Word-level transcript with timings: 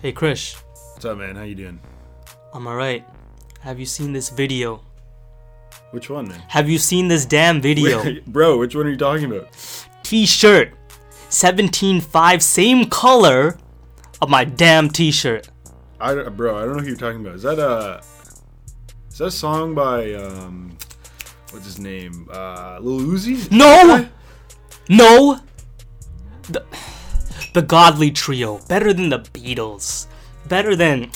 Hey 0.00 0.12
Krish, 0.12 0.54
What's 0.92 1.04
up, 1.06 1.18
man? 1.18 1.34
How 1.34 1.42
you 1.42 1.56
doing? 1.56 1.80
I'm 2.54 2.68
alright. 2.68 3.04
Have 3.62 3.80
you 3.80 3.84
seen 3.84 4.12
this 4.12 4.28
video? 4.28 4.80
Which 5.90 6.08
one, 6.08 6.28
man? 6.28 6.40
Have 6.46 6.70
you 6.70 6.78
seen 6.78 7.08
this 7.08 7.26
damn 7.26 7.60
video? 7.60 8.20
Bro, 8.28 8.58
which 8.58 8.76
one 8.76 8.86
are 8.86 8.90
you 8.90 8.96
talking 8.96 9.24
about? 9.24 9.48
T-shirt. 10.04 10.72
17.5, 11.30 12.42
same 12.42 12.84
color 12.88 13.58
of 14.22 14.30
my 14.30 14.44
damn 14.44 14.88
t-shirt. 14.88 15.50
I 16.00 16.14
bro, 16.28 16.56
I 16.56 16.64
don't 16.64 16.76
know 16.76 16.82
who 16.84 16.90
you're 16.90 16.96
talking 16.96 17.20
about. 17.20 17.34
Is 17.34 17.42
that 17.42 17.58
a 17.58 18.00
is 19.10 19.18
that 19.18 19.26
a 19.26 19.30
song 19.32 19.74
by 19.74 20.14
um 20.14 20.78
what's 21.50 21.64
his 21.64 21.80
name? 21.80 22.28
Uh 22.32 22.78
Lil 22.80 23.00
Uzi? 23.00 23.50
No! 23.50 24.08
No! 24.88 25.40
The, 26.44 26.64
the 27.52 27.62
Godly 27.62 28.10
Trio. 28.10 28.58
Better 28.68 28.92
than 28.92 29.08
the 29.08 29.18
Beatles. 29.20 30.06
Better 30.48 30.74
than 30.76 31.10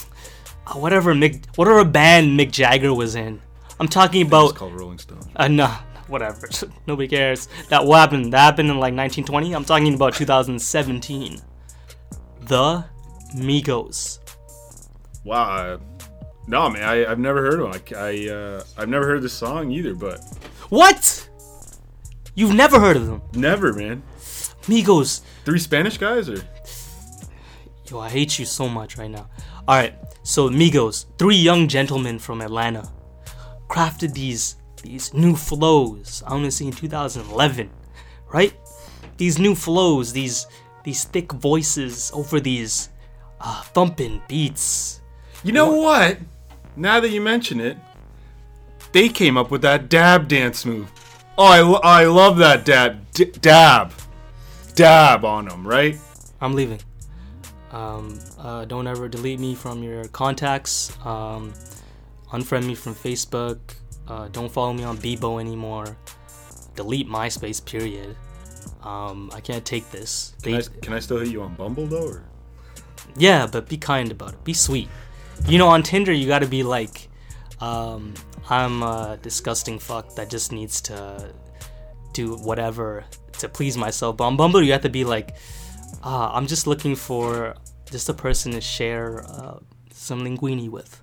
uh, 0.66 0.75
whatever 0.75 1.15
Mick, 1.15 1.45
whatever 1.56 1.84
band 1.84 2.39
Mick 2.39 2.51
Jagger 2.51 2.93
was 2.95 3.15
in. 3.15 3.41
I'm 3.80 3.89
talking 3.89 4.27
about. 4.27 4.51
It's 4.51 4.59
called 4.59 4.75
Rolling 4.79 4.98
Stone. 4.98 5.20
Uh, 5.37 5.48
no, 5.48 5.66
whatever. 6.09 6.48
Nobody 6.87 7.09
cares. 7.09 7.48
That 7.69 7.84
what 7.84 7.98
happened? 7.98 8.33
That 8.33 8.41
happened 8.41 8.70
in 8.70 8.77
like 8.77 8.95
1920. 8.95 9.55
I'm 9.55 9.65
talking 9.65 9.95
about 9.95 10.15
2017. 10.15 11.41
The 12.41 12.84
Migos. 13.34 14.19
Wow. 15.25 15.80
No, 16.48 16.69
man, 16.69 16.83
I, 16.83 17.06
I've 17.11 17.20
never 17.20 17.41
heard 17.41 17.61
of 17.61 17.75
him. 17.75 17.83
I, 17.97 18.28
I 18.28 18.34
uh, 18.34 18.64
I've 18.77 18.89
never 18.89 19.06
heard 19.06 19.23
this 19.23 19.33
song 19.33 19.70
either, 19.70 19.95
but 19.95 20.20
What? 20.70 21.28
You've 22.34 22.55
never 22.55 22.80
heard 22.80 22.97
of 22.97 23.06
them? 23.06 23.23
never, 23.34 23.73
man. 23.73 24.03
Migos. 24.62 25.20
Three 25.45 25.59
Spanish 25.59 25.98
guys 25.98 26.28
or 26.28 26.42
Yo, 27.91 27.98
I 27.98 28.09
hate 28.09 28.38
you 28.38 28.45
so 28.45 28.69
much 28.69 28.96
right 28.96 29.10
now. 29.10 29.28
All 29.69 29.77
right, 29.77 29.95
so 30.23 30.48
Migos, 30.48 31.06
three 31.19 31.37
young 31.37 31.69
gentlemen 31.69 32.19
from 32.19 32.41
Atlanta, 32.41 32.91
crafted 33.69 34.14
these 34.14 34.56
these 34.83 35.12
new 35.14 35.36
flows. 35.36 36.22
I 36.27 36.33
want 36.33 36.44
to 36.44 36.50
say 36.50 36.67
in 36.67 36.72
2011, 36.72 37.70
right? 38.33 38.52
These 39.17 39.39
new 39.39 39.55
flows, 39.55 40.12
these 40.12 40.47
these 40.84 41.05
thick 41.05 41.33
voices 41.33 42.11
over 42.14 42.41
these 42.41 42.89
uh, 43.41 43.62
thumping 43.62 44.22
beats. 44.28 45.00
You 45.45 45.52
know 45.52 45.72
what? 45.72 46.19
Now 46.77 47.00
that 47.00 47.11
you 47.11 47.20
mention 47.20 47.61
it, 47.61 47.77
they 48.92 49.08
came 49.08 49.36
up 49.36 49.50
with 49.50 49.62
that 49.62 49.89
dab 49.89 50.28
dance 50.28 50.64
move. 50.64 50.91
Oh, 51.36 51.45
I, 51.47 51.61
lo- 51.61 51.80
I 51.83 52.05
love 52.05 52.36
that 52.39 52.64
dab. 52.64 53.11
D- 53.12 53.24
dab. 53.41 53.92
Dab 54.75 55.25
on 55.25 55.47
them, 55.47 55.67
right? 55.67 55.97
I'm 56.41 56.55
leaving. 56.55 56.81
Um, 57.70 58.19
uh, 58.39 58.65
don't 58.65 58.87
ever 58.87 59.09
delete 59.09 59.41
me 59.41 59.55
from 59.55 59.83
your 59.83 60.06
contacts. 60.09 60.97
Um, 61.05 61.53
unfriend 62.31 62.67
me 62.67 62.75
from 62.75 62.95
Facebook. 62.95 63.59
Uh, 64.09 64.29
don't 64.29 64.51
follow 64.51 64.73
me 64.73 64.84
on 64.84 64.98
Bebo 64.98 65.41
anymore. 65.41 65.97
Delete 66.75 67.09
MySpace. 67.09 67.64
Period. 67.64 68.17
Um, 68.83 69.31
I 69.34 69.41
can't 69.41 69.64
take 69.64 69.91
this. 69.91 70.34
Can 70.42 70.55
I, 70.55 70.62
can 70.83 70.92
I 70.92 70.98
still 70.98 71.19
hit 71.19 71.29
you 71.29 71.42
on 71.42 71.55
Bumble, 71.55 71.86
though? 71.86 72.09
Or? 72.09 72.25
yeah, 73.17 73.47
but 73.47 73.69
be 73.69 73.77
kind 73.77 74.11
about 74.11 74.34
it. 74.34 74.45
Be 74.45 74.55
sweet. 74.55 74.89
You 75.47 75.59
know, 75.59 75.69
on 75.69 75.83
Tinder, 75.83 76.12
you 76.12 76.27
gotta 76.27 76.47
be 76.47 76.62
like, 76.62 77.09
um, 77.61 78.14
I'm 78.48 78.83
a 78.83 79.19
disgusting 79.23 79.79
fuck 79.79 80.14
that 80.17 80.31
just 80.31 80.53
needs 80.53 80.81
to 80.83 81.33
do 82.12 82.36
whatever 82.36 83.05
to 83.38 83.48
please 83.48 83.77
myself. 83.77 84.16
But 84.16 84.25
on 84.25 84.36
Bumble, 84.36 84.62
you 84.62 84.72
have 84.72 84.83
to 84.83 84.88
be 84.88 85.05
like, 85.05 85.34
ah, 86.02 86.34
I'm 86.34 86.47
just 86.47 86.66
looking 86.66 86.94
for 86.94 87.55
just 87.91 88.08
a 88.08 88.14
person 88.14 88.52
to 88.52 88.61
share 88.61 89.24
uh, 89.28 89.58
some 89.91 90.22
linguini 90.24 90.69
with. 90.69 91.02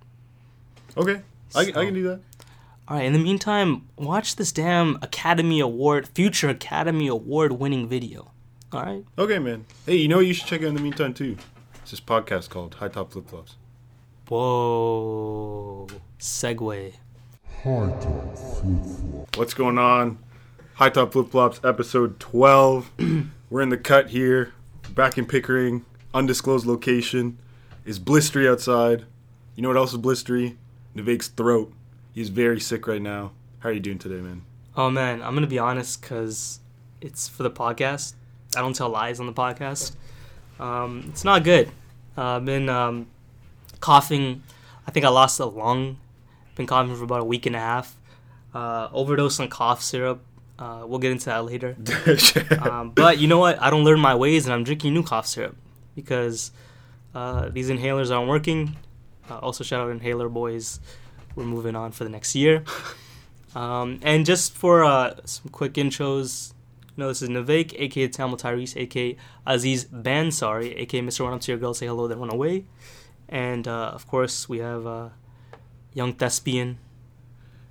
Okay, 0.98 1.22
I, 1.56 1.62
I 1.62 1.72
can 1.72 1.94
do 1.94 2.04
that. 2.04 2.20
All 2.88 2.98
right. 2.98 3.06
In 3.06 3.14
the 3.14 3.20
meantime, 3.20 3.88
watch 3.98 4.36
this 4.36 4.52
damn 4.52 4.98
Academy 5.04 5.60
Award, 5.60 6.08
future 6.08 6.50
Academy 6.50 7.08
Award 7.08 7.54
winning 7.54 7.88
video. 7.88 8.32
All 8.72 8.82
right. 8.82 9.06
Okay, 9.18 9.38
man. 9.38 9.66
Hey, 9.86 9.98
you 9.98 10.08
know 10.08 10.18
what 10.18 10.26
you 10.26 10.34
should 10.34 10.48
check 10.48 10.62
out 10.62 10.68
in 10.68 10.76
the 10.76 10.82
meantime, 10.82 11.14
too? 11.14 11.38
It's 11.82 11.92
this 11.92 12.00
podcast 12.00 12.50
called 12.50 12.76
High 12.76 12.88
Top 12.88 13.12
Flip 13.12 13.28
Flops. 13.28 13.56
Whoa. 14.28 15.88
Segue. 16.20 16.94
What's 19.36 19.54
going 19.54 19.78
on? 19.78 20.18
High 20.80 20.88
Top 20.88 21.12
Flip 21.12 21.30
Flops, 21.30 21.60
episode 21.62 22.22
12. 22.22 22.92
We're 23.50 23.60
in 23.60 23.68
the 23.68 23.78
cut 23.78 24.12
here, 24.12 24.54
back 24.96 25.18
in 25.18 25.26
Pickering, 25.26 25.84
undisclosed 26.14 26.66
location. 26.66 27.38
Is 27.84 28.00
blistery 28.00 28.50
outside. 28.50 29.04
You 29.58 29.62
know 29.62 29.68
what 29.68 29.76
else 29.76 29.92
is 29.92 30.00
blistery? 30.00 30.56
Navek's 30.96 31.28
throat. 31.28 31.74
He's 32.14 32.30
very 32.30 32.62
sick 32.62 32.88
right 32.88 33.02
now. 33.02 33.34
How 33.60 33.68
are 33.68 33.72
you 33.74 33.82
doing 33.82 33.98
today, 33.98 34.22
man? 34.22 34.44
Oh 34.78 34.90
man, 34.90 35.22
I'm 35.22 35.34
gonna 35.34 35.48
be 35.48 35.60
honest 35.60 36.02
because 36.02 36.62
it's 37.02 37.28
for 37.28 37.44
the 37.44 37.52
podcast. 37.52 38.14
I 38.56 38.62
don't 38.62 38.74
tell 38.74 38.88
lies 38.88 39.20
on 39.20 39.26
the 39.26 39.34
podcast. 39.34 39.98
Um, 40.62 41.08
it's 41.10 41.26
not 41.26 41.44
good. 41.44 41.68
Uh, 42.18 42.38
I've 42.38 42.46
been 42.46 42.70
um, 42.70 43.08
coughing. 43.82 44.44
I 44.88 44.92
think 44.92 45.06
I 45.06 45.10
lost 45.10 45.42
a 45.42 45.46
lung. 45.46 45.98
Been 46.56 46.68
coughing 46.68 46.96
for 46.96 47.04
about 47.04 47.20
a 47.20 47.26
week 47.26 47.46
and 47.46 47.58
a 47.58 47.60
half. 47.60 47.98
Uh, 48.54 48.88
overdose 48.94 49.42
on 49.42 49.50
cough 49.50 49.84
syrup. 49.84 50.24
Uh, 50.60 50.84
we'll 50.86 51.00
get 51.00 51.12
into 51.12 51.26
that 51.26 51.46
later. 51.46 51.76
Um, 52.60 52.92
but 52.92 53.18
you 53.18 53.28
know 53.28 53.40
what? 53.40 53.60
I 53.62 53.70
don't 53.70 53.86
learn 53.86 54.00
my 54.00 54.14
ways, 54.14 54.46
and 54.46 54.54
I'm 54.54 54.64
drinking 54.64 54.94
new 54.94 55.04
cough 55.04 55.26
syrup 55.26 55.56
because 55.96 56.52
uh, 57.16 57.50
these 57.50 57.70
inhalers 57.70 58.14
aren't 58.16 58.30
working. 58.30 58.76
Uh, 59.30 59.38
also, 59.38 59.64
shout 59.64 59.82
out 59.82 59.92
Inhaler 59.92 60.28
Boys. 60.28 60.80
We're 61.36 61.46
moving 61.46 61.76
on 61.76 61.92
for 61.94 62.04
the 62.04 62.10
next 62.10 62.36
year. 62.36 62.64
Um, 63.56 64.00
and 64.04 64.26
just 64.26 64.54
for 64.54 64.84
uh, 64.84 65.16
some 65.26 65.50
quick 65.52 65.74
intros, 65.74 66.54
you 66.96 67.04
know, 67.04 67.08
this 67.08 67.22
is 67.22 67.30
Navek, 67.30 67.74
aka 67.80 68.08
Tamil 68.08 68.38
Tyrese, 68.38 68.78
aka 68.78 69.18
Aziz 69.48 69.86
Bansari, 69.86 70.78
aka 70.78 71.02
Mr. 71.02 71.22
Run 71.22 71.34
Up 71.34 71.42
to 71.42 71.52
Your 71.52 71.60
Girl, 71.60 71.74
Say 71.74 71.88
Hello, 71.88 72.08
Then 72.08 72.20
Run 72.20 72.32
Away. 72.32 72.66
And 73.28 73.68
uh, 73.68 73.88
of 73.88 74.08
course, 74.08 74.48
we 74.48 74.60
have 74.60 74.86
uh, 74.86 75.10
Young 75.94 76.14
Thespian. 76.14 76.78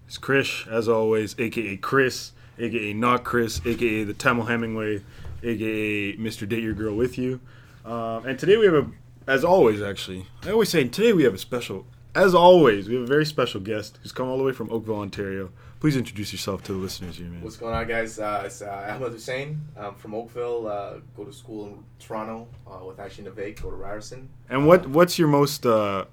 It's 0.06 0.18
Chris, 0.18 0.66
as 0.68 0.88
always, 0.88 1.36
aka 1.38 1.76
Chris, 1.76 2.32
aka 2.58 2.92
not 2.92 3.24
Chris, 3.24 3.60
aka 3.64 4.04
the 4.04 4.14
Tamil 4.14 4.46
Hemingway, 4.46 5.02
aka 5.42 6.16
Mr. 6.16 6.48
Date 6.48 6.62
Your 6.62 6.74
Girl 6.74 6.94
with 6.94 7.18
You. 7.18 7.40
Um, 7.84 8.26
and 8.26 8.38
today 8.38 8.56
we 8.56 8.66
have 8.66 8.74
a, 8.74 8.86
as 9.26 9.44
always, 9.44 9.80
actually, 9.80 10.26
I 10.44 10.50
always 10.50 10.68
say 10.68 10.84
today 10.84 11.12
we 11.12 11.24
have 11.24 11.34
a 11.34 11.38
special, 11.38 11.86
as 12.14 12.34
always, 12.34 12.88
we 12.88 12.94
have 12.94 13.04
a 13.04 13.06
very 13.06 13.24
special 13.24 13.60
guest 13.60 13.98
who's 14.02 14.12
come 14.12 14.28
all 14.28 14.38
the 14.38 14.44
way 14.44 14.52
from 14.52 14.70
Oakville, 14.70 15.00
Ontario. 15.00 15.50
Please 15.80 15.96
introduce 15.96 16.32
yourself 16.32 16.62
to 16.64 16.72
the 16.72 16.78
listeners 16.78 17.18
here, 17.18 17.28
man. 17.28 17.40
What's 17.40 17.56
going 17.56 17.72
on, 17.72 17.86
guys? 17.86 18.18
Uh, 18.18 18.42
it's 18.44 18.62
uh, 18.62 18.90
Ahmed 18.90 19.12
Hussain. 19.12 19.60
I'm 19.76 19.94
from 19.94 20.12
Oakville. 20.12 20.66
Uh, 20.66 20.94
go 21.16 21.24
to 21.24 21.32
school 21.32 21.68
in 21.68 21.84
Toronto 22.00 22.48
uh, 22.66 22.84
with 22.84 22.98
Action 22.98 23.26
Navek. 23.26 23.62
Go 23.62 23.70
to 23.70 23.76
Ryerson. 23.76 24.28
And 24.50 24.66
what 24.66 24.88
what's 24.88 25.20
your 25.20 25.28
most 25.28 25.64
uh, 25.64 26.06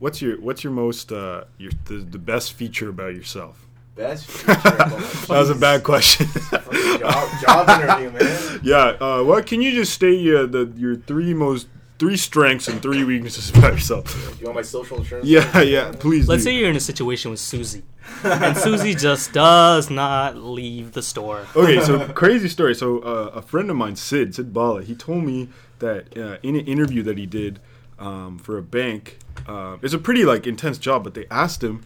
what's 0.00 0.20
your 0.20 0.38
what's 0.38 0.62
your 0.62 0.72
most 0.74 1.12
uh, 1.12 1.44
your 1.56 1.72
the, 1.86 1.94
the 1.94 2.18
best 2.18 2.52
feature 2.52 2.90
about 2.90 3.14
yourself? 3.14 3.63
Best 3.94 4.26
feature 4.26 4.46
that 4.60 5.26
was 5.28 5.50
a 5.50 5.54
bad 5.54 5.84
question. 5.84 6.26
Job, 6.98 7.40
job 7.40 7.68
interview, 7.68 8.10
man. 8.10 8.40
Yeah. 8.64 8.96
Uh, 9.00 9.22
what 9.22 9.46
can 9.46 9.60
you 9.60 9.72
just 9.72 9.92
state 9.92 10.34
uh, 10.34 10.46
the 10.46 10.72
your 10.76 10.96
three 10.96 11.34
most 11.34 11.68
three 11.98 12.16
strengths 12.16 12.66
and 12.66 12.80
three 12.82 13.04
weaknesses 13.04 13.50
about 13.50 13.74
yourself? 13.74 14.36
You 14.40 14.46
want 14.46 14.56
my 14.56 14.62
social 14.62 14.96
insurance? 14.98 15.28
Yeah, 15.28 15.44
number? 15.44 15.64
yeah. 15.64 15.92
Please. 15.92 16.26
Let's 16.26 16.42
do. 16.42 16.50
say 16.50 16.56
you're 16.56 16.70
in 16.70 16.76
a 16.76 16.80
situation 16.80 17.30
with 17.30 17.40
Susie, 17.40 17.84
and 18.24 18.56
Susie 18.56 18.94
just 18.94 19.32
does 19.32 19.90
not 19.90 20.36
leave 20.36 20.92
the 20.92 21.02
store. 21.02 21.46
Okay, 21.54 21.80
so 21.82 22.08
crazy 22.08 22.48
story. 22.48 22.74
So 22.74 23.00
uh, 23.00 23.30
a 23.34 23.42
friend 23.42 23.70
of 23.70 23.76
mine, 23.76 23.96
Sid, 23.96 24.34
Sid 24.34 24.52
Bala, 24.52 24.82
he 24.82 24.94
told 24.94 25.24
me 25.24 25.50
that 25.78 26.16
uh, 26.16 26.38
in 26.42 26.56
an 26.56 26.66
interview 26.66 27.02
that 27.02 27.18
he 27.18 27.26
did 27.26 27.60
um, 27.98 28.38
for 28.38 28.56
a 28.56 28.62
bank, 28.62 29.18
uh, 29.46 29.76
it's 29.82 29.94
a 29.94 29.98
pretty 29.98 30.24
like 30.24 30.46
intense 30.46 30.78
job, 30.78 31.04
but 31.04 31.14
they 31.14 31.26
asked 31.30 31.62
him. 31.62 31.84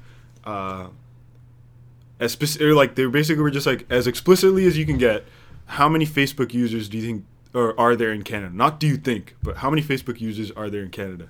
As 2.21 2.35
speci- 2.35 2.61
or, 2.61 2.75
like 2.75 2.95
they 2.95 3.07
basically 3.07 3.43
were 3.43 3.51
just 3.51 3.67
like 3.67 3.87
as 3.91 4.07
explicitly 4.07 4.67
as 4.67 4.77
you 4.77 4.87
can 4.87 4.99
get. 4.99 5.25
How 5.67 5.89
many 5.89 6.07
Facebook 6.07 6.55
users 6.55 6.89
do 6.89 6.97
you 6.97 7.07
think 7.07 7.25
or 7.55 7.79
are 7.79 7.97
there 7.97 8.13
in 8.13 8.23
Canada? 8.23 8.55
Not 8.55 8.81
do 8.81 8.87
you 8.87 8.97
think, 8.97 9.37
but 9.43 9.59
how 9.59 9.71
many 9.71 9.83
Facebook 9.83 10.21
users 10.21 10.51
are 10.53 10.71
there 10.71 10.83
in 10.83 10.91
Canada? 10.91 11.29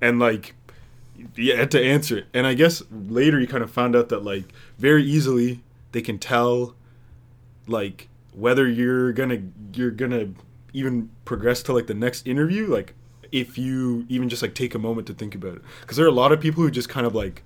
And 0.00 0.18
like, 0.18 0.54
you 1.34 1.56
had 1.56 1.70
to 1.72 1.82
answer 1.82 2.18
it. 2.18 2.26
And 2.32 2.46
I 2.46 2.54
guess 2.54 2.82
later 2.90 3.38
you 3.38 3.46
kind 3.46 3.62
of 3.62 3.70
found 3.70 3.94
out 3.94 4.08
that 4.08 4.24
like 4.24 4.52
very 4.78 5.04
easily 5.04 5.60
they 5.92 6.02
can 6.02 6.18
tell 6.18 6.74
like 7.66 8.08
whether 8.32 8.68
you're 8.68 9.12
gonna 9.12 9.42
you're 9.74 9.90
gonna 9.90 10.30
even 10.72 11.10
progress 11.24 11.62
to 11.64 11.72
like 11.72 11.86
the 11.86 11.94
next 11.94 12.26
interview 12.26 12.66
like 12.68 12.94
if 13.32 13.58
you 13.58 14.06
even 14.08 14.28
just 14.28 14.42
like 14.42 14.54
take 14.54 14.74
a 14.74 14.78
moment 14.78 15.06
to 15.06 15.14
think 15.14 15.34
about 15.34 15.56
it 15.56 15.62
because 15.80 15.96
there 15.96 16.06
are 16.06 16.08
a 16.08 16.12
lot 16.12 16.32
of 16.32 16.40
people 16.40 16.62
who 16.62 16.70
just 16.70 16.88
kind 16.88 17.06
of 17.06 17.14
like 17.14 17.42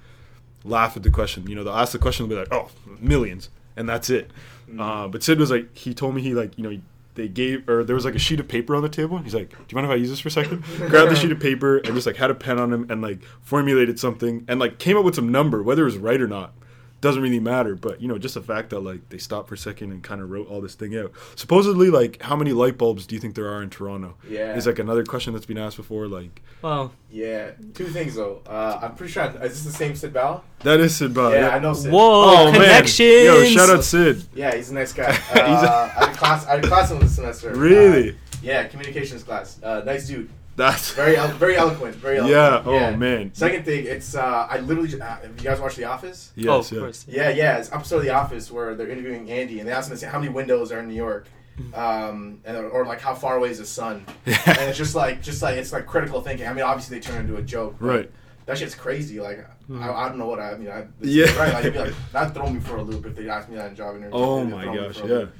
laugh 0.64 0.96
at 0.96 1.02
the 1.02 1.10
question 1.10 1.46
you 1.46 1.54
know 1.54 1.62
they'll 1.62 1.74
ask 1.74 1.92
the 1.92 1.98
question 1.98 2.24
and 2.24 2.30
be 2.30 2.36
like 2.36 2.52
oh 2.52 2.70
millions 3.00 3.50
and 3.76 3.88
that's 3.88 4.10
it 4.10 4.30
uh, 4.78 5.06
but 5.06 5.22
sid 5.22 5.38
was 5.38 5.50
like 5.50 5.76
he 5.76 5.92
told 5.92 6.14
me 6.14 6.22
he 6.22 6.34
like 6.34 6.56
you 6.56 6.64
know 6.64 6.80
they 7.14 7.28
gave 7.28 7.68
or 7.68 7.84
there 7.84 7.94
was 7.94 8.04
like 8.04 8.14
a 8.14 8.18
sheet 8.18 8.40
of 8.40 8.48
paper 8.48 8.74
on 8.74 8.82
the 8.82 8.88
table. 8.88 9.18
He's 9.18 9.34
like, 9.34 9.50
"Do 9.50 9.56
you 9.68 9.76
mind 9.76 9.86
if 9.86 9.92
I 9.92 9.94
use 9.94 10.10
this 10.10 10.20
for 10.20 10.28
a 10.28 10.32
second? 10.32 10.64
Grabbed 10.88 11.10
the 11.10 11.16
sheet 11.16 11.30
of 11.30 11.40
paper 11.40 11.78
and 11.78 11.94
just 11.94 12.06
like 12.06 12.16
had 12.16 12.30
a 12.30 12.34
pen 12.34 12.58
on 12.58 12.72
him 12.72 12.90
and 12.90 13.00
like 13.02 13.22
formulated 13.42 13.98
something 14.00 14.44
and 14.48 14.58
like 14.58 14.78
came 14.78 14.96
up 14.96 15.04
with 15.04 15.14
some 15.14 15.30
number, 15.30 15.62
whether 15.62 15.82
it 15.82 15.86
was 15.86 15.96
right 15.96 16.20
or 16.20 16.26
not 16.26 16.54
doesn't 17.04 17.22
really 17.22 17.38
matter. 17.38 17.76
But 17.76 18.00
you 18.00 18.08
know, 18.08 18.18
just 18.18 18.34
the 18.34 18.40
fact 18.42 18.70
that 18.70 18.80
like 18.80 19.08
they 19.10 19.18
stopped 19.18 19.48
for 19.48 19.54
a 19.54 19.58
second 19.58 19.92
and 19.92 20.02
kind 20.02 20.20
of 20.20 20.30
wrote 20.30 20.48
all 20.48 20.60
this 20.60 20.74
thing 20.74 20.96
out. 20.96 21.12
Supposedly, 21.36 21.90
like 21.90 22.20
how 22.22 22.34
many 22.34 22.52
light 22.52 22.76
bulbs 22.78 23.06
do 23.06 23.14
you 23.14 23.20
think 23.20 23.34
there 23.36 23.48
are 23.48 23.62
in 23.62 23.70
Toronto? 23.70 24.16
Yeah. 24.28 24.56
is 24.56 24.66
like 24.66 24.78
another 24.78 25.04
question 25.04 25.32
that's 25.34 25.46
been 25.46 25.58
asked 25.58 25.76
before. 25.76 26.08
Like 26.08 26.42
Well, 26.62 26.92
Yeah, 27.10 27.50
two 27.74 27.86
things 27.86 28.16
though. 28.16 28.40
Uh, 28.46 28.80
I'm 28.82 28.94
pretty 28.96 29.12
sure. 29.12 29.22
I, 29.22 29.26
is 29.44 29.52
this 29.52 29.64
the 29.64 29.72
same 29.78 29.94
Sid 29.94 30.12
Bal? 30.12 30.42
that 30.60 30.80
is 30.80 30.96
Sid 30.96 31.12
Bal. 31.14 31.32
yeah, 31.32 31.50
I 31.50 31.58
know 31.58 31.74
Sid. 31.74 31.92
whoa, 31.92 32.24
Oh 32.26 32.44
man, 32.52 32.54
connections. 32.54 33.24
yo, 33.24 33.44
shout 33.44 33.68
out 33.70 33.84
Sid. 33.84 34.24
Yeah, 34.34 34.54
he's 34.56 34.70
a 34.70 34.74
nice 34.74 34.92
guy. 34.92 35.16
Uh, 35.34 35.90
I 35.96 36.04
had 36.06 36.14
a 36.14 36.16
class. 36.16 36.46
I 36.46 36.50
had 36.56 36.64
a 36.64 36.68
class 36.68 36.90
with 36.90 37.00
him 37.00 37.06
this 37.06 37.14
semester. 37.16 37.54
Really? 37.54 38.10
Uh, 38.10 38.14
yeah, 38.42 38.66
communications 38.68 39.22
class. 39.22 39.62
Uh, 39.62 39.82
nice 39.84 40.06
dude. 40.08 40.28
That's 40.56 40.92
Very, 40.92 41.16
elo- 41.16 41.32
very 41.34 41.56
eloquent. 41.56 41.96
Very 41.96 42.16
yeah. 42.18 42.62
eloquent. 42.62 42.94
Oh 42.94 42.96
man. 42.96 43.34
Second 43.34 43.64
thing, 43.64 43.86
it's 43.86 44.14
uh, 44.14 44.46
I 44.48 44.58
literally. 44.60 44.88
Just, 44.88 45.02
uh, 45.02 45.06
have 45.06 45.24
you 45.36 45.42
guys 45.44 45.60
watched 45.60 45.76
The 45.76 45.84
Office? 45.84 46.30
Yes. 46.36 46.48
oh, 46.48 46.58
of 46.60 46.70
yeah. 46.72 46.78
course. 46.78 47.06
Yeah, 47.08 47.28
yeah. 47.30 47.58
It's 47.58 47.72
episode 47.72 47.96
of 47.98 48.02
The 48.04 48.10
Office 48.10 48.50
where 48.52 48.74
they're 48.74 48.88
interviewing 48.88 49.30
Andy, 49.30 49.58
and 49.58 49.68
they 49.68 49.72
ask 49.72 49.88
him 49.90 49.96
to 49.96 50.00
say 50.00 50.06
how 50.06 50.18
many 50.20 50.30
windows 50.32 50.70
are 50.70 50.78
in 50.80 50.88
New 50.88 50.94
York, 50.94 51.26
um, 51.74 52.40
and 52.44 52.56
or 52.56 52.84
like 52.86 53.00
how 53.00 53.14
far 53.14 53.36
away 53.36 53.50
is 53.50 53.58
the 53.58 53.66
sun, 53.66 54.04
and 54.26 54.58
it's 54.68 54.78
just 54.78 54.94
like 54.94 55.22
just 55.22 55.42
like 55.42 55.56
it's 55.56 55.72
like 55.72 55.86
critical 55.86 56.20
thinking. 56.20 56.46
I 56.46 56.52
mean, 56.52 56.64
obviously 56.64 56.98
they 56.98 57.04
turn 57.04 57.16
it 57.16 57.20
into 57.28 57.36
a 57.36 57.42
joke, 57.42 57.76
but 57.80 57.86
Right. 57.86 58.10
That 58.46 58.58
shit's 58.58 58.74
crazy. 58.74 59.20
Like 59.20 59.46
I, 59.72 59.90
I 59.90 60.08
don't 60.08 60.18
know 60.18 60.26
what 60.26 60.38
I, 60.38 60.52
I 60.52 60.56
mean. 60.58 60.68
I, 60.70 60.84
Yeah. 61.00 61.34
right. 61.38 61.52
Like, 61.54 61.64
it'd 61.64 61.72
be 61.72 61.78
like 61.78 61.94
that 62.12 62.34
throw 62.34 62.50
me 62.50 62.60
for 62.60 62.76
a 62.76 62.82
loop 62.82 63.06
if 63.06 63.16
they 63.16 63.26
asked 63.28 63.48
me 63.48 63.56
that 63.56 63.70
in 63.70 63.74
job 63.74 63.96
interview. 63.96 64.10
Oh 64.12 64.44
They'd 64.44 64.50
my 64.52 64.62
throw 64.64 64.72
me 64.72 64.78
gosh. 64.78 64.96
for 64.98 65.04
a 65.04 65.08
Yeah. 65.08 65.14
loop. 65.14 65.34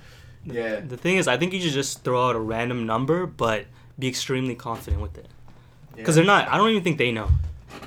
Yeah. 0.47 0.81
The 0.81 0.97
thing 0.97 1.17
is, 1.19 1.29
I 1.29 1.37
think 1.37 1.53
you 1.53 1.61
should 1.61 1.73
just 1.73 2.03
throw 2.03 2.29
out 2.31 2.35
a 2.37 2.41
random 2.41 2.87
number, 2.87 3.27
but 3.27 3.67
be 3.99 4.09
extremely 4.09 4.55
confident 4.55 5.03
with 5.03 5.17
it. 5.19 5.29
Because 5.97 6.17
yeah. 6.17 6.23
they're 6.23 6.27
not. 6.27 6.49
I 6.49 6.57
don't 6.57 6.71
even 6.71 6.83
think 6.83 6.99
they 6.99 7.13
know, 7.13 7.31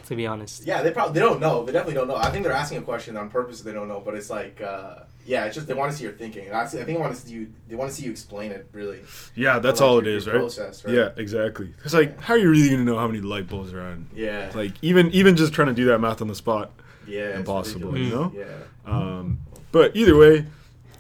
to 0.06 0.16
be 0.16 0.26
honest. 0.26 0.66
Yeah, 0.66 0.82
they 0.82 0.92
probably 0.92 1.14
they 1.14 1.20
don't 1.20 1.40
know. 1.42 1.66
They 1.66 1.74
definitely 1.74 1.96
don't 1.96 2.08
know. 2.08 2.16
I 2.16 2.30
think 2.32 2.44
they're 2.44 2.54
asking 2.54 2.78
a 2.78 2.82
question 2.82 3.18
on 3.18 3.30
purpose. 3.30 3.62
They 3.62 3.74
don't 3.74 3.88
know, 3.90 4.02
but 4.04 4.14
it's 4.16 4.30
like, 4.30 4.62
uh, 4.62 5.00
yeah, 5.26 5.44
it's 5.44 5.56
just 5.56 5.68
they 5.68 5.74
want 5.74 5.92
to 5.92 5.98
see 5.98 6.06
your 6.06 6.14
thinking. 6.14 6.46
And 6.48 6.56
I, 6.56 6.66
see- 6.66 6.80
I 6.80 6.86
think 6.86 6.98
they 6.98 7.02
want 7.02 7.14
to 7.14 7.22
see 7.22 7.34
you. 7.34 7.52
They 7.68 7.76
want 7.76 7.90
to 7.92 7.96
see 7.96 8.06
you 8.06 8.12
explain 8.12 8.52
it 8.52 8.70
really. 8.72 9.02
Yeah. 9.36 9.60
That's 9.60 9.82
all 9.82 10.00
it 10.00 10.06
your- 10.06 10.16
is, 10.16 10.26
right? 10.28 10.38
Process, 10.38 10.86
right? 10.86 10.94
Yeah. 10.94 11.10
Exactly. 11.18 11.74
It's 11.84 11.94
like, 11.94 12.20
how 12.22 12.36
are 12.36 12.38
you 12.38 12.50
really 12.50 12.70
gonna 12.70 12.86
know 12.86 12.98
how 12.98 13.08
many 13.08 13.20
light 13.20 13.50
bulbs 13.50 13.74
are 13.74 13.82
on? 13.82 14.08
Yeah. 14.16 14.50
Like 14.56 14.72
even 14.82 15.12
even 15.12 15.36
just 15.36 15.52
trying 15.52 15.68
to 15.68 15.74
do 15.74 15.86
that 15.88 16.00
math 16.00 16.22
on 16.22 16.30
the 16.30 16.36
spot. 16.36 16.72
yeah. 17.06 17.38
impossible, 17.38 17.98
you 17.98 18.10
know? 18.10 18.32
Yeah. 18.34 18.46
Um, 18.86 19.40
but 19.74 19.96
either 19.98 20.16
way, 20.16 20.46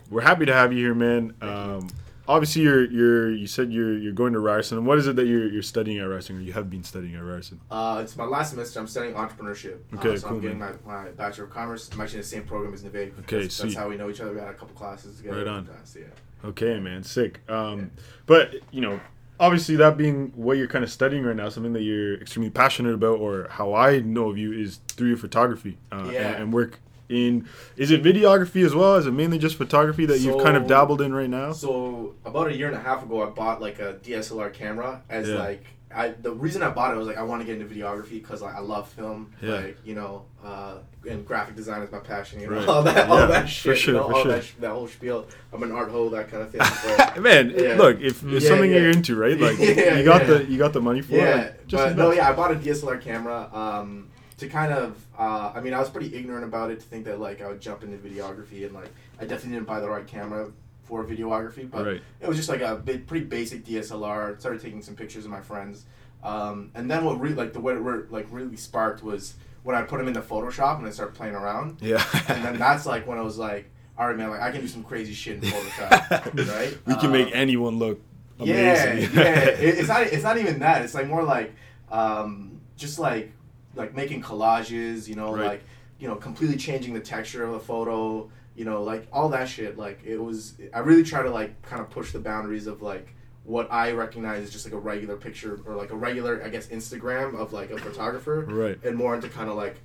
we're 0.09 0.21
happy 0.21 0.45
to 0.45 0.53
have 0.53 0.73
you 0.73 0.79
here, 0.79 0.93
man. 0.93 1.33
Um, 1.41 1.89
obviously, 2.27 2.61
you're 2.63 2.85
you're 2.91 3.31
you 3.31 3.47
said 3.47 3.71
you're 3.71 3.97
you're 3.97 4.13
going 4.13 4.33
to 4.33 4.39
Ryerson. 4.39 4.85
What 4.85 4.97
is 4.97 5.07
it 5.07 5.15
that 5.15 5.25
you're 5.25 5.47
you're 5.47 5.61
studying 5.61 5.99
at 5.99 6.03
Ryerson, 6.03 6.37
or 6.37 6.41
you 6.41 6.53
have 6.53 6.69
been 6.69 6.83
studying 6.83 7.15
at 7.15 7.23
Ryerson? 7.23 7.59
Uh, 7.71 8.01
it's 8.03 8.15
my 8.15 8.25
last 8.25 8.51
semester. 8.51 8.79
I'm 8.79 8.87
studying 8.87 9.13
entrepreneurship. 9.15 9.79
Okay, 9.95 10.13
uh, 10.13 10.17
so 10.17 10.27
cool, 10.27 10.37
I'm 10.37 10.41
getting 10.41 10.59
my, 10.59 10.71
my 10.85 11.09
bachelor 11.09 11.45
of 11.45 11.51
commerce. 11.51 11.89
I'm 11.93 12.01
actually 12.01 12.17
in 12.17 12.21
the 12.21 12.27
same 12.27 12.43
program 12.43 12.73
as 12.73 12.83
Nivek. 12.83 13.19
Okay, 13.19 13.41
that's, 13.43 13.55
sweet. 13.55 13.69
that's 13.69 13.77
how 13.77 13.89
we 13.89 13.97
know 13.97 14.09
each 14.09 14.21
other. 14.21 14.33
We 14.33 14.39
had 14.39 14.49
a 14.49 14.53
couple 14.53 14.75
classes 14.75 15.17
together. 15.17 15.37
Right 15.37 15.47
on. 15.47 15.67
Uh, 15.67 15.73
so, 15.83 15.99
yeah. 15.99 16.05
Okay, 16.45 16.79
man, 16.79 17.03
sick. 17.03 17.41
Um, 17.49 17.91
but 18.25 18.55
you 18.71 18.81
know, 18.81 18.99
obviously, 19.39 19.75
that 19.77 19.97
being 19.97 20.31
what 20.35 20.57
you're 20.57 20.67
kind 20.67 20.83
of 20.83 20.91
studying 20.91 21.23
right 21.23 21.35
now, 21.35 21.49
something 21.49 21.73
that 21.73 21.81
you're 21.83 22.15
extremely 22.21 22.49
passionate 22.51 22.93
about, 22.93 23.19
or 23.19 23.47
how 23.49 23.73
I 23.73 23.99
know 23.99 24.29
of 24.29 24.37
you 24.37 24.53
is 24.53 24.79
through 24.89 25.09
your 25.09 25.17
photography 25.17 25.77
uh, 25.91 26.09
Yeah. 26.11 26.29
and, 26.33 26.43
and 26.43 26.53
work 26.53 26.79
in. 27.09 27.47
Is 27.75 27.91
it 27.91 28.03
videography 28.03 28.65
as 28.65 28.73
well? 28.75 28.95
Is 28.95 29.05
it 29.07 29.11
mainly 29.11 29.37
just 29.37 29.55
photography 29.55 30.05
that 30.07 30.19
you've 30.19 30.43
kind 30.43 30.57
of 30.57 30.67
dabbled 30.67 31.01
in 31.01 31.13
right 31.13 31.29
now? 31.29 31.51
So 31.53 32.15
about 32.25 32.47
a 32.47 32.55
year 32.55 32.67
and 32.67 32.75
a 32.75 32.79
half 32.81 33.03
ago, 33.03 33.23
I 33.23 33.29
bought 33.29 33.61
like 33.61 33.79
a 33.79 33.93
DSLR 34.03 34.53
camera 34.53 35.01
as 35.09 35.27
Yeah. 35.29 35.35
like 35.35 35.63
I. 35.93 36.09
The 36.09 36.31
reason 36.33 36.61
I 36.63 36.69
bought 36.69 36.93
it 36.93 36.97
was 36.97 37.07
like 37.07 37.17
I 37.17 37.23
want 37.23 37.41
to 37.41 37.45
get 37.45 37.61
into 37.61 37.73
videography 37.73 38.11
because 38.21 38.41
like 38.41 38.55
I 38.55 38.59
love 38.59 38.89
film, 38.89 39.31
Yeah. 39.41 39.53
like 39.55 39.77
you 39.85 39.95
know, 39.95 40.25
uh, 40.43 40.79
and 41.09 41.25
graphic 41.25 41.55
design 41.55 41.81
is 41.81 41.89
my 41.91 41.99
passion. 41.99 42.41
You 42.41 42.49
know, 42.49 42.57
Right. 42.57 42.67
all 42.73 42.83
that, 42.83 43.09
all 43.09 43.19
Yeah, 43.19 43.25
that 43.27 43.41
for 43.43 43.47
shit. 43.47 43.77
sure, 43.77 43.93
you 43.93 43.99
know, 44.01 44.07
for 44.09 44.13
all 44.15 44.23
sure. 44.23 44.31
that, 44.33 44.43
sh- 44.43 44.53
that 44.59 44.71
whole 44.71 44.87
spiel. 44.89 45.27
I'm 45.53 45.63
an 45.63 45.71
art 45.71 45.89
hoe, 45.89 46.09
that 46.09 46.29
kind 46.29 46.43
of 46.43 46.51
thing. 46.51 46.59
But, 46.97 47.21
Man, 47.21 47.51
Yeah. 47.57 47.75
look, 47.77 48.01
if 48.01 48.21
it's 48.25 48.45
something 48.47 48.69
you're 48.69 48.89
into, 48.89 49.15
right? 49.15 49.39
Like 49.39 49.57
you 49.59 50.03
got 50.03 50.27
the 50.27 50.45
you 50.49 50.57
got 50.57 50.73
the 50.73 50.81
money 50.81 51.01
for 51.01 51.13
it. 51.15 51.19
yeah, 51.19 51.35
like, 51.35 51.67
just 51.67 51.83
but 51.83 51.95
no, 51.95 52.11
yeah, 52.11 52.29
I 52.29 52.33
bought 52.33 52.51
a 52.51 52.55
DSLR 52.55 52.99
camera 53.01 53.49
um, 53.53 54.09
to 54.37 54.47
kind 54.47 54.71
of. 54.71 54.95
Uh, 55.17 55.51
I 55.55 55.61
mean, 55.61 55.73
I 55.73 55.79
was 55.79 55.89
pretty 55.89 56.15
ignorant 56.15 56.43
about 56.45 56.71
it 56.71 56.79
to 56.79 56.85
think 56.85 57.05
that 57.05 57.19
like 57.19 57.41
I 57.41 57.47
would 57.47 57.61
jump 57.61 57.83
into 57.83 57.97
videography, 57.97 58.65
and 58.65 58.73
like 58.73 58.89
I 59.19 59.25
definitely 59.25 59.51
didn't 59.53 59.67
buy 59.67 59.79
the 59.79 59.89
right 59.89 60.05
camera 60.07 60.51
for 60.83 61.03
videography, 61.03 61.69
but 61.69 61.85
Right. 61.85 62.01
it 62.21 62.27
was 62.27 62.37
just 62.37 62.47
like 62.47 62.61
a 62.61 62.75
bit, 62.75 63.07
pretty 63.07 63.25
basic 63.25 63.65
DSLR. 63.65 64.39
Started 64.39 64.61
taking 64.61 64.81
some 64.81 64.95
pictures 64.95 65.25
of 65.25 65.31
my 65.31 65.41
friends, 65.41 65.85
um, 66.23 66.71
and 66.75 66.89
then 66.89 67.03
what 67.03 67.19
really 67.19 67.35
like 67.35 67.53
the 67.53 67.59
what 67.59 67.75
it 67.75 67.79
re- 67.79 68.05
like 68.09 68.27
really 68.31 68.55
sparked 68.57 69.03
was 69.03 69.33
when 69.63 69.75
I 69.75 69.81
put 69.81 69.97
them 69.97 70.07
into 70.07 70.21
Photoshop 70.21 70.77
and 70.77 70.87
I 70.87 70.91
started 70.91 71.13
playing 71.15 71.35
around, 71.35 71.77
Yeah. 71.81 72.01
and 72.29 72.43
then 72.45 72.57
that's 72.57 72.85
like 72.85 73.05
when 73.05 73.17
I 73.17 73.21
was 73.21 73.37
like, 73.37 73.69
all 73.97 74.07
right, 74.07 74.15
man, 74.15 74.29
like 74.29 74.39
I 74.41 74.51
can 74.51 74.61
do 74.61 74.67
some 74.67 74.83
crazy 74.83 75.13
shit 75.13 75.43
in 75.43 75.49
Photoshop, 75.49 76.47
right? 76.55 76.77
We 76.85 76.95
can 76.95 77.11
make 77.11 77.27
Um, 77.27 77.33
anyone 77.33 77.77
look 77.79 77.99
yeah, 78.39 78.93
yeah. 78.93 78.93
It, 79.49 79.79
it's 79.79 79.87
not. 79.89 80.03
It's 80.03 80.23
not 80.23 80.37
even 80.37 80.59
that. 80.59 80.83
It's 80.83 80.93
like 80.93 81.07
more 81.07 81.23
like, 81.23 81.53
um, 81.91 82.61
just 82.77 82.99
like, 82.99 83.31
like 83.77 83.95
making 83.95 84.21
collages. 84.21 85.07
You 85.07 85.15
know, 85.15 85.33
Right. 85.35 85.45
like, 85.47 85.63
you 85.99 86.07
know, 86.07 86.15
completely 86.15 86.57
changing 86.57 86.93
the 86.93 86.99
texture 86.99 87.43
of 87.43 87.53
a 87.53 87.59
photo. 87.59 88.29
You 88.55 88.65
know, 88.65 88.83
like 88.83 89.07
all 89.13 89.29
that 89.29 89.47
shit. 89.47 89.77
Like 89.77 89.99
it 90.03 90.17
was. 90.17 90.55
I 90.73 90.79
really 90.79 91.03
try 91.03 91.21
to 91.23 91.29
like 91.29 91.61
kind 91.61 91.81
of 91.81 91.89
push 91.89 92.11
the 92.11 92.19
boundaries 92.19 92.67
of 92.67 92.81
like 92.81 93.13
what 93.43 93.71
I 93.71 93.91
recognize 93.93 94.43
as 94.43 94.49
just 94.51 94.65
like 94.65 94.73
a 94.73 94.79
regular 94.79 95.15
picture 95.15 95.61
or 95.65 95.75
like 95.75 95.91
a 95.91 95.95
regular, 95.95 96.43
I 96.43 96.49
guess, 96.49 96.67
Instagram 96.67 97.33
of 97.39 97.53
like 97.53 97.71
a 97.71 97.77
photographer, 97.77 98.41
Right. 98.45 98.77
and 98.83 98.97
more 98.97 99.15
into 99.15 99.29
kind 99.29 99.49
of 99.49 99.55
like, 99.55 99.77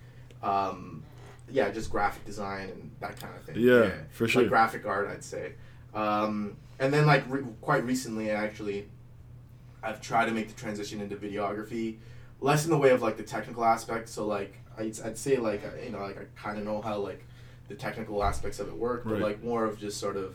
um, 0.42 1.04
yeah, 1.48 1.70
just 1.70 1.88
graphic 1.88 2.24
design 2.24 2.70
and 2.70 2.90
that 2.98 3.20
kind 3.20 3.32
of 3.36 3.44
thing. 3.44 3.54
Yeah, 3.60 3.90
for 4.10 4.26
sure. 4.26 4.42
Like 4.42 4.48
graphic 4.48 4.84
art, 4.84 5.08
I'd 5.08 5.22
say. 5.22 5.52
Um, 5.94 6.56
and 6.80 6.92
then 6.92 7.06
like 7.06 7.22
re- 7.28 7.44
quite 7.60 7.84
recently, 7.84 8.30
actually, 8.32 8.88
I've 9.80 10.00
tried 10.00 10.26
to 10.26 10.32
make 10.32 10.48
the 10.48 10.54
transition 10.54 11.00
into 11.00 11.14
videography, 11.14 11.98
less 12.42 12.64
in 12.64 12.70
the 12.70 12.76
way 12.78 12.90
of 12.90 13.00
like 13.02 13.16
the 13.16 13.22
technical 13.22 13.64
aspect. 13.64 14.08
So 14.08 14.26
like 14.26 14.58
I'd, 14.78 14.98
I'd 15.04 15.16
say 15.18 15.36
like 15.36 15.62
you 15.84 15.90
know 15.92 16.00
like 16.00 16.18
I 16.18 16.24
kind 16.40 16.58
of 16.58 16.64
know 16.64 16.80
how 16.82 16.98
like 16.98 17.24
the 17.68 17.74
technical 17.74 18.22
aspects 18.22 18.58
of 18.60 18.68
it 18.68 18.74
work, 18.76 19.04
but 19.04 19.12
Right. 19.14 19.22
like 19.22 19.44
more 19.44 19.64
of 19.64 19.78
just 19.78 19.98
sort 19.98 20.16
of 20.16 20.34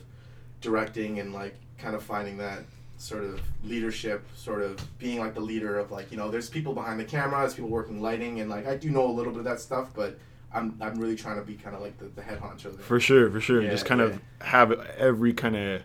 directing 0.62 1.20
and 1.20 1.34
like 1.34 1.56
kind 1.78 1.96
of 1.96 2.02
finding 2.04 2.38
that 2.38 2.64
sort 2.98 3.24
of 3.24 3.40
leadership, 3.64 4.26
sort 4.36 4.64
of 4.64 4.80
being 4.98 5.20
like 5.20 5.36
the 5.36 5.40
leader 5.42 5.78
of 5.78 5.92
like 5.92 6.10
you 6.12 6.18
know 6.18 6.30
there's 6.32 6.50
people 6.50 6.74
behind 6.74 7.00
the 7.00 7.06
camera, 7.06 7.40
there's 7.42 7.54
people 7.54 7.70
working 7.70 8.02
lighting, 8.02 8.40
and 8.40 8.50
like 8.50 8.66
I 8.68 8.76
do 8.76 8.90
know 8.90 9.06
a 9.06 9.12
little 9.12 9.32
bit 9.32 9.40
of 9.40 9.46
that 9.46 9.60
stuff, 9.60 9.90
but 9.94 10.18
I'm 10.54 10.76
I'm 10.82 10.96
really 11.00 11.16
trying 11.16 11.36
to 11.38 11.44
be 11.44 11.56
kind 11.56 11.76
of 11.76 11.82
like 11.82 11.98
the, 12.00 12.06
the 12.06 12.22
head 12.24 12.40
honcho 12.40 12.64
there. 12.76 12.86
For 12.86 13.00
sure, 13.00 13.30
for 13.30 13.40
sure. 13.42 13.62
Yeah, 13.62 13.70
Just 13.70 13.86
kind 13.86 14.02
of 14.02 14.20
have 14.42 14.72
every 14.72 15.34
kind 15.34 15.56
of 15.56 15.82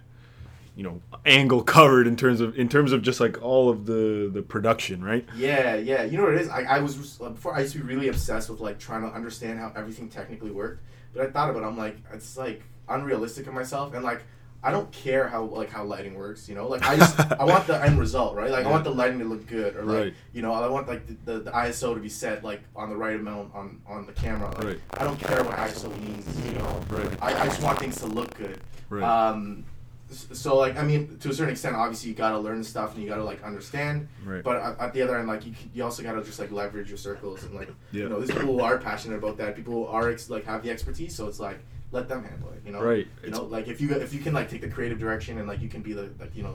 you 0.74 0.82
know 0.82 1.00
angle 1.26 1.62
covered 1.62 2.06
in 2.06 2.16
terms 2.16 2.40
of 2.40 2.56
in 2.58 2.68
terms 2.68 2.92
of 2.92 3.02
just 3.02 3.20
like 3.20 3.40
all 3.42 3.68
of 3.68 3.86
the 3.86 4.30
the 4.32 4.42
production, 4.42 5.02
right? 5.04 5.26
Yeah, 5.36 5.76
yeah. 5.76 6.02
You 6.04 6.16
know 6.16 6.24
what 6.24 6.34
it 6.34 6.40
is? 6.42 6.48
I, 6.48 6.62
I 6.62 6.78
was 6.80 7.20
uh, 7.20 7.28
before 7.30 7.54
I 7.54 7.60
used 7.60 7.72
to 7.74 7.78
be 7.80 7.84
really 7.94 8.08
obsessed 8.08 8.48
with 8.50 8.60
like 8.60 8.78
trying 8.78 9.02
to 9.02 9.08
understand 9.14 9.58
how 9.58 9.72
everything 9.76 10.08
technically 10.08 10.50
worked. 10.50 10.82
But 11.14 11.26
I 11.26 11.30
thought 11.30 11.50
about 11.50 11.62
it, 11.62 11.66
I'm 11.66 11.76
like 11.76 11.96
it's 12.12 12.36
like 12.36 12.62
unrealistic 12.88 13.46
of 13.46 13.54
myself 13.54 13.94
and 13.94 14.02
like 14.04 14.22
I 14.64 14.70
don't 14.70 14.90
care 14.92 15.26
how 15.28 15.42
like 15.44 15.70
how 15.70 15.84
lighting 15.84 16.14
works, 16.14 16.48
you 16.48 16.54
know? 16.54 16.68
Like 16.68 16.82
I 16.88 16.96
just 16.96 17.18
I 17.32 17.44
want 17.44 17.66
the 17.66 17.82
end 17.82 17.98
result, 17.98 18.34
right? 18.36 18.50
Like 18.50 18.64
I 18.64 18.70
want 18.70 18.84
the 18.84 18.90
lighting 18.90 19.18
to 19.18 19.24
look 19.24 19.46
good 19.46 19.76
or 19.76 19.82
like 19.84 19.98
Right. 20.04 20.14
you 20.32 20.40
know, 20.40 20.52
I 20.54 20.68
want 20.68 20.86
like 20.88 21.06
the, 21.06 21.32
the, 21.32 21.38
the 21.40 21.50
ISO 21.50 21.94
to 21.94 22.00
be 22.00 22.08
set 22.08 22.44
like 22.44 22.62
on 22.74 22.88
the 22.88 22.96
right 22.96 23.16
amount 23.16 23.54
on 23.54 23.80
on 23.86 24.06
the 24.06 24.12
camera. 24.12 24.48
Like, 24.56 24.64
Right. 24.64 24.80
I 24.98 25.04
don't 25.04 25.18
care 25.18 25.42
what 25.44 25.56
ISO 25.56 25.90
means, 26.00 26.46
you 26.46 26.52
know. 26.52 26.80
Right. 26.88 27.08
I, 27.20 27.42
I 27.42 27.46
just 27.46 27.60
want 27.62 27.78
things 27.78 27.96
to 27.98 28.06
look 28.06 28.32
good. 28.38 28.60
Right. 28.88 29.02
Um 29.02 29.64
so 30.12 30.56
like 30.56 30.76
I 30.76 30.82
mean 30.84 31.18
to 31.18 31.30
a 31.30 31.32
certain 31.34 31.52
extent 31.52 31.74
obviously 31.76 32.10
you 32.10 32.14
got 32.16 32.30
to 32.30 32.38
learn 32.38 32.62
stuff 32.64 32.94
and 32.94 33.02
you 33.02 33.08
got 33.08 33.16
to 33.16 33.24
like 33.24 33.42
understand 33.42 34.08
Right. 34.24 34.42
but 34.44 34.56
at, 34.56 34.78
at 34.80 34.92
the 34.94 35.02
other 35.02 35.18
end, 35.18 35.28
like 35.28 35.44
you, 35.46 35.52
you 35.74 35.82
also 35.84 36.02
gotta 36.02 36.22
just 36.22 36.38
like 36.38 36.50
leverage 36.52 36.88
your 36.88 36.98
circles 36.98 37.42
and 37.44 37.54
like 37.54 37.68
Yeah. 37.92 38.04
you 38.04 38.08
know, 38.08 38.18
there's 38.20 38.30
people 38.30 38.54
who 38.58 38.60
are 38.60 38.78
passionate 38.78 39.16
about 39.16 39.36
that. 39.38 39.56
People 39.56 39.74
who 39.74 39.84
are 39.86 40.10
ex- 40.10 40.30
like 40.30 40.44
have 40.44 40.62
the 40.62 40.70
expertise. 40.70 41.14
So 41.14 41.26
it's 41.26 41.40
like 41.40 41.58
let 41.90 42.08
them 42.08 42.24
handle 42.24 42.50
it. 42.52 42.62
You 42.64 42.72
know, 42.72 42.82
Right. 42.82 43.06
You 43.22 43.28
It's- 43.28 43.38
know, 43.38 43.44
like 43.44 43.68
if 43.68 43.80
you 43.80 43.90
if 43.92 44.12
you 44.14 44.20
can 44.20 44.32
like 44.34 44.48
take 44.48 44.60
the 44.60 44.68
creative 44.68 44.98
direction 44.98 45.38
and 45.38 45.46
like 45.48 45.60
you 45.60 45.68
can 45.68 45.82
be 45.82 45.92
the 45.92 46.10
like 46.20 46.34
you 46.34 46.42
know, 46.42 46.54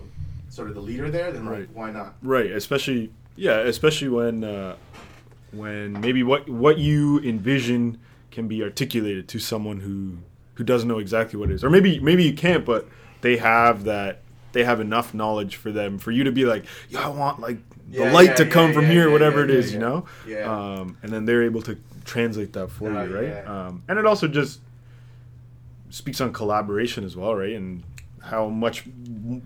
sort 0.49 0.69
of 0.69 0.75
the 0.75 0.81
leader 0.81 1.09
there, 1.11 1.31
then 1.31 1.45
like 1.45 1.53
Right. 1.59 1.69
why 1.73 1.91
not? 1.91 2.15
Right, 2.23 2.51
especially 2.51 3.11
yeah, 3.35 3.59
especially 3.59 4.09
when 4.09 4.43
uh, 4.43 4.75
when 5.51 5.93
maybe 6.01 6.23
what 6.23 6.47
what 6.49 6.77
you 6.77 7.19
envision 7.19 7.97
can 8.31 8.47
be 8.47 8.61
articulated 8.63 9.27
to 9.29 9.39
someone 9.39 9.79
who 9.79 10.17
who 10.55 10.63
doesn't 10.63 10.87
know 10.87 10.97
exactly 10.99 11.39
what 11.39 11.49
it 11.49 11.53
is, 11.53 11.63
or 11.63 11.69
maybe 11.69 11.99
maybe 11.99 12.23
you 12.23 12.33
can't, 12.33 12.65
but 12.65 12.87
they 13.21 13.38
have 13.38 13.83
that 13.86 14.21
they 14.53 14.63
have 14.63 14.79
enough 14.79 15.13
knowledge 15.13 15.55
for 15.55 15.71
them 15.71 15.97
for 16.00 16.12
you 16.12 16.24
to 16.24 16.31
be 16.31 16.45
like, 16.45 16.65
yeah, 16.89 17.05
I 17.05 17.09
want 17.09 17.39
like 17.39 17.57
the 17.91 18.00
Yeah, 18.00 18.12
light 18.12 18.29
yeah, 18.29 18.36
to 18.36 18.45
yeah, 18.45 18.50
come 18.51 18.74
from 18.74 18.86
yeah, 18.86 18.91
here, 18.91 19.07
yeah, 19.07 19.13
whatever 19.13 19.43
it 19.43 19.50
yeah, 19.50 19.74
you 19.74 19.79
know. 19.79 20.05
Yeah. 20.25 20.51
Um, 20.51 20.97
and 21.03 21.12
then 21.12 21.25
they're 21.25 21.43
able 21.43 21.62
to 21.63 21.77
translate 22.05 22.53
that 22.53 22.69
for 22.71 22.89
Oh, 22.89 23.03
you, 23.03 23.15
right? 23.15 23.47
Um, 23.47 23.83
and 23.88 24.00
it 24.00 24.05
also 24.05 24.27
just 24.27 24.62
speaks 25.89 26.21
on 26.21 26.33
collaboration 26.33 27.03
as 27.03 27.15
well, 27.15 27.36
right? 27.36 27.55
And 27.55 27.83
how 28.21 28.47
much 28.50 28.83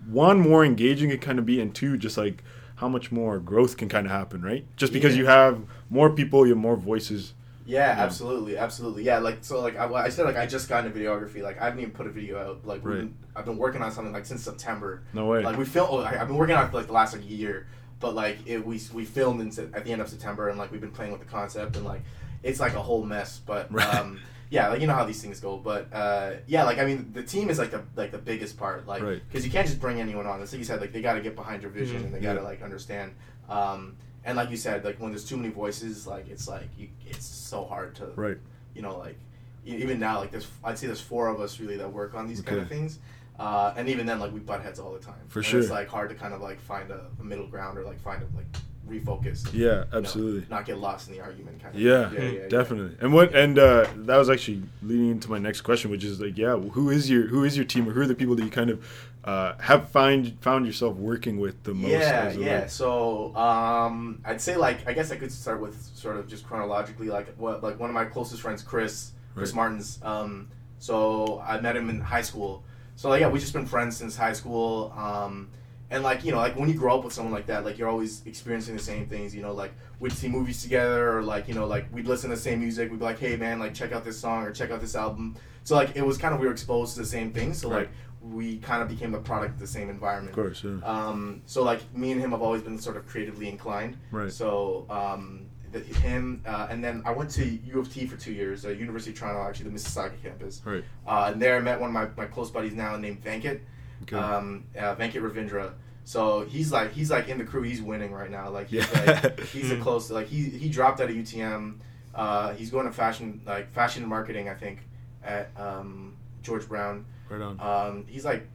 one 0.08 0.40
more 0.40 0.64
engaging 0.64 1.10
it 1.10 1.20
kind 1.20 1.38
of 1.38 1.46
be, 1.46 1.60
and 1.60 1.74
two, 1.74 1.96
just 1.96 2.16
like 2.16 2.42
how 2.76 2.88
much 2.88 3.12
more 3.12 3.38
growth 3.38 3.76
can 3.76 3.88
kind 3.88 4.06
of 4.06 4.12
happen, 4.12 4.42
right? 4.42 4.64
Just 4.76 4.92
because 4.92 5.16
you 5.16 5.26
have 5.26 5.60
more 5.90 6.10
people, 6.10 6.46
you 6.46 6.52
have 6.52 6.58
more 6.58 6.76
voices. 6.76 7.34
Yeah, 7.64 7.96
Yeah. 7.96 8.02
absolutely, 8.04 8.56
absolutely. 8.58 9.04
Yeah, 9.04 9.18
like 9.18 9.38
so, 9.42 9.60
like 9.60 9.76
I, 9.78 9.86
I 9.92 10.08
said, 10.08 10.24
like 10.24 10.36
I 10.36 10.46
just 10.46 10.68
got 10.68 10.84
into 10.84 10.98
videography. 10.98 11.42
Like 11.42 11.60
I 11.60 11.64
haven't 11.64 11.80
even 11.80 11.92
put 11.92 12.06
a 12.06 12.10
video 12.10 12.38
out. 12.40 12.66
Like 12.66 12.80
Right. 12.84 13.08
I've 13.36 13.44
been 13.44 13.56
working 13.58 13.82
on 13.82 13.92
something 13.92 14.12
like 14.12 14.26
since 14.26 14.42
September. 14.42 15.02
No 15.12 15.26
way. 15.26 15.42
Like 15.42 15.56
we 15.56 15.64
filmed. 15.64 15.90
oh, 15.92 15.98
I've 16.04 16.26
been 16.28 16.36
working 16.36 16.56
on 16.56 16.66
it 16.66 16.70
for 16.70 16.76
like 16.78 16.86
the 16.86 16.92
last 16.92 17.14
like 17.14 17.28
year, 17.28 17.66
but 18.00 18.14
like 18.14 18.38
it, 18.46 18.66
we 18.66 18.80
we 18.92 19.04
filmed 19.04 19.40
in, 19.40 19.48
at 19.74 19.84
the 19.84 19.92
end 19.92 20.00
of 20.02 20.08
September, 20.08 20.48
and 20.48 20.58
like 20.58 20.70
we've 20.72 20.80
been 20.80 20.90
playing 20.90 21.12
with 21.12 21.20
the 21.20 21.26
concept, 21.28 21.76
and 21.76 21.84
like 21.84 22.02
it's 22.42 22.58
like 22.60 22.74
a 22.74 22.82
whole 22.82 23.04
mess. 23.04 23.40
But 23.44 23.72
Right. 23.72 23.94
um, 23.94 24.18
yeah, 24.50 24.68
like 24.68 24.80
you 24.80 24.86
know 24.86 24.94
how 24.94 25.04
these 25.04 25.22
things 25.22 25.38
go. 25.40 25.56
But 25.56 25.92
uh, 25.94 26.32
yeah, 26.46 26.64
like 26.64 26.78
I 26.78 26.84
mean, 26.84 27.10
the 27.14 27.22
team 27.22 27.48
is 27.48 27.58
like 27.58 27.70
the 27.70 27.82
like 27.96 28.10
the 28.10 28.18
biggest 28.18 28.58
part, 28.58 28.86
like 28.86 29.02
Right. 29.02 29.22
because 29.28 29.44
you 29.46 29.50
can't 29.52 29.66
just 29.66 29.80
bring 29.80 30.00
anyone 30.00 30.26
on. 30.26 30.42
It's 30.42 30.52
like 30.52 30.58
you 30.58 30.64
said, 30.64 30.80
like 30.80 30.92
they 30.92 31.00
got 31.00 31.14
to 31.14 31.20
get 31.22 31.36
behind 31.36 31.62
your 31.62 31.70
vision, 31.70 32.02
Mhm. 32.02 32.06
and 32.06 32.14
they 32.14 32.20
got 32.20 32.34
to 32.34 32.40
Yeah. 32.40 32.44
like 32.46 32.60
understand. 32.62 33.14
Um, 33.48 33.96
and 34.24 34.36
like 34.36 34.50
you 34.50 34.56
said, 34.56 34.84
like 34.84 35.00
when 35.00 35.10
there's 35.10 35.24
too 35.24 35.36
many 35.36 35.48
voices, 35.50 36.06
like 36.06 36.28
it's 36.28 36.48
like 36.48 36.68
you, 36.78 36.88
it's 37.06 37.24
so 37.26 37.64
hard 37.64 37.94
to 37.96 38.06
right. 38.16 38.38
you 38.74 38.82
know, 38.82 38.98
like 38.98 39.18
even 39.64 39.98
now, 39.98 40.18
like 40.20 40.30
there's 40.30 40.48
I'd 40.64 40.78
say 40.78 40.86
there's 40.86 41.00
four 41.00 41.28
of 41.28 41.40
us 41.40 41.60
really 41.60 41.76
that 41.76 41.92
work 41.92 42.14
on 42.14 42.26
these 42.26 42.40
kind 42.40 42.60
of 42.60 42.68
things, 42.68 42.98
uh, 43.38 43.74
and 43.76 43.88
even 43.88 44.06
then, 44.06 44.18
like 44.20 44.32
we 44.32 44.40
butt 44.40 44.62
heads 44.62 44.78
all 44.78 44.92
the 44.92 44.98
time. 44.98 45.14
For 45.28 45.40
And 45.40 45.46
sure. 45.46 45.60
it's 45.60 45.70
like 45.70 45.88
hard 45.88 46.08
to 46.10 46.14
kind 46.14 46.34
of 46.34 46.40
like 46.40 46.60
find 46.60 46.90
a, 46.90 47.06
a 47.20 47.24
middle 47.24 47.46
ground 47.46 47.78
or 47.78 47.84
like 47.84 48.00
find 48.00 48.22
a 48.22 48.26
like 48.36 48.46
refocus. 48.88 49.44
and, 49.46 49.54
Yeah, 49.54 49.66
you 49.68 49.70
know, 49.70 49.86
absolutely. 49.94 50.46
not 50.50 50.66
get 50.66 50.78
lost 50.78 51.08
in 51.08 51.14
the 51.14 51.20
argument 51.20 51.62
kind 51.62 51.74
of. 51.74 51.80
Yeah, 51.80 52.10
yeah, 52.12 52.20
yeah, 52.20 52.30
yeah. 52.42 52.48
definitely. 52.48 52.96
And 53.00 53.12
what 53.12 53.34
and 53.34 53.58
uh, 53.58 53.86
that 53.96 54.16
was 54.16 54.28
actually 54.28 54.62
leading 54.82 55.10
into 55.10 55.30
my 55.30 55.38
next 55.38 55.60
question, 55.62 55.90
which 55.90 56.04
is 56.04 56.20
like, 56.20 56.36
yeah, 56.36 56.56
who 56.56 56.90
is 56.90 57.08
your 57.08 57.26
who 57.28 57.44
is 57.44 57.56
your 57.56 57.64
team, 57.64 57.88
or 57.88 57.92
who 57.92 58.00
are 58.00 58.06
the 58.06 58.14
people 58.14 58.34
that 58.36 58.44
you 58.44 58.50
kind 58.50 58.70
of 58.70 58.84
uh, 59.24 59.54
have 59.60 59.88
find 59.90 60.36
found 60.40 60.66
yourself 60.66 60.96
working 60.96 61.38
with 61.38 61.62
the 61.62 61.74
most? 61.74 61.90
Yeah, 61.92 62.32
yeah. 62.32 62.66
So 62.66 63.34
um, 63.36 64.20
I'd 64.24 64.40
say 64.40 64.56
like 64.56 64.86
I 64.88 64.92
guess 64.92 65.12
I 65.12 65.16
could 65.16 65.30
start 65.30 65.60
with 65.60 65.80
sort 65.94 66.16
of 66.16 66.26
just 66.28 66.44
chronologically 66.46 67.08
like 67.08 67.34
what 67.36 67.62
like 67.62 67.78
one 67.78 67.88
of 67.90 67.94
my 67.94 68.04
closest 68.04 68.42
friends, 68.42 68.62
Chris, 68.62 69.12
Chris 69.34 69.50
Right. 69.50 69.56
Martins. 69.56 70.00
Um, 70.02 70.48
so 70.78 71.42
I 71.46 71.60
met 71.60 71.76
him 71.76 71.88
in 71.88 72.00
high 72.00 72.22
school. 72.22 72.64
So 72.96 73.08
like, 73.08 73.20
yeah, 73.20 73.28
we've 73.28 73.40
just 73.40 73.52
been 73.52 73.66
friends 73.66 73.96
since 73.96 74.16
high 74.16 74.32
school. 74.32 74.92
Um, 74.96 75.48
and 75.90 76.02
like 76.02 76.24
you 76.24 76.32
know, 76.32 76.38
like 76.38 76.56
when 76.56 76.68
you 76.68 76.74
grow 76.74 76.98
up 76.98 77.04
with 77.04 77.12
someone 77.12 77.32
like 77.32 77.46
that, 77.46 77.64
like 77.64 77.78
you're 77.78 77.88
always 77.88 78.26
experiencing 78.26 78.74
the 78.76 78.82
same 78.82 79.06
things. 79.06 79.34
You 79.34 79.42
know, 79.42 79.52
like 79.52 79.72
we'd 80.00 80.12
see 80.12 80.26
movies 80.28 80.62
together, 80.62 81.18
or 81.18 81.22
like 81.22 81.46
you 81.48 81.54
know, 81.54 81.66
like 81.66 81.86
we'd 81.92 82.06
listen 82.06 82.30
to 82.30 82.36
the 82.36 82.42
same 82.42 82.60
music. 82.60 82.90
We'd 82.90 82.98
be 82.98 83.04
like, 83.04 83.18
hey 83.20 83.36
man, 83.36 83.58
like 83.60 83.74
check 83.74 83.92
out 83.92 84.04
this 84.04 84.18
song 84.18 84.42
or 84.44 84.50
check 84.52 84.70
out 84.70 84.80
this 84.80 84.96
album. 84.96 85.36
So 85.64 85.76
like 85.76 85.94
it 85.94 86.04
was 86.04 86.18
kind 86.18 86.34
of 86.34 86.40
we 86.40 86.46
were 86.46 86.52
exposed 86.52 86.94
to 86.94 87.00
the 87.00 87.06
same 87.06 87.30
things. 87.32 87.58
So 87.60 87.68
Right. 87.70 87.80
like 87.80 87.90
we 88.22 88.58
kind 88.58 88.82
of 88.82 88.88
became 88.88 89.10
the 89.10 89.18
product 89.18 89.54
of 89.54 89.60
the 89.60 89.66
same 89.66 89.90
environment. 89.90 90.36
Of 90.36 90.42
course, 90.44 90.62
yeah. 90.64 90.78
Um, 90.84 91.42
so 91.46 91.62
like 91.62 91.80
me 91.94 92.12
and 92.12 92.20
him 92.20 92.30
have 92.30 92.42
always 92.42 92.62
been 92.62 92.78
sort 92.78 92.96
of 92.96 93.06
creatively 93.06 93.48
inclined. 93.48 93.96
Right. 94.10 94.30
So 94.32 94.86
um, 94.90 95.46
the, 95.72 95.80
him 95.80 96.42
uh, 96.46 96.68
and 96.70 96.82
then 96.84 97.02
I 97.04 97.12
went 97.12 97.30
to 97.30 97.44
U 97.44 97.80
of 97.80 97.92
T 97.92 98.06
for 98.06 98.16
two 98.16 98.32
years, 98.32 98.64
uh, 98.64 98.68
University 98.70 99.10
of 99.12 99.18
Toronto, 99.18 99.42
actually 99.48 99.70
the 99.70 99.76
Mississauga 99.76 100.22
campus. 100.22 100.62
Right. 100.64 100.84
Uh, 101.06 101.30
and 101.32 101.42
there 101.42 101.56
I 101.56 101.60
met 101.60 101.80
one 101.80 101.88
of 101.90 101.94
my, 101.94 102.06
my 102.22 102.26
close 102.28 102.50
buddies 102.50 102.74
now 102.74 102.96
named 102.96 103.24
Venkat, 103.24 103.60
Okay. 104.02 104.16
um, 104.16 104.64
uh, 104.78 104.94
Venkat 104.94 105.22
Ravindra. 105.22 105.72
So 106.04 106.40
he's 106.44 106.72
like 106.72 106.92
he's 106.92 107.10
like 107.10 107.28
in 107.28 107.38
the 107.38 107.44
crew. 107.44 107.62
He's 107.62 107.80
winning 107.82 108.12
right 108.12 108.30
now. 108.30 108.50
Like 108.50 108.68
he's 108.68 108.86
Yeah. 108.92 109.20
like 109.22 109.40
he's 109.54 109.70
a 109.70 109.76
close. 109.78 110.10
Like 110.10 110.26
he 110.26 110.44
he 110.44 110.68
dropped 110.68 111.00
out 111.00 111.08
of 111.10 111.16
UTM. 111.16 111.78
Uh, 112.14 112.52
he's 112.54 112.70
going 112.70 112.86
to 112.86 112.92
fashion 112.92 113.40
like 113.46 113.72
fashion 113.72 114.02
and 114.02 114.10
marketing. 114.10 114.48
I 114.48 114.54
think 114.54 114.80
at 115.24 115.50
um, 115.56 116.16
George 116.42 116.68
Brown. 116.68 117.04
Right 117.32 117.42
on. 117.42 117.60
Um, 117.60 118.04
he's 118.08 118.24
like 118.24 118.46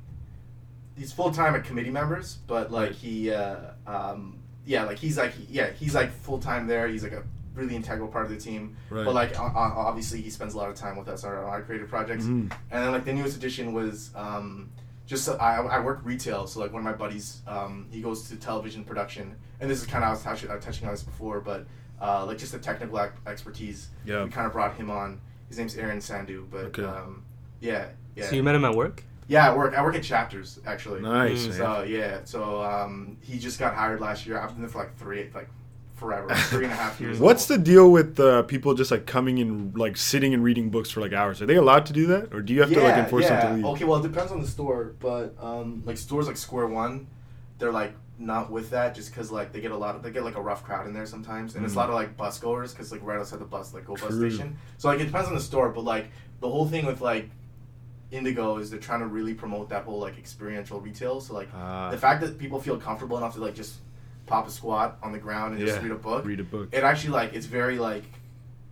he's 0.95 1.11
full 1.11 1.31
time 1.31 1.55
at 1.55 1.63
committee 1.63 1.89
members, 1.89 2.37
but 2.47 2.71
like 2.71 2.91
he 2.93 3.31
uh, 3.31 3.57
um, 3.85 4.37
yeah, 4.65 4.83
like 4.83 4.97
he's 4.99 5.17
like 5.17 5.33
yeah, 5.49 5.71
he's 5.71 5.95
like 5.95 6.11
full 6.11 6.39
time 6.39 6.67
there. 6.67 6.87
He's 6.87 7.03
like 7.03 7.11
a 7.13 7.23
really 7.55 7.75
integral 7.75 8.07
part 8.07 8.25
of 8.25 8.31
the 8.31 8.37
team. 8.37 8.77
right. 8.89 9.03
But 9.05 9.15
like 9.15 9.39
o- 9.39 9.51
obviously 9.55 10.21
he 10.21 10.29
spends 10.29 10.53
a 10.53 10.57
lot 10.57 10.69
of 10.69 10.75
time 10.75 10.95
with 10.95 11.07
us 11.09 11.23
on 11.23 11.31
our, 11.33 11.61
creative 11.63 11.89
projects. 11.89 12.25
Mhm. 12.25 12.51
And 12.71 12.83
then 12.83 12.91
like 12.91 13.03
the 13.05 13.13
newest 13.13 13.35
addition 13.35 13.73
was 13.73 14.11
um, 14.15 14.69
just 15.07 15.25
so 15.25 15.35
I, 15.37 15.55
I 15.61 15.79
work 15.79 16.01
retail, 16.03 16.45
so 16.45 16.59
like 16.59 16.71
one 16.71 16.81
of 16.81 16.85
my 16.85 16.93
buddies 16.93 17.41
um, 17.47 17.87
he 17.89 18.01
goes 18.01 18.29
to 18.29 18.35
television 18.35 18.83
production, 18.83 19.35
and 19.59 19.69
this 19.69 19.81
is 19.81 19.87
kind 19.87 20.03
of 20.03 20.09
I 20.09 20.11
was 20.13 20.21
touching, 20.23 20.51
I 20.51 20.55
was 20.55 20.63
touching 20.65 20.87
on 20.87 20.93
this 20.93 21.01
before, 21.03 21.39
but 21.41 21.65
uh, 21.99 22.25
like 22.27 22.37
just 22.37 22.51
the 22.51 22.59
technical 22.59 22.99
ac- 22.99 23.13
expertise. 23.25 23.89
Yeah. 24.05 24.23
We 24.23 24.29
kind 24.29 24.45
of 24.45 24.53
brought 24.53 24.75
him 24.75 24.91
on. 24.91 25.19
His 25.49 25.57
name's 25.57 25.77
Aaron 25.77 25.99
Sandu, 26.01 26.45
but 26.51 26.65
Okay. 26.65 26.83
um, 26.83 27.23
yeah, 27.61 27.87
yeah. 28.17 28.29
So 28.29 28.35
you 28.35 28.43
met 28.43 28.55
him 28.55 28.65
at 28.65 28.75
work? 28.75 29.03
Yeah, 29.29 29.49
I 29.51 29.55
work. 29.55 29.73
I 29.77 29.81
work 29.83 29.95
at 29.95 30.03
Chapters 30.03 30.59
actually. 30.65 31.01
Nice. 31.01 31.43
Mm. 31.43 31.49
man. 31.49 31.57
So 31.57 31.83
yeah, 31.83 32.19
so 32.23 32.63
um, 32.63 33.17
he 33.21 33.37
just 33.39 33.59
got 33.59 33.75
hired 33.75 33.99
last 34.01 34.25
year. 34.25 34.39
I've 34.39 34.49
been 34.51 34.61
there 34.61 34.69
for 34.69 34.79
like 34.79 34.95
three, 34.97 35.29
like 35.35 35.49
forever, 35.95 36.33
three 36.35 36.63
and 36.63 36.73
a 36.73 36.75
half 36.75 37.01
years. 37.01 37.19
What's 37.19 37.45
the 37.47 37.57
deal 37.57 37.91
with 37.91 38.19
uh, 38.19 38.43
people 38.43 38.73
just 38.73 38.89
like 38.91 39.05
coming 39.05 39.39
and 39.39 39.77
like 39.77 39.97
sitting 39.97 40.33
and 40.33 40.43
reading 40.43 40.69
books 40.69 40.89
for 40.89 41.01
like 41.01 41.11
hours? 41.13 41.41
Are 41.41 41.45
they 41.45 41.55
allowed 41.57 41.85
to 41.87 41.93
do 41.93 42.07
that, 42.07 42.33
or 42.33 42.41
do 42.41 42.53
you 42.53 42.61
have 42.61 42.71
to 42.71 42.81
like 42.81 42.95
enforce 42.95 43.27
them 43.27 43.41
to 43.47 43.53
leave? 43.55 43.65
Okay, 43.65 43.83
well 43.85 43.97
it 43.99 44.03
depends 44.09 44.31
on 44.31 44.39
the 44.41 44.47
store, 44.47 44.93
but 44.99 45.35
um, 45.41 45.83
like 45.85 45.97
stores 45.97 46.27
like 46.27 46.37
Square 46.37 46.67
One, 46.67 47.07
they're 47.59 47.71
like 47.73 47.93
not 48.19 48.49
with 48.49 48.69
that 48.71 48.95
just 48.95 49.11
because 49.11 49.29
like 49.31 49.51
they 49.51 49.59
get 49.61 49.71
a 49.71 49.77
lot 49.77 49.95
of 49.95 50.01
they 50.03 50.09
get 50.09 50.23
like 50.23 50.35
a 50.37 50.41
rough 50.41 50.63
crowd 50.63 50.87
in 50.87 50.93
there 50.93 51.05
sometimes, 51.05 51.55
and 51.55 51.65
it's 51.65 51.73
a 51.73 51.75
Mm. 51.75 51.79
lot 51.81 51.89
of 51.89 51.95
like 51.95 52.15
bus 52.15 52.39
goers 52.39 52.71
because 52.73 52.91
like 52.93 53.03
right 53.03 53.19
outside 53.19 53.39
the 53.39 53.45
bus 53.45 53.73
like 53.73 53.85
go 53.85 53.95
bus 53.95 54.15
station. 54.15 54.55
So 54.77 54.87
like 54.87 55.01
it 55.01 55.05
depends 55.07 55.27
on 55.27 55.35
the 55.35 55.41
store, 55.41 55.69
but 55.69 55.83
like 55.83 56.07
the 56.39 56.49
whole 56.49 56.65
thing 56.67 56.85
with 56.85 57.01
like 57.01 57.29
Indigo 58.11 58.57
is 58.57 58.69
they're 58.69 58.79
trying 58.79 59.01
to 59.01 59.07
really 59.07 59.33
promote 59.33 59.69
that 59.69 59.83
whole 59.83 59.99
like 59.99 60.17
experiential 60.17 60.79
retail. 60.79 61.19
So 61.21 61.33
like 61.33 61.49
Ah, 61.53 61.89
the 61.91 61.97
fact 61.97 62.21
that 62.21 62.37
people 62.37 62.59
feel 62.61 62.77
comfortable 62.77 63.17
enough 63.17 63.33
to 63.35 63.41
like 63.41 63.55
just 63.55 63.75
pop 64.25 64.47
a 64.47 64.51
squat 64.51 64.97
on 65.03 65.11
the 65.11 65.19
ground 65.19 65.55
and 65.57 65.65
just 65.65 65.81
read 65.81 65.91
a 65.91 65.95
book 65.95 66.25
read 66.25 66.39
a 66.39 66.43
book. 66.43 66.67
it 66.73 66.83
actually 66.83 67.11
like 67.13 67.33
it's 67.33 67.45
very 67.45 67.77
like 67.79 68.03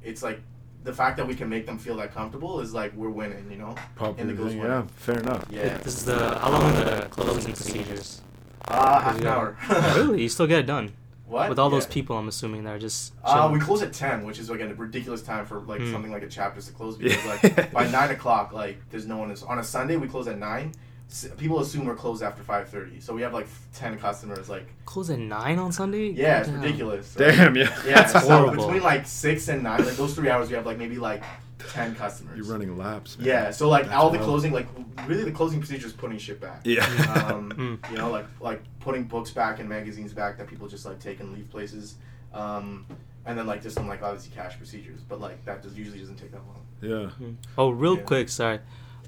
it's 0.04 0.22
like 0.22 0.42
the 0.84 0.92
fact 0.94 1.16
that 1.18 1.26
we 1.26 1.34
can 1.34 1.48
make 1.50 1.66
them 1.66 1.78
feel 1.80 1.96
that 1.96 2.14
comfortable 2.14 2.60
is 2.60 2.74
like 2.74 2.94
we're 2.94 3.10
winning 3.10 3.50
you 3.50 3.58
know 3.58 3.74
Popular 3.96 4.20
Indigo's 4.30 4.50
thing, 4.52 4.60
one. 4.60 4.68
yeah, 4.68 4.84
fair 4.98 5.18
enough. 5.20 5.46
yeah 5.50 5.78
This 5.78 5.98
is 6.00 6.06
the 6.06 6.38
how 6.40 6.52
long 6.52 6.64
are 6.76 6.84
the 6.84 7.08
closing 7.10 7.54
procedures? 7.54 8.22
uh 8.68 9.00
half 9.00 9.18
an 9.18 9.24
Yeah. 9.24 9.34
hour 9.36 9.58
really? 9.96 10.22
You 10.24 10.30
still 10.30 10.46
get 10.48 10.60
it 10.60 10.66
done 10.66 10.92
what 11.28 11.50
with 11.50 11.60
all 11.60 11.70
those 11.70 11.86
people? 11.88 12.18
I'm 12.18 12.28
assuming 12.28 12.64
they're 12.64 12.80
just. 12.80 13.14
uh, 13.24 13.50
we 13.52 13.60
close 13.60 13.82
at 13.82 13.94
10 13.94 14.26
which 14.26 14.40
is 14.40 14.50
like 14.50 14.62
a 14.62 14.74
ridiculous 14.76 15.22
time 15.22 15.46
for 15.46 15.60
like 15.62 15.82
Hmm. 15.82 15.92
something 15.92 16.12
like 16.12 16.24
a 16.24 16.28
chapters 16.28 16.68
to 16.68 16.74
close 16.74 16.98
because 16.98 17.24
Yeah. 17.44 17.50
like 17.52 17.72
by 17.72 17.88
9 17.90 18.12
o'clock 18.12 18.54
like 18.54 18.78
there's 18.90 19.08
no 19.08 19.18
one 19.18 19.32
is 19.32 19.44
on 19.44 19.60
a 19.60 19.64
sunday 19.64 19.96
we 19.98 20.08
close 20.08 20.28
at 20.28 20.38
9 20.38 20.72
S- 21.10 21.28
people 21.38 21.60
assume 21.60 21.86
we're 21.86 21.96
closed 21.96 22.24
after 22.24 22.42
5.30 22.44 23.02
so 23.02 23.14
we 23.14 23.22
have 23.22 23.32
like 23.34 23.48
10 23.74 23.98
customers 24.00 24.50
like 24.50 24.68
Close 24.86 25.10
at 25.12 25.20
nine 25.20 25.60
on 25.60 25.72
Sunday. 25.72 26.10
yeah 26.10 26.40
it's 26.40 26.50
Damn. 26.50 26.62
ridiculous 26.62 27.14
Damn, 27.16 27.56
yeah. 27.56 27.64
yeah 27.86 27.96
That's 27.96 28.14
so 28.14 28.20
horrible. 28.20 28.66
between 28.66 28.82
like 28.84 29.06
6 29.06 29.48
and 29.50 29.64
9 29.64 29.86
like 29.86 29.96
those 29.96 30.16
three 30.16 30.30
hours 30.30 30.50
we 30.50 30.56
have 30.56 30.66
like 30.66 30.78
maybe 30.80 30.98
like 30.98 31.24
10 31.60 31.96
customers 31.96 32.38
You're 32.38 32.46
running 32.48 32.78
laps. 32.78 33.18
man. 33.18 33.28
Yeah, 33.28 33.52
so 33.52 33.70
like 33.70 33.84
That's 33.86 33.96
all 33.96 34.10
the 34.10 34.18
wild. 34.18 34.30
closing, 34.30 34.52
like 34.54 34.68
really 35.08 35.24
the 35.24 35.32
closing 35.32 35.60
procedure 35.60 35.88
is 35.88 35.94
putting 35.94 36.18
shit 36.18 36.40
back. 36.42 36.62
Yeah. 36.64 36.86
Um, 37.34 37.52
Mm. 37.54 37.92
you 37.92 37.98
know, 37.98 38.10
like 38.12 38.26
like 38.40 38.62
putting 38.80 39.04
books 39.04 39.32
back 39.32 39.60
and 39.60 39.68
magazines 39.70 40.14
back 40.14 40.38
that 40.38 40.48
people 40.48 40.68
just 40.68 40.86
like 40.86 41.00
take 41.00 41.20
and 41.20 41.34
leave 41.34 41.50
places. 41.50 41.96
Um, 42.34 42.86
and 43.26 43.38
then 43.38 43.48
like 43.48 43.64
just 43.64 43.76
some 43.76 43.88
like 43.88 44.04
obviously 44.04 44.32
cash 44.36 44.58
procedures, 44.58 45.00
but 45.08 45.20
like 45.22 45.44
that 45.46 45.64
just 45.64 45.76
usually 45.76 46.00
doesn't 46.00 46.18
take 46.18 46.32
that 46.32 46.42
long. 46.46 47.12
yeah. 47.20 47.36
Oh, 47.58 47.70
real 47.70 47.96
Yeah. 47.98 48.04
quick, 48.04 48.30
sorry. 48.30 48.60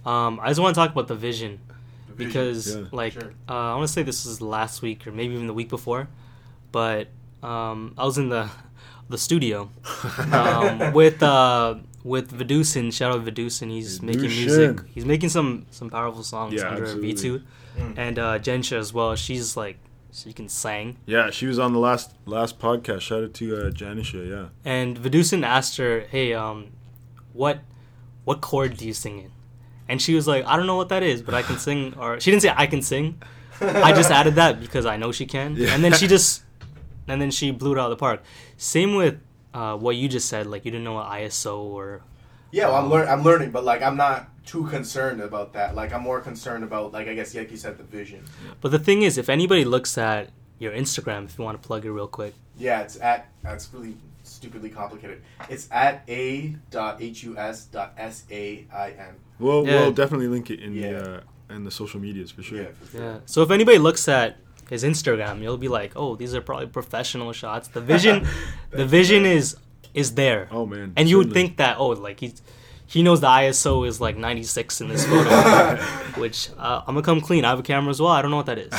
Um, 0.06 0.40
I 0.42 0.48
just 0.50 0.60
want 0.62 0.74
to 0.74 0.80
talk 0.80 0.92
about 0.92 1.08
the 1.08 1.16
vision 1.16 1.60
The 2.08 2.14
vision. 2.14 2.28
because, 2.32 2.76
Yeah. 2.76 2.84
like, 2.94 3.14
Sure. 3.14 3.34
uh, 3.50 3.74
I 3.74 3.76
want 3.76 3.88
to 3.88 3.94
say 3.94 4.04
this 4.04 4.26
was 4.26 4.42
last 4.42 4.82
week 4.82 5.06
or 5.06 5.12
maybe 5.12 5.34
even 5.36 5.48
the 5.48 5.54
week 5.54 5.68
before, 5.70 6.08
but 6.72 7.10
um, 7.44 7.94
I 7.98 8.06
was 8.06 8.18
in 8.18 8.30
the 8.30 8.50
the 9.10 9.18
studio 9.18 9.70
um, 10.32 10.94
with 10.94 11.22
uh, 11.22 11.76
with 12.08 12.28
Vidusin. 12.40 12.92
Shout 12.94 13.12
out 13.14 13.26
Vidusin. 13.26 13.70
He's 13.70 14.02
making 14.02 14.22
music. 14.42 14.80
He's 14.96 15.06
making 15.06 15.30
some 15.30 15.66
some 15.72 15.90
powerful 15.90 16.24
songs 16.24 16.54
Yeah, 16.54 16.70
under. 16.70 16.86
V 16.96 17.14
two, 17.14 17.42
Mm. 17.78 17.94
and 18.06 18.16
uh, 18.20 18.40
Jensha 18.40 18.78
as 18.78 18.92
well. 18.94 19.16
She's 19.16 19.56
like 19.56 19.78
she 20.12 20.34
can 20.34 20.50
sing. 20.50 20.98
Yeah, 21.06 21.30
she 21.30 21.46
was 21.46 21.60
on 21.60 21.74
the 21.74 21.80
last 21.80 22.16
last 22.26 22.58
podcast. 22.60 23.02
Shout 23.02 23.24
out 23.26 23.34
to 23.36 23.46
uh, 23.58 23.70
Janisha. 23.72 24.22
Yeah. 24.34 24.46
And 24.66 24.98
Vidusin 24.98 25.44
asked 25.46 25.78
her, 25.78 25.94
"Hey, 26.10 26.34
um, 26.34 26.60
what 27.34 27.60
what 28.24 28.42
chord 28.42 28.78
do 28.78 28.86
you 28.88 28.94
sing 28.94 29.20
in?" 29.26 29.32
And 29.90 30.02
she 30.02 30.16
was 30.16 30.26
like, 30.28 30.44
"I 30.46 30.58
don't 30.58 30.66
know 30.66 30.76
what 30.82 30.90
that 30.90 31.04
is, 31.04 31.22
but 31.22 31.34
I 31.36 31.44
can 31.44 31.58
sing." 31.60 31.94
Or 32.02 32.20
she 32.20 32.32
didn't 32.32 32.42
say 32.44 32.54
I 32.56 32.68
can 32.68 32.82
sing. 32.82 33.22
I 33.62 33.92
just 33.94 34.12
added 34.12 34.36
that 34.36 34.60
because 34.60 34.86
I 34.86 34.98
know 34.98 35.12
she 35.12 35.26
can. 35.26 35.56
Yeah. 35.56 35.74
And 35.74 35.84
then 35.84 35.94
she 35.94 36.06
just, 36.08 36.44
and 37.08 37.20
then 37.22 37.32
she 37.32 37.50
blew 37.52 37.72
it 37.74 37.80
out 37.80 37.86
of 37.92 37.98
the 37.98 38.02
park. 38.08 38.22
Same 38.58 38.94
with 38.96 39.16
uh, 39.58 39.76
what 39.86 39.96
you 40.02 40.08
just 40.18 40.28
said. 40.34 40.44
Like 40.54 40.62
you 40.66 40.72
didn't 40.72 40.84
know 40.90 40.98
what 41.00 41.08
ISO 41.22 41.56
or 41.78 42.02
Yeah, 42.52 42.68
well, 42.70 42.78
I'm 42.82 42.90
learning. 42.94 43.10
I'm 43.14 43.24
learning, 43.30 43.52
but 43.56 43.64
like 43.72 43.82
I'm 43.88 43.98
not 43.98 44.20
too 44.52 44.64
concerned 44.76 45.20
about 45.30 45.48
that. 45.58 45.70
Like 45.80 45.90
I'm 45.96 46.04
more 46.10 46.22
concerned 46.30 46.64
about 46.70 46.86
like 46.96 47.08
I 47.12 47.14
guess 47.20 47.34
like 47.36 47.52
you 47.52 47.58
said 47.66 47.78
the 47.82 47.88
vision. 48.00 48.22
But 48.62 48.70
the 48.76 48.80
thing 48.88 49.00
is, 49.08 49.18
if 49.18 49.28
anybody 49.38 49.66
looks 49.76 49.98
at 49.98 50.24
your 50.64 50.72
Instagram, 50.84 51.26
if 51.26 51.38
you 51.38 51.44
want 51.48 51.62
to 51.62 51.68
plug 51.68 51.82
it 51.86 51.92
real 52.00 52.08
quick, 52.20 52.34
Yeah, 52.58 52.82
it's 52.86 52.98
at 53.12 53.20
that's 53.44 53.66
really 53.74 53.96
stupidly 54.24 54.70
complicated. 54.70 55.18
It's 55.54 55.68
at 55.72 56.04
a 56.08 56.56
dot 56.78 56.94
h 57.02 57.24
u 57.24 57.32
s 57.38 57.66
dot 57.66 57.90
s 57.98 58.16
a 58.32 58.66
i 58.74 58.90
n. 58.92 59.14
We'll 59.40 59.66
Yeah. 59.66 59.74
we'll 59.82 59.92
definitely 60.02 60.28
link 60.36 60.50
it 60.54 60.60
in 60.66 60.72
Yeah. 60.74 60.92
the 60.92 61.16
uh, 61.18 61.22
and 61.54 61.66
the 61.68 61.72
social 61.72 62.00
medias 62.08 62.30
for 62.36 62.44
sure. 62.44 62.60
Yeah, 62.62 62.72
for 62.80 62.86
sure. 62.92 63.02
Yeah. 63.04 63.18
So 63.26 63.38
if 63.46 63.52
anybody 63.52 63.78
looks 63.88 64.08
at 64.08 64.30
his 64.70 64.84
Instagram, 64.84 65.42
you'll 65.42 65.58
be 65.58 65.68
like, 65.70 65.94
"Oh, 65.96 66.16
these 66.16 66.34
are 66.36 66.42
probably 66.42 66.68
professional 66.68 67.32
shots." 67.34 67.68
The 67.70 67.82
vision, 67.82 68.28
the 68.72 68.86
vision 68.86 69.24
right. 69.24 69.32
is 69.34 69.56
is 69.94 70.14
there, 70.16 70.48
Oh 70.52 70.66
man. 70.66 70.94
and 70.96 71.10
you 71.10 71.18
would 71.18 71.34
think 71.34 71.58
that 71.58 71.78
oh, 71.80 71.88
like 71.90 72.20
he's 72.20 72.42
he 72.90 73.04
knows 73.04 73.20
the 73.20 73.28
ISO 73.28 73.86
is 73.86 74.00
like 74.00 74.16
96 74.16 74.80
in 74.80 74.88
this 74.88 75.06
photo, 75.06 75.30
which 76.22 76.50
uh, 76.58 76.84
I'm 76.88 76.96
gonna 76.96 77.02
come 77.02 77.20
clean. 77.20 77.44
I 77.44 77.50
have 77.50 77.60
a 77.60 77.64
camera 77.64 77.90
as 77.90 78.00
well. 78.02 78.12
I 78.12 78.22
don't 78.22 78.32
know 78.32 78.38
what 78.38 78.46
that 78.46 78.58
is. 78.60 78.72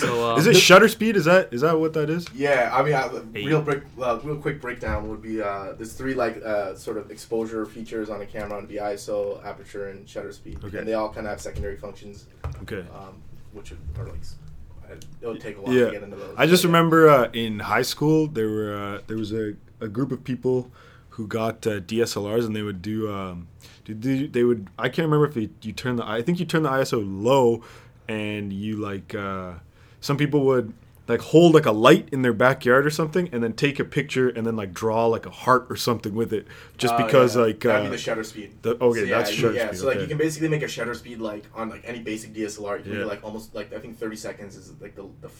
So 0.00 0.32
um, 0.32 0.38
Is 0.38 0.46
it 0.46 0.54
shutter 0.56 0.86
speed? 0.88 1.16
Is 1.16 1.24
that 1.24 1.48
is 1.52 1.62
that 1.62 1.78
what 1.80 1.94
that 1.94 2.10
is? 2.10 2.26
Yeah, 2.34 2.70
I 2.74 2.82
mean, 2.82 2.92
uh, 2.92 3.08
Hey. 3.32 3.46
real 3.46 3.62
break, 3.62 3.82
uh, 4.00 4.18
real 4.22 4.36
quick 4.36 4.60
breakdown 4.60 5.08
would 5.08 5.22
be 5.22 5.40
uh, 5.40 5.72
there's 5.78 5.94
three 5.94 6.12
like 6.12 6.42
uh, 6.44 6.74
sort 6.74 6.98
of 6.98 7.10
exposure 7.10 7.64
features 7.64 8.10
on 8.10 8.20
a 8.20 8.26
camera 8.26 8.58
on 8.58 8.66
the 8.66 8.76
ISO, 8.76 9.42
aperture, 9.46 9.88
and 9.88 10.06
shutter 10.08 10.32
speed, 10.32 10.58
Okay. 10.64 10.78
and 10.78 10.86
they 10.86 10.92
all 10.94 11.08
kind 11.08 11.26
of 11.26 11.30
have 11.30 11.40
secondary 11.40 11.76
functions, 11.76 12.26
Okay. 12.62 12.84
um, 12.94 13.14
which 13.52 13.72
are 13.72 14.04
like 14.04 14.24
s- 14.96 15.02
I- 15.04 15.22
it'll 15.22 15.36
take 15.36 15.56
a 15.56 15.60
while 15.60 15.72
Yeah. 15.74 15.86
to 15.86 15.90
get 15.92 16.02
into 16.02 16.16
those. 16.16 16.34
I 16.36 16.46
just 16.46 16.64
remember 16.64 17.08
uh, 17.08 17.28
in 17.32 17.60
high 17.60 17.82
school 17.82 18.26
there 18.26 18.48
were 18.48 18.74
uh, 18.76 19.00
there 19.06 19.16
was 19.16 19.32
a, 19.32 19.54
a 19.80 19.88
group 19.88 20.12
of 20.12 20.22
people 20.24 20.70
who 21.10 21.26
got 21.26 21.66
uh, 21.66 21.80
DSLRs 21.80 22.44
and 22.46 22.54
they 22.54 22.62
would 22.62 22.82
do 22.82 23.10
um, 23.12 23.48
did 23.84 24.02
they, 24.02 24.26
they 24.26 24.44
would 24.44 24.68
I 24.78 24.88
can't 24.88 25.06
remember 25.08 25.26
if 25.26 25.36
you, 25.36 25.48
you 25.62 25.72
turn 25.72 25.96
the 25.96 26.04
I 26.06 26.20
think 26.22 26.38
you 26.40 26.44
turn 26.46 26.62
the 26.62 26.70
ISO 26.70 27.02
low 27.06 27.62
and 28.08 28.52
you 28.52 28.76
like 28.76 29.14
uh, 29.14 29.54
some 30.00 30.16
people 30.16 30.44
would 30.46 30.72
like 31.08 31.20
hold 31.20 31.54
like 31.54 31.66
a 31.66 31.72
light 31.72 32.08
in 32.10 32.22
their 32.22 32.32
backyard 32.32 32.84
or 32.86 32.90
something 32.90 33.28
and 33.32 33.42
then 33.42 33.52
take 33.52 33.78
a 33.78 33.84
picture 33.84 34.28
and 34.28 34.44
then 34.46 34.56
like 34.56 34.72
draw 34.74 35.06
like 35.06 35.24
a 35.26 35.30
heart 35.30 35.66
or 35.70 35.76
something 35.76 36.14
with 36.14 36.32
it 36.32 36.46
just 36.78 36.94
Oh, 36.94 37.04
because 37.04 37.36
yeah. 37.36 37.42
like 37.42 37.64
uh, 37.64 37.82
be 37.84 37.88
the 37.90 37.98
shutter 37.98 38.24
speed. 38.24 38.52
the- 38.62 38.76
okay 38.82 39.00
So, 39.00 39.04
yeah, 39.06 39.18
that's 39.18 39.30
shutter 39.30 39.54
yeah, 39.54 39.66
speed 39.68 39.78
so 39.78 39.86
like 39.86 40.00
you 40.00 40.06
can 40.08 40.18
basically 40.18 40.48
make 40.48 40.62
a 40.62 40.68
shutter 40.68 40.94
speed 40.94 41.20
like 41.20 41.44
on 41.54 41.68
like 41.68 41.82
any 41.84 42.00
basic 42.00 42.34
DSLR. 42.34 42.78
You 42.78 42.82
can 42.82 42.92
Yeah. 42.92 42.98
do 43.00 43.04
like 43.06 43.22
almost 43.22 43.54
like 43.54 43.72
I 43.72 43.78
think 43.78 43.98
30 43.98 44.16
seconds 44.16 44.56
is 44.56 44.72
like 44.80 44.96
the 44.96 45.06
the, 45.20 45.30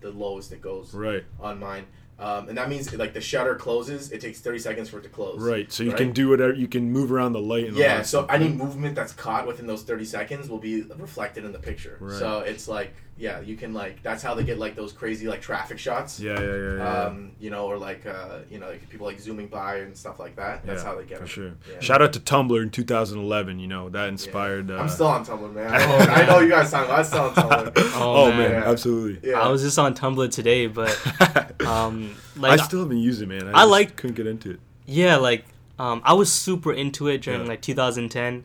the 0.00 0.10
lowest 0.10 0.52
it 0.52 0.60
goes 0.60 0.94
right 0.94 1.24
on 1.40 1.58
mine, 1.58 1.86
um, 2.20 2.48
and 2.48 2.56
that 2.58 2.68
means 2.68 2.92
like 2.94 3.12
the 3.14 3.20
shutter 3.20 3.56
closes. 3.56 4.12
It 4.12 4.20
takes 4.20 4.40
30 4.40 4.58
seconds 4.60 4.88
for 4.90 4.98
it 4.98 5.02
to 5.02 5.08
close. 5.08 5.40
right 5.40 5.72
so 5.72 5.82
you 5.82 5.90
right? 5.90 5.98
can 5.98 6.12
do 6.12 6.28
whatever 6.28 6.52
you 6.52 6.68
can 6.68 6.92
move 6.92 7.10
around 7.10 7.32
the 7.32 7.40
light 7.40 7.72
Yeah, 7.72 8.02
so 8.02 8.26
any 8.26 8.48
movement 8.48 8.94
that's 8.94 9.12
caught 9.12 9.46
within 9.46 9.66
those 9.66 9.82
30 9.82 10.04
seconds 10.04 10.48
will 10.48 10.58
be 10.58 10.82
reflected 10.82 11.44
in 11.44 11.50
the 11.52 11.58
picture. 11.58 11.96
Right. 11.98 12.18
So 12.18 12.40
it's 12.40 12.68
like, 12.68 12.94
yeah, 13.18 13.40
you 13.40 13.56
can 13.56 13.72
like, 13.72 14.02
that's 14.02 14.22
how 14.22 14.34
they 14.34 14.44
get 14.44 14.58
like 14.58 14.74
those 14.76 14.92
crazy 14.92 15.26
like 15.26 15.40
traffic 15.40 15.78
shots. 15.78 16.20
yeah 16.20 16.38
yeah 16.38 16.56
yeah, 16.56 16.76
yeah. 16.76 17.00
Um, 17.04 17.32
you 17.40 17.48
know, 17.50 17.64
or 17.66 17.78
like, 17.78 18.04
uh, 18.04 18.40
you 18.50 18.58
know, 18.58 18.68
like 18.68 18.88
people 18.90 19.06
like 19.06 19.18
zooming 19.18 19.46
by 19.46 19.76
and 19.76 19.96
stuff 19.96 20.20
like 20.20 20.36
that. 20.36 20.66
That's 20.66 20.82
Yeah, 20.82 20.88
how 20.90 20.96
they 20.96 21.04
get 21.04 21.18
for 21.18 21.24
them. 21.24 21.28
sure. 21.28 21.52
Yeah. 21.72 21.80
Shout 21.80 22.02
out 22.02 22.12
to 22.12 22.20
Tumblr 22.20 22.62
in 22.62 22.68
2011. 22.70 23.58
You 23.58 23.68
know 23.68 23.88
that 23.88 24.02
Yeah. 24.02 24.08
inspired. 24.08 24.70
Uh, 24.70 24.76
I'm 24.76 24.88
still 24.90 25.06
on 25.06 25.24
Tumblr, 25.24 25.52
man. 25.54 25.72
I 25.74 25.78
know, 25.86 25.96
I 26.12 26.26
know 26.26 26.38
you 26.40 26.50
guys 26.50 26.70
talking 26.70 26.86
about. 26.90 26.98
I'm 26.98 27.04
still 27.06 27.20
on 27.22 27.34
Tumblr. 27.34 27.72
Oh, 27.96 28.14
oh, 28.24 28.28
man. 28.30 28.38
man, 28.38 28.50
Yeah. 28.62 28.70
absolutely. 28.70 29.30
Yeah. 29.30 29.40
I 29.40 29.48
was 29.48 29.62
just 29.62 29.78
on 29.78 29.94
Tumblr 29.94 30.30
today, 30.30 30.66
but 30.66 31.60
um, 31.66 32.14
like 32.36 32.60
I 32.60 32.64
still 32.64 32.80
haven't 32.80 32.98
used 32.98 33.22
it, 33.22 33.26
man. 33.28 33.48
I, 33.48 33.60
I 33.60 33.64
like- 33.64 33.96
couldn't 33.96 34.16
get 34.16 34.26
into 34.26 34.50
it. 34.50 34.60
yeah, 34.84 35.16
like 35.16 35.44
um, 35.78 36.00
I 36.04 36.12
was 36.14 36.32
super 36.32 36.72
into 36.72 37.08
it 37.08 37.22
during 37.22 37.42
Yeah. 37.42 37.48
like 37.48 37.62
2010, 37.62 38.44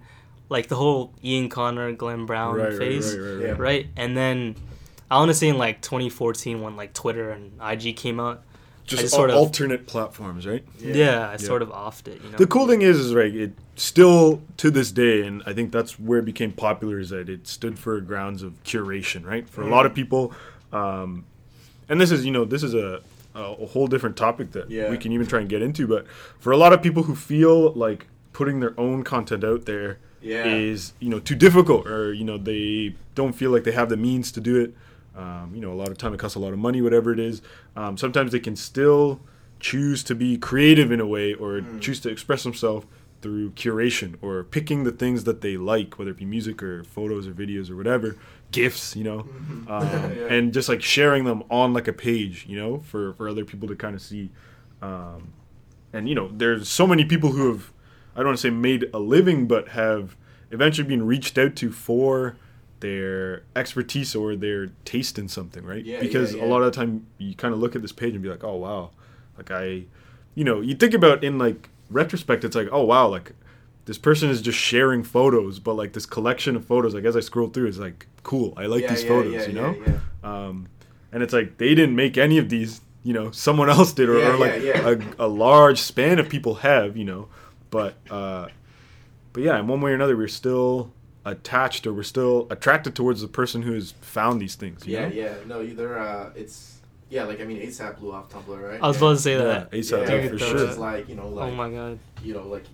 like 0.51 0.67
the 0.67 0.75
whole 0.75 1.13
Ian 1.24 1.50
Connor, 1.50 1.91
Glenn 1.93 2.25
Brown 2.25 2.55
right, 2.58 2.70
right, 2.70 2.77
phase. 2.77 3.15
right, 3.17 3.24
right, 3.34 3.41
Yeah. 3.41 3.48
right. 3.51 3.60
right? 3.60 3.88
And 3.96 4.15
then 4.15 4.55
I 5.10 5.17
want 5.17 5.29
to 5.29 5.34
say 5.34 5.48
in 5.48 5.58
like 5.58 5.81
2014 5.81 6.62
when 6.62 6.75
like 6.75 6.93
Twitter 6.93 7.31
and 7.31 7.53
IG 7.62 7.96
came 7.96 8.20
out. 8.20 8.43
Just, 8.86 9.03
just 9.03 9.13
al- 9.13 9.17
sort 9.20 9.29
of- 9.29 9.38
alternate 9.38 9.88
platforms, 9.88 10.46
right? 10.46 10.63
Yeah, 10.79 11.29
I 11.29 11.38
sort 11.38 11.62
of 11.62 11.70
offed 11.70 12.08
it. 12.10 12.22
You 12.24 12.31
know. 12.31 12.38
The 12.38 12.48
cool 12.48 12.67
thing 12.67 12.81
is, 12.81 13.00
is 13.00 13.13
right. 13.13 13.34
It 13.34 13.53
still 13.75 14.41
to 14.58 14.70
this 14.70 14.91
day, 14.91 15.22
and 15.25 15.41
I 15.46 15.53
think 15.53 15.72
that's 15.72 15.98
where 16.00 16.20
it 16.20 16.25
became 16.25 16.51
popular. 16.51 17.00
Is 17.00 17.10
that 17.12 17.29
it 17.29 17.48
stood 17.48 17.79
for 17.79 18.01
grounds 18.01 18.43
of 18.43 18.62
curation, 18.65 19.25
right? 19.25 19.48
For 19.48 19.62
a 19.62 19.67
lot 19.70 19.86
of 19.86 19.93
people, 19.93 20.34
um, 20.74 21.24
and 21.88 22.01
this 22.01 22.12
is 22.12 22.25
you 22.25 22.31
know 22.31 22.43
this 22.43 22.63
is 22.63 22.74
a 22.74 23.01
a, 23.34 23.39
a 23.39 23.65
whole 23.67 23.88
different 23.88 24.17
topic 24.17 24.51
that 24.51 24.70
Yeah. 24.70 24.89
we 24.89 24.98
can 24.98 25.13
even 25.13 25.25
try 25.25 25.39
and 25.39 25.48
get 25.48 25.62
into. 25.62 25.88
But 25.88 26.05
for 26.39 26.51
a 26.51 26.58
lot 26.58 26.74
of 26.74 26.81
people 26.81 27.03
who 27.03 27.15
feel 27.15 27.72
like 27.74 28.07
putting 28.33 28.59
their 28.59 28.77
own 28.77 29.03
content 29.03 29.44
out 29.46 29.66
there 29.66 30.00
Yeah. 30.22 30.46
is 30.46 30.94
you 31.00 31.10
know 31.10 31.20
too 31.20 31.36
difficult, 31.36 31.88
or 31.88 32.14
you 32.14 32.24
know 32.24 32.38
they 32.38 32.96
don't 33.16 33.34
feel 33.34 33.51
like 33.51 33.64
they 33.64 33.72
have 33.72 33.90
the 33.90 33.98
means 33.98 34.31
to 34.34 34.42
do 34.42 34.60
it. 34.60 34.74
Um, 35.16 35.51
you 35.53 35.60
know, 35.62 35.74
a 35.74 35.75
lot 35.75 35.90
of 35.90 35.98
time 35.98 36.14
it 36.14 36.20
costs 36.20 36.36
a 36.36 36.40
lot 36.40 36.53
of 36.53 36.60
money, 36.60 36.81
whatever 36.81 37.12
it 37.12 37.20
is. 37.20 37.42
Um, 37.75 37.98
sometimes 37.98 38.31
they 38.31 38.40
can 38.40 38.55
still 38.55 39.20
choose 39.60 40.03
to 40.05 40.16
be 40.16 40.38
creative 40.38 40.92
in 40.92 41.00
a 41.00 41.05
way, 41.05 41.34
or 41.34 41.62
Mm. 41.62 41.81
choose 41.81 42.00
to 42.01 42.10
express 42.10 42.44
themselves 42.44 42.86
through 43.22 43.51
curation 43.51 44.16
or 44.22 44.44
picking 44.44 44.84
the 44.84 44.92
things 44.92 45.25
that 45.25 45.42
they 45.42 45.55
like, 45.57 46.00
whether 46.00 46.10
it 46.12 46.18
be 46.18 46.25
music 46.25 46.64
or 46.64 46.84
photos 46.84 47.27
or 47.27 47.31
videos 47.34 47.70
or 47.70 47.75
whatever, 47.75 48.16
gifts, 48.51 48.96
you 48.96 49.03
know, 49.03 49.20
um, 49.68 50.14
Yeah. 50.18 50.27
and 50.34 50.53
just 50.53 50.68
like 50.70 50.81
sharing 50.81 51.25
them 51.25 51.44
on 51.51 51.72
like 51.74 51.88
a 51.88 51.94
page, 51.94 52.46
you 52.48 52.57
know, 52.57 52.79
for 52.79 53.14
for 53.14 53.27
other 53.29 53.46
people 53.46 53.68
to 53.68 53.75
kind 53.75 53.94
of 53.96 54.01
see. 54.01 54.29
Um, 54.81 55.34
and 55.94 56.07
you 56.10 56.16
know, 56.16 56.31
there's 56.34 56.68
so 56.70 56.88
many 56.88 57.05
people 57.05 57.31
who 57.34 57.51
have, 57.51 57.72
I 58.15 58.19
don't 58.19 58.27
want 58.27 58.37
to 58.39 58.41
say 58.41 58.50
made 58.50 58.89
a 58.93 59.00
living, 59.00 59.47
but 59.47 59.69
have 59.69 60.15
eventually 60.51 60.87
been 60.87 61.05
reached 61.05 61.37
out 61.37 61.55
to 61.57 61.71
for 61.71 62.35
their 62.81 63.43
expertise 63.55 64.15
or 64.15 64.35
their 64.35 64.67
taste 64.85 65.17
in 65.19 65.27
something, 65.27 65.63
right? 65.65 65.85
Yeah, 65.85 66.00
because 66.00 66.33
yeah, 66.35 66.43
a 66.43 66.45
lot 66.45 66.61
of 66.63 66.65
the 66.65 66.71
time 66.71 67.05
you 67.17 67.35
kind 67.35 67.53
of 67.53 67.59
look 67.59 67.75
at 67.75 67.81
this 67.81 67.91
page 67.91 68.13
and 68.13 68.21
be 68.24 68.29
like, 68.29 68.43
oh 68.43 68.55
wow, 68.57 68.89
like 69.37 69.51
I, 69.51 69.83
you 70.35 70.43
know, 70.43 70.61
you 70.61 70.74
think 70.75 70.93
about 70.93 71.24
in 71.24 71.37
like 71.37 71.69
retrospect, 71.89 72.43
it's 72.43 72.55
like, 72.55 72.69
oh 72.71 72.83
wow, 72.83 73.07
like 73.07 73.33
this 73.85 73.97
person 73.97 74.29
is 74.29 74.41
just 74.41 74.57
sharing 74.57 75.03
photos, 75.03 75.59
but 75.59 75.75
like 75.75 75.93
this 75.93 76.05
collection 76.05 76.55
of 76.55 76.65
photos, 76.65 76.93
like 76.93 77.03
as 77.05 77.15
I 77.15 77.19
scroll 77.19 77.47
through, 77.50 77.67
is 77.67 77.79
like 77.79 78.07
cool. 78.24 78.53
I 78.57 78.65
like 78.65 78.81
Yeah, 78.83 78.89
these 78.89 79.03
yeah, 79.03 79.09
photos, 79.09 79.33
yeah, 79.33 79.45
you 79.47 79.53
yeah, 79.55 79.61
know. 79.61 79.75
yeah. 79.85 80.00
Um, 80.47 80.67
and 81.11 81.21
it's 81.24 81.33
like 81.33 81.57
they 81.57 81.75
didn't 81.75 81.95
make 81.95 82.17
any 82.17 82.37
of 82.39 82.50
these, 82.50 82.81
you 83.03 83.13
know, 83.13 83.31
someone 83.47 83.69
else 83.69 83.93
did, 83.93 84.09
or, 84.09 84.17
Yeah, 84.19 84.33
or 84.33 84.37
like 84.37 84.61
yeah, 84.61 84.89
yeah. 84.89 84.95
A, 85.19 85.25
a 85.25 85.27
large 85.27 85.79
span 85.79 86.19
of 86.19 86.29
people 86.29 86.55
have, 86.55 86.97
you 86.97 87.05
know. 87.05 87.27
But 87.72 87.96
uh, 88.12 88.50
but 89.34 89.42
yeah, 89.44 89.60
in 89.60 89.68
one 89.68 89.81
way 89.81 89.92
or 89.92 89.96
another, 89.96 90.16
we're 90.16 90.27
still 90.27 90.92
attached 91.25 91.88
or 91.88 91.94
we're 91.94 92.03
still 92.03 92.48
attracted 92.50 92.96
towards 92.96 93.22
the 93.22 93.27
person 93.27 93.62
who 93.64 93.74
has 93.74 93.92
found 94.01 94.40
these 94.42 94.55
things. 94.55 94.86
You 94.86 94.94
Yeah, 94.98 95.07
know? 95.07 95.14
yeah. 95.14 95.34
No, 95.48 95.62
either 95.62 95.98
uh, 95.98 96.31
it's 96.36 96.79
yeah, 97.10 97.24
like 97.24 97.42
I 97.42 97.46
mean, 97.46 97.62
ASAP 97.62 97.98
blew 98.00 98.12
off 98.12 98.29
Tumblr, 98.29 98.48
right? 98.70 98.79
I 98.81 98.88
was 98.88 98.98
about 98.98 99.12
to 99.16 99.18
say 99.18 99.34
Yeah, 99.34 99.44
that. 99.44 99.72
ASAP, 99.72 100.07
yeah, 100.07 100.16
yeah, 100.16 100.27
for 100.29 100.38
sure. 100.38 100.68
It's 100.68 100.77
like 100.77 101.10
you 101.10 101.16
know, 101.16 101.27
like 101.29 101.51
oh 101.51 101.55
my 101.55 101.70
god. 101.70 102.00
you 102.24 102.34
know, 102.34 102.46
like 102.48 102.64
to 102.66 102.70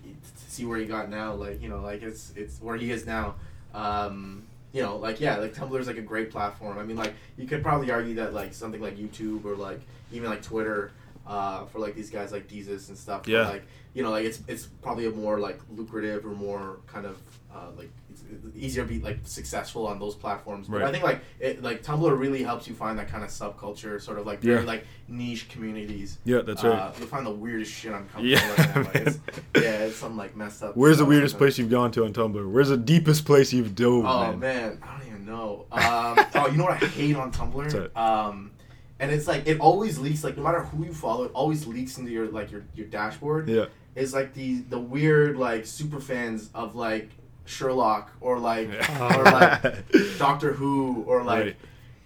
see 0.50 0.64
where 0.64 0.78
he 0.78 0.84
got 0.86 1.08
now, 1.10 1.32
like 1.34 1.62
you 1.62 1.68
know, 1.68 1.80
like 1.80 2.02
it's 2.02 2.32
it's 2.36 2.60
where 2.60 2.76
he 2.76 2.90
is 2.90 3.06
now. 3.06 3.36
Um, 3.74 4.42
you 4.72 4.82
know, 4.82 4.96
like 4.96 5.20
yeah, 5.20 5.36
like 5.36 5.54
Tumblr 5.54 5.78
is 5.78 5.86
like 5.86 5.96
a 5.98 6.02
great 6.02 6.30
platform. 6.30 6.78
I 6.78 6.82
mean, 6.82 6.96
like 6.96 7.14
you 7.36 7.46
could 7.46 7.62
probably 7.62 7.90
argue 7.90 8.14
that 8.16 8.34
like 8.34 8.52
something 8.52 8.80
like 8.80 8.96
YouTube 8.96 9.44
or 9.44 9.54
like 9.54 9.80
even 10.12 10.28
like 10.28 10.42
Twitter 10.42 10.90
uh, 11.28 11.66
for 11.66 11.78
like 11.78 11.94
these 11.94 12.10
guys 12.10 12.32
like 12.32 12.48
Desus 12.48 12.88
and 12.88 12.98
stuff. 12.98 13.22
but, 13.24 13.32
like 13.52 13.64
you 13.94 14.02
know, 14.02 14.10
like 14.10 14.24
it's 14.24 14.40
it's 14.48 14.66
probably 14.66 15.06
a 15.06 15.10
more 15.10 15.38
like 15.38 15.60
lucrative 15.70 16.24
or 16.26 16.30
more 16.30 16.80
kind 16.86 17.06
of 17.06 17.20
uh, 17.54 17.70
like 17.76 17.90
easier 18.54 18.82
to 18.84 18.88
be 18.88 18.98
like 19.00 19.18
successful 19.24 19.86
on 19.86 19.98
those 19.98 20.14
platforms. 20.14 20.68
But 20.68 20.80
Right. 20.80 20.88
I 20.88 20.92
think 20.92 21.02
like 21.04 21.20
it 21.40 21.62
like 21.62 21.82
Tumblr 21.82 22.18
really 22.18 22.42
helps 22.42 22.68
you 22.68 22.74
find 22.74 22.98
that 22.98 23.08
kind 23.08 23.24
of 23.24 23.30
subculture, 23.30 24.00
sort 24.00 24.18
of 24.18 24.26
like 24.26 24.40
very 24.40 24.60
Yeah. 24.60 24.66
like 24.66 24.84
niche 25.08 25.48
communities. 25.48 26.18
Yeah, 26.24 26.42
that's 26.42 26.62
Uh, 26.64 26.68
right. 26.68 26.94
you'll 26.98 27.08
find 27.08 27.24
the 27.26 27.30
weirdest 27.30 27.72
shit 27.72 27.92
on 27.92 28.06
Tumblr 28.08 28.28
Yeah, 28.28 28.48
right 28.50 28.74
now. 28.76 28.82
Like, 28.82 28.94
it's, 28.96 29.18
yeah, 29.56 29.60
it's 29.86 29.96
some 29.96 30.16
like 30.16 30.36
messed 30.36 30.62
up. 30.62 30.76
Where's 30.76 30.98
the 30.98 31.04
weirdest 31.06 31.38
place 31.38 31.58
you've 31.58 31.70
gone 31.70 31.90
to 31.92 32.04
on 32.04 32.12
Tumblr? 32.12 32.50
Where's 32.52 32.68
the 32.68 32.76
deepest 32.76 33.24
place 33.24 33.52
you've 33.52 33.74
dove? 33.74 34.04
Oh 34.06 34.26
man? 34.32 34.38
man. 34.40 34.78
I 34.82 34.98
don't 34.98 35.06
even 35.08 35.24
know. 35.24 35.66
Um, 35.72 36.26
oh, 36.34 36.48
you 36.50 36.58
know 36.58 36.64
what 36.64 36.82
I 36.82 36.86
hate 36.86 37.16
on 37.16 37.32
Tumblr? 37.32 37.96
Um, 37.96 38.50
and 39.00 39.10
it's 39.10 39.26
like 39.28 39.46
it 39.46 39.60
always 39.60 39.98
leaks. 39.98 40.24
Like 40.24 40.36
no 40.36 40.42
matter 40.42 40.60
who 40.60 40.84
you 40.84 40.92
follow, 40.92 41.24
it 41.24 41.30
always 41.34 41.66
leaks 41.66 41.98
into 41.98 42.10
your 42.10 42.26
like 42.28 42.50
your, 42.50 42.62
your 42.74 42.86
dashboard. 42.86 43.48
Yeah. 43.48 43.66
Is 43.94 44.12
like 44.14 44.34
the 44.34 44.60
the 44.60 44.78
weird 44.78 45.36
like 45.36 45.66
super 45.66 46.00
fans 46.00 46.50
of 46.54 46.74
like 46.76 47.10
Sherlock 47.46 48.10
or 48.20 48.38
like 48.38 48.68
or 49.00 49.22
like 49.24 49.62
Doctor 50.18 50.52
Who 50.52 51.02
or 51.06 51.22
like 51.24 51.44
Right. 51.44 51.56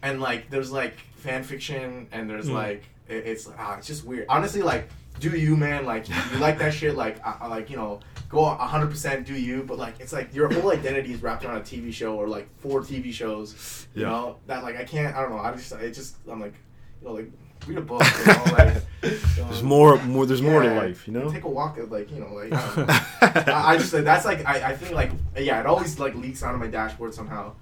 and 0.03 0.21
like 0.21 0.51
there's 0.51 0.71
like 0.73 0.95
fan 1.17 1.43
fiction 1.43 2.09
and 2.13 2.29
there's 2.31 2.47
Hmm. 2.47 2.55
like 2.55 2.85
it, 3.09 3.27
it's 3.27 3.49
ah, 3.59 3.77
it's 3.79 3.87
just 3.87 4.05
weird. 4.05 4.27
Honestly, 4.29 4.63
like 4.63 4.89
do 5.21 5.31
you 5.37 5.57
man 5.57 5.85
like 5.85 6.09
you 6.09 6.39
like 6.39 6.59
that 6.59 6.73
shit 6.73 6.97
like 6.97 7.21
uh, 7.25 7.47
like 7.49 7.69
you 7.69 7.77
know 7.77 8.01
go 8.31 8.45
hundred 8.47 8.89
percent 8.89 9.27
do 9.27 9.35
you 9.35 9.63
but 9.63 9.77
like 9.79 9.95
it's 10.01 10.13
like 10.13 10.35
your 10.35 10.51
whole 10.53 10.73
identity 10.73 11.13
is 11.13 11.23
wrapped 11.23 11.45
around 11.45 11.59
a 11.59 11.61
TV 11.61 11.93
show 11.93 12.17
or 12.17 12.27
like 12.29 12.49
four 12.61 12.81
TV 12.81 13.13
shows 13.13 13.87
you 13.95 14.03
Yeah. 14.03 14.09
know 14.09 14.37
that 14.47 14.63
like 14.63 14.77
I 14.77 14.85
can't 14.85 15.15
I 15.15 15.21
don't 15.21 15.31
know 15.31 15.39
I 15.39 15.53
just 15.53 15.71
it 15.73 15.93
just 15.93 16.17
I'm 16.31 16.41
like 16.41 16.55
you 17.03 17.09
know 17.09 17.15
like 17.15 17.31
read 17.67 17.79
a 17.79 17.81
book 17.81 18.03
you 18.19 18.33
know 18.33 18.45
like 18.53 18.75
know, 19.03 19.11
There's 19.49 19.63
more, 19.63 20.01
more. 20.05 20.27
There's 20.27 20.43
more 20.43 20.63
to 20.63 20.75
life, 20.75 21.07
you 21.09 21.13
know. 21.13 21.31
take 21.31 21.45
a 21.45 21.49
walk 21.49 21.77
at 21.79 21.91
like 21.91 22.11
you 22.11 22.21
know 22.21 22.33
like 22.35 22.53
I, 22.53 22.75
don't. 22.77 22.91
I 23.49 23.73
I 23.73 23.79
just 23.79 23.91
that's 23.91 24.25
like 24.25 24.47
I, 24.47 24.71
I 24.71 24.77
think 24.77 24.93
like 24.93 25.11
yeah 25.37 25.59
it 25.61 25.67
always 25.67 25.99
like 25.99 26.15
leaks 26.15 26.43
out 26.43 26.55
of 26.55 26.61
my 26.61 26.69
dashboard 26.69 27.13
somehow. 27.13 27.55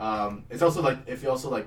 Um, 0.00 0.44
it's 0.50 0.62
also 0.62 0.82
like 0.82 0.98
if 1.06 1.22
you 1.22 1.30
also 1.30 1.50
like 1.50 1.66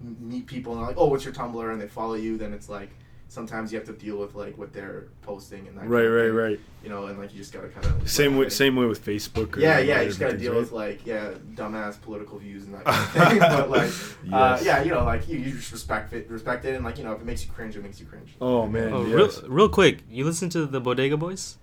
meet 0.00 0.46
people 0.46 0.72
and 0.72 0.80
they're 0.80 0.88
like 0.88 0.96
oh 0.98 1.06
what's 1.06 1.24
your 1.24 1.34
Tumblr 1.34 1.72
and 1.72 1.80
they 1.80 1.88
follow 1.88 2.14
you 2.14 2.36
then 2.38 2.52
it's 2.52 2.68
like 2.68 2.90
sometimes 3.28 3.72
you 3.72 3.78
have 3.78 3.86
to 3.86 3.92
deal 3.92 4.16
with 4.16 4.34
like 4.34 4.56
what 4.58 4.72
they're 4.72 5.08
posting 5.22 5.66
and 5.68 5.76
that. 5.76 5.86
Right, 5.86 6.02
kind 6.02 6.06
of 6.06 6.12
right, 6.14 6.22
thing, 6.24 6.34
right. 6.34 6.60
You 6.82 6.88
know, 6.88 7.06
and 7.06 7.18
like 7.18 7.32
you 7.32 7.38
just 7.38 7.52
gotta 7.52 7.68
kind 7.68 7.86
of 7.86 8.10
Same 8.10 8.36
way, 8.36 8.48
same 8.48 8.74
way 8.76 8.86
with 8.86 9.04
Facebook. 9.04 9.56
Or 9.56 9.60
Yeah, 9.60 9.78
yeah, 9.78 10.00
you 10.00 10.08
just 10.08 10.20
gotta 10.20 10.36
deal 10.36 10.52
right? 10.52 10.60
with 10.60 10.72
like 10.72 11.06
yeah, 11.06 11.32
dumbass 11.54 12.00
political 12.00 12.38
views 12.38 12.64
and 12.64 12.74
that 12.74 12.84
kind 12.84 13.22
of 13.22 13.30
thing. 13.30 13.38
but 13.40 13.70
like, 13.70 13.90
uh, 14.32 14.58
yeah, 14.62 14.82
you 14.82 14.90
know, 14.90 15.04
like 15.04 15.28
you, 15.28 15.38
you 15.38 15.52
just 15.52 15.72
respect 15.72 16.12
it, 16.12 16.28
respect 16.30 16.64
it, 16.64 16.74
and 16.74 16.84
like 16.84 16.98
you 16.98 17.04
know, 17.04 17.12
if 17.12 17.20
it 17.20 17.26
makes 17.26 17.44
you 17.44 17.52
cringe, 17.52 17.76
it 17.76 17.82
makes 17.82 18.00
you 18.00 18.06
cringe. 18.06 18.34
Oh 18.40 18.66
man, 18.66 18.92
Oh, 18.92 19.04
yes. 19.04 19.40
real, 19.42 19.50
real 19.50 19.68
quick, 19.68 20.02
you 20.10 20.24
listen 20.24 20.48
to 20.50 20.66
the 20.66 20.80
Bodega 20.80 21.16
Boys? 21.16 21.58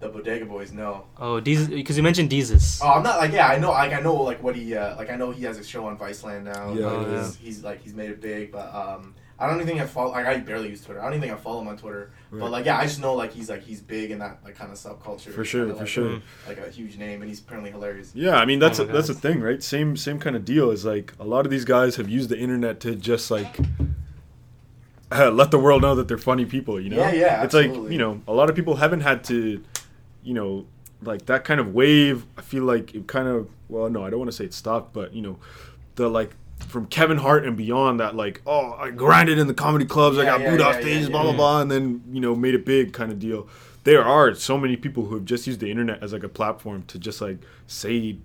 The 0.00 0.08
Bodega 0.08 0.46
Boys, 0.46 0.72
no. 0.72 1.04
Oh, 1.16 1.40
because 1.40 1.96
you 1.96 2.02
mentioned 2.02 2.28
Desus. 2.28 2.80
Oh, 2.82 2.94
I'm 2.94 3.04
not 3.04 3.18
like 3.18 3.30
yeah, 3.32 3.46
I 3.46 3.56
know, 3.58 3.70
like 3.70 3.92
I 3.92 4.00
know, 4.00 4.16
like 4.16 4.42
what 4.42 4.56
he, 4.56 4.74
uh, 4.74 4.96
like 4.96 5.10
I 5.10 5.16
know 5.16 5.30
he 5.30 5.44
has 5.44 5.58
a 5.58 5.64
show 5.64 5.86
on 5.86 5.96
Viceland 5.96 6.42
now. 6.42 6.72
Yeah, 6.72 6.86
like, 6.86 7.06
yeah. 7.06 7.24
He's, 7.24 7.36
he's 7.36 7.62
like 7.62 7.82
he's 7.82 7.94
made 7.94 8.10
it 8.10 8.20
big, 8.20 8.50
but 8.50 8.74
um, 8.74 9.14
I 9.38 9.46
don't 9.46 9.56
even 9.56 9.66
think 9.66 9.80
I 9.80 9.86
follow. 9.86 10.12
Like 10.12 10.26
I 10.26 10.38
barely 10.38 10.68
use 10.68 10.84
Twitter. 10.84 11.00
I 11.00 11.04
don't 11.04 11.14
even 11.14 11.28
think 11.28 11.32
I 11.32 11.42
follow 11.42 11.62
him 11.62 11.68
on 11.68 11.76
Twitter. 11.76 12.12
Right. 12.30 12.40
But 12.40 12.50
like 12.50 12.64
yeah, 12.64 12.78
I 12.78 12.84
just 12.84 13.00
know 13.00 13.14
like 13.14 13.32
he's 13.32 13.48
like 13.48 13.62
he's 13.62 13.80
big 13.80 14.10
in 14.10 14.18
that 14.20 14.38
like 14.44 14.54
kind 14.54 14.70
of 14.70 14.78
subculture. 14.78 15.32
For 15.32 15.44
sure, 15.44 15.66
kinda, 15.66 15.74
for 15.74 15.80
like, 15.80 15.88
sure. 15.88 16.20
Like 16.46 16.58
a 16.58 16.70
huge 16.70 16.96
name, 16.96 17.22
and 17.22 17.28
he's 17.28 17.40
apparently 17.40 17.70
hilarious. 17.70 18.12
Yeah, 18.14 18.36
I 18.36 18.44
mean 18.44 18.58
that's 18.58 18.78
Oh 18.78 18.84
a, 18.84 18.86
that's 18.86 19.08
the 19.08 19.14
thing, 19.14 19.40
right? 19.40 19.62
Same 19.62 19.96
same 19.96 20.18
kind 20.18 20.36
of 20.36 20.44
deal. 20.44 20.70
Is 20.70 20.84
like 20.84 21.12
a 21.18 21.24
lot 21.24 21.44
of 21.44 21.50
these 21.50 21.64
guys 21.64 21.96
have 21.96 22.08
used 22.08 22.28
the 22.28 22.38
internet 22.38 22.80
to 22.80 22.94
just 22.94 23.30
like 23.30 23.58
let 25.10 25.50
the 25.50 25.58
world 25.58 25.82
know 25.82 25.94
that 25.94 26.08
they're 26.08 26.18
funny 26.18 26.44
people. 26.44 26.80
You 26.80 26.90
know? 26.90 26.98
Yeah, 26.98 27.12
yeah, 27.12 27.42
It's 27.44 27.54
like 27.54 27.72
you 27.72 27.98
know 27.98 28.20
a 28.28 28.32
lot 28.32 28.48
of 28.48 28.56
people 28.56 28.76
haven't 28.76 29.00
had 29.00 29.24
to, 29.24 29.62
you 30.22 30.34
know, 30.34 30.66
like 31.02 31.26
that 31.26 31.44
kind 31.44 31.60
of 31.60 31.74
wave. 31.74 32.26
I 32.36 32.42
feel 32.42 32.64
like 32.64 32.94
it 32.94 33.06
kind 33.06 33.28
of 33.28 33.48
well, 33.68 33.88
no, 33.90 34.04
I 34.04 34.10
don't 34.10 34.18
want 34.18 34.30
to 34.30 34.36
say 34.36 34.44
it 34.44 34.54
stopped, 34.54 34.92
but 34.92 35.14
you 35.14 35.22
know, 35.22 35.38
the 35.96 36.08
like 36.08 36.30
from 36.62 36.86
Kevin 36.86 37.18
Hart 37.18 37.44
and 37.44 37.56
beyond 37.56 38.00
that 38.00 38.14
like 38.14 38.42
oh 38.46 38.72
I 38.72 38.90
grinded 38.90 39.38
in 39.38 39.46
the 39.46 39.54
comedy 39.54 39.84
clubs 39.84 40.18
I 40.18 40.24
got 40.24 40.40
yeah, 40.40 40.50
booed 40.50 40.60
yeah, 40.60 40.66
off 40.66 40.74
yeah, 40.76 40.80
stage 40.80 41.02
yeah, 41.02 41.08
blah 41.08 41.22
blah 41.22 41.30
yeah. 41.30 41.36
blah 41.36 41.60
and 41.60 41.70
then 41.70 42.02
you 42.10 42.20
know 42.20 42.34
made 42.34 42.54
it 42.54 42.64
big 42.64 42.92
kind 42.92 43.12
of 43.12 43.18
deal 43.18 43.48
there 43.84 44.04
are 44.04 44.34
so 44.34 44.56
many 44.56 44.76
people 44.76 45.06
who 45.06 45.14
have 45.16 45.24
just 45.24 45.46
used 45.46 45.60
the 45.60 45.70
internet 45.70 46.02
as 46.02 46.12
like 46.12 46.22
a 46.22 46.28
platform 46.28 46.84
to 46.84 46.98
just 46.98 47.20
like 47.20 47.38
say 47.66 48.16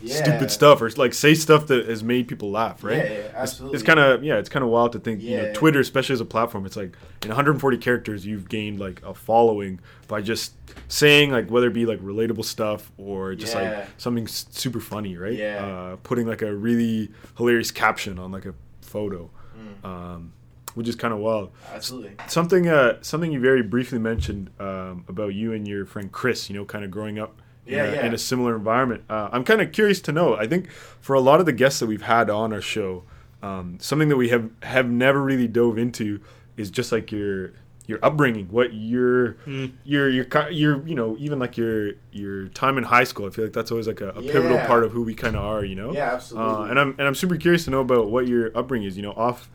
Yeah. 0.00 0.22
stupid 0.22 0.50
stuff 0.50 0.80
or 0.80 0.88
like 0.90 1.12
say 1.12 1.34
stuff 1.34 1.66
that 1.68 1.88
has 1.88 2.04
made 2.04 2.28
people 2.28 2.50
laugh, 2.50 2.84
right? 2.84 2.96
Yeah, 2.98 3.02
yeah, 3.02 3.08
It's- 3.18 3.34
absolutely. 3.34 3.76
It's, 3.76 3.82
kind 3.84 3.98
of 3.98 4.22
yeah, 4.22 4.36
it's 4.38 4.48
kind 4.48 4.62
of 4.64 4.70
wild 4.70 4.92
to 4.92 4.98
think. 5.00 5.22
You 5.22 5.36
know, 5.38 5.42
Yeah. 5.44 5.52
Twitter, 5.54 5.80
especially 5.80 6.12
as 6.12 6.20
a 6.20 6.24
platform, 6.24 6.66
it's 6.66 6.76
like 6.76 6.96
in 7.24 7.28
140 7.30 7.76
characters, 7.78 8.24
you've 8.24 8.48
gained 8.48 8.78
like 8.78 9.02
a 9.04 9.12
following 9.12 9.80
by 10.06 10.20
just 10.22 10.52
saying 10.86 11.32
like 11.32 11.50
whether 11.50 11.66
it 11.66 11.72
be 11.74 11.84
like 11.86 12.00
relatable 12.00 12.44
stuff 12.44 12.92
or 12.96 13.34
just 13.34 13.54
Yeah. 13.54 13.60
like 13.80 13.88
something 13.98 14.24
s- 14.24 14.46
super 14.50 14.80
funny, 14.80 15.16
right? 15.16 15.34
Yeah. 15.36 15.64
Uh, 15.66 15.96
putting 16.04 16.26
like 16.26 16.42
a 16.42 16.54
really 16.54 17.10
hilarious 17.36 17.70
caption 17.72 18.18
on 18.18 18.30
like 18.30 18.46
a 18.46 18.54
photo, 18.82 19.30
Mm. 19.58 19.84
um, 19.88 20.32
which 20.74 20.86
is 20.88 20.94
kind 20.94 21.12
of 21.12 21.18
wild. 21.18 21.50
Absolutely. 21.74 22.12
Something 22.28 22.68
uh, 22.68 22.98
something 23.00 23.32
you 23.32 23.40
very 23.40 23.62
briefly 23.62 23.98
mentioned 23.98 24.50
um, 24.60 25.04
about 25.08 25.34
you 25.34 25.52
and 25.52 25.66
your 25.66 25.84
friend 25.86 26.12
Chris, 26.12 26.48
you 26.48 26.56
know, 26.56 26.64
kind 26.64 26.84
of 26.84 26.90
growing 26.92 27.18
up 27.18 27.42
Yeah, 27.68 27.84
in, 27.84 27.90
a, 27.90 27.96
yeah. 27.96 28.06
in 28.06 28.14
a 28.14 28.18
similar 28.18 28.56
environment. 28.56 29.04
Uh, 29.10 29.28
I'm 29.32 29.44
kind 29.44 29.60
of 29.60 29.72
curious 29.72 30.00
to 30.02 30.12
know. 30.12 30.36
I 30.36 30.46
think 30.46 30.70
for 30.70 31.14
a 31.14 31.20
lot 31.20 31.40
of 31.40 31.46
the 31.46 31.52
guests 31.52 31.80
that 31.80 31.86
we've 31.86 32.02
had 32.02 32.30
on 32.30 32.52
our 32.52 32.60
show, 32.62 33.04
um, 33.42 33.78
something 33.80 34.08
that 34.08 34.16
we 34.16 34.30
have 34.30 34.50
have 34.62 34.88
never 34.90 35.22
really 35.22 35.46
dove 35.48 35.78
into 35.78 36.20
is 36.56 36.70
just 36.70 36.90
like 36.92 37.12
your 37.12 37.52
your 37.86 37.98
upbringing, 38.02 38.46
what 38.48 38.74
your 38.74 39.34
Mm. 39.46 39.72
your 39.84 40.08
your 40.10 40.26
your 40.50 40.86
you 40.86 40.94
know 40.94 41.16
even 41.18 41.38
like 41.38 41.56
your 41.56 41.92
your 42.12 42.48
time 42.48 42.76
in 42.78 42.84
high 42.84 43.04
school. 43.04 43.26
I 43.26 43.30
feel 43.30 43.44
like 43.44 43.54
that's 43.54 43.70
always 43.70 43.86
like 43.86 44.00
a, 44.00 44.10
a 44.10 44.22
pivotal 44.22 44.58
part 44.66 44.84
of 44.84 44.92
who 44.92 45.02
we 45.02 45.14
kind 45.14 45.36
of 45.36 45.42
are, 45.44 45.64
you 45.64 45.74
know. 45.74 45.92
Yeah, 45.92 46.12
absolutely. 46.14 46.52
Uh, 46.54 46.62
and 46.64 46.78
I'm 46.80 46.90
and 46.98 47.02
I'm 47.08 47.14
super 47.14 47.36
curious 47.36 47.64
to 47.66 47.70
know 47.70 47.80
about 47.80 48.10
what 48.10 48.26
your 48.26 48.50
upbringing 48.56 48.88
is. 48.88 48.96
You 48.96 49.04
know, 49.04 49.12
off 49.12 49.48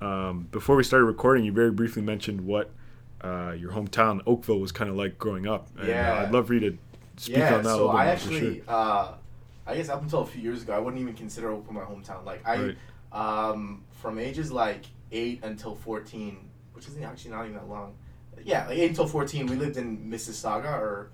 um, 0.00 0.48
before 0.50 0.76
we 0.76 0.82
started 0.82 1.04
recording, 1.06 1.44
you 1.44 1.52
very 1.52 1.70
briefly 1.70 2.02
mentioned 2.02 2.40
what 2.42 2.70
uh, 3.22 3.54
your 3.58 3.72
hometown 3.72 4.20
Oakville 4.26 4.60
was 4.60 4.72
kind 4.72 4.90
of 4.90 4.96
like 4.96 5.18
growing 5.18 5.46
up. 5.46 5.68
And, 5.78 5.88
uh, 5.88 5.92
Yeah. 5.92 6.22
I'd 6.26 6.32
love 6.32 6.48
for 6.48 6.54
you 6.54 6.60
to 6.60 6.78
speak 7.16 7.36
yeah, 7.38 7.56
on 7.56 7.62
that. 7.62 7.70
so 7.70 7.88
I 7.88 8.06
actually, 8.06 8.56
sure. 8.56 8.64
uh, 8.68 9.14
I 9.66 9.76
guess 9.76 9.88
up 9.88 10.02
until 10.02 10.20
a 10.20 10.26
few 10.26 10.42
years 10.42 10.62
ago, 10.62 10.74
I 10.74 10.78
wouldn't 10.78 11.00
even 11.00 11.14
consider 11.14 11.50
Oakville 11.50 11.72
my 11.74 11.80
hometown. 11.82 12.24
Like 12.24 12.46
I, 12.46 12.56
Right. 12.58 12.76
um, 13.12 13.84
from 13.92 14.18
ages 14.18 14.52
like 14.52 14.84
eight 15.12 15.42
until 15.44 15.74
fourteen, 15.74 16.48
which 16.72 16.86
isn't 16.88 17.02
actually 17.02 17.30
not 17.32 17.42
even 17.44 17.54
that 17.54 17.68
long. 17.68 17.94
Yeah, 18.44 18.66
like 18.68 18.78
eight 18.78 18.90
until 18.90 19.06
fourteen, 19.08 19.46
we 19.46 19.56
lived 19.56 19.76
in 19.76 20.10
Mississauga, 20.10 20.78
or 20.78 21.10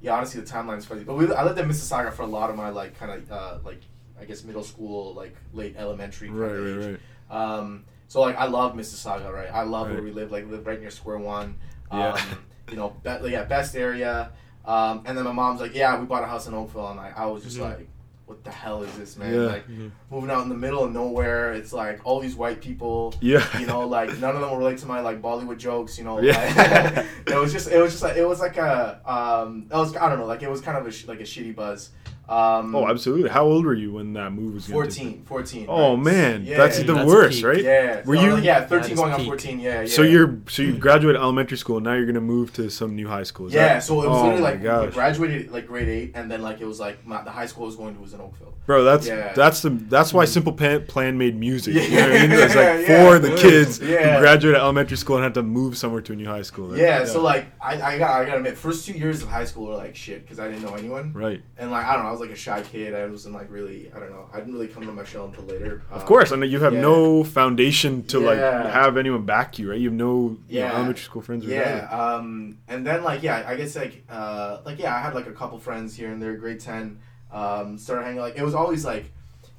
yeah, 0.00 0.14
honestly, 0.14 0.40
the 0.40 0.46
timeline's 0.46 0.84
fuzzy. 0.84 1.04
But 1.04 1.14
we, 1.14 1.32
I 1.32 1.44
lived 1.44 1.58
in 1.58 1.68
Mississauga 1.68 2.12
for 2.12 2.22
a 2.22 2.26
lot 2.26 2.50
of 2.50 2.56
my 2.56 2.68
like 2.68 2.98
kind 2.98 3.10
of 3.12 3.32
uh, 3.32 3.58
like 3.64 3.80
I 4.20 4.24
guess 4.24 4.44
middle 4.44 4.62
school, 4.64 5.14
like 5.14 5.34
late 5.52 5.74
elementary 5.76 6.28
kind 6.28 6.40
Right, 6.40 6.50
of 6.52 6.76
right, 6.76 6.84
age. 6.90 7.00
right. 7.30 7.36
Um, 7.58 7.84
so 8.08 8.20
like 8.20 8.36
I 8.36 8.46
love 8.46 8.74
Mississauga, 8.74 9.32
right? 9.32 9.48
I 9.52 9.62
love 9.62 9.90
where 9.90 10.02
we 10.02 10.12
live. 10.12 10.30
Like 10.30 10.48
live 10.48 10.66
right 10.66 10.80
near 10.80 10.90
Square 10.90 11.18
One. 11.18 11.56
Um, 11.90 12.00
Yeah. 12.00 12.20
you 12.70 12.76
know, 12.76 12.90
be- 13.02 13.30
yeah, 13.30 13.44
best 13.44 13.74
area. 13.74 14.30
Um, 14.68 15.02
and 15.06 15.16
then 15.16 15.24
my 15.24 15.32
mom's 15.32 15.60
like, 15.62 15.74
yeah, 15.74 15.98
we 15.98 16.04
bought 16.06 16.22
a 16.22 16.26
house 16.26 16.46
in 16.46 16.52
Oakville, 16.54 16.88
and 16.90 17.00
I, 17.00 17.12
I 17.16 17.24
was 17.26 17.42
just 17.42 17.56
Mhm. 17.56 17.62
like, 17.62 17.88
what 18.26 18.44
the 18.44 18.50
hell 18.50 18.82
is 18.82 18.92
this, 18.98 19.16
man? 19.16 19.32
Yeah. 19.32 19.40
Like 19.40 19.66
Mhm. 19.66 19.90
moving 20.10 20.30
out 20.30 20.42
in 20.42 20.50
the 20.50 20.54
middle 20.54 20.84
of 20.84 20.92
nowhere. 20.92 21.54
It's 21.54 21.72
like 21.72 22.00
all 22.04 22.20
these 22.20 22.34
white 22.36 22.60
people. 22.60 23.14
Yeah. 23.22 23.42
You 23.58 23.64
know, 23.64 23.86
like 23.88 24.18
none 24.18 24.34
of 24.36 24.42
them 24.42 24.58
relate 24.58 24.76
to 24.78 24.86
my 24.86 25.00
like 25.00 25.22
Bollywood 25.22 25.56
jokes. 25.56 25.96
You 25.96 26.04
know, 26.04 26.20
Yeah. 26.20 26.36
like, 26.94 27.06
it 27.34 27.40
was 27.40 27.50
just, 27.54 27.68
it 27.70 27.80
was 27.80 27.92
just 27.92 28.02
like, 28.02 28.18
it 28.18 28.28
was 28.28 28.40
like 28.40 28.58
a, 28.58 29.00
um, 29.10 29.64
it 29.70 29.74
was, 29.74 29.96
I 29.96 30.10
don't 30.10 30.18
know, 30.18 30.26
like 30.26 30.42
it 30.42 30.50
was 30.50 30.60
kind 30.60 30.76
of 30.76 30.86
a 30.86 30.90
sh- 30.90 31.06
like 31.08 31.20
a 31.20 31.24
shitty 31.24 31.56
buzz. 31.56 31.88
Um, 32.28 32.74
oh, 32.74 32.86
absolutely. 32.86 33.30
How 33.30 33.44
old 33.46 33.64
were 33.64 33.72
you 33.74 33.92
when 33.94 34.12
that 34.12 34.32
move 34.32 34.54
was? 34.54 34.68
gonna 34.68 34.84
take 34.90 35.24
14, 35.24 35.24
14. 35.24 35.66
Oh 35.68 35.94
right? 35.94 36.02
man, 36.04 36.44
Yeah, 36.44 36.58
that's 36.58 36.78
yeah, 36.78 36.84
the 36.84 36.94
that's 36.94 37.06
worst, 37.08 37.36
peak. 37.38 37.46
right? 37.46 37.62
Yeah. 37.64 38.02
Were 38.04 38.16
you- 38.16 38.34
like, 38.34 38.44
yeah, 38.44 38.66
13 38.66 38.90
is 38.92 38.98
going 38.98 39.12
on 39.12 39.18
peak. 39.20 39.26
14. 39.28 39.60
Yeah, 39.60 39.80
yeah. 39.82 39.86
So 39.86 40.02
you're 40.02 40.38
so 40.48 40.60
you 40.62 40.76
graduated 40.76 41.20
elementary 41.20 41.56
school. 41.56 41.78
And 41.78 41.84
now 41.84 41.94
you're 41.94 42.04
gonna 42.06 42.20
move 42.20 42.52
to 42.54 42.68
some 42.70 42.94
new 42.94 43.08
high 43.08 43.22
school. 43.22 43.46
Is 43.46 43.54
yeah, 43.54 43.74
that- 43.74 43.82
so 43.82 44.02
it 44.02 44.08
was 44.08 44.18
oh 44.18 44.22
literally 44.24 44.42
like 44.42 44.62
gosh. 44.62 44.92
Graduated 44.94 45.50
like 45.50 45.66
grade 45.66 45.88
eight, 45.88 46.12
and 46.14 46.30
then 46.30 46.42
like 46.42 46.60
it 46.60 46.66
was 46.66 46.78
like 46.78 47.06
my, 47.06 47.22
the 47.22 47.30
high 47.30 47.46
school 47.46 47.64
I 47.64 47.66
was 47.66 47.76
going 47.76 47.94
to 47.94 48.00
was 48.02 48.12
in 48.12 48.20
Oakville. 48.20 48.54
Bro, 48.66 48.84
that's 48.84 49.06
Yeah. 49.06 49.32
that's 49.32 49.62
the 49.62 49.70
that's 49.70 50.12
why 50.12 50.26
Simple 50.26 50.52
Plan, 50.52 50.84
Plan 50.84 51.16
made 51.16 51.34
music. 51.34 51.74
Yeah, 51.74 51.82
you 51.82 51.90
know 51.96 52.02
what 52.02 52.12
I 52.12 52.26
mean? 52.26 52.30
It's 52.32 52.54
like 52.54 52.64
yeah, 52.88 53.08
for 53.10 53.18
the 53.18 53.34
kids 53.36 53.80
Yeah. 53.80 54.14
who 54.16 54.20
graduated 54.20 54.60
elementary 54.60 54.98
school 54.98 55.16
and 55.16 55.24
had 55.24 55.32
to 55.34 55.42
move 55.42 55.78
somewhere 55.78 56.02
to 56.02 56.12
a 56.12 56.16
new 56.16 56.26
high 56.26 56.42
school. 56.42 56.68
right? 56.68 56.78
Yeah, 56.78 57.04
so 57.06 57.22
like 57.22 57.46
I, 57.62 57.80
I 57.80 57.98
got 57.98 58.10
I 58.20 58.24
gotta 58.26 58.36
admit, 58.36 58.58
first 58.58 58.84
two 58.86 58.92
years 58.92 59.22
of 59.22 59.30
high 59.30 59.46
school 59.46 59.68
were 59.68 59.74
like 59.76 59.96
shit 59.96 60.20
because 60.22 60.38
I 60.38 60.48
didn't 60.48 60.62
know 60.64 60.74
anyone, 60.74 61.14
right, 61.14 61.40
and 61.56 61.70
like 61.70 61.86
I 61.86 61.94
don't 61.94 62.02
know, 62.02 62.10
I 62.10 62.17
was 62.18 62.28
like 62.28 62.36
a 62.36 62.40
shy 62.40 62.60
kid. 62.62 62.94
I 62.94 63.06
wasn't 63.06 63.34
like 63.34 63.50
really 63.50 63.90
I 63.94 63.98
don't 64.00 64.10
know, 64.10 64.28
I 64.32 64.38
didn't 64.38 64.54
really 64.54 64.68
come 64.68 64.84
to 64.86 64.92
my 64.92 65.04
shell 65.04 65.26
until 65.26 65.44
later. 65.44 65.82
of 65.90 66.00
Um, 66.02 66.06
course. 66.06 66.30
And 66.32 66.44
you 66.44 66.60
have 66.60 66.74
yeah. 66.74 66.80
no 66.80 67.24
foundation 67.24 68.02
to 68.04 68.18
like 68.20 68.38
have 68.38 68.96
anyone 68.96 69.24
back 69.24 69.58
you, 69.58 69.70
right? 69.70 69.78
You 69.78 69.88
have 69.90 69.96
no 69.98 70.36
you 70.48 70.60
know, 70.60 70.66
Yeah. 70.66 70.74
elementary 70.74 71.04
school 71.04 71.22
friends. 71.22 71.44
Or 71.46 71.48
Yeah, 71.50 71.74
whatever. 71.84 71.94
um, 72.02 72.58
and 72.68 72.86
then 72.86 73.02
like 73.04 73.22
yeah, 73.22 73.44
I 73.46 73.54
guess 73.56 73.76
like 73.76 74.04
uh, 74.10 74.58
like 74.64 74.78
yeah, 74.78 74.94
I 74.94 75.00
had 75.00 75.14
like 75.14 75.26
a 75.26 75.32
couple 75.32 75.58
friends 75.58 75.94
here 75.94 76.10
and 76.12 76.20
there. 76.22 76.34
Grade 76.36 76.60
ten, 76.60 76.98
um, 77.32 77.78
started 77.78 78.04
hanging 78.04 78.20
like 78.20 78.36
it 78.36 78.42
was 78.42 78.54
always 78.54 78.84
like 78.84 79.04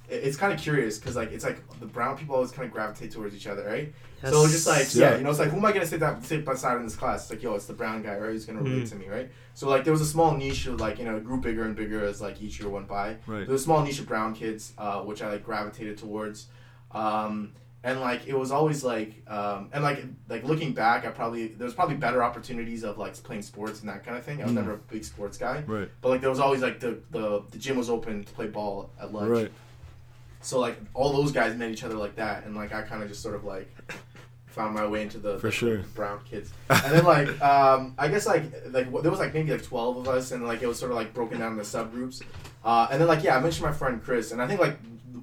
it- 0.09 0.21
it's 0.25 0.37
kind 0.37 0.51
of 0.53 0.59
curious 0.59 0.97
because 0.97 1.15
like 1.15 1.31
it's 1.31 1.43
like 1.45 1.59
the 1.79 1.85
brown 1.85 2.17
people 2.17 2.35
always 2.35 2.51
kind 2.51 2.65
of 2.65 2.71
gravitate 2.73 3.11
towards 3.11 3.35
each 3.35 3.47
other, 3.47 3.63
right? 3.65 3.93
So 4.21 4.43
it's 4.43 4.51
just 4.51 4.67
like 4.67 4.93
yeah. 4.95 5.11
Yeah. 5.11 5.17
you 5.17 5.23
know, 5.23 5.29
it's 5.29 5.39
like 5.39 5.49
who 5.49 5.57
am 5.57 5.65
I 5.65 5.71
gonna 5.71 5.85
sit 5.85 5.99
down 6.01 6.21
sit 6.23 6.43
beside 6.45 6.77
in 6.77 6.83
this 6.83 6.95
class? 6.95 7.21
It's 7.23 7.31
like 7.31 7.43
yo, 7.43 7.55
it's 7.55 7.65
the 7.67 7.73
brown 7.73 8.01
guy, 8.03 8.17
right? 8.17 8.31
Who's 8.31 8.45
gonna 8.45 8.61
relate 8.61 8.83
Mm. 8.83 8.89
to 8.89 8.95
me, 8.95 9.07
right? 9.07 9.29
So 9.53 9.69
like 9.69 9.83
there 9.83 9.93
was 9.93 10.01
a 10.01 10.05
small 10.05 10.35
niche 10.35 10.67
of 10.67 10.79
like 10.79 10.99
you 10.99 11.05
know 11.05 11.15
it 11.17 11.23
grew 11.23 11.39
bigger 11.39 11.63
and 11.63 11.75
bigger 11.75 12.03
as 12.03 12.21
like 12.21 12.41
each 12.41 12.59
year 12.59 12.69
went 12.69 12.87
by. 12.87 13.17
Right. 13.27 13.45
There 13.45 13.51
was 13.53 13.61
a 13.61 13.65
small 13.65 13.81
niche 13.83 13.99
of 13.99 14.07
brown 14.07 14.33
kids, 14.35 14.73
uh, 14.77 15.01
which 15.01 15.21
I 15.21 15.29
like 15.31 15.43
gravitated 15.45 15.97
towards, 15.97 16.47
um, 16.91 17.51
and 17.83 18.01
like 18.01 18.27
it 18.27 18.37
was 18.37 18.51
always 18.51 18.83
like 18.83 19.13
um, 19.29 19.69
and 19.71 19.83
like 19.83 20.03
like 20.27 20.43
looking 20.43 20.73
back, 20.73 21.05
I 21.05 21.09
probably 21.11 21.47
there 21.47 21.65
was 21.65 21.73
probably 21.73 21.95
better 21.95 22.21
opportunities 22.23 22.83
of 22.83 22.97
like 22.97 23.21
playing 23.23 23.41
sports 23.43 23.79
and 23.79 23.87
that 23.89 24.03
kind 24.05 24.17
of 24.17 24.23
thing. 24.25 24.41
I 24.41 24.43
was 24.43 24.51
Mm. 24.51 24.55
never 24.55 24.73
a 24.73 24.77
big 24.77 25.03
sports 25.05 25.37
guy, 25.37 25.63
Right, 25.65 25.89
but 26.01 26.09
like 26.09 26.21
there 26.21 26.29
was 26.29 26.39
always 26.41 26.61
like 26.61 26.79
the 26.81 26.97
the, 27.11 27.41
the 27.51 27.57
gym 27.57 27.77
was 27.77 27.89
open 27.89 28.23
to 28.25 28.33
play 28.33 28.47
ball 28.47 28.89
at 28.99 29.13
lunch. 29.13 29.29
right. 29.29 29.51
So 30.41 30.59
like 30.59 30.77
all 30.93 31.11
those 31.11 31.33
guys 31.33 31.53
met 31.57 31.69
each 31.69 31.83
other 31.83 31.95
like 31.95 32.15
that, 32.15 32.45
and 32.45 32.55
like 32.55 32.73
I 32.73 32.81
kind 32.83 33.03
of 33.03 33.09
just 33.09 33.21
sort 33.21 33.35
of 33.35 33.43
like 33.43 33.69
found 34.49 34.73
my 34.75 34.85
way 34.85 35.01
into 35.03 35.17
the, 35.19 35.37
For 35.39 35.47
the- 35.47 35.51
sure. 35.51 35.77
brown 35.95 36.19
kids, 36.29 36.51
and 36.69 36.93
then 36.93 37.05
like 37.05 37.41
um, 37.41 37.93
I 37.97 38.07
guess 38.07 38.25
like 38.27 38.43
like 38.71 38.91
there 39.01 39.11
was 39.11 39.19
like 39.19 39.33
maybe 39.33 39.51
like 39.51 39.63
twelve 39.63 39.97
of 39.97 40.07
us, 40.07 40.31
and 40.31 40.45
like 40.45 40.61
it 40.61 40.67
was 40.67 40.77
sort 40.79 40.91
of 40.91 40.97
like 40.97 41.13
broken 41.13 41.39
down 41.39 41.51
into 41.53 41.63
subgroups, 41.63 42.21
uh, 42.63 42.87
and 42.91 42.99
then 42.99 43.07
like 43.07 43.23
yeah, 43.23 43.37
I 43.37 43.39
mentioned 43.39 43.65
my 43.65 43.73
friend 43.73 44.01
Chris, 44.03 44.31
and 44.31 44.41
I 44.41 44.47
think 44.47 44.59
like 44.59 44.77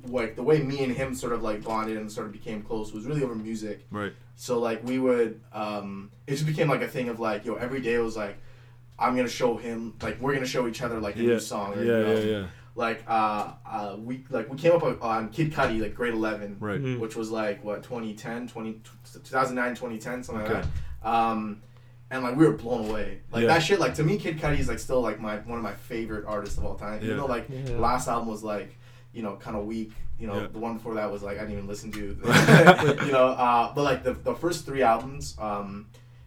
like 0.08 0.36
the 0.36 0.42
way 0.42 0.62
me 0.62 0.84
and 0.84 0.92
him 0.96 1.14
sort 1.14 1.32
of 1.32 1.42
like 1.42 1.64
bonded 1.64 1.96
and 1.96 2.10
sort 2.10 2.26
of 2.26 2.32
became 2.32 2.62
close 2.62 2.92
was 2.92 3.04
really 3.06 3.22
over 3.24 3.34
music. 3.34 3.84
Right. 3.90 4.12
So 4.36 4.58
like 4.60 4.84
we 4.84 4.98
would, 4.98 5.40
um, 5.52 6.10
it 6.26 6.32
just 6.32 6.46
became 6.46 6.68
like 6.68 6.82
a 6.82 6.88
thing 6.88 7.08
of 7.08 7.18
like 7.20 7.44
yo 7.44 7.54
every 7.56 7.80
day 7.80 7.94
it 7.94 7.98
was 8.00 8.16
like. 8.16 8.36
I'm 8.98 9.14
gonna 9.14 9.28
show 9.28 9.58
him 9.58 9.92
like 10.00 10.18
we're 10.22 10.32
gonna 10.32 10.46
show 10.46 10.66
each 10.66 10.80
other 10.80 10.98
like 11.00 11.16
a 11.16 11.20
Yeah. 11.20 11.28
new 11.34 11.38
song. 11.38 11.74
Or, 11.74 11.84
Yeah, 11.84 11.98
you 11.98 12.02
know, 12.06 12.12
yeah, 12.14 12.38
yeah. 12.40 12.46
Like 12.76 13.02
uh, 13.08 13.52
uh 13.66 13.96
we 13.98 14.24
like 14.30 14.48
we 14.50 14.56
came 14.56 14.72
up 14.72 14.84
on 15.02 15.30
Kid 15.30 15.52
Cudi 15.52 15.80
like 15.80 15.94
grade 15.94 16.12
11 16.14 16.58
Right. 16.60 16.80
Mhm. 16.80 17.00
which 17.00 17.16
was 17.16 17.30
like 17.30 17.64
what 17.64 17.82
2010 17.82 18.46
20 18.48 18.80
2009 19.24 19.70
2010 19.74 20.22
something 20.22 20.44
Okay. 20.44 20.54
like 20.54 20.64
that 21.02 21.08
um 21.10 21.62
and 22.10 22.22
like 22.22 22.36
we 22.36 22.46
were 22.46 22.52
blown 22.52 22.88
away 22.88 23.20
like 23.32 23.42
Yeah. 23.42 23.48
that 23.48 23.62
shit 23.62 23.80
like 23.80 23.94
to 23.94 24.04
me 24.04 24.18
Kid 24.18 24.38
Cudi 24.38 24.58
is 24.60 24.68
like 24.68 24.78
still 24.78 25.00
like 25.00 25.18
my 25.20 25.38
one 25.38 25.56
of 25.58 25.64
my 25.64 25.72
favorite 25.72 26.24
artists 26.26 26.58
of 26.58 26.64
all 26.64 26.74
time 26.76 26.98
even 26.98 27.08
Yeah. 27.10 27.16
though 27.16 27.26
like 27.26 27.46
Yeah. 27.48 27.78
last 27.78 28.06
album 28.08 28.28
was 28.28 28.44
like 28.44 28.76
you 29.12 29.22
know, 29.22 29.36
kind 29.36 29.56
of 29.56 29.64
weak. 29.64 29.92
You 30.18 30.26
know, 30.26 30.42
Yeah. 30.42 30.48
the 30.48 30.58
one 30.58 30.74
before 30.74 30.92
that 30.96 31.10
was 31.10 31.22
like 31.22 31.38
I 31.38 31.40
didn't 31.40 31.52
even 31.54 31.66
listen 31.66 31.90
to. 31.92 31.98
you 33.06 33.12
know, 33.12 33.28
uh, 33.28 33.72
but 33.74 33.82
like 33.82 34.02
the 34.04 34.12
the 34.12 34.34
first 34.34 34.66
three 34.66 34.82
albums, 34.82 35.34
um, 35.38 35.86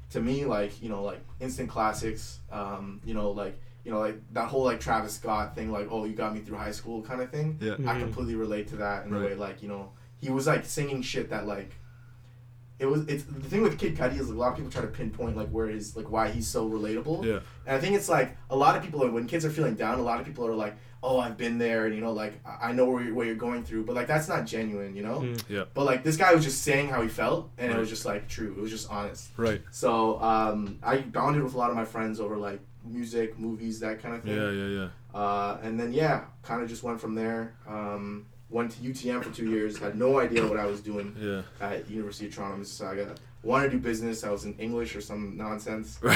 to 0.09 0.19
me, 0.19 0.45
like 0.45 0.81
you 0.81 0.89
know, 0.89 1.03
like 1.03 1.19
instant 1.39 1.69
classics. 1.69 2.39
Um, 2.51 2.99
you 3.05 3.13
know, 3.13 3.29
like 3.29 3.59
you 3.85 3.91
know, 3.91 3.99
like 3.99 4.17
that 4.33 4.47
whole 4.49 4.63
like 4.63 4.79
Travis 4.79 5.13
Scott 5.15 5.55
thing, 5.55 5.71
like 5.71 5.87
oh, 5.89 6.05
you 6.05 6.13
got 6.13 6.33
me 6.33 6.41
through 6.41 6.57
high 6.57 6.71
school 6.71 7.01
kind 7.01 7.21
of 7.21 7.29
thing. 7.31 7.57
Yeah. 7.61 7.73
I 7.73 7.95
Mhm. 7.95 7.99
completely 8.01 8.35
relate 8.35 8.67
to 8.69 8.75
that 8.77 9.05
in 9.05 9.11
the 9.11 9.19
way 9.19 9.35
like 9.35 9.61
you 9.63 9.69
know 9.69 9.91
he 10.17 10.29
was 10.29 10.47
like 10.47 10.65
singing 10.65 11.01
shit 11.01 11.29
that 11.29 11.47
like 11.47 11.71
it 12.77 12.85
was 12.85 13.05
it's 13.07 13.23
the 13.25 13.49
thing 13.49 13.61
with 13.61 13.77
Kid 13.77 13.97
Cudi 13.97 14.17
is 14.19 14.29
like, 14.29 14.35
a 14.37 14.39
lot 14.39 14.49
of 14.51 14.55
people 14.55 14.71
try 14.71 14.81
to 14.81 14.87
pinpoint 14.87 15.35
like 15.35 15.49
where 15.49 15.67
his 15.67 15.97
like 15.97 16.09
why 16.09 16.29
he's 16.29 16.47
so 16.47 16.69
relatable. 16.69 17.25
Yeah. 17.25 17.39
And 17.65 17.75
I 17.75 17.79
think 17.79 17.95
it's 17.95 18.07
like 18.07 18.37
a 18.49 18.55
lot 18.55 18.75
of 18.77 18.83
people 18.83 19.05
when 19.09 19.27
kids 19.27 19.43
are 19.43 19.49
feeling 19.49 19.75
down, 19.75 19.99
a 19.99 20.01
lot 20.01 20.19
of 20.21 20.25
people 20.25 20.47
are 20.47 20.55
like, 20.55 20.75
"Oh, 21.03 21.19
I've 21.19 21.35
been 21.37 21.57
there," 21.57 21.85
and 21.87 21.93
you 21.93 21.99
know, 21.99 22.13
like 22.13 22.39
I 22.45 22.69
I 22.69 22.71
know 22.71 22.85
where 22.89 23.03
you're, 23.03 23.13
what 23.13 23.25
you're 23.25 23.35
going 23.35 23.65
through, 23.65 23.83
but 23.83 23.95
like 23.97 24.07
that's 24.07 24.29
not 24.29 24.45
genuine, 24.45 24.95
you 24.95 25.03
know. 25.03 25.19
Mm. 25.19 25.41
Yeah. 25.49 25.63
But 25.73 25.83
like 25.85 26.03
this 26.05 26.15
guy 26.15 26.33
was 26.33 26.45
just 26.45 26.61
saying 26.63 26.87
how 26.87 27.01
he 27.01 27.09
felt, 27.09 27.49
and 27.57 27.69
it 27.69 27.77
was 27.77 27.89
just 27.89 28.05
like 28.05 28.29
true. 28.29 28.53
It 28.57 28.61
was 28.61 28.71
just 28.71 28.89
honest. 28.89 29.27
Right. 29.35 29.61
So 29.71 30.21
um, 30.21 30.79
I 30.81 30.99
bonded 30.99 31.43
with 31.43 31.55
a 31.55 31.57
lot 31.57 31.69
of 31.71 31.75
my 31.75 31.85
friends 31.85 32.21
over 32.21 32.37
like 32.37 32.61
music, 32.85 33.37
movies, 33.39 33.79
that 33.81 34.01
kind 34.01 34.15
of 34.15 34.23
thing. 34.23 34.35
Yeah. 34.35 34.51
Yeah. 34.51 34.67
Yeah. 35.13 35.19
Uh, 35.19 35.57
and 35.63 35.79
then 35.79 35.91
yeah, 35.93 36.25
kind 36.43 36.61
of 36.61 36.69
just 36.69 36.83
went 36.83 36.99
from 37.01 37.15
there. 37.15 37.53
Um, 37.67 38.25
went 38.49 38.71
to 38.71 38.77
UTM 38.79 39.23
for 39.23 39.29
two 39.31 39.49
years. 39.49 39.77
Had 39.77 39.95
no 39.97 40.19
idea 40.19 40.45
what 40.47 40.57
I 40.59 40.65
was 40.65 40.81
doing 40.81 41.15
Yeah. 41.19 41.41
at 41.61 41.89
University 41.89 42.27
of 42.27 42.35
Toronto, 42.35 42.57
Mississauga. 42.63 43.15
Wanted 43.43 43.65
to 43.71 43.77
do 43.77 43.79
business. 43.79 44.23
I 44.23 44.31
was 44.31 44.45
in 44.45 44.53
English 44.55 44.95
or 44.95 45.01
some 45.01 45.37
nonsense. 45.37 45.99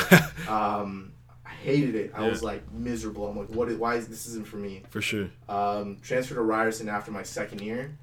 Um, 0.48 1.14
I 1.46 1.50
hated 1.50 1.96
it. 1.96 2.12
I 2.16 2.24
Yeah. 2.24 2.30
was 2.30 2.44
like 2.44 2.70
miserable. 2.72 3.28
I'm 3.28 3.38
like, 3.38 3.50
what? 3.50 3.70
Is, 3.70 3.78
why 3.78 3.96
is 3.96 4.08
this 4.08 4.26
isn't 4.28 4.48
for 4.48 4.58
me? 4.58 4.84
For 4.90 5.02
sure. 5.02 5.30
Um, 5.48 5.98
transferred 6.02 6.36
to 6.36 6.42
Ryerson 6.42 6.90
after 6.90 7.12
my 7.12 7.24
second 7.24 7.62
year. 7.62 7.96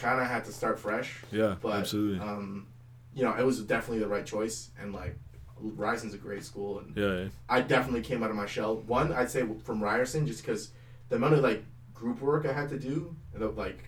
Kind 0.00 0.20
of 0.20 0.26
had 0.28 0.44
to 0.44 0.52
start 0.52 0.78
fresh, 0.78 1.16
Yeah. 1.32 1.56
but 1.60 1.72
absolutely. 1.72 2.20
um, 2.20 2.66
you 3.14 3.24
know, 3.24 3.32
it 3.34 3.44
was 3.44 3.60
definitely 3.62 3.98
the 3.98 4.06
right 4.08 4.24
choice. 4.24 4.70
And 4.80 4.92
like, 4.92 5.16
Ryerson's 5.62 6.14
a 6.14 6.18
great 6.18 6.44
school, 6.44 6.78
and 6.80 6.96
yeah. 6.96 7.16
yeah. 7.24 7.28
I 7.48 7.60
definitely 7.60 8.02
came 8.02 8.22
out 8.22 8.30
of 8.30 8.36
my 8.36 8.46
shell. 8.46 8.76
One, 8.86 9.12
I'd 9.12 9.30
say 9.30 9.44
from 9.64 9.82
Ryerson, 9.82 10.26
just 10.26 10.42
because 10.44 10.70
the 11.08 11.16
amount 11.16 11.34
of 11.34 11.40
like 11.40 11.62
group 11.94 12.20
work 12.20 12.46
I 12.46 12.52
had 12.52 12.68
to 12.70 12.78
do, 12.78 13.14
and 13.34 13.42
the, 13.42 13.48
like, 13.48 13.78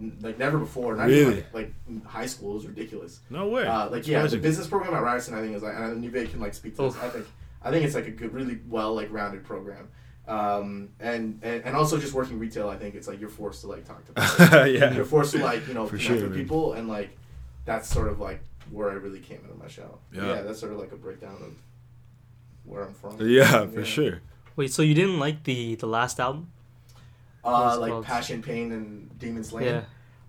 n- 0.00 0.18
like 0.20 0.38
never 0.38 0.58
before. 0.58 0.94
Not 0.96 1.08
even 1.10 1.28
Really? 1.28 1.44
like, 1.52 1.72
like 1.88 2.06
high 2.06 2.26
school 2.26 2.54
was 2.54 2.66
ridiculous. 2.66 3.20
No 3.30 3.48
way. 3.48 3.66
Uh, 3.66 3.88
like 3.90 4.06
yeah, 4.06 4.26
the 4.26 4.36
business 4.38 4.66
program 4.66 4.94
at 4.94 5.02
Ryerson, 5.02 5.34
I 5.34 5.40
think 5.40 5.54
is 5.56 5.62
like, 5.62 5.74
and 5.76 6.02
Nuve 6.04 6.30
can 6.30 6.40
like 6.40 6.54
speak 6.54 6.76
to 6.76 6.82
this. 6.82 6.96
Oof. 6.96 7.02
I 7.04 7.08
think 7.08 7.26
I 7.62 7.70
think 7.70 7.84
it's 7.86 7.94
like 7.94 8.06
a 8.06 8.10
good, 8.10 8.32
really 8.34 8.60
well 8.68 8.94
like 8.94 9.10
rounded 9.12 9.44
program. 9.44 9.88
Um, 10.26 10.88
and, 11.00 11.38
and 11.42 11.64
and 11.64 11.76
also 11.76 11.98
just 11.98 12.14
working 12.14 12.38
retail, 12.38 12.68
I 12.70 12.76
think 12.78 12.94
it's 12.94 13.06
like 13.06 13.20
you're 13.20 13.28
forced 13.28 13.60
to 13.62 13.66
like 13.66 13.84
talk 13.84 14.04
to 14.06 14.12
people. 14.46 14.66
yeah. 14.66 14.92
You're 14.94 15.04
forced 15.04 15.32
to 15.32 15.38
like 15.44 15.66
you 15.68 15.74
know 15.74 15.84
For 15.86 15.96
connect 15.98 16.04
sure, 16.06 16.14
with 16.28 16.30
man. 16.30 16.38
people, 16.40 16.72
and 16.74 16.88
like 16.88 17.16
that's 17.66 17.88
sort 17.88 18.08
of 18.08 18.20
like 18.20 18.42
where 18.74 18.90
I 18.90 18.94
really 18.94 19.20
came 19.20 19.40
into 19.44 19.54
my 19.54 19.68
shell. 19.68 20.00
Yeah. 20.12 20.26
yeah 20.34 20.42
that's 20.42 20.58
sort 20.60 20.72
of 20.72 20.78
like 20.78 20.92
a 20.92 20.96
breakdown 20.96 21.36
of 21.48 21.54
where 22.64 22.82
I'm 22.84 22.94
from. 22.94 23.16
Yeah, 23.20 23.66
for 23.66 23.78
Yeah. 23.80 23.84
sure. 23.84 24.20
Wait, 24.56 24.72
so 24.72 24.82
you 24.82 24.94
didn't 24.94 25.18
like 25.18 25.44
the 25.44 25.74
the 25.76 25.86
last 25.86 26.18
album? 26.20 26.50
Uh, 27.44 27.78
like 27.78 27.90
called? 27.90 28.04
Passion, 28.04 28.42
Pain, 28.42 28.72
and 28.72 29.18
Demon 29.18 29.44
Slayin'. 29.44 29.74
Yeah. 29.74 29.84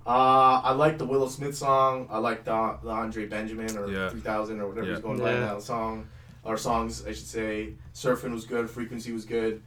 Uh, 0.06 0.62
I 0.64 0.72
like 0.74 0.98
the 0.98 1.06
Willow 1.06 1.28
Smith 1.30 1.56
song. 1.56 2.08
I 2.12 2.18
like 2.20 2.44
the, 2.44 2.78
the 2.84 2.90
Andre 2.90 3.26
Benjamin 3.26 3.76
or 3.78 3.90
Yeah. 3.90 4.10
3000 4.10 4.60
or 4.60 4.68
whatever 4.68 4.88
Yeah. 4.88 4.94
he's 4.96 5.02
going 5.04 5.20
by 5.20 5.34
Yeah. 5.34 5.40
now 5.40 5.60
song. 5.60 6.08
Or 6.44 6.58
songs, 6.58 7.04
I 7.08 7.14
should 7.14 7.26
say. 7.26 7.74
Surfing 7.94 8.32
was 8.32 8.46
good. 8.46 8.70
Frequency 8.70 9.12
was 9.12 9.26
good. 9.26 9.64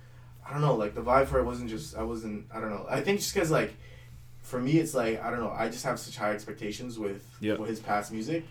I 0.46 0.52
don't 0.52 0.60
know, 0.60 0.76
like 0.76 0.94
the 0.94 1.00
vibe 1.02 1.26
for 1.26 1.38
it 1.40 1.44
wasn't 1.44 1.68
just, 1.70 1.96
I 1.96 2.02
wasn't, 2.04 2.46
I 2.54 2.60
don't 2.60 2.70
know. 2.70 2.86
I 2.88 3.00
think 3.00 3.18
just 3.20 3.34
because, 3.34 3.50
like, 3.50 3.74
for 4.42 4.60
me, 4.60 4.78
it's 4.78 4.94
like, 4.94 5.22
I 5.22 5.28
don't 5.30 5.40
know, 5.40 5.50
I 5.50 5.68
just 5.68 5.84
have 5.84 5.98
such 5.98 6.16
high 6.16 6.30
expectations 6.32 6.98
with, 6.98 7.22
Yeah. 7.40 7.56
with 7.56 7.68
his 7.68 7.80
past 7.80 8.12
music. 8.12 8.44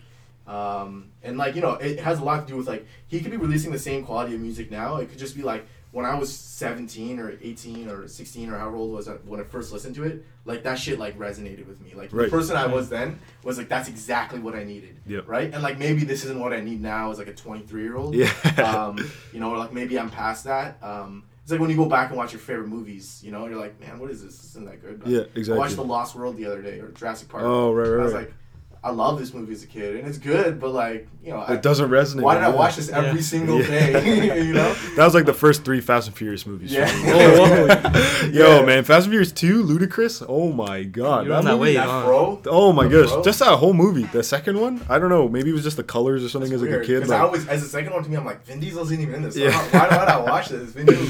Um, 0.48 1.10
and 1.22 1.36
like, 1.36 1.54
you 1.54 1.60
know, 1.60 1.72
it 1.74 2.00
has 2.00 2.20
a 2.20 2.24
lot 2.24 2.46
to 2.46 2.52
do 2.52 2.56
with, 2.56 2.66
like, 2.66 2.86
he 3.06 3.20
could 3.20 3.30
be 3.30 3.36
releasing 3.36 3.70
the 3.70 3.78
same 3.78 4.04
quality 4.04 4.34
of 4.34 4.40
music 4.40 4.70
now. 4.70 4.96
It 4.96 5.10
could 5.10 5.18
just 5.18 5.36
be 5.36 5.42
like, 5.42 5.66
when 5.90 6.04
I 6.04 6.14
was 6.14 6.34
17 6.34 7.18
or 7.18 7.38
18 7.42 7.88
or 7.88 8.08
16 8.08 8.50
or 8.50 8.58
however 8.58 8.76
old 8.76 8.92
was 8.92 9.08
I, 9.08 9.12
when 9.14 9.40
I 9.40 9.42
first 9.44 9.72
listened 9.72 9.94
to 9.96 10.04
it, 10.04 10.24
like 10.44 10.62
that 10.64 10.78
shit 10.78 10.98
like 10.98 11.18
resonated 11.18 11.66
with 11.66 11.80
me. 11.80 11.94
Like 11.94 12.10
Right. 12.12 12.24
the 12.24 12.30
person 12.30 12.56
I 12.56 12.66
was 12.66 12.90
then 12.90 13.18
was 13.42 13.56
like 13.56 13.68
that's 13.70 13.88
exactly 13.88 14.38
what 14.38 14.54
I 14.54 14.64
needed. 14.64 14.96
Yep. 15.06 15.26
Right? 15.26 15.52
And 15.52 15.62
like 15.62 15.78
maybe 15.78 16.04
this 16.04 16.24
isn't 16.24 16.38
what 16.38 16.52
I 16.52 16.60
need 16.60 16.82
now 16.82 17.10
as 17.10 17.18
like 17.18 17.28
a 17.28 17.32
23 17.34 17.82
year 17.82 17.96
old. 17.96 18.14
Yeah. 18.14 18.30
Um, 18.62 18.98
you 19.32 19.40
know, 19.40 19.50
or 19.52 19.56
like 19.58 19.72
maybe 19.72 19.98
I'm 19.98 20.10
past 20.10 20.44
that. 20.44 20.76
Um, 20.82 21.24
it's 21.42 21.50
like 21.50 21.60
when 21.60 21.70
you 21.70 21.76
go 21.76 21.86
back 21.86 22.08
and 22.10 22.18
watch 22.18 22.32
your 22.32 22.40
favorite 22.40 22.68
movies, 22.68 23.22
you 23.24 23.32
know, 23.32 23.46
you're 23.46 23.58
like, 23.58 23.80
man, 23.80 23.98
what 23.98 24.10
is 24.10 24.22
this? 24.22 24.36
This 24.36 24.50
isn't 24.50 24.66
that 24.66 24.82
good. 24.82 25.00
yeah, 25.06 25.20
I 25.20 25.22
exactly. 25.36 25.58
watched 25.58 25.76
The 25.76 25.84
Lost 25.84 26.14
World 26.14 26.36
the 26.36 26.44
other 26.44 26.60
day 26.60 26.80
or 26.80 26.88
Jurassic 26.88 27.30
Park. 27.30 27.44
Oh, 27.44 27.72
right, 27.72 27.86
I 27.86 27.90
right, 27.92 28.04
was 28.04 28.12
right. 28.12 28.20
like, 28.26 28.34
I 28.82 28.90
love 28.90 29.18
this 29.18 29.34
movie 29.34 29.52
as 29.52 29.62
a 29.64 29.66
kid 29.66 29.96
and 29.96 30.06
it's 30.06 30.18
good, 30.18 30.60
but 30.60 30.70
like, 30.70 31.08
you 31.24 31.32
know, 31.32 31.38
I, 31.40 31.54
it 31.54 31.62
doesn't 31.62 31.90
resonate. 31.90 32.22
why 32.22 32.34
did 32.34 32.44
I 32.44 32.48
watch 32.48 32.76
this 32.76 32.88
every 32.88 33.16
Yeah. 33.18 33.20
single 33.20 33.60
Yeah. 33.60 33.66
day? 34.00 34.42
you 34.46 34.52
know? 34.52 34.72
That 34.96 35.04
was 35.04 35.14
like 35.14 35.26
the 35.26 35.34
first 35.34 35.64
three 35.64 35.80
Fast 35.80 36.06
and 36.08 36.16
Furious 36.16 36.46
movies. 36.46 36.72
Yeah. 36.72 36.86
for 36.86 36.96
me. 36.96 37.12
Oh, 37.12 38.30
Yo, 38.32 38.60
Yeah. 38.60 38.64
man, 38.66 38.84
Fast 38.84 39.06
and 39.06 39.12
Furious 39.12 39.32
2, 39.32 39.62
ludicrous. 39.62 40.22
Oh 40.28 40.52
my 40.52 40.84
god. 40.84 41.26
You're 41.26 41.32
that 41.34 41.38
on 41.38 41.44
that 41.46 41.50
movie- 41.52 41.60
way, 41.62 41.74
That 41.74 41.86
huh? 41.88 42.04
bro. 42.04 42.42
Oh 42.46 42.72
my 42.72 42.86
gosh, 42.88 43.08
bro. 43.10 43.22
just 43.24 43.40
that 43.40 43.56
whole 43.58 43.74
movie. 43.74 44.04
The 44.04 44.22
second 44.22 44.60
one, 44.60 44.84
I 44.88 44.98
don't 44.98 45.10
know. 45.10 45.28
Maybe 45.28 45.50
it 45.50 45.54
was 45.54 45.64
just 45.64 45.76
the 45.76 45.84
colors 45.84 46.24
or 46.24 46.28
something 46.28 46.52
It's 46.52 46.62
as 46.62 46.68
like 46.68 46.76
a 46.76 46.80
kid. 46.80 46.86
kid. 46.86 47.00
'cause 47.02 47.10
Like, 47.10 47.20
I 47.20 47.24
always, 47.24 47.48
as 47.48 47.62
the 47.62 47.68
second 47.68 47.92
one 47.92 48.04
to 48.04 48.08
me, 48.10 48.16
I'm 48.16 48.24
like, 48.24 48.44
Vin 48.46 48.60
Diesel's 48.60 48.90
isn't 48.92 49.02
even 49.02 49.14
in 49.16 49.22
this. 49.22 49.34
So 49.34 49.40
Yeah. 49.40 49.50
how- 49.50 49.78
why 49.80 49.88
do 49.88 49.96
I 49.96 50.06
not 50.06 50.24
watch 50.24 50.48
this? 50.50 50.70
Vin 50.70 50.86
Diesel, 50.86 51.06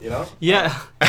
you 0.00 0.10
know? 0.10 0.26
Yeah. 0.40 0.76
I 1.00 1.06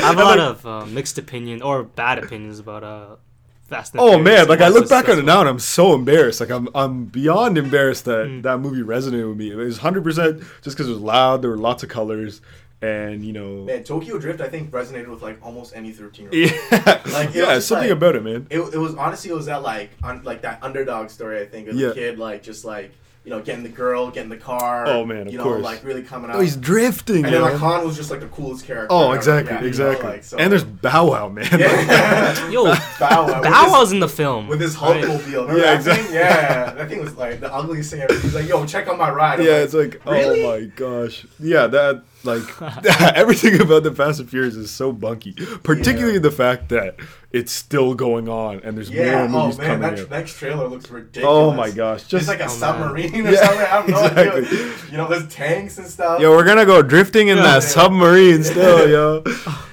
have 0.00 0.18
a 0.18 0.22
lot 0.24 0.38
of 0.38 0.64
uh, 0.66 0.86
mixed 0.86 1.18
opinion 1.18 1.60
or 1.60 1.82
bad 1.82 2.18
opinions 2.18 2.58
about 2.58 2.82
uh, 2.82 3.16
Fast 3.64 3.94
and 3.94 4.00
oh 4.02 4.08
Furious 4.18 4.24
man, 4.24 4.48
like 4.48 4.60
I 4.60 4.68
look 4.68 4.88
back 4.88 5.08
on 5.08 5.18
it 5.18 5.24
now 5.24 5.40
and 5.40 5.48
I'm 5.48 5.58
so 5.58 5.94
embarrassed. 5.94 6.38
Like 6.40 6.50
I'm, 6.50 6.68
I'm 6.74 7.06
beyond 7.06 7.56
embarrassed 7.56 8.04
that 8.04 8.26
Mm. 8.26 8.42
that 8.42 8.58
movie 8.58 8.82
resonated 8.82 9.28
with 9.28 9.38
me. 9.38 9.50
It 9.50 9.56
was 9.56 9.78
100 9.78 10.04
percent 10.04 10.40
just 10.62 10.76
because 10.76 10.86
it 10.88 10.92
was 10.92 11.00
loud. 11.00 11.40
There 11.42 11.50
were 11.50 11.56
lots 11.56 11.82
of 11.82 11.88
colors, 11.88 12.42
and 12.82 13.24
you 13.24 13.32
know, 13.32 13.64
Man, 13.64 13.82
Tokyo 13.82 14.18
Drift, 14.18 14.42
I 14.42 14.48
think, 14.48 14.70
resonated 14.70 15.08
with 15.08 15.22
like 15.22 15.38
almost 15.42 15.74
any 15.74 15.92
13 15.92 16.30
year 16.30 16.44
old. 16.44 16.52
yeah, 16.72 17.02
Like, 17.12 17.30
it 17.30 17.36
yeah, 17.36 17.54
was 17.54 17.66
something 17.66 17.88
like- 17.88 17.96
about 17.96 18.16
it, 18.16 18.22
man. 18.22 18.46
It, 18.50 18.60
it 18.60 18.76
was 18.78 18.94
honestly, 18.96 19.30
it 19.30 19.34
was 19.34 19.46
that 19.46 19.62
like, 19.62 19.90
un, 20.02 20.20
like 20.24 20.42
that 20.42 20.58
underdog 20.62 21.08
story, 21.08 21.40
I 21.40 21.46
think, 21.46 21.68
of 21.68 21.76
Yeah. 21.76 21.88
a 21.88 21.94
kid, 21.94 22.18
like, 22.18 22.42
just 22.42 22.64
like, 22.66 22.92
you 23.24 23.30
know, 23.30 23.40
getting 23.40 23.62
the 23.62 23.70
girl, 23.70 24.10
getting 24.10 24.28
the 24.28 24.36
car. 24.36 24.86
Oh, 24.86 25.04
man, 25.06 25.26
of 25.26 25.32
You 25.32 25.38
know, 25.38 25.44
course. 25.44 25.62
like 25.62 25.82
really 25.82 26.02
coming 26.02 26.30
out. 26.30 26.36
Oh, 26.36 26.40
he's 26.40 26.56
drifting. 26.56 27.16
and 27.24 27.26
then 27.26 27.32
yo. 27.34 27.42
like 27.42 27.54
Han 27.56 27.84
was 27.86 27.96
just 27.96 28.10
like 28.10 28.20
the 28.20 28.26
coolest 28.26 28.66
character. 28.66 28.88
oh, 28.90 29.06
ever. 29.06 29.16
exactly, 29.16 29.52
Yeah, 29.52 29.56
you 29.58 29.62
know, 29.62 29.68
exactly. 29.68 30.08
like, 30.10 30.24
so- 30.24 30.36
and 30.36 30.52
there's 30.52 30.64
Bow 30.64 31.10
Wow, 31.10 31.28
man. 31.30 31.48
Yeah. 31.58 32.48
Yo, 32.50 32.64
Bow 32.64 32.74
Wow. 33.00 33.24
with 33.26 33.42
Bow 33.44 33.62
his- 33.64 33.72
Wow's 33.72 33.92
in 33.92 34.00
the 34.00 34.08
film. 34.08 34.46
With 34.46 34.60
his 34.60 34.76
right? 34.76 35.02
Hulkmobile. 35.02 35.26
Remember 35.32 35.56
Yeah, 35.56 35.62
that 35.64 35.74
exactly. 35.76 36.04
thing? 36.04 36.14
Yeah. 36.14 36.70
That 36.74 36.88
thing 36.88 37.00
was 37.00 37.16
like 37.16 37.40
the 37.40 37.52
ugliest 37.54 37.90
thing 37.90 38.02
ever. 38.02 38.12
He's 38.14 38.34
like, 38.34 38.46
yo, 38.46 38.66
check 38.66 38.88
out 38.88 38.98
my 38.98 39.10
ride. 39.10 39.40
I'm 39.40 39.46
yeah, 39.46 39.52
like, 39.52 39.62
it's 39.64 39.74
like, 39.74 40.00
oh 40.06 40.12
really? 40.12 40.44
oh 40.44 40.60
my 40.60 40.66
gosh, 40.66 41.26
yeah, 41.40 41.66
that 41.68 42.02
like 42.24 42.42
everything 43.16 43.60
about 43.60 43.82
the 43.82 43.92
Fast 43.92 44.20
and 44.20 44.28
Furious 44.30 44.54
is 44.56 44.70
so 44.70 44.92
bunky. 44.92 45.32
Particularly 45.62 46.14
Yeah. 46.14 46.18
the 46.20 46.30
fact 46.30 46.68
that 46.70 46.96
it's 47.32 47.50
still 47.52 47.94
going 47.94 48.28
on 48.28 48.60
and 48.62 48.76
there's 48.76 48.90
Yeah, 48.90 49.26
more 49.26 49.40
oh 49.40 49.42
movies 49.44 49.58
man, 49.58 49.66
coming 49.80 49.96
that 49.96 50.00
out. 50.04 50.10
next 50.10 50.38
trailer 50.38 50.68
looks 50.68 50.88
ridiculous. 50.90 51.28
Oh 51.28 51.52
my 51.52 51.70
gosh, 51.70 52.00
Just 52.02 52.10
just 52.10 52.28
like 52.28 52.38
a 52.40 52.44
Oh, 52.44 52.46
man. 52.46 52.56
submarine 52.58 53.26
or 53.26 53.30
Yeah, 53.32 53.40
something. 53.40 53.60
I 53.60 53.64
have 53.64 53.88
no 53.88 53.96
idea. 53.96 54.36
exactly. 54.38 54.90
You 54.92 54.96
know, 54.98 55.08
there's 55.08 55.28
tanks 55.34 55.78
and 55.78 55.86
stuff. 55.86 56.20
yo, 56.20 56.30
we're 56.30 56.44
gonna 56.44 56.64
go 56.66 56.80
drifting 56.82 57.28
in 57.28 57.38
Yeah. 57.38 57.42
that 57.44 57.62
submarine 57.64 58.44
still, 58.44 58.88
yo. 58.88 59.24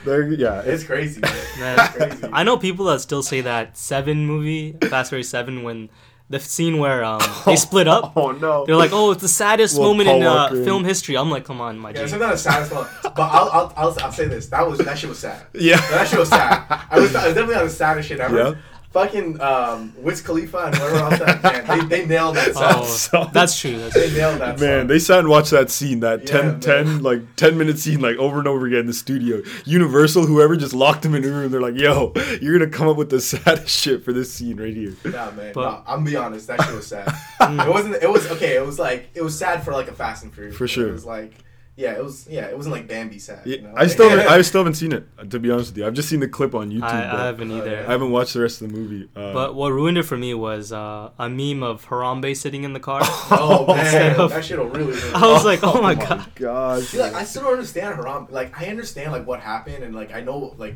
They're, 0.06 0.28
yeah, 0.32 0.62
it's 0.62 0.84
crazy. 0.84 1.22
Man. 1.22 1.36
Man, 1.60 1.80
It's 1.80 1.96
crazy. 2.20 2.30
I 2.34 2.42
know 2.44 2.58
people 2.58 2.86
that 2.86 3.02
still 3.02 3.22
say 3.22 3.42
that 3.42 3.78
Seven 3.78 4.26
movie, 4.26 4.76
Fast 4.90 5.10
Furious 5.10 5.30
Seven, 5.30 5.62
when 5.62 5.90
the 6.32 6.40
scene 6.40 6.78
where 6.80 7.04
um, 7.04 7.22
they 7.46 7.56
split 7.56 7.88
up, 7.88 8.14
Oh 8.16 8.32
no, 8.32 8.66
they're 8.66 8.76
like, 8.76 8.92
"Oh, 8.94 9.12
it's 9.12 9.22
the 9.22 9.28
saddest 9.28 9.78
Well, 9.78 9.90
moment 9.90 10.08
Paul 10.10 10.18
in 10.22 10.24
uh, 10.24 10.50
film 10.66 10.84
history." 10.84 11.18
I'm 11.18 11.30
like, 11.30 11.46
"Come 11.46 11.62
on, 11.62 11.78
my 11.78 11.92
Yeah, 11.92 12.04
G." 12.06 12.08
so 12.12 12.18
not 12.18 12.34
a 12.34 12.38
saddest 12.38 12.72
one, 12.74 12.88
but 13.04 13.20
I'll, 13.20 13.50
I'll, 13.50 13.74
I'll, 13.78 13.98
I'll 14.04 14.12
say 14.12 14.28
this: 14.28 14.48
that 14.48 14.68
was 14.68 14.80
that 14.80 14.98
shit 14.98 15.10
was 15.10 15.20
sad. 15.20 15.46
yeah, 15.54 15.78
That 15.92 16.08
shit 16.08 16.20
was 16.20 16.30
sad. 16.30 16.66
I 16.90 17.00
was, 17.00 17.14
I 17.16 17.26
was 17.28 17.36
definitely 17.36 17.56
on 17.56 17.66
the 17.66 17.70
saddest 17.70 18.08
shit 18.10 18.20
ever. 18.20 18.38
Yeah. 18.38 18.54
Fucking 18.92 19.40
um, 19.40 19.94
Wiz 20.00 20.22
Khalifa 20.22 20.58
and 20.58 20.76
whoever 20.76 20.96
else 20.98 21.20
that 21.20 21.42
man, 21.42 21.88
they, 21.88 22.02
they 22.02 22.06
nailed 22.06 22.36
that 22.36 22.54
sad. 22.54 22.76
Oh, 22.80 22.84
So- 22.84 23.30
that's 23.32 23.58
true. 23.58 23.78
That's 23.78 23.94
They 23.94 24.10
true. 24.10 24.18
nailed 24.18 24.42
that. 24.42 24.60
Man, 24.60 24.82
song. 24.82 24.88
they 24.88 25.00
sat 25.00 25.20
and 25.20 25.30
watched 25.30 25.52
that 25.52 25.70
scene, 25.70 26.02
that 26.02 26.22
Yeah, 26.28 26.42
10, 26.42 26.46
man. 26.52 26.60
10, 26.60 27.02
like 27.04 27.36
10 27.38 27.58
minute 27.58 27.80
scene, 27.80 28.02
like 28.02 28.18
over 28.18 28.40
and 28.40 28.50
over 28.50 28.68
again 28.68 28.80
in 28.82 28.86
the 28.88 28.94
studio. 28.94 29.42
Universal, 29.64 30.26
whoever 30.26 30.58
just 30.58 30.74
locked 30.74 31.04
them 31.04 31.16
in 31.16 31.24
a 31.24 31.28
room, 31.30 31.52
they're 31.52 31.62
like, 31.62 31.78
yo, 31.78 32.12
you're 32.42 32.60
gonna 32.60 32.70
come 32.70 32.90
up 32.90 32.98
with 32.98 33.10
the 33.10 33.22
saddest 33.22 33.70
shit 33.70 34.04
for 34.04 34.12
this 34.12 34.34
scene 34.34 34.60
right 34.60 34.76
here. 34.76 34.94
Yeah, 35.06 35.32
man. 35.38 35.54
But- 35.54 35.62
no, 35.72 35.84
I'm 35.88 36.00
gonna 36.00 36.10
be 36.10 36.16
honest. 36.18 36.48
That 36.48 36.62
shit 36.62 36.76
was 36.76 36.88
sad. 36.88 37.08
it 37.42 37.70
wasn't. 37.70 37.96
It 38.04 38.10
was 38.10 38.30
okay. 38.32 38.58
It 38.58 38.66
was 38.66 38.78
like 38.78 39.10
it 39.14 39.22
was 39.22 39.38
sad 39.40 39.64
for 39.64 39.72
like 39.72 39.88
a 39.88 39.94
Fast 39.94 40.24
and 40.24 40.34
Furious. 40.34 40.58
For 40.58 40.68
sure. 40.68 40.90
It 40.90 40.92
was 40.92 41.06
like 41.06 41.34
yeah. 41.82 41.98
It 42.00 42.04
was 42.04 42.28
yeah. 42.30 42.46
It 42.52 42.56
wasn't 42.56 42.76
like 42.76 42.88
Bambi 42.88 43.18
sad. 43.20 43.42
Yeah, 43.46 43.56
you 43.58 43.62
know? 43.64 43.74
I 43.76 43.88
still, 43.88 44.10
haven't, 44.10 44.28
I 44.38 44.42
still 44.42 44.60
haven't 44.62 44.76
seen 44.76 44.92
it. 44.94 45.04
uh, 45.18 45.24
To 45.26 45.40
be 45.40 45.50
honest 45.52 45.72
with 45.72 45.78
you, 45.80 45.86
I've 45.88 45.94
just 45.94 46.10
seen 46.10 46.20
the 46.20 46.28
clip 46.28 46.54
on 46.56 46.70
YouTube. 46.72 46.84
I, 46.84 47.02
but 47.12 47.20
I 47.20 47.26
haven't 47.26 47.52
Oh, 47.52 47.58
either. 47.58 47.78
I 47.88 47.92
haven't 47.92 48.12
watched 48.12 48.34
the 48.36 48.42
rest 48.42 48.62
of 48.62 48.70
the 48.72 48.78
movie. 48.78 49.10
Uh, 49.16 49.34
But 49.34 49.56
what 49.56 49.70
ruined 49.72 49.98
it 49.98 50.04
for 50.04 50.18
me 50.18 50.34
was 50.34 50.72
uh, 50.72 51.10
a 51.18 51.28
meme 51.30 51.64
of 51.64 51.86
Harambe 51.88 52.36
sitting 52.38 52.64
in 52.64 52.74
the 52.74 52.80
car. 52.80 53.00
oh 53.04 53.66
man, 53.76 54.20
of- 54.20 54.30
that 54.32 54.46
shit'll 54.46 54.66
really. 54.70 54.94
really 54.94 55.14
I 55.14 55.28
was 55.28 55.44
like, 55.44 55.60
"Oh 55.64 55.82
my 55.82 55.96
god." 55.96 56.30
gosh. 56.36 56.84
See, 56.90 57.00
like 57.00 57.14
I 57.14 57.24
still 57.26 57.44
don't 57.44 57.54
understand 57.54 57.98
Harambe. 58.00 58.32
Like 58.32 58.52
I 58.62 58.68
understand 58.68 59.12
like 59.12 59.26
what 59.26 59.40
happened 59.40 59.84
and 59.84 59.94
like 59.96 60.14
I 60.14 60.22
know 60.22 60.54
like 60.58 60.76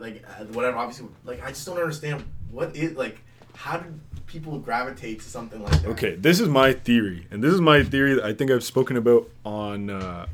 like 0.00 0.24
uh, 0.28 0.44
whatever. 0.46 0.76
Obviously, 0.78 1.06
like 1.24 1.42
I 1.42 1.48
just 1.50 1.64
don't 1.66 1.78
understand 1.78 2.24
what 2.50 2.74
is 2.76 2.96
like. 2.96 3.20
How 3.54 3.76
did 3.76 4.00
people 4.32 4.58
gravitate 4.58 5.20
to 5.20 5.28
something 5.28 5.62
like 5.62 5.82
that? 5.82 5.88
Okay, 5.88 6.14
this 6.16 6.40
is 6.40 6.48
my 6.48 6.72
theory, 6.72 7.26
and 7.30 7.44
this 7.44 7.52
is 7.52 7.60
my 7.60 7.84
theory 7.84 8.14
that 8.14 8.24
I 8.24 8.32
think 8.32 8.50
I've 8.50 8.64
spoken 8.64 8.96
about 8.96 9.30
on 9.44 9.90
uh, 9.90 10.26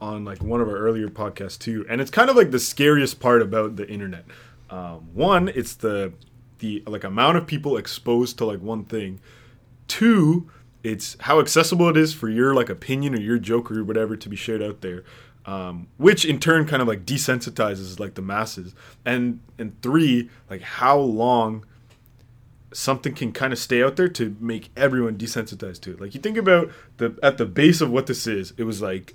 on 0.00 0.24
like 0.24 0.42
one 0.42 0.60
of 0.60 0.68
our 0.68 0.76
earlier 0.76 1.08
podcasts 1.08 1.58
too. 1.58 1.84
And 1.88 2.00
it's 2.00 2.10
kind 2.10 2.30
of 2.30 2.36
like 2.36 2.50
the 2.50 2.58
scariest 2.58 3.20
part 3.20 3.42
about 3.42 3.76
the 3.76 3.88
internet. 3.88 4.24
Um, 4.70 5.10
one, 5.12 5.48
it's 5.48 5.74
the 5.74 6.14
the 6.58 6.82
like 6.86 7.04
amount 7.04 7.36
of 7.36 7.46
people 7.46 7.76
exposed 7.76 8.38
to 8.38 8.46
like 8.46 8.60
one 8.60 8.84
thing. 8.84 9.20
Two, 9.86 10.50
it's 10.82 11.16
how 11.20 11.38
accessible 11.38 11.88
it 11.90 11.96
is 11.96 12.14
for 12.14 12.30
your 12.30 12.54
like 12.54 12.70
opinion 12.70 13.14
or 13.14 13.20
your 13.20 13.38
joke 13.38 13.70
or 13.70 13.84
whatever 13.84 14.16
to 14.16 14.28
be 14.28 14.36
shared 14.36 14.62
out 14.62 14.80
there. 14.80 15.04
Um, 15.44 15.88
which 15.96 16.24
in 16.24 16.38
turn 16.38 16.66
kind 16.66 16.80
of 16.80 16.86
like 16.86 17.04
desensitizes 17.04 17.98
like 17.98 18.14
the 18.14 18.22
masses 18.22 18.76
and 19.04 19.40
and 19.58 19.80
three 19.82 20.30
like 20.48 20.62
how 20.62 20.96
long 20.96 21.66
something 22.72 23.14
can 23.14 23.32
kind 23.32 23.52
of 23.52 23.58
stay 23.58 23.82
out 23.82 23.96
there 23.96 24.08
to 24.08 24.36
make 24.40 24.70
everyone 24.76 25.16
desensitized 25.16 25.80
to 25.82 25.92
it. 25.92 26.00
Like 26.00 26.14
you 26.14 26.20
think 26.20 26.36
about 26.36 26.70
the 26.98 27.18
at 27.22 27.38
the 27.38 27.46
base 27.46 27.80
of 27.80 27.90
what 27.90 28.06
this 28.06 28.26
is, 28.26 28.52
it 28.56 28.64
was 28.64 28.80
like 28.82 29.14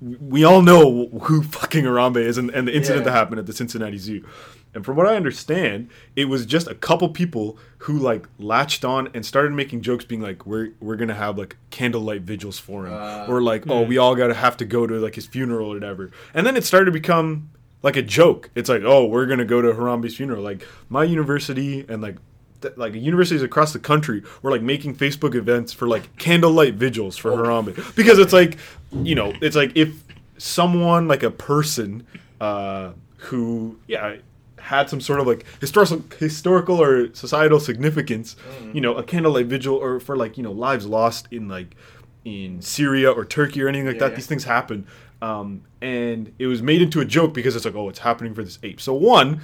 we 0.00 0.44
all 0.44 0.62
know 0.62 1.08
who 1.24 1.42
fucking 1.42 1.84
Harambe 1.84 2.16
is 2.16 2.38
and, 2.38 2.48
and 2.50 2.66
the 2.66 2.74
incident 2.74 3.04
Yeah. 3.04 3.10
that 3.12 3.18
happened 3.18 3.38
at 3.40 3.46
the 3.46 3.52
Cincinnati 3.52 3.98
Zoo. 3.98 4.26
And 4.72 4.82
from 4.84 4.96
what 4.96 5.06
I 5.06 5.14
understand, 5.14 5.88
it 6.16 6.24
was 6.24 6.46
just 6.46 6.66
a 6.66 6.74
couple 6.74 7.08
people 7.10 7.58
who 7.78 7.98
like 7.98 8.26
latched 8.38 8.84
on 8.84 9.08
and 9.14 9.24
started 9.24 9.52
making 9.52 9.82
jokes, 9.82 10.04
being 10.04 10.22
like, 10.22 10.46
"We're 10.46 10.70
we're 10.80 10.96
gonna 10.96 11.14
have 11.14 11.38
like 11.38 11.56
candlelight 11.70 12.22
vigils 12.22 12.58
for 12.58 12.86
him," 12.86 12.94
Uh, 12.94 13.26
or 13.28 13.40
like, 13.40 13.68
"Oh, 13.70 13.82
we 13.82 13.98
all 13.98 14.16
gotta 14.16 14.34
have 14.34 14.56
to 14.56 14.64
go 14.64 14.86
to 14.86 14.94
like 14.94 15.14
his 15.14 15.26
funeral 15.26 15.70
or 15.70 15.74
whatever." 15.74 16.10
And 16.32 16.44
then 16.46 16.56
it 16.56 16.64
started 16.64 16.86
to 16.86 16.90
become 16.92 17.50
like 17.82 17.96
a 17.96 18.02
joke. 18.02 18.50
It's 18.56 18.68
like, 18.68 18.82
"Oh, 18.84 19.04
we're 19.04 19.26
gonna 19.26 19.44
go 19.44 19.60
to 19.62 19.68
Harambe's 19.74 20.16
funeral." 20.16 20.42
Like 20.42 20.66
my 20.88 21.04
university 21.04 21.84
and 21.88 22.02
like 22.02 22.16
th- 22.64 22.76
like 22.76 22.94
universities 22.94 23.42
across 23.42 23.72
the 23.72 23.78
country 23.78 24.22
were 24.42 24.50
like 24.50 24.62
making 24.62 24.96
Facebook 24.96 25.34
events 25.34 25.72
for 25.72 25.86
like 25.86 26.16
candlelight 26.16 26.74
vigils 26.74 27.16
for 27.16 27.32
Oh. 27.32 27.36
Harambe 27.38 27.74
because 27.96 28.18
it's 28.18 28.32
like 28.32 28.56
you 28.92 29.14
know 29.14 29.32
it's 29.40 29.56
like 29.56 29.72
if 29.76 29.90
someone 30.38 31.06
like 31.08 31.22
a 31.22 31.30
person 31.30 32.06
uh, 32.40 32.90
who 33.18 33.78
yeah 33.86 34.16
had 34.58 34.88
some 34.88 35.00
sort 35.00 35.20
of 35.20 35.26
like 35.26 35.44
historical 35.60 36.04
historical 36.18 36.80
or 36.82 37.12
societal 37.14 37.60
significance 37.60 38.34
you 38.72 38.80
know 38.80 38.94
a 38.96 39.02
candlelight 39.02 39.46
vigil 39.46 39.76
or 39.76 40.00
for 40.00 40.16
like 40.16 40.36
you 40.38 40.42
know 40.42 40.52
lives 40.52 40.86
lost 40.86 41.28
in 41.30 41.48
like 41.48 41.76
in 42.24 42.62
Syria 42.62 43.10
or 43.10 43.24
Turkey 43.26 43.62
or 43.62 43.68
anything 43.68 43.86
like 43.86 43.96
Yeah, 43.96 44.00
that 44.00 44.10
yeah. 44.12 44.16
these 44.16 44.26
things 44.26 44.44
happen 44.44 44.86
um, 45.22 45.62
and 45.82 46.32
it 46.38 46.46
was 46.46 46.60
made 46.62 46.80
into 46.82 47.00
a 47.00 47.04
joke 47.04 47.34
because 47.34 47.54
it's 47.56 47.64
like 47.66 47.74
oh 47.74 47.88
it's 47.90 47.98
happening 48.00 48.34
for 48.34 48.42
this 48.42 48.58
ape 48.62 48.80
so 48.80 48.94
one 48.94 49.40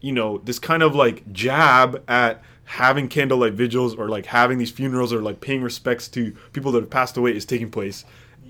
you 0.00 0.12
know 0.12 0.38
this 0.38 0.58
kind 0.58 0.82
of 0.82 0.94
like 0.96 1.32
jab 1.32 2.02
at 2.08 2.42
having 2.66 3.08
candlelight 3.08 3.54
vigils 3.54 3.94
or 3.94 4.08
like 4.08 4.26
having 4.26 4.58
these 4.58 4.70
funerals 4.70 5.12
or 5.12 5.22
like 5.22 5.40
paying 5.40 5.62
respects 5.62 6.08
to 6.08 6.32
people 6.52 6.72
that 6.72 6.80
have 6.80 6.90
passed 6.90 7.16
away 7.16 7.34
is 7.34 7.44
taking 7.44 7.70
place 7.70 8.04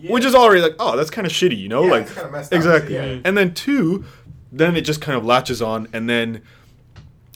which 0.09 0.25
is 0.25 0.35
already 0.35 0.61
like 0.61 0.75
oh 0.79 0.97
that's 0.97 1.11
kind 1.11 1.27
of 1.27 1.33
shitty 1.33 1.57
you 1.57 1.69
know? 1.69 1.85
Yeah, 1.85 1.91
like 1.91 2.03
it's 2.03 2.15
kinda 2.15 2.39
up, 2.39 2.53
exactly. 2.53 2.95
Yeah. 2.95 3.21
and 3.25 3.37
then 3.37 3.55
two 3.55 4.05
then 4.53 4.77
it 4.77 4.83
just 4.83 5.01
kind 5.01 5.19
of 5.19 5.25
latches 5.25 5.61
on. 5.61 5.89
And 5.93 6.09
then 6.09 6.43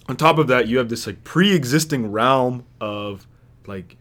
on 0.09 0.17
top 0.17 0.39
of 0.39 0.47
that 0.49 0.69
you 0.69 0.79
have 0.79 0.89
this 0.89 1.07
like 1.07 1.23
pre-existing 1.25 2.11
realm 2.11 2.65
of 2.81 3.27
like 3.67 3.97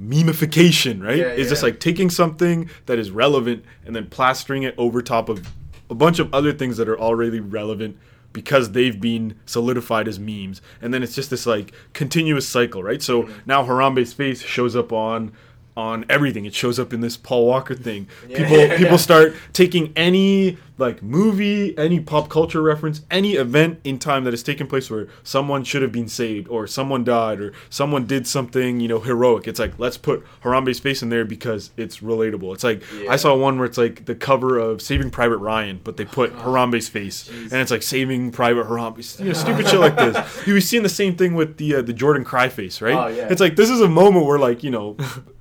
memification 0.00 1.02
right? 1.02 1.18
Yeah, 1.18 1.26
it's 1.26 1.48
just 1.50 1.62
like 1.62 1.80
taking 1.80 2.10
something 2.10 2.70
that 2.86 2.98
is 2.98 3.10
relevant 3.10 3.64
and 3.84 3.94
then 3.94 4.08
plastering 4.08 4.62
it 4.62 4.74
over 4.78 5.02
top 5.02 5.28
of 5.28 5.46
a 5.90 5.94
bunch 5.94 6.18
of 6.18 6.32
other 6.34 6.52
things 6.52 6.76
that 6.76 6.88
are 6.88 6.98
already 6.98 7.40
relevant 7.40 7.98
because 8.42 8.70
they've 8.72 9.00
been 9.00 9.34
solidified 9.46 10.06
as 10.06 10.18
memes 10.20 10.62
and 10.80 10.94
then 10.94 11.02
it's 11.02 11.14
just 11.14 11.28
this 11.30 11.44
like 11.44 11.72
continuous 11.92 12.46
cycle 12.48 12.82
right 12.84 13.02
so 13.02 13.14
Mm-hmm. 13.24 13.32
now 13.46 13.64
harambe's 13.64 14.12
face 14.12 14.40
shows 14.42 14.76
up 14.76 14.92
on 14.92 15.32
on 15.78 16.04
everything. 16.08 16.44
It 16.44 16.54
shows 16.54 16.80
up 16.80 16.92
in 16.92 17.00
this 17.02 17.16
paul 17.16 17.46
walker 17.46 17.74
thing. 17.74 18.08
Yeah, 18.28 18.38
people 18.38 18.58
yeah, 18.58 18.68
people 18.76 18.92
yeah. 18.92 18.96
start 18.96 19.34
taking 19.52 19.92
any 19.94 20.58
like 20.76 21.02
movie 21.02 21.76
any 21.76 21.98
pop 21.98 22.28
culture 22.28 22.62
reference 22.62 23.02
any 23.10 23.34
event 23.34 23.80
in 23.82 23.98
time 23.98 24.22
that 24.22 24.32
has 24.32 24.44
taken 24.44 24.66
place 24.66 24.88
where 24.88 25.08
someone 25.24 25.64
should 25.64 25.82
have 25.82 25.90
been 25.90 26.06
saved 26.08 26.46
or 26.48 26.68
someone 26.68 27.02
died 27.02 27.40
or 27.40 27.52
someone 27.68 28.06
did 28.06 28.26
something 28.26 28.80
you 28.80 28.88
know 28.88 28.98
heroic. 28.98 29.46
It's 29.46 29.60
like 29.60 29.78
let's 29.78 29.96
put 29.96 30.24
harambe's 30.42 30.80
face 30.80 31.00
in 31.00 31.10
there 31.10 31.24
because 31.24 31.70
it's 31.76 31.98
relatable. 31.98 32.54
It's 32.54 32.64
like 32.64 32.82
i 33.08 33.14
saw 33.14 33.36
one 33.36 33.56
where 33.58 33.66
it's 33.66 33.78
like 33.78 34.04
the 34.06 34.14
cover 34.16 34.58
of 34.58 34.82
saving 34.82 35.10
private 35.10 35.38
ryan 35.38 35.80
but 35.84 35.96
they 35.96 36.04
put 36.04 36.32
harambe's 36.38 36.88
face 36.88 37.28
and 37.28 37.52
it's 37.54 37.70
like 37.70 37.82
saving 37.82 38.32
private 38.32 38.66
harambe 38.66 39.18
you 39.20 39.26
know 39.26 39.32
stupid 39.32 39.68
shit 39.68 39.78
like 39.78 39.96
this. 39.96 40.16
You 40.48 40.54
were 40.54 40.60
seeing 40.60 40.82
the 40.82 40.88
same 40.88 41.14
thing 41.14 41.34
with 41.34 41.56
the 41.58 41.76
uh, 41.76 41.82
the 41.82 41.92
jordan 41.92 42.24
cry 42.24 42.48
face 42.48 42.80
right? 42.80 42.94
Oh, 42.94 43.26
it's 43.30 43.40
like 43.40 43.54
this 43.54 43.70
is 43.70 43.80
a 43.80 43.88
moment 43.88 44.26
where 44.26 44.38
like 44.38 44.64
you 44.64 44.70
know 44.70 44.96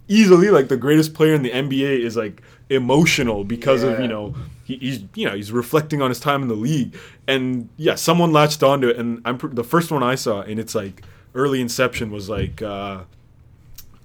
easily 0.07 0.49
like 0.49 0.67
the 0.67 0.77
greatest 0.77 1.13
player 1.13 1.33
in 1.33 1.43
the 1.43 1.51
nba 1.51 1.99
is 1.99 2.15
like 2.15 2.41
emotional 2.69 3.43
because 3.43 3.83
of 3.83 3.99
you 3.99 4.07
know 4.07 4.35
he, 4.63 4.77
he's 4.77 5.03
you 5.15 5.25
know 5.25 5.35
he's 5.35 5.51
reflecting 5.51 6.01
on 6.01 6.09
his 6.09 6.19
time 6.19 6.41
in 6.41 6.47
the 6.49 6.55
league. 6.55 6.95
And 7.27 7.69
yeah 7.77 7.95
someone 7.95 8.31
latched 8.33 8.61
onto 8.63 8.89
it. 8.89 8.97
And 8.97 9.21
i'm 9.25 9.37
pr- 9.37 9.47
the 9.47 9.63
first 9.63 9.91
one 9.91 10.03
i 10.03 10.15
saw 10.15 10.41
and 10.41 10.59
it's 10.59 10.75
like 10.75 11.03
early 11.33 11.61
inception 11.61 12.11
was 12.11 12.29
like 12.29 12.61
uh 12.61 13.03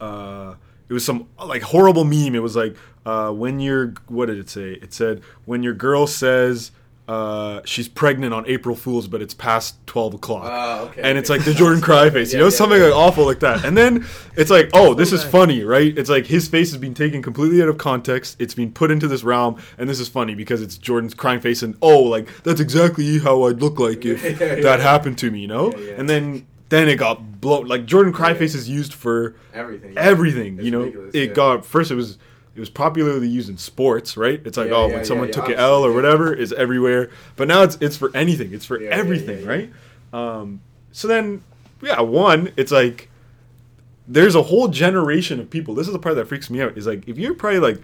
uh 0.01 0.55
it 0.89 0.93
was 0.93 1.05
some 1.05 1.27
like 1.43 1.63
horrible 1.63 2.05
meme. 2.05 2.35
It 2.35 2.43
was 2.43 2.55
like 2.55 2.77
uh 3.07 3.31
when 3.33 3.59
your 3.61 3.95
what 4.09 4.27
did 4.27 4.39
it 4.39 4.51
say? 4.51 4.73
It 4.73 4.93
said 4.93 5.23
when 5.45 5.63
your 5.63 5.75
girl 5.75 6.07
says 6.07 6.71
uh 7.09 7.61
she's 7.65 7.89
pregnant 7.89 8.33
on 8.33 8.47
april 8.47 8.77
fools 8.77 9.09
but 9.09 9.21
it's 9.21 9.35
past 9.35 9.75
12 9.87 10.15
o'clock 10.15 10.45
Oh, 10.47 10.85
okay, 10.87 11.03
and 11.03 11.19
it's 11.19 11.29
like 11.29 11.45
the 11.45 11.53
jordan 11.53 11.81
cry 11.81 12.09
face 12.17 12.33
you 12.33 12.39
Yeah, 12.39 12.45
know 12.45 12.47
yeah, 12.47 12.57
something 12.57 12.79
yeah. 12.81 12.87
like 12.87 12.95
awful 12.95 13.27
like 13.27 13.41
that 13.41 13.65
and 13.65 13.77
then 13.77 14.07
it's 14.37 14.51
like 14.51 14.71
oh 14.73 14.95
this 14.95 15.13
is 15.13 15.23
bad. 15.25 15.33
funny 15.33 15.65
right 15.65 15.99
it's 15.99 16.09
like 16.09 16.27
his 16.27 16.47
face 16.47 16.71
has 16.71 16.81
been 16.81 16.95
taken 16.95 17.21
completely 17.21 17.61
out 17.61 17.69
of 17.69 17.77
context 17.77 18.37
it's 18.39 18.55
been 18.55 18.71
put 18.73 18.93
into 18.93 19.09
this 19.09 19.25
realm 19.25 19.61
and 19.79 19.89
this 19.89 19.99
is 19.99 20.09
funny 20.09 20.37
because 20.37 20.63
it's 20.63 20.79
jordan's 20.79 21.13
crying 21.13 21.41
face 21.41 21.61
and 21.65 21.77
oh 21.83 21.99
like 22.05 22.29
that's 22.45 22.61
exactly 22.61 23.19
how 23.19 23.43
i'd 23.49 23.61
look 23.61 23.81
like 23.81 24.05
if 24.05 24.23
Yeah, 24.41 24.55
yeah. 24.55 24.63
that 24.63 24.79
happened 24.79 25.19
to 25.19 25.31
me 25.33 25.41
you 25.41 25.49
know 25.49 25.73
Yeah, 25.73 25.79
yeah. 25.85 25.95
and 25.99 26.09
then 26.09 26.47
then 26.69 26.89
it 26.89 26.97
got 26.97 27.41
blown 27.41 27.67
like 27.67 27.85
jordan 27.85 28.13
cry 28.13 28.33
face 28.35 28.55
is 28.55 28.69
used 28.69 28.95
for 28.95 29.35
everything. 29.53 29.99
everything 29.99 30.55
It's 30.59 30.65
you 30.65 30.71
know 30.71 30.83
it 31.13 31.15
yeah. 31.15 31.27
got 31.35 31.67
first 31.67 31.91
it 31.91 31.97
was 31.97 32.17
it 32.55 32.61
was 32.61 32.69
popularly 32.71 33.29
used 33.29 33.49
in 33.49 33.57
sports 33.59 34.17
right? 34.17 34.41
It's 34.45 34.57
like 34.57 34.69
Yeah, 34.69 34.75
oh 34.75 34.89
yeah, 34.89 34.95
when 34.97 35.05
someone 35.05 35.31
took 35.31 35.49
an 35.49 35.55
l 35.55 35.85
or 35.85 35.93
whatever 35.93 36.33
is 36.35 36.53
everywhere. 36.53 37.11
But 37.37 37.49
now 37.49 37.63
it's 37.63 37.77
it's 37.81 37.97
for 37.97 38.15
anything. 38.17 38.53
It's 38.53 38.65
for 38.67 38.81
everything 38.83 39.47
right? 39.47 39.73
Um 40.13 40.61
so 40.93 41.09
then 41.09 41.43
yeah 41.81 42.01
one 42.01 42.53
it's 42.57 42.71
like 42.73 43.09
there's 44.09 44.35
a 44.35 44.43
whole 44.43 44.69
generation 44.69 45.41
of 45.41 45.49
people. 45.49 45.75
This 45.75 45.87
is 45.87 45.93
the 45.93 45.99
part 45.99 46.17
that 46.17 46.27
freaks 46.29 46.51
me 46.51 46.61
out 46.61 46.77
is 46.77 46.87
like 46.87 47.09
if 47.09 47.19
you're 47.19 47.35
probably 47.35 47.61
like 47.61 47.83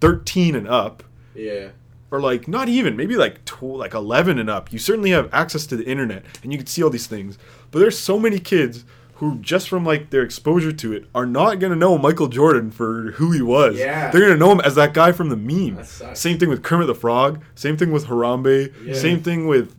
13 0.00 0.54
and 0.54 0.66
up 0.68 1.02
Yeah. 1.34 1.68
or 2.10 2.20
like 2.20 2.48
not 2.48 2.68
even 2.68 2.96
maybe 2.96 3.16
like 3.16 3.44
tw- 3.44 3.62
like 3.62 3.94
11 3.94 4.38
and 4.38 4.48
up 4.48 4.72
you 4.72 4.78
certainly 4.78 5.10
have 5.10 5.28
access 5.32 5.66
to 5.66 5.76
the 5.76 5.84
internet 5.84 6.24
and 6.42 6.52
you 6.52 6.58
can 6.58 6.66
see 6.66 6.82
all 6.82 6.90
these 6.90 7.06
things. 7.06 7.38
But 7.70 7.80
there's 7.80 7.98
so 7.98 8.18
many 8.18 8.38
kids 8.38 8.84
who 9.18 9.36
just 9.40 9.68
from 9.68 9.84
like 9.84 10.10
their 10.10 10.22
exposure 10.22 10.72
to 10.72 10.92
it 10.92 11.04
are 11.14 11.26
not 11.26 11.58
going 11.58 11.72
to 11.72 11.78
know 11.78 11.98
Michael 11.98 12.28
Jordan 12.28 12.70
for 12.70 13.12
who 13.12 13.32
he 13.32 13.42
was 13.42 13.76
Yeah. 13.76 14.10
they're 14.10 14.20
going 14.20 14.32
to 14.32 14.38
know 14.38 14.50
him 14.52 14.60
as 14.60 14.74
that 14.76 14.94
guy 14.94 15.12
from 15.12 15.28
the 15.28 15.36
meme 15.36 15.76
That 15.76 15.86
sucks. 15.86 16.20
same 16.20 16.38
thing 16.38 16.48
with 16.48 16.62
Kermit 16.62 16.86
the 16.86 16.94
Frog 16.94 17.42
same 17.54 17.76
thing 17.76 17.90
with 17.92 18.06
Harambe 18.06 18.72
Yeah. 18.84 18.94
same 18.94 19.20
thing 19.20 19.46
with 19.46 19.74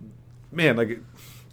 man 0.52 0.75
like 0.78 0.89
it, 0.89 0.99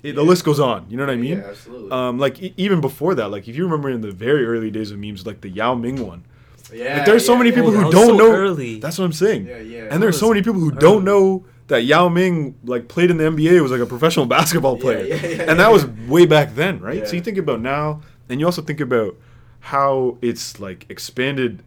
the 0.02 0.08
Yeah. 0.10 0.20
list 0.20 0.44
goes 0.44 0.58
on 0.60 0.86
you 0.88 0.96
know 0.96 1.04
what 1.04 1.12
I 1.12 1.16
mean 1.16 1.38
Yeah, 1.38 1.48
absolutely. 1.50 1.90
um 1.90 2.18
like 2.18 2.42
e- 2.42 2.54
even 2.56 2.80
before 2.80 3.14
that 3.14 3.30
like 3.30 3.46
if 3.48 3.56
you 3.56 3.64
remember 3.64 3.88
in 3.90 4.00
the 4.00 4.10
very 4.10 4.44
early 4.46 4.70
days 4.70 4.90
of 4.90 4.98
memes 4.98 5.24
like 5.26 5.40
the 5.40 5.48
Yao 5.48 5.74
Ming 5.74 6.04
one 6.06 6.24
yeah. 6.72 6.96
like 6.96 7.06
there's 7.06 7.24
so 7.24 7.36
many 7.36 7.50
yeah, 7.50 7.56
people 7.56 7.72
yeah. 7.72 7.82
who 7.84 7.90
don't 7.92 8.06
so 8.08 8.16
know. 8.16 8.32
early. 8.32 8.80
That's 8.80 8.98
what 8.98 9.04
I'm 9.04 9.12
saying. 9.12 9.46
Yeah, 9.46 9.58
yeah. 9.60 9.88
And 9.88 10.02
there's 10.02 10.18
so 10.18 10.28
many 10.28 10.42
people 10.42 10.58
who 10.60 10.70
early. 10.72 10.78
don't 10.80 11.04
know 11.04 11.44
that 11.68 11.84
Yao 11.84 12.08
Ming 12.08 12.56
like 12.64 12.88
played 12.88 13.10
in 13.10 13.16
the 13.16 13.24
NBA 13.24 13.60
was 13.60 13.70
like 13.70 13.80
a 13.80 13.86
professional 13.86 14.26
basketball 14.36 14.76
player, 14.76 15.04
yeah, 15.04 15.14
yeah, 15.14 15.42
and 15.42 15.58
that 15.60 15.66
yeah. 15.66 15.68
was 15.68 15.86
way 15.86 16.26
back 16.26 16.54
then, 16.54 16.80
right? 16.80 16.98
Yeah. 16.98 17.04
So 17.04 17.16
you 17.16 17.22
think 17.22 17.38
about 17.38 17.60
now, 17.60 18.02
and 18.28 18.40
you 18.40 18.46
also 18.46 18.62
think 18.62 18.80
about 18.80 19.16
how 19.60 20.18
it's 20.22 20.60
like 20.60 20.86
expanded 20.88 21.62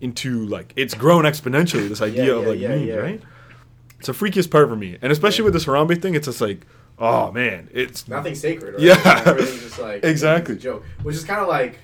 into 0.00 0.46
like 0.46 0.72
it's 0.76 0.94
grown 0.94 1.24
exponentially. 1.24 1.88
This 1.88 2.02
idea 2.02 2.34
of 2.34 2.42
yeah, 2.42 2.48
like 2.48 2.58
yeah, 2.58 2.68
memes, 2.68 2.86
yeah. 2.86 2.94
right? 2.96 3.22
It's 3.98 4.06
the 4.06 4.12
freakiest 4.12 4.50
part 4.50 4.68
for 4.68 4.76
me, 4.76 4.98
and 5.02 5.10
especially 5.10 5.44
with 5.44 5.54
this 5.54 5.64
Harambe 5.64 6.00
thing, 6.00 6.14
it's 6.14 6.26
just 6.26 6.40
like, 6.40 6.66
oh 6.98 7.32
man, 7.32 7.68
it's 7.72 8.06
nothing 8.06 8.34
sacred. 8.34 8.74
Right? 8.74 8.82
Yeah. 8.82 9.22
everything's 9.26 9.62
just 9.62 9.78
like 9.78 10.04
Exactly. 10.04 10.54
it's 10.56 10.64
a 10.64 10.68
joke, 10.68 10.84
which 11.02 11.16
is 11.16 11.24
kind 11.24 11.40
of 11.40 11.48
like 11.48 11.78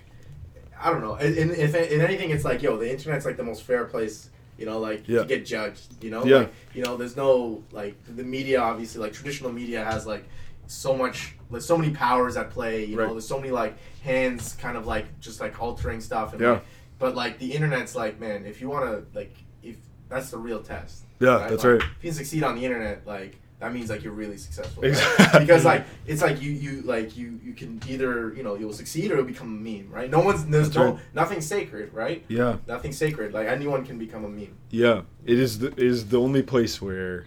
I 0.84 0.90
don't 0.90 1.00
know. 1.00 1.14
In, 1.16 1.50
if 1.50 1.74
in 1.74 2.02
anything, 2.02 2.30
it's 2.30 2.44
like 2.44 2.62
yo, 2.62 2.76
the 2.76 2.90
internet's 2.90 3.24
like 3.24 3.38
the 3.38 3.42
most 3.42 3.62
fair 3.62 3.86
place. 3.86 4.28
You 4.58 4.66
know, 4.66 4.78
like 4.78 5.08
Yeah. 5.08 5.20
to 5.20 5.24
get 5.26 5.44
judged. 5.44 6.02
You 6.02 6.10
know, 6.10 6.24
Yeah. 6.24 6.36
like 6.38 6.52
you 6.74 6.82
know, 6.82 6.96
there's 6.96 7.16
no 7.16 7.62
like 7.72 7.96
the 8.16 8.22
media. 8.24 8.60
Obviously, 8.60 9.00
like 9.00 9.12
traditional 9.12 9.52
media 9.52 9.84
has 9.84 10.06
like 10.06 10.24
so 10.66 10.96
much, 10.96 11.34
there's 11.50 11.66
so 11.66 11.76
many 11.76 11.92
powers 11.92 12.36
at 12.36 12.50
play. 12.50 12.84
You 12.84 12.96
know, 12.96 13.10
there's 13.12 13.26
so 13.26 13.38
many 13.38 13.50
like 13.50 13.76
hands, 14.02 14.54
kind 14.54 14.76
of 14.76 14.86
like 14.86 15.06
just 15.20 15.40
like 15.40 15.60
altering 15.60 16.00
stuff. 16.00 16.32
And, 16.32 16.40
Yeah. 16.40 16.50
like, 16.52 16.64
but 16.98 17.14
like 17.14 17.38
the 17.38 17.52
internet's 17.52 17.94
like, 17.94 18.18
man, 18.20 18.46
if 18.46 18.60
you 18.60 18.68
want 18.70 18.84
to 18.86 19.18
like, 19.18 19.34
if 19.62 19.76
that's 20.08 20.30
the 20.30 20.38
real 20.38 20.62
test. 20.62 21.02
Yeah, 21.20 21.38
that's 21.48 21.64
Like, 21.64 21.72
right. 21.72 21.82
If 21.98 22.04
you 22.04 22.10
can 22.10 22.14
succeed 22.14 22.42
on 22.44 22.54
the 22.56 22.64
internet, 22.64 23.06
like 23.06 23.36
that 23.64 23.72
means 23.72 23.88
like 23.90 24.04
you're 24.04 24.12
really 24.12 24.36
successful. 24.36 24.82
right? 24.82 24.90
Exactly. 24.92 25.40
because 25.40 25.64
like 25.64 25.84
it's 26.06 26.22
like 26.22 26.40
you 26.42 26.50
you 26.52 26.82
like 26.82 27.16
you 27.16 27.40
you 27.42 27.52
can 27.54 27.80
either 27.88 28.34
you 28.36 28.42
know 28.42 28.54
you'll 28.60 28.72
succeed 28.82 29.10
or 29.10 29.16
you'll 29.16 29.24
become 29.34 29.48
a 29.58 29.60
meme, 29.68 29.88
right? 29.90 30.10
No 30.10 30.20
one's 30.20 30.44
there's 30.46 30.68
That's 30.68 30.76
no 30.76 30.92
right. 30.92 31.00
nothing's 31.14 31.46
sacred, 31.46 31.92
right? 31.94 32.22
Yeah, 32.28 32.58
Nothing 32.68 32.92
sacred. 32.92 33.32
Like 33.32 33.46
anyone 33.48 33.84
can 33.88 33.96
become 33.98 34.24
a 34.24 34.28
meme. 34.28 34.54
yeah. 34.70 35.02
It 35.32 35.38
is 35.38 35.58
the 35.60 35.68
it 35.68 35.78
is 35.94 35.98
the 36.12 36.20
only 36.20 36.42
place 36.42 36.74
where 36.82 37.24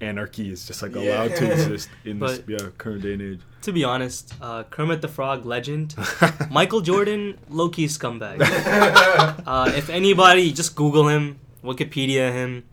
anarchy 0.00 0.50
is 0.50 0.66
just 0.66 0.82
like 0.82 0.94
Yeah. 0.94 1.02
allowed 1.02 1.36
to 1.36 1.44
exist 1.56 1.88
in 2.04 2.18
this 2.18 2.38
But- 2.38 2.48
yeah 2.54 2.68
current 2.78 3.02
day 3.02 3.12
and 3.14 3.22
age. 3.22 3.40
To 3.66 3.72
be 3.72 3.82
honest, 3.84 4.34
uh, 4.40 4.62
Kermit 4.74 5.00
the 5.02 5.08
Frog 5.08 5.44
legend, 5.44 5.94
Michael 6.50 6.82
Jordan, 6.82 7.22
low 7.48 7.68
key 7.68 7.86
scumbag. 7.86 8.38
Uh, 9.46 9.72
if 9.76 9.88
anybody, 9.90 10.52
just 10.52 10.74
Google 10.76 11.08
him, 11.08 11.38
Wikipedia 11.64 12.32
him, 12.32 12.64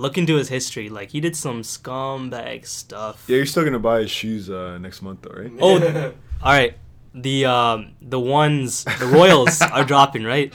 look 0.00 0.16
into 0.16 0.36
his 0.36 0.48
history. 0.48 0.88
Like 0.88 1.10
he 1.10 1.20
did 1.20 1.36
some 1.36 1.62
scumbag 1.62 2.66
stuff. 2.66 3.24
Yeah, 3.28 3.36
you're 3.36 3.46
still 3.46 3.64
gonna 3.64 3.78
buy 3.78 4.00
his 4.00 4.10
shoes 4.10 4.50
uh, 4.50 4.78
next 4.78 5.02
month 5.02 5.22
though, 5.22 5.40
right? 5.40 5.52
Oh, 5.60 6.12
All 6.42 6.52
right, 6.52 6.74
the 7.14 7.44
um, 7.44 7.92
the 8.00 8.18
ones, 8.18 8.84
the 8.84 9.06
Royals 9.06 9.60
are 9.60 9.84
dropping 9.84 10.24
right, 10.24 10.52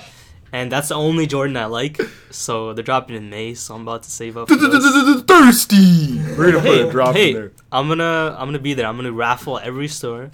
and 0.52 0.72
that's 0.72 0.90
the 0.90 0.96
only 0.96 1.28
Jordan 1.28 1.56
I 1.58 1.66
like. 1.66 2.02
So 2.32 2.74
they're 2.74 2.84
dropping 2.84 3.16
in 3.16 3.30
May. 3.30 3.54
So 3.54 3.76
I'm 3.76 3.84
about 3.84 4.04
to 4.04 4.12
save 4.12 4.36
up. 4.36 4.50
Thirsty. 5.28 6.20
We're 6.36 6.52
gonna 6.52 6.62
put 6.62 6.88
a 6.88 6.92
drop 6.92 7.16
in 7.16 7.34
there. 7.36 7.52
I'm 7.72 7.88
gonna 7.88 8.36
I'm 8.38 8.48
gonna 8.48 8.60
be 8.60 8.74
there. 8.74 8.88
I'm 8.88 8.96
gonna 8.96 9.12
raffle 9.12 9.60
every 9.60 9.88
store, 9.88 10.32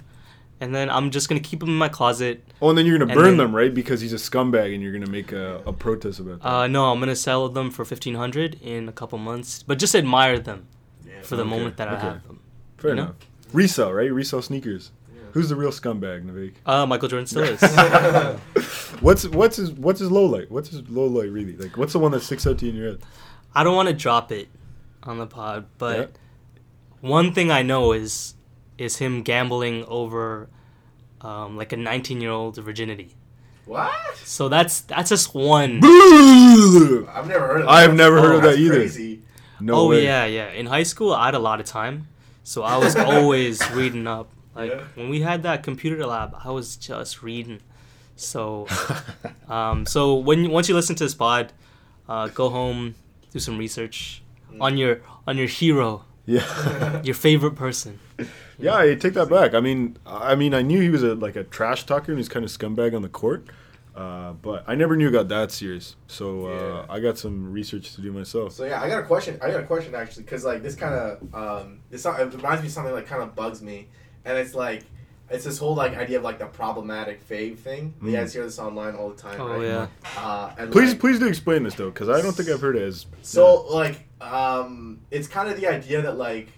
and 0.62 0.72
then 0.74 0.88
I'm 0.88 1.10
just 1.10 1.28
gonna 1.28 1.40
keep 1.40 1.60
them 1.60 1.70
in 1.70 1.76
my 1.76 1.88
closet. 1.88 2.42
Oh, 2.62 2.68
and 2.70 2.78
then 2.78 2.86
you're 2.86 2.96
gonna 2.98 3.12
burn 3.14 3.24
then- 3.24 3.36
them, 3.38 3.54
right? 3.54 3.72
Because 3.74 4.00
he's 4.00 4.12
a 4.12 4.16
scumbag, 4.28 4.72
and 4.72 4.82
you're 4.82 4.92
gonna 4.92 5.10
make 5.10 5.32
a, 5.32 5.60
a 5.66 5.72
protest 5.72 6.20
about 6.20 6.40
that. 6.40 6.48
Uh, 6.48 6.66
no, 6.68 6.90
I'm 6.92 7.00
gonna 7.00 7.16
sell 7.16 7.48
them 7.48 7.70
for 7.70 7.84
fifteen 7.84 8.14
hundred 8.14 8.58
in 8.62 8.88
a 8.88 8.92
couple 8.92 9.18
months, 9.18 9.62
but 9.62 9.78
just 9.78 9.94
admire 9.96 10.38
them 10.38 10.66
Yeah. 11.06 11.20
for 11.22 11.36
the 11.36 11.42
Okay, 11.42 11.50
moment 11.50 11.76
that 11.78 11.88
I 11.88 11.98
have 11.98 12.26
them. 12.26 12.40
Fair 12.78 12.90
you 12.92 12.96
know? 12.96 13.02
enough. 13.02 13.16
Resell, 13.52 13.92
right? 13.92 14.10
Resell 14.12 14.40
sneakers. 14.42 14.92
Who's 15.32 15.48
the 15.48 15.56
real 15.56 15.70
scumbag, 15.70 16.24
Navik? 16.26 16.52
Uh, 16.66 16.84
Michael 16.86 17.08
Jordan 17.08 17.26
still 17.26 17.42
is. 17.44 17.60
what's 19.00 19.26
what's 19.28 19.56
his 19.56 19.72
what's 19.72 19.98
his 20.00 20.10
low 20.10 20.26
light? 20.26 20.50
What's 20.50 20.68
his 20.70 20.88
low 20.88 21.06
light 21.06 21.30
really? 21.30 21.56
Like, 21.56 21.76
what's 21.76 21.92
the 21.92 21.98
one 21.98 22.12
that 22.12 22.20
sticks 22.22 22.46
out 22.46 22.58
to 22.58 22.66
you 22.66 22.70
in 22.72 22.76
your 22.76 22.86
head? 22.92 23.00
I 23.54 23.64
don't 23.64 23.74
want 23.74 23.88
to 23.88 23.94
drop 23.94 24.30
it 24.32 24.48
on 25.02 25.18
the 25.18 25.26
pod, 25.26 25.66
but 25.78 25.98
Yeah. 25.98 26.06
one 27.00 27.32
thing 27.32 27.50
I 27.50 27.62
know 27.62 27.92
is 27.92 28.34
is 28.78 28.96
him 28.96 29.22
gambling 29.22 29.84
over 29.86 30.48
um, 31.20 31.56
like 31.56 31.72
a 31.72 31.76
19 31.76 32.20
year 32.20 32.30
old 32.30 32.56
virginity. 32.56 33.14
What? 33.64 33.92
So 34.16 34.48
that's 34.48 34.80
that's 34.82 35.08
just 35.10 35.34
one. 35.34 35.80
I've 35.84 37.26
never 37.28 37.46
heard 37.46 37.60
of 37.60 37.66
that. 37.66 37.68
I've 37.68 37.94
never 37.94 38.20
heard 38.20 38.34
of 38.36 38.42
That's 38.42 38.56
that 38.56 38.62
either. 38.62 38.74
Crazy. 38.74 39.22
No 39.60 39.74
oh 39.74 39.88
way. 39.90 40.02
yeah, 40.04 40.24
yeah. 40.24 40.50
In 40.50 40.66
high 40.66 40.82
school, 40.82 41.12
I 41.12 41.26
had 41.26 41.34
a 41.34 41.38
lot 41.38 41.60
of 41.60 41.66
time, 41.66 42.08
so 42.42 42.62
I 42.64 42.76
was 42.76 42.96
always 43.12 43.62
reading 43.70 44.06
up. 44.08 44.30
Like 44.54 44.72
Yeah. 44.72 44.82
when 44.96 45.08
we 45.08 45.20
had 45.20 45.44
that 45.44 45.62
computer 45.62 46.04
lab, 46.04 46.34
I 46.44 46.50
was 46.50 46.76
just 46.76 47.22
reading. 47.22 47.60
So, 48.16 48.66
um, 49.48 49.86
so 49.86 50.16
when 50.16 50.50
once 50.50 50.68
you 50.68 50.74
listen 50.74 50.96
to 50.96 51.04
this 51.04 51.14
pod, 51.14 51.52
uh, 52.08 52.28
go 52.28 52.50
home, 52.50 52.96
do 53.30 53.38
some 53.38 53.58
research 53.58 54.22
on 54.60 54.76
your 54.76 55.00
on 55.26 55.38
your 55.38 55.46
hero, 55.46 56.04
yeah. 56.26 57.00
your 57.04 57.14
favorite 57.14 57.54
person. 57.54 58.00
Yeah, 58.62 58.76
I 58.76 58.94
take 58.94 59.14
that 59.14 59.28
back. 59.28 59.54
I 59.54 59.60
mean, 59.60 59.96
I 60.06 60.34
mean, 60.34 60.54
I 60.54 60.62
knew 60.62 60.80
he 60.80 60.88
was 60.90 61.02
a 61.02 61.14
like 61.14 61.36
a 61.36 61.44
trash 61.44 61.84
talker 61.84 62.12
and 62.12 62.18
he's 62.18 62.28
kind 62.28 62.44
of 62.44 62.50
scumbag 62.50 62.94
on 62.94 63.02
the 63.02 63.08
court, 63.08 63.46
uh, 63.96 64.32
but 64.32 64.64
I 64.66 64.74
never 64.74 64.96
knew 64.96 65.08
it 65.08 65.12
got 65.12 65.28
that 65.28 65.50
serious. 65.52 65.96
So 66.06 66.46
uh, 66.46 66.50
Yeah. 66.86 66.94
I 66.94 67.00
got 67.00 67.18
some 67.18 67.52
research 67.52 67.94
to 67.94 68.00
do 68.00 68.12
myself. 68.12 68.52
So 68.52 68.64
yeah, 68.64 68.80
I 68.80 68.88
got 68.88 69.00
a 69.00 69.06
question. 69.06 69.38
I 69.42 69.50
got 69.50 69.60
a 69.60 69.66
question 69.66 69.94
actually, 69.94 70.22
because 70.24 70.44
like 70.44 70.62
this 70.62 70.74
kind 70.76 70.94
of 70.94 71.34
um, 71.34 71.80
this 71.90 72.04
it 72.06 72.34
reminds 72.34 72.62
me 72.62 72.68
of 72.68 72.72
something 72.72 72.94
that 72.94 73.06
kind 73.06 73.22
of 73.22 73.34
bugs 73.34 73.60
me, 73.62 73.88
and 74.24 74.38
it's 74.38 74.54
like 74.54 74.84
it's 75.30 75.44
this 75.44 75.56
whole 75.58 75.74
like 75.74 75.96
idea 75.96 76.18
of 76.18 76.24
like 76.24 76.38
the 76.38 76.46
problematic 76.46 77.26
fave 77.26 77.56
thing. 77.58 77.94
You 78.02 78.08
Mm. 78.08 78.12
guys 78.12 78.34
hear 78.34 78.44
this 78.44 78.58
online 78.58 78.94
all 78.94 79.08
the 79.10 79.16
time, 79.20 79.40
Oh 79.40 79.48
right? 79.48 79.62
yeah. 79.62 79.86
Uh, 80.18 80.52
and 80.58 80.70
Please, 80.70 80.90
like, 80.90 81.00
please 81.00 81.18
do 81.18 81.26
explain 81.26 81.62
this 81.62 81.74
though, 81.74 81.90
because 81.90 82.08
I 82.10 82.20
don't 82.20 82.32
think 82.36 82.48
I've 82.50 82.60
heard 82.60 82.76
it 82.76 82.82
as. 82.82 83.06
So 83.22 83.64
like, 83.74 84.06
um, 84.20 85.00
it's 85.10 85.28
kind 85.28 85.48
of 85.48 85.58
the 85.58 85.66
idea 85.68 86.02
that 86.02 86.18
like, 86.18 86.48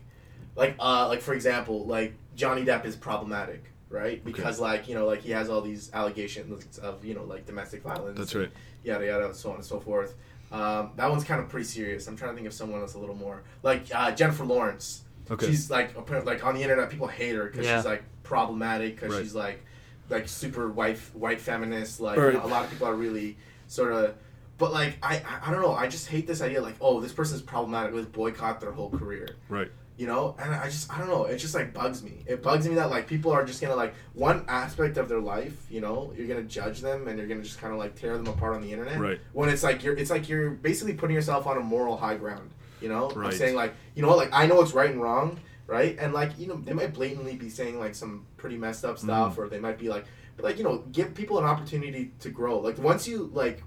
like, 0.57 0.77
uh, 0.79 1.09
like 1.09 1.21
for 1.21 1.35
example, 1.35 1.85
like 1.87 2.15
Johnny 2.37 2.65
Depp 2.65 2.85
is 2.85 2.97
problematic, 2.97 3.65
right? 3.89 4.25
Because 4.25 4.61
like 4.61 4.89
you 4.89 4.95
know, 4.95 5.07
like 5.07 5.21
he 5.23 5.31
has 5.33 5.49
all 5.51 5.61
these 5.61 5.91
allegations 5.93 6.79
of 6.79 7.05
you 7.05 7.15
know 7.15 7.25
like 7.25 7.47
domestic 7.47 7.83
violence. 7.83 8.19
That's 8.19 8.35
right. 8.35 8.51
Yada 8.85 9.07
yada, 9.07 9.35
so 9.35 9.51
on 9.51 9.57
and 9.57 9.65
so 9.65 9.81
forth. 9.81 10.15
Um, 10.53 10.91
that 10.97 11.11
one's 11.11 11.25
kind 11.25 11.41
of 11.41 11.49
pretty 11.49 11.67
serious. 11.67 12.07
I'm 12.07 12.17
trying 12.17 12.31
to 12.33 12.35
think 12.37 12.47
of 12.47 12.53
someone 12.53 12.81
else 12.81 12.95
a 12.95 12.99
little 12.99 13.17
more 13.17 13.43
like 13.63 13.87
uh, 13.95 14.13
Jennifer 14.13 14.45
Lawrence. 14.45 15.03
Okay. 15.31 15.47
She's 15.47 15.71
like 15.71 15.95
like 16.25 16.45
on 16.45 16.55
the 16.55 16.63
internet, 16.63 16.91
people 16.91 17.07
hate 17.09 17.35
her 17.35 17.47
because 17.47 17.65
Yeah. 17.67 17.77
she's 17.79 17.87
like 17.87 18.05
problematic 18.23 18.95
because 18.97 19.15
Right. 19.15 19.23
she's 19.23 19.35
like 19.35 19.65
like 20.11 20.29
super 20.29 20.69
white 20.69 20.99
white 21.15 21.41
feminist. 21.41 21.99
Like 22.01 22.19
Right. 22.19 22.35
a 22.35 22.47
lot 22.47 22.65
of 22.65 22.71
people 22.71 22.87
are 22.87 22.95
really 22.95 23.37
sort 23.69 23.93
of. 23.93 24.15
But 24.59 24.73
like 24.73 24.99
I, 25.03 25.17
I 25.17 25.49
I 25.49 25.51
don't 25.51 25.63
know 25.63 25.73
I 25.73 25.89
just 25.89 26.07
hate 26.09 26.27
this 26.27 26.41
idea 26.43 26.61
like 26.63 26.77
oh 26.81 27.01
this 27.01 27.13
person's 27.13 27.43
problematic 27.43 27.93
let's 27.95 28.07
boycott 28.07 28.61
their 28.61 28.71
whole 28.71 28.91
career 28.91 29.29
Right. 29.49 29.71
You 29.97 30.07
know? 30.07 30.37
And 30.39 30.55
I 30.55 30.65
just 30.67 30.93
I 30.93 30.99
don't 30.99 31.09
know 31.09 31.25
it 31.25 31.39
just 31.39 31.55
like 31.55 31.73
bugs 31.73 32.03
me. 32.03 32.25
It 32.27 32.43
bugs 32.43 32.69
me 32.69 32.75
that 32.77 32.91
like 32.91 33.07
people 33.07 33.31
are 33.33 33.45
just 33.45 33.61
gonna 33.61 33.77
like 33.77 33.95
one 34.13 34.45
aspect 34.49 34.97
of 34.97 35.09
their 35.09 35.21
life 35.21 35.57
you 35.71 35.81
know 35.81 36.13
you're 36.17 36.27
gonna 36.27 36.43
judge 36.43 36.81
them 36.81 37.09
and 37.09 37.19
you're 37.19 37.29
gonna 37.29 37.43
just 37.43 37.61
kind 37.61 37.73
of 37.73 37.79
like 37.79 37.95
tear 37.95 38.17
them 38.17 38.27
apart 38.27 38.55
on 38.55 38.63
the 38.63 38.73
internet. 38.73 38.99
Right. 38.99 39.21
when 39.33 39.49
it's 39.49 39.63
like 39.63 39.83
you're 39.85 39.97
it's 39.97 40.11
like 40.11 40.29
you're 40.29 40.51
basically 40.51 40.95
putting 40.95 41.15
yourself 41.15 41.47
on 41.47 41.57
a 41.57 41.61
moral 41.61 41.97
high 41.97 42.17
ground 42.17 42.51
you 42.81 42.89
know? 42.89 43.09
Right. 43.11 43.27
I'm 43.33 43.33
saying 43.39 43.55
like 43.55 43.75
you 43.95 44.03
know 44.03 44.15
like 44.17 44.31
I 44.33 44.47
know 44.47 44.57
what's 44.57 44.73
right 44.73 44.91
and 44.91 45.01
wrong 45.01 45.39
right? 45.67 45.97
And 45.99 46.13
like 46.13 46.39
you 46.39 46.47
know 46.47 46.57
they 46.57 46.75
might 46.75 46.93
blatantly 46.93 47.37
be 47.37 47.49
saying 47.49 47.79
like 47.79 47.95
some 47.95 48.27
pretty 48.37 48.59
messed 48.59 48.85
up 48.85 48.99
stuff 48.99 49.33
Mm-hmm. 49.33 49.41
or 49.41 49.49
they 49.49 49.59
might 49.59 49.79
be 49.79 49.89
like 49.89 50.05
like 50.39 50.59
you 50.59 50.65
know 50.65 50.79
give 50.93 51.15
people 51.15 51.39
an 51.39 51.45
opportunity 51.45 52.13
to 52.21 52.29
grow. 52.29 52.59
Like 52.59 52.79
once 52.79 53.09
you 53.09 53.31
like 53.33 53.63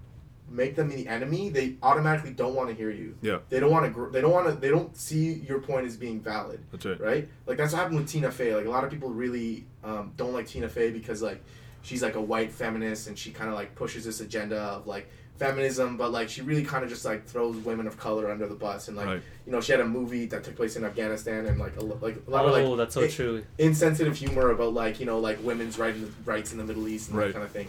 make 0.49 0.75
them 0.75 0.87
the 0.89 1.07
enemy 1.07 1.49
they 1.49 1.75
automatically 1.83 2.31
don't 2.31 2.55
want 2.55 2.69
to 2.69 2.75
hear 2.75 2.89
you 2.89 3.15
Yeah. 3.21 3.39
they 3.49 3.59
don't 3.59 3.71
want 3.71 3.85
to 3.85 3.91
gr- 3.91 4.09
they 4.09 4.21
don't 4.21 4.31
want 4.31 4.47
to 4.47 4.53
they 4.53 4.69
don't 4.69 4.95
see 4.95 5.33
your 5.47 5.59
point 5.59 5.85
as 5.85 5.97
being 5.97 6.21
valid 6.21 6.63
That's 6.71 6.85
right. 6.85 6.99
right 7.01 7.29
like 7.45 7.57
that's 7.57 7.73
what 7.73 7.79
happened 7.79 7.99
with 7.99 8.07
tina 8.07 8.31
fey 8.31 8.55
like 8.55 8.65
a 8.65 8.69
lot 8.69 8.83
of 8.85 8.89
people 8.89 9.09
really 9.09 9.65
um, 9.83 10.13
don't 10.15 10.33
like 10.33 10.47
tina 10.47 10.69
fey 10.69 10.89
because 10.91 11.21
like 11.21 11.43
she's 11.81 12.01
like 12.01 12.15
a 12.15 12.21
white 12.21 12.51
feminist 12.51 13.07
and 13.07 13.17
she 13.19 13.31
kind 13.31 13.49
of 13.49 13.55
like 13.55 13.75
pushes 13.75 14.05
this 14.05 14.21
agenda 14.21 14.57
of 14.57 14.87
like 14.87 15.09
feminism 15.37 15.97
but 15.97 16.11
like 16.11 16.29
she 16.29 16.41
really 16.41 16.63
kind 16.63 16.83
of 16.83 16.89
just 16.89 17.05
like 17.05 17.25
throws 17.25 17.55
women 17.57 17.85
of 17.85 17.97
color 17.97 18.31
under 18.31 18.47
the 18.47 18.55
bus 18.55 18.87
and 18.87 18.97
like 18.97 19.05
Right. 19.05 19.21
you 19.45 19.51
know 19.51 19.61
she 19.61 19.71
had 19.71 19.81
a 19.81 19.85
movie 19.85 20.25
that 20.27 20.43
took 20.43 20.55
place 20.55 20.75
in 20.77 20.83
afghanistan 20.83 21.45
and 21.45 21.59
like 21.59 21.75
a, 21.77 21.81
like 21.83 22.17
a 22.25 22.29
lot 22.31 22.45
Oh, 22.45 22.47
of 22.55 22.69
like 22.69 22.77
that's 22.77 22.95
so 22.95 23.01
it- 23.01 23.11
true. 23.11 23.43
insensitive 23.59 24.15
humor 24.15 24.49
about 24.51 24.73
like 24.73 24.99
you 24.99 25.05
know 25.05 25.19
like 25.19 25.43
women's 25.43 25.77
right, 25.77 25.93
rights 26.25 26.53
in 26.53 26.57
the 26.57 26.63
Middle 26.63 26.87
East 26.87 27.09
and 27.09 27.17
Right. 27.19 27.27
that 27.27 27.33
kind 27.33 27.45
of 27.45 27.51
thing. 27.51 27.67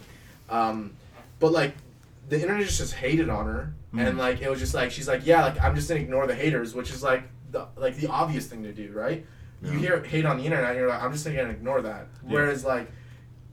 Um, 0.48 0.92
but 1.40 1.52
like 1.52 1.74
the 2.28 2.40
internet 2.40 2.64
just, 2.66 2.78
just 2.78 2.94
hated 2.94 3.28
on 3.28 3.46
her, 3.46 3.74
Mm. 3.94 4.06
and 4.06 4.18
like 4.18 4.42
it 4.42 4.50
was 4.50 4.58
just 4.60 4.74
like 4.74 4.90
she's 4.90 5.08
like 5.08 5.24
yeah 5.24 5.44
like 5.46 5.60
I'm 5.62 5.74
just 5.74 5.88
gonna 5.88 6.00
ignore 6.00 6.26
the 6.26 6.34
haters, 6.34 6.74
which 6.74 6.90
is 6.90 7.02
like 7.02 7.22
the 7.50 7.66
like 7.76 7.96
the 7.96 8.08
obvious 8.08 8.46
thing 8.46 8.62
to 8.64 8.72
do, 8.72 8.92
right? 8.92 9.24
You 9.62 9.70
hear 9.72 10.02
hate 10.04 10.24
on 10.26 10.36
the 10.36 10.44
internet, 10.44 10.70
and 10.70 10.78
you're 10.78 10.88
like 10.88 11.02
I'm 11.02 11.12
just 11.12 11.24
gonna 11.24 11.48
ignore 11.48 11.80
that. 11.82 12.08
Yeah. 12.26 12.32
Whereas 12.34 12.64
like 12.64 12.90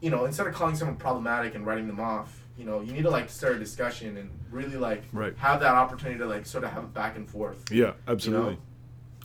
you 0.01 0.09
know 0.09 0.25
instead 0.25 0.45
of 0.47 0.53
calling 0.53 0.75
someone 0.75 0.97
problematic 0.97 1.55
and 1.55 1.65
writing 1.65 1.87
them 1.87 1.99
off. 1.99 2.41
You 2.57 2.63
know, 2.63 2.79
you 2.79 2.93
need 2.93 3.01
to 3.03 3.09
like 3.09 3.29
start 3.29 3.55
a 3.57 3.59
discussion 3.59 4.15
and 4.15 4.29
really 4.49 4.77
like 4.77 5.03
Right. 5.11 5.33
have 5.37 5.59
that 5.59 5.75
opportunity 5.75 6.19
to 6.19 6.25
like 6.25 6.45
sort 6.45 6.63
of 6.63 6.71
have 6.71 6.85
a 6.85 6.87
back 6.87 7.17
and 7.17 7.29
forth. 7.29 7.65
Yeah. 7.69 7.93
Absolutely. 8.07 8.57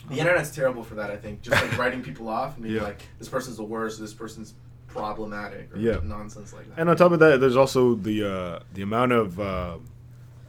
The 0.09 0.19
internet's 0.19 0.51
terrible 0.53 0.83
for 0.83 0.97
that, 0.97 1.13
I 1.13 1.17
think. 1.17 1.41
Just 1.43 1.63
like 1.63 1.79
writing 1.79 2.03
people 2.03 2.29
off 2.29 2.55
and 2.57 2.65
being 2.65 2.75
Yeah. 2.77 2.83
like, 2.83 3.03
this 3.21 3.29
person's 3.29 3.57
the 3.57 3.63
worst, 3.63 4.01
this 4.01 4.13
person's 4.15 4.55
problematic, 4.93 5.75
or 5.75 5.79
Yeah. 5.79 5.99
nonsense 6.03 6.53
like 6.53 6.69
that. 6.69 6.79
And 6.81 6.89
on 6.91 6.97
top 6.97 7.13
of 7.13 7.19
that, 7.21 7.41
there's 7.41 7.57
also 7.57 7.95
the 7.95 8.25
uh, 8.31 8.59
the 8.75 8.83
amount 8.83 9.13
of 9.13 9.39
uh, 9.41 9.77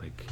like 0.02 0.26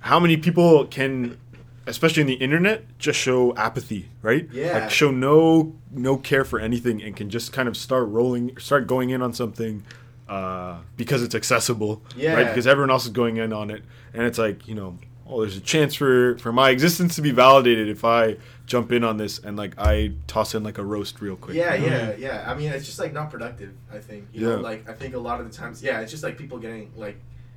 how 0.00 0.20
many 0.20 0.36
people 0.36 0.86
can, 0.86 1.38
especially 1.86 2.20
in 2.22 2.26
the 2.26 2.34
internet, 2.34 2.84
just 2.98 3.18
show 3.18 3.54
apathy, 3.56 4.08
right? 4.22 4.48
Yeah. 4.52 4.78
Like 4.78 4.90
show 4.90 5.10
no 5.10 5.74
no 5.90 6.16
care 6.16 6.44
for 6.44 6.58
anything 6.60 7.02
and 7.02 7.16
can 7.16 7.30
just 7.30 7.52
kind 7.52 7.68
of 7.68 7.76
start 7.76 8.08
rolling, 8.08 8.56
start 8.58 8.86
going 8.86 9.10
in 9.10 9.22
on 9.22 9.32
something 9.32 9.82
uh, 10.28 10.78
because 10.96 11.22
it's 11.22 11.34
accessible, 11.34 12.02
Yeah. 12.16 12.34
right? 12.34 12.46
Because 12.46 12.66
everyone 12.66 12.90
else 12.90 13.04
is 13.04 13.10
going 13.12 13.38
in 13.38 13.52
on 13.52 13.70
it, 13.70 13.82
and 14.14 14.22
it's 14.24 14.38
like 14.38 14.66
you 14.68 14.74
know. 14.74 14.98
Oh, 15.30 15.42
there's 15.42 15.58
a 15.58 15.60
chance 15.60 15.94
for, 15.94 16.38
for 16.38 16.52
my 16.54 16.70
existence 16.70 17.14
to 17.16 17.20
be 17.20 17.32
validated 17.32 17.90
if 17.90 18.02
I 18.02 18.38
jump 18.68 18.92
in 18.92 19.02
on 19.02 19.16
this 19.16 19.38
and 19.38 19.56
like 19.56 19.74
I 19.78 20.12
toss 20.26 20.54
in 20.54 20.62
like 20.62 20.76
a 20.78 20.84
roast 20.84 21.20
real 21.20 21.36
quick. 21.36 21.56
yeah, 21.56 21.74
you 21.74 21.88
know? 21.90 22.14
yeah, 22.18 22.42
yeah. 22.44 22.44
I 22.50 22.54
mean, 22.54 22.70
it's 22.70 22.84
just 22.86 22.98
like 22.98 23.12
not 23.12 23.30
productive. 23.30 23.72
I 23.92 23.98
think 23.98 24.28
you 24.32 24.42
know, 24.42 24.56
Yeah. 24.56 24.62
like 24.62 24.88
I 24.88 24.92
think 24.92 25.14
a 25.14 25.18
lot 25.18 25.40
of 25.40 25.50
the 25.50 25.56
times, 25.56 25.82
yeah, 25.82 26.00
it's 26.00 26.10
just 26.12 26.22
like 26.22 26.36
people 26.36 26.58
getting 26.58 26.92
like, 26.94 27.16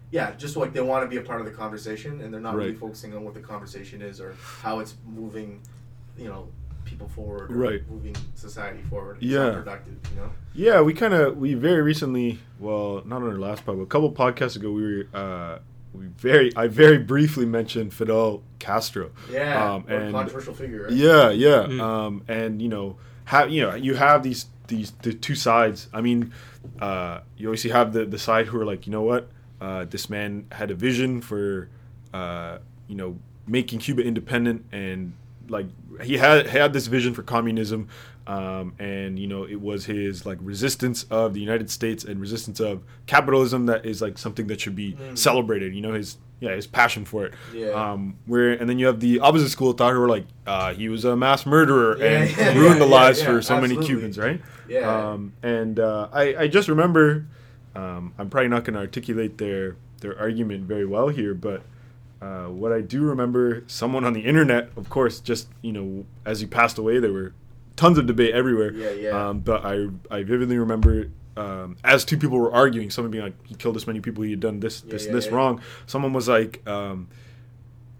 yeah, 0.10 0.32
just 0.38 0.56
like 0.56 0.72
they 0.74 0.82
want 0.82 1.04
to 1.04 1.10
be 1.10 1.18
a 1.18 1.22
part 1.22 1.40
of 1.42 1.46
the 1.46 1.52
conversation 1.52 2.22
and 2.22 2.34
they're 2.34 2.42
not 2.42 2.56
really 2.56 2.74
focusing 2.74 3.14
on 3.14 3.24
what 3.26 3.34
the 3.34 3.42
conversation 3.42 4.02
is 4.02 4.20
or 4.22 4.36
how 4.62 4.80
it's 4.80 4.96
moving, 5.06 5.60
you 6.18 6.30
know, 6.30 6.48
people 6.86 7.08
forward, 7.10 7.52
or 7.52 7.56
Right. 7.56 7.82
Moving 7.90 8.16
society 8.36 8.82
forward. 8.90 9.18
It's 9.18 9.26
Yeah. 9.28 9.52
productive. 9.52 9.96
You 10.16 10.22
know. 10.22 10.30
Yeah, 10.54 10.82
we 10.82 10.94
kind 10.94 11.14
of 11.14 11.38
we 11.38 11.54
very 11.56 11.82
recently, 11.82 12.40
well, 12.60 13.04
not 13.06 13.22
on 13.22 13.30
our 13.30 13.38
last 13.38 13.66
pod, 13.66 13.76
but 13.78 13.84
a 13.84 13.86
couple 13.86 14.12
podcasts 14.14 14.56
ago, 14.56 14.72
we 14.72 14.82
were 14.98 15.06
uh, 15.14 15.60
we 15.94 16.06
very 16.06 16.56
I 16.56 16.68
very 16.68 16.98
briefly 16.98 17.46
mentioned 17.46 17.94
Fidel 17.94 18.42
Castro. 18.60 19.12
Yeah, 19.32 19.74
Um, 19.74 19.84
what 19.84 19.92
a 19.92 19.98
and- 19.98 20.14
controversial 20.14 20.54
figure. 20.54 20.84
Right? 20.84 20.92
Yeah, 20.94 21.30
yeah. 21.32 21.66
Mm. 21.68 21.82
Um, 21.82 22.24
and 22.28 22.62
you 22.62 22.70
know, 22.70 22.98
have 23.26 23.50
you 23.50 23.62
know, 23.62 23.76
you 23.76 23.96
have 23.96 24.24
these 24.24 24.46
these 24.68 24.92
the 25.02 25.14
two 25.14 25.36
sides. 25.36 25.88
I 25.94 26.02
mean, 26.02 26.32
uh, 26.80 27.20
you 27.38 27.48
obviously 27.50 27.72
have 27.72 27.94
the 27.94 28.06
the 28.06 28.20
side 28.20 28.48
who 28.48 28.60
are 28.60 28.66
like, 28.66 28.86
you 28.88 28.92
know 28.92 29.02
what, 29.02 29.30
uh, 29.60 29.86
this 29.86 30.10
man 30.10 30.46
had 30.52 30.72
a 30.72 30.76
vision 30.76 31.22
for, 31.22 31.68
uh, 32.14 32.60
you 32.88 32.96
know, 32.96 33.18
making 33.48 33.80
Cuba 33.80 34.02
independent, 34.04 34.66
and 34.72 35.14
like 35.50 35.68
he 36.04 36.18
had 36.18 36.48
had 36.48 36.74
this 36.74 36.88
vision 36.88 37.14
for 37.14 37.24
communism. 37.24 37.88
Um, 38.28 38.76
and 38.78 39.18
you 39.18 39.26
know 39.26 39.46
it 39.46 39.60
was 39.60 39.86
his 39.86 40.28
like 40.28 40.38
resistance 40.42 41.04
of 41.10 41.34
the 41.34 41.40
United 41.42 41.72
States 41.72 42.04
and 42.04 42.22
resistance 42.22 42.60
of 42.60 42.84
capitalism 43.08 43.66
that 43.66 43.84
is 43.84 44.00
like 44.00 44.20
something 44.20 44.46
that 44.48 44.62
should 44.62 44.76
be 44.76 44.94
Mm. 44.94 45.18
celebrated. 45.18 45.74
You 45.74 45.82
know 45.82 45.94
his 45.94 46.18
yeah 46.40 46.54
his 46.56 46.68
passion 46.68 47.04
for 47.04 47.26
it. 47.26 47.34
Yeah. 47.54 47.70
Um, 47.72 48.18
where 48.28 48.52
and 48.52 48.70
then 48.70 48.78
you 48.78 48.86
have 48.86 49.00
the 49.00 49.20
opposite 49.22 49.50
school 49.50 49.72
of 49.72 49.78
thought 49.78 49.94
who 49.94 50.02
are 50.04 50.08
like, 50.08 50.26
uh, 50.46 50.74
he 50.76 50.88
was 50.88 51.04
a 51.04 51.16
mass 51.18 51.48
murderer 51.48 51.98
Yeah, 51.98 52.06
and 52.06 52.30
yeah, 52.38 52.54
ruined 52.54 52.74
yeah, 52.76 52.80
the 52.80 52.86
lives 52.86 53.22
for 53.24 53.42
so 53.42 53.60
many. 53.60 53.76
Cubans, 53.76 54.18
right? 54.20 54.40
Yeah. 54.70 55.10
Um, 55.12 55.34
and 55.42 55.80
uh, 55.80 56.08
I, 56.14 56.36
I 56.44 56.48
just 56.48 56.70
remember, 56.70 57.26
um, 57.76 58.14
I'm 58.20 58.30
probably 58.30 58.50
not 58.50 58.64
going 58.66 58.76
to 58.76 58.80
articulate 58.82 59.40
their 59.40 59.78
their 60.02 60.18
argument 60.20 60.66
very 60.66 60.86
well 60.86 61.10
here, 61.10 61.34
but 61.34 61.64
uh, 62.22 62.46
what 62.46 62.72
I 62.72 62.82
do 62.82 63.02
remember, 63.02 63.64
someone 63.68 64.06
on 64.06 64.14
the 64.14 64.22
internet, 64.22 64.70
of 64.78 64.90
course, 64.90 65.20
just 65.20 65.48
you 65.62 65.72
know, 65.72 66.06
as 66.26 66.40
he 66.40 66.46
passed 66.46 66.78
away, 66.78 67.00
there 67.00 67.12
were 67.12 67.34
tons 67.76 67.98
of 67.98 68.06
debate 68.06 68.34
everywhere. 68.34 68.72
Yeah, 68.74 68.92
yeah. 68.92 69.30
Um, 69.30 69.40
but 69.40 69.66
I 69.66 69.88
I 70.10 70.24
vividly 70.24 70.58
remember. 70.58 71.10
Um, 71.38 71.78
as 71.84 72.04
two 72.04 72.18
people 72.18 72.38
were 72.38 72.52
arguing, 72.52 72.90
someone 72.92 73.10
being 73.10 73.24
like, 73.24 73.48
"He 73.48 73.56
killed 73.56 73.76
this 73.76 73.88
many 73.88 74.02
people. 74.02 74.24
He 74.24 74.32
had 74.32 74.42
done 74.42 74.60
this, 74.60 74.84
Yeah, 74.86 74.92
this, 74.92 75.06
yeah, 75.06 75.12
this 75.14 75.26
yeah. 75.28 75.36
wrong." 75.36 75.62
Someone 75.88 76.12
was 76.14 76.28
like, 76.28 76.62
um, 76.68 77.08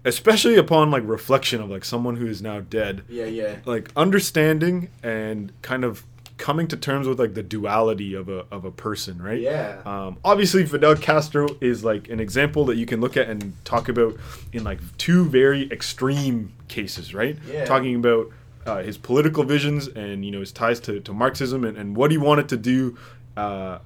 especially 0.04 0.58
upon 0.58 0.92
like 0.92 1.04
reflection 1.06 1.62
of 1.62 1.70
like 1.70 1.86
someone 1.86 2.18
who 2.18 2.28
is 2.28 2.42
now 2.42 2.60
dead, 2.60 3.04
yeah, 3.08 3.26
yeah. 3.26 3.56
like 3.66 3.90
understanding 3.96 4.90
and 5.02 5.54
kind 5.62 5.84
of 5.84 6.04
coming 6.42 6.68
to 6.68 6.76
terms 6.76 7.08
with 7.08 7.20
like 7.20 7.34
the 7.36 7.44
duality 7.44 8.14
of 8.16 8.28
a 8.28 8.46
of 8.52 8.66
a 8.66 8.72
person, 8.72 9.22
right? 9.22 9.40
Yeah. 9.40 9.80
Um, 9.86 10.18
obviously, 10.26 10.66
Fidel 10.66 10.96
Castro 10.96 11.48
is 11.62 11.84
like 11.84 12.10
an 12.10 12.20
example 12.20 12.66
that 12.66 12.76
you 12.78 12.86
can 12.86 13.00
look 13.00 13.16
at 13.16 13.30
and 13.30 13.54
talk 13.64 13.88
about 13.90 14.18
in 14.52 14.64
like 14.64 14.80
two 14.98 15.26
very 15.26 15.72
extreme 15.72 16.52
cases, 16.68 17.14
right? 17.14 17.38
Yeah. 17.48 17.66
Talking 17.66 17.96
about 17.96 18.26
uh, 18.66 18.82
his 18.84 18.98
political 18.98 19.44
visions 19.44 19.88
and 19.88 20.26
you 20.26 20.32
know 20.32 20.40
his 20.40 20.52
ties 20.52 20.80
to, 20.82 21.00
to 21.02 21.14
Marxism 21.14 21.64
and, 21.64 21.78
and 21.78 21.96
what 21.96 22.10
he 22.12 22.18
wanted 22.18 22.50
to 22.50 22.58
do 22.58 22.98
uh, 23.38 23.78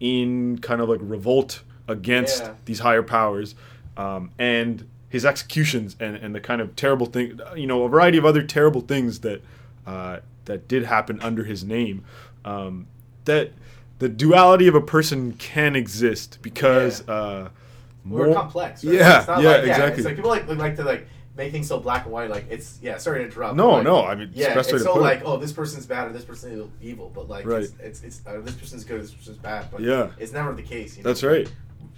in 0.00 0.58
kind 0.58 0.80
of 0.80 0.88
like 0.88 1.00
revolt 1.02 1.62
against 1.88 2.42
Yeah. 2.42 2.52
these 2.64 2.80
higher 2.80 3.02
powers, 3.02 3.54
um, 3.96 4.30
and 4.38 4.86
his 5.10 5.24
executions 5.24 5.96
and, 6.00 6.16
and 6.16 6.34
the 6.34 6.40
kind 6.40 6.60
of 6.60 6.76
terrible 6.76 7.06
thing, 7.06 7.40
you 7.56 7.66
know, 7.66 7.84
a 7.84 7.88
variety 7.88 8.18
of 8.18 8.24
other 8.26 8.42
terrible 8.42 8.82
things 8.82 9.20
that 9.20 9.40
uh, 9.86 10.18
that 10.48 10.66
did 10.68 10.84
happen 10.84 11.20
under 11.22 11.44
his 11.44 11.62
name. 11.64 12.04
Um, 12.44 12.88
that 13.24 13.52
the 14.00 14.08
duality 14.08 14.66
of 14.68 14.74
a 14.74 14.80
person 14.80 15.32
can 15.34 15.74
exist 15.76 16.38
because 16.42 17.06
uh, 17.08 17.50
We're 18.04 18.26
more- 18.26 18.34
complex. 18.34 18.84
Right? 18.84 18.94
Yeah, 18.96 19.18
It's 19.20 19.28
yeah, 19.28 19.34
like, 19.36 19.64
exactly. 19.64 19.96
It's 19.98 20.04
like 20.06 20.16
people 20.16 20.30
like 20.30 20.48
like 20.48 20.76
to 20.76 20.84
like 20.84 21.06
make 21.36 21.52
things 21.52 21.68
so 21.68 21.78
black 21.78 22.04
and 22.04 22.12
white. 22.12 22.30
Like 22.30 22.46
it's 22.50 22.78
yeah. 22.82 22.96
Sorry 22.98 23.20
to 23.20 23.24
interrupt. 23.26 23.54
No, 23.56 23.70
like, 23.72 23.84
no, 23.84 24.04
I 24.04 24.14
mean, 24.14 24.30
yeah, 24.34 24.54
best 24.54 24.72
it's 24.72 24.82
so 24.82 24.98
it. 24.98 25.00
like 25.02 25.22
oh 25.24 25.36
this 25.36 25.52
person's 25.52 25.86
bad 25.86 26.08
or 26.08 26.12
this 26.12 26.24
person 26.24 26.52
is 26.52 26.66
evil, 26.80 27.10
but 27.14 27.28
like 27.28 27.46
Right. 27.46 27.62
it's 27.62 27.74
it's, 27.80 28.02
it's 28.02 28.20
uh, 28.26 28.40
this 28.40 28.54
person's 28.54 28.84
good, 28.84 29.00
this 29.02 29.12
person's 29.12 29.38
bad. 29.38 29.70
But 29.70 29.80
Yeah. 29.82 30.10
it's 30.18 30.32
never 30.32 30.52
the 30.52 30.62
case. 30.62 30.96
You 30.96 31.02
know? 31.02 31.08
That's 31.10 31.22
right. 31.22 31.50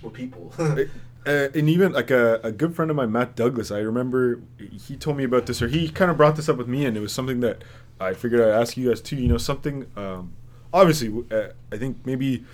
We're 0.03 0.11
people. 0.11 0.53
Uh, 1.27 1.49
and 1.55 1.69
even 1.69 1.93
like 1.93 2.11
a, 2.11 2.41
a 2.43 2.51
good 2.51 2.75
friend 2.75 2.91
of 2.91 2.97
mine, 2.97 3.13
Matt 3.13 3.37
Douglas, 3.37 3.71
I 3.71 3.81
remember 3.81 4.41
he 4.59 4.97
told 4.97 5.19
me 5.19 5.25
about 5.25 5.45
this, 5.45 5.61
or 5.61 5.69
he 5.69 5.91
kind 5.91 6.11
of 6.11 6.17
brought 6.17 6.35
this 6.35 6.49
up 6.49 6.57
with 6.57 6.67
me, 6.67 6.87
and 6.87 6.97
it 6.97 7.01
was 7.01 7.13
something 7.13 7.41
that 7.41 7.63
I 8.01 8.15
figured 8.15 8.41
I'd 8.41 8.61
ask 8.61 8.77
you 8.77 8.89
guys 8.89 9.01
too. 9.01 9.17
You 9.17 9.29
know, 9.29 9.39
something 9.39 9.87
um, 9.97 10.33
obviously, 10.73 11.25
uh, 11.31 11.49
I 11.73 11.77
think 11.77 11.99
maybe 12.05 12.45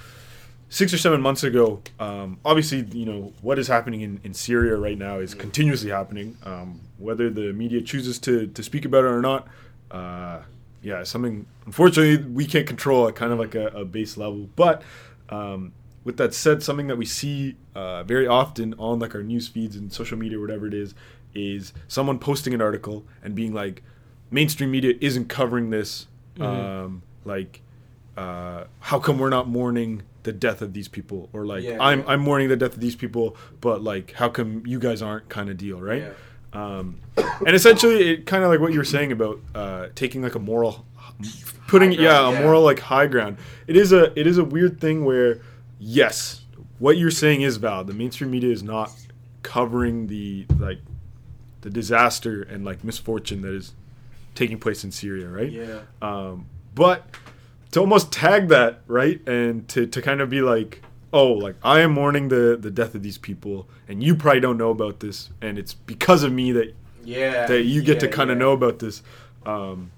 six 0.68 0.92
or 0.92 0.98
seven 0.98 1.20
months 1.20 1.44
ago, 1.44 1.80
um, 2.00 2.38
obviously, 2.44 2.80
you 2.92 3.06
know, 3.06 3.32
what 3.40 3.58
is 3.58 3.68
happening 3.68 4.00
in, 4.00 4.20
in 4.24 4.34
Syria 4.34 4.76
right 4.76 4.98
now 4.98 5.18
is 5.18 5.34
continuously 5.34 5.90
happening. 5.90 6.36
Um, 6.42 6.80
whether 6.98 7.30
the 7.30 7.52
media 7.52 7.80
chooses 7.80 8.18
to, 8.20 8.46
to 8.48 8.62
speak 8.62 8.84
about 8.84 9.04
it 9.04 9.08
or 9.08 9.20
not, 9.20 9.46
uh, 9.90 10.40
yeah, 10.82 11.02
something 11.04 11.46
unfortunately 11.64 12.24
we 12.26 12.46
can't 12.46 12.66
control 12.66 13.08
at 13.08 13.14
kind 13.14 13.32
of 13.32 13.38
like 13.38 13.54
a, 13.54 13.68
a 13.68 13.84
base 13.84 14.16
level. 14.16 14.48
But 14.56 14.82
um, 15.28 15.72
with 16.04 16.16
that 16.18 16.34
said, 16.34 16.62
something 16.62 16.86
that 16.88 16.96
we 16.96 17.06
see 17.06 17.56
uh, 17.74 18.02
very 18.04 18.26
often 18.26 18.74
on 18.74 18.98
like 18.98 19.14
our 19.14 19.22
news 19.22 19.48
feeds 19.48 19.76
and 19.76 19.92
social 19.92 20.18
media, 20.18 20.38
whatever 20.38 20.66
it 20.66 20.74
is, 20.74 20.94
is 21.34 21.72
someone 21.88 22.18
posting 22.18 22.54
an 22.54 22.62
article 22.62 23.04
and 23.22 23.34
being 23.34 23.52
like, 23.52 23.82
mainstream 24.30 24.70
media 24.70 24.94
isn't 25.00 25.28
covering 25.28 25.70
this. 25.70 26.06
Um, 26.38 27.02
like, 27.24 27.62
uh, 28.16 28.64
how 28.80 28.98
come 28.98 29.18
we're 29.18 29.30
not 29.30 29.48
mourning 29.48 30.02
the 30.22 30.32
death 30.32 30.60
of 30.62 30.72
these 30.72 30.88
people? 30.88 31.28
Or 31.32 31.46
like, 31.46 31.62
Yeah, 31.64 31.78
I'm 31.80 32.00
yeah. 32.00 32.06
I'm 32.08 32.20
mourning 32.20 32.48
the 32.48 32.56
death 32.56 32.74
of 32.74 32.80
these 32.80 32.96
people, 32.96 33.36
but 33.60 33.82
like, 33.82 34.12
how 34.12 34.28
come 34.28 34.62
you 34.66 34.78
guys 34.78 35.02
aren't? 35.02 35.28
Kind 35.28 35.48
of 35.48 35.56
deal, 35.56 35.80
right? 35.80 36.02
Yeah. 36.02 36.10
Um, 36.52 37.00
and 37.46 37.54
essentially, 37.54 38.10
it 38.10 38.26
kind 38.26 38.42
of 38.44 38.50
like 38.50 38.60
what 38.60 38.72
you 38.72 38.78
were 38.78 38.84
saying 38.84 39.12
about 39.12 39.40
uh, 39.54 39.88
taking 39.94 40.22
like 40.22 40.34
a 40.34 40.38
moral, 40.38 40.86
putting 41.66 41.92
High 41.92 42.02
yeah, 42.02 42.18
ground, 42.20 42.36
a 42.36 42.42
moral 42.42 42.62
like 42.62 42.80
high 42.80 43.06
ground. 43.06 43.38
It 43.66 43.76
is 43.76 43.92
a 43.92 44.18
it 44.18 44.26
is 44.26 44.38
a 44.38 44.44
weird 44.44 44.80
thing 44.80 45.04
where 45.04 45.40
yes, 45.78 46.42
what 46.78 46.96
you're 46.96 47.10
saying 47.10 47.42
is 47.42 47.56
valid. 47.58 47.88
The 47.88 47.94
mainstream 47.94 48.30
media 48.30 48.50
is 48.50 48.62
not 48.62 48.90
covering 49.42 50.06
the 50.06 50.46
like 50.58 50.78
the 51.60 51.70
disaster 51.70 52.42
and 52.42 52.64
like 52.64 52.84
misfortune 52.84 53.42
that 53.42 53.52
is 53.52 53.74
taking 54.36 54.58
place 54.58 54.84
in 54.84 54.92
Syria, 54.92 55.28
right? 55.28 55.50
yeah. 55.50 55.80
Um, 56.00 56.46
but 56.74 57.04
to 57.72 57.80
almost 57.80 58.12
tag 58.12 58.48
that 58.48 58.80
right 58.86 59.20
and 59.28 59.68
to, 59.68 59.86
to 59.86 60.00
kind 60.00 60.20
of 60.20 60.30
be 60.30 60.40
like 60.40 60.82
oh 61.12 61.32
like 61.32 61.54
i 61.62 61.80
am 61.80 61.92
mourning 61.92 62.28
the 62.28 62.56
the 62.58 62.70
death 62.70 62.94
of 62.94 63.02
these 63.02 63.18
people 63.18 63.68
and 63.88 64.02
you 64.02 64.14
probably 64.14 64.40
don't 64.40 64.56
know 64.56 64.70
about 64.70 65.00
this 65.00 65.28
and 65.42 65.58
it's 65.58 65.74
because 65.74 66.22
of 66.22 66.32
me 66.32 66.52
that 66.52 66.74
Yeah. 67.04 67.46
that 67.46 67.64
you 67.64 67.82
get 67.82 68.00
to 68.00 68.08
kind 68.08 68.30
of 68.30 68.36
yeah. 68.36 68.44
know 68.44 68.52
about 68.52 68.78
this 68.78 69.02
um, 69.44 69.90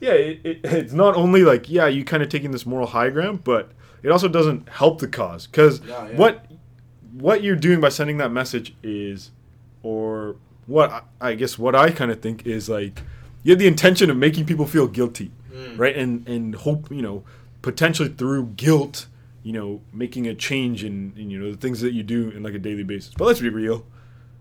yeah 0.00 0.12
it, 0.12 0.40
it, 0.44 0.60
it's 0.64 0.92
not 0.92 1.14
only 1.14 1.42
like 1.42 1.68
yeah 1.68 1.86
you 1.86 2.04
kind 2.04 2.22
of 2.22 2.28
taking 2.28 2.52
this 2.52 2.64
moral 2.64 2.86
high 2.86 3.10
ground 3.10 3.44
but 3.44 3.70
it 4.02 4.10
also 4.10 4.28
doesn't 4.28 4.68
help 4.68 5.00
the 5.00 5.08
cause 5.08 5.46
because 5.46 5.80
yeah. 5.82 6.08
what 6.16 6.46
what 7.12 7.42
you're 7.42 7.54
doing 7.56 7.80
by 7.80 7.88
sending 7.90 8.16
that 8.16 8.30
message 8.32 8.74
is 8.82 9.30
or 9.82 10.36
what 10.66 10.90
I, 10.90 11.02
I 11.20 11.34
guess 11.34 11.58
what 11.58 11.74
i 11.74 11.90
kind 11.90 12.10
of 12.10 12.20
think 12.20 12.46
is 12.46 12.68
like 12.68 13.02
you 13.44 13.52
have 13.52 13.58
the 13.60 13.66
intention 13.68 14.10
of 14.10 14.16
making 14.16 14.44
people 14.46 14.66
feel 14.66 14.88
guilty 14.88 15.30
Mm. 15.54 15.78
right 15.78 15.96
and 15.96 16.28
and 16.28 16.54
hope 16.56 16.90
you 16.90 17.00
know 17.00 17.22
potentially 17.62 18.08
through 18.08 18.46
guilt 18.56 19.06
you 19.44 19.52
know 19.52 19.80
making 19.92 20.26
a 20.26 20.34
change 20.34 20.82
in, 20.82 21.12
in 21.16 21.30
you 21.30 21.38
know 21.38 21.50
the 21.52 21.56
things 21.56 21.80
that 21.80 21.92
you 21.92 22.02
do 22.02 22.30
in 22.30 22.42
like 22.42 22.54
a 22.54 22.58
daily 22.58 22.82
basis 22.82 23.14
but 23.16 23.24
let's 23.26 23.40
be 23.40 23.48
real 23.48 23.86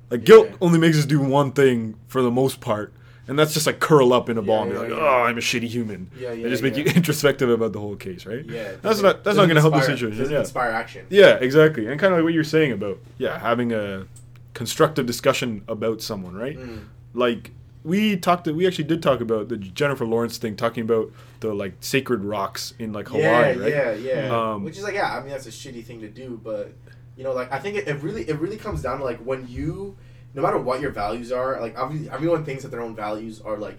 like 0.09 0.23
guilt 0.23 0.47
only 0.59 0.79
makes 0.79 0.97
us 0.97 1.05
do 1.05 1.19
one 1.19 1.51
thing 1.51 1.93
for 2.07 2.23
the 2.23 2.31
most 2.31 2.61
part 2.61 2.91
and 3.27 3.37
that's 3.37 3.53
just 3.53 3.67
like 3.67 3.79
curl 3.79 4.11
up 4.11 4.27
in 4.27 4.39
a 4.39 4.41
ball 4.41 4.63
and 4.63 4.71
be 4.71 4.75
Yeah, 4.75 4.81
like 4.81 4.89
yeah, 4.89 4.95
oh 4.97 5.23
i'm 5.27 5.37
a 5.37 5.41
shitty 5.41 5.67
human 5.67 6.09
Yeah, 6.17 6.31
yeah, 6.33 6.49
just 6.49 6.63
make 6.63 6.75
yeah. 6.75 6.85
you 6.85 6.91
introspective 6.95 7.47
about 7.49 7.73
the 7.73 7.79
whole 7.79 7.95
case 7.95 8.25
right 8.25 8.43
Yeah. 8.45 8.71
that's 8.81 8.99
doesn't- 9.01 9.23
that's 9.23 9.37
not 9.37 9.45
going 9.45 9.55
to 9.55 9.61
help 9.61 9.75
the 9.75 9.81
situation 9.83 10.31
yeah. 10.31 10.39
inspire 10.39 10.71
action. 10.71 11.05
yeah 11.11 11.35
exactly 11.35 11.85
and 11.85 11.99
kind 11.99 12.11
of 12.13 12.17
like 12.17 12.23
what 12.23 12.33
you're 12.33 12.43
saying 12.43 12.71
about 12.71 12.97
yeah 13.19 13.37
having 13.37 13.71
a 13.71 14.07
constructive 14.55 15.05
discussion 15.05 15.61
about 15.67 16.01
someone 16.01 16.33
right 16.35 16.57
Mm. 16.57 16.85
like 17.13 17.51
we 17.83 18.15
talked 18.17 18.47
we 18.47 18.65
actually 18.65 18.85
did 18.85 19.03
talk 19.03 19.21
about 19.21 19.49
the 19.49 19.57
Jennifer 19.57 20.05
Lawrence 20.05 20.37
thing 20.37 20.55
talking 20.55 20.83
about 20.83 21.11
the 21.41 21.53
like 21.53 21.75
sacred 21.81 22.23
rocks 22.23 22.73
in 22.79 22.93
like 22.93 23.07
Hawaii 23.09 23.23
yeah, 23.23 23.59
right 23.59 23.73
yeah, 23.73 23.93
yeah. 23.93 24.51
Um, 24.53 24.63
Which 24.63 24.77
is 24.77 24.83
like, 24.83 24.95
yeah, 24.95 25.15
I 25.15 25.19
mean, 25.19 25.29
that's 25.29 25.47
a 25.47 25.51
shitty 25.51 25.83
thing 25.83 26.01
to 26.01 26.09
do, 26.09 26.39
but 26.41 26.73
you 27.17 27.23
know, 27.23 27.33
like, 27.33 27.51
I 27.51 27.59
think 27.59 27.77
it, 27.77 27.87
it 27.87 28.01
really, 28.01 28.27
it 28.27 28.39
really 28.39 28.57
comes 28.57 28.81
down 28.81 28.99
to 28.99 29.03
like 29.03 29.19
when 29.19 29.47
you, 29.47 29.97
no 30.33 30.41
matter 30.41 30.57
what 30.57 30.81
your 30.81 30.91
values 30.91 31.31
are, 31.31 31.59
like, 31.61 31.77
obviously, 31.77 32.09
everyone 32.09 32.43
thinks 32.45 32.63
that 32.63 32.69
their 32.69 32.81
own 32.81 32.95
values 32.95 33.41
are 33.41 33.57
like 33.57 33.77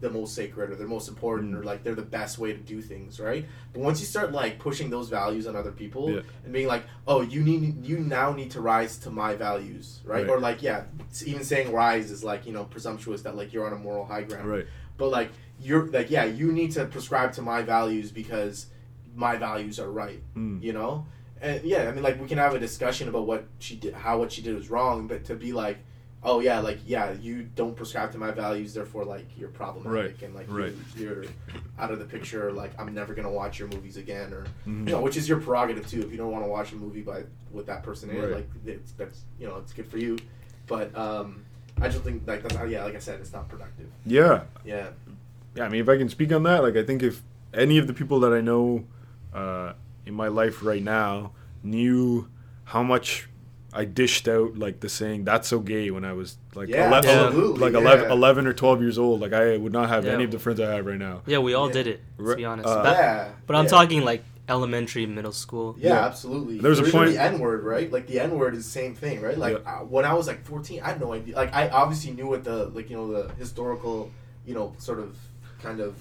the 0.00 0.08
most 0.10 0.34
sacred 0.34 0.70
or 0.70 0.76
they're 0.76 0.86
most 0.86 1.08
important 1.08 1.52
Mm. 1.54 1.58
or 1.60 1.64
like 1.64 1.82
they're 1.82 1.94
the 1.94 2.02
best 2.02 2.38
way 2.38 2.52
to 2.52 2.58
do 2.58 2.80
things, 2.80 3.18
right? 3.18 3.44
But 3.72 3.82
once 3.82 3.98
you 4.00 4.06
start 4.06 4.30
like 4.32 4.58
pushing 4.58 4.90
those 4.90 5.08
values 5.08 5.46
on 5.46 5.56
other 5.56 5.72
people 5.72 6.10
Yeah. 6.10 6.20
and 6.44 6.52
being 6.52 6.68
like, 6.68 6.84
oh, 7.06 7.20
you 7.22 7.42
need, 7.42 7.84
you 7.84 7.98
now 7.98 8.32
need 8.32 8.50
to 8.52 8.60
rise 8.60 8.96
to 8.98 9.10
my 9.10 9.34
values, 9.34 10.00
right? 10.04 10.22
Right. 10.22 10.28
Or 10.30 10.38
like, 10.38 10.62
yeah, 10.62 10.84
even 11.26 11.42
saying 11.42 11.72
rise 11.72 12.10
is 12.10 12.22
like 12.22 12.46
you 12.46 12.52
know 12.52 12.64
presumptuous 12.64 13.22
that 13.22 13.34
like 13.36 13.52
you're 13.52 13.66
on 13.66 13.72
a 13.72 13.76
moral 13.78 14.04
high 14.04 14.22
ground, 14.22 14.48
right 14.48 14.66
but 14.96 15.08
like 15.10 15.30
you're 15.60 15.86
like 15.86 16.10
yeah 16.10 16.24
you 16.24 16.50
need 16.52 16.72
to 16.72 16.84
prescribe 16.86 17.32
to 17.32 17.40
my 17.42 17.62
values 17.62 18.10
because 18.12 18.66
my 19.14 19.36
values 19.36 19.78
are 19.80 19.90
right 19.90 20.20
Mm. 20.36 20.60
you 20.62 20.72
know 20.72 21.06
and 21.40 21.62
yeah 21.64 21.88
i 21.88 21.92
mean 21.92 22.02
like 22.02 22.20
we 22.20 22.26
can 22.26 22.38
have 22.38 22.54
a 22.54 22.58
discussion 22.58 23.08
about 23.08 23.26
what 23.26 23.44
she 23.60 23.76
did 23.76 23.94
how 23.94 24.18
what 24.18 24.30
she 24.32 24.42
did 24.42 24.54
was 24.56 24.70
wrong 24.70 25.06
but 25.06 25.24
to 25.24 25.34
be 25.36 25.52
like 25.52 25.78
oh 26.28 26.40
yeah, 26.40 26.60
like 26.60 26.78
yeah, 26.86 27.12
you 27.12 27.44
don't 27.56 27.74
prescribe 27.74 28.12
to 28.12 28.18
my 28.18 28.30
values, 28.30 28.74
therefore 28.74 29.04
like 29.04 29.26
you're 29.38 29.48
problematic 29.48 30.12
Right, 30.20 30.22
and 30.22 30.34
like 30.34 30.46
right. 30.48 30.72
you, 30.96 31.02
you're 31.06 31.24
out 31.78 31.90
of 31.90 31.98
the 31.98 32.04
picture. 32.04 32.52
Like 32.52 32.70
I'm 32.78 32.92
never 32.94 33.14
gonna 33.14 33.30
watch 33.30 33.58
your 33.58 33.68
movies 33.68 33.96
again, 33.96 34.32
or 34.32 34.44
Mhm. 34.66 34.86
you 34.86 34.92
know, 34.92 35.00
which 35.00 35.16
is 35.16 35.28
your 35.28 35.40
prerogative 35.40 35.88
too. 35.88 36.00
If 36.02 36.10
you 36.12 36.18
don't 36.18 36.30
want 36.30 36.44
to 36.44 36.48
watch 36.50 36.72
a 36.72 36.76
movie 36.76 37.00
by 37.02 37.24
what 37.50 37.66
that 37.66 37.82
person 37.82 38.10
is, 38.10 38.22
Right. 38.24 38.34
like 38.34 38.48
it's, 38.66 38.92
that's 38.92 39.22
you 39.40 39.46
know 39.48 39.56
it's 39.56 39.72
good 39.72 39.86
for 39.88 39.98
you. 39.98 40.18
But 40.66 40.94
um, 40.96 41.44
I 41.80 41.88
just 41.88 42.04
think 42.04 42.22
like 42.26 42.42
that's 42.42 42.54
yeah, 42.70 42.84
like 42.84 42.94
I 42.94 42.98
said, 42.98 43.20
it's 43.20 43.32
not 43.32 43.48
productive. 43.48 43.86
Yeah, 44.04 44.42
Yeah. 44.64 44.88
yeah. 45.54 45.64
I 45.64 45.68
mean, 45.70 45.80
if 45.80 45.88
I 45.88 45.96
can 45.96 46.10
speak 46.10 46.30
on 46.32 46.42
that, 46.42 46.62
like 46.62 46.76
I 46.76 46.84
think 46.84 47.02
if 47.02 47.22
any 47.54 47.78
of 47.78 47.86
the 47.86 47.94
people 47.94 48.20
that 48.20 48.32
I 48.34 48.42
know 48.42 48.84
uh, 49.32 49.72
in 50.04 50.12
my 50.14 50.28
life 50.28 50.62
right 50.62 50.82
now 50.82 51.32
knew 51.62 52.28
how 52.64 52.82
much 52.82 53.28
I 53.72 53.84
dished 53.84 54.26
out 54.28 54.58
like 54.58 54.80
the 54.80 54.88
saying 54.88 55.24
"that's 55.24 55.48
so 55.48 55.58
gay" 55.60 55.90
when 55.90 56.04
I 56.04 56.12
was 56.14 56.38
like 56.54 56.68
Yeah, 56.70 56.86
ele- 56.86 56.94
absolutely, 56.94 57.60
like 57.60 57.72
yeah. 57.74 57.78
11, 57.80 58.10
11 58.10 58.46
or 58.46 58.52
twelve 58.54 58.80
years 58.80 58.98
old, 58.98 59.20
like 59.20 59.32
I 59.34 59.56
would 59.58 59.72
not 59.72 59.88
have 59.90 60.04
Yeah. 60.06 60.12
any 60.12 60.24
of 60.24 60.30
the 60.30 60.38
friends 60.38 60.58
I 60.60 60.74
have 60.74 60.86
right 60.86 60.98
now. 60.98 61.20
Yeah, 61.26 61.38
we 61.38 61.52
all 61.54 61.66
Yeah. 61.68 61.72
did 61.74 61.86
it. 61.88 62.00
To 62.18 62.34
be 62.36 62.44
honest, 62.46 62.66
uh, 62.68 62.82
That- 62.82 62.96
yeah. 62.96 63.28
but 63.46 63.56
I'm 63.56 63.64
yeah. 63.64 63.70
talking 63.70 64.02
like 64.04 64.24
elementary, 64.48 65.04
middle 65.04 65.32
school. 65.32 65.76
Yeah, 65.78 65.90
Yeah. 65.90 66.06
absolutely. 66.06 66.58
There 66.58 66.70
was 66.70 66.80
a 66.80 66.84
Or 66.86 66.90
point- 66.90 67.10
the 67.12 67.20
N 67.22 67.38
word, 67.38 67.62
right? 67.64 67.92
Like 67.92 68.06
the 68.06 68.18
N 68.20 68.38
word 68.38 68.54
is 68.54 68.64
the 68.64 68.70
same 68.70 68.94
thing, 68.94 69.20
right? 69.20 69.36
Like 69.36 69.58
Yeah. 69.62 69.70
uh, 69.70 69.84
when 69.84 70.06
I 70.06 70.14
was 70.14 70.26
like 70.26 70.42
14, 70.46 70.80
I 70.82 70.88
had 70.88 71.00
no 71.00 71.12
idea. 71.12 71.36
Like 71.36 71.54
I 71.54 71.68
obviously 71.68 72.12
knew 72.12 72.26
what 72.26 72.44
the 72.44 72.70
like 72.74 72.88
you 72.88 72.96
know 72.96 73.12
the 73.12 73.30
historical, 73.34 74.10
you 74.46 74.54
know, 74.54 74.72
sort 74.78 74.98
of 74.98 75.14
kind 75.62 75.80
of 75.80 75.94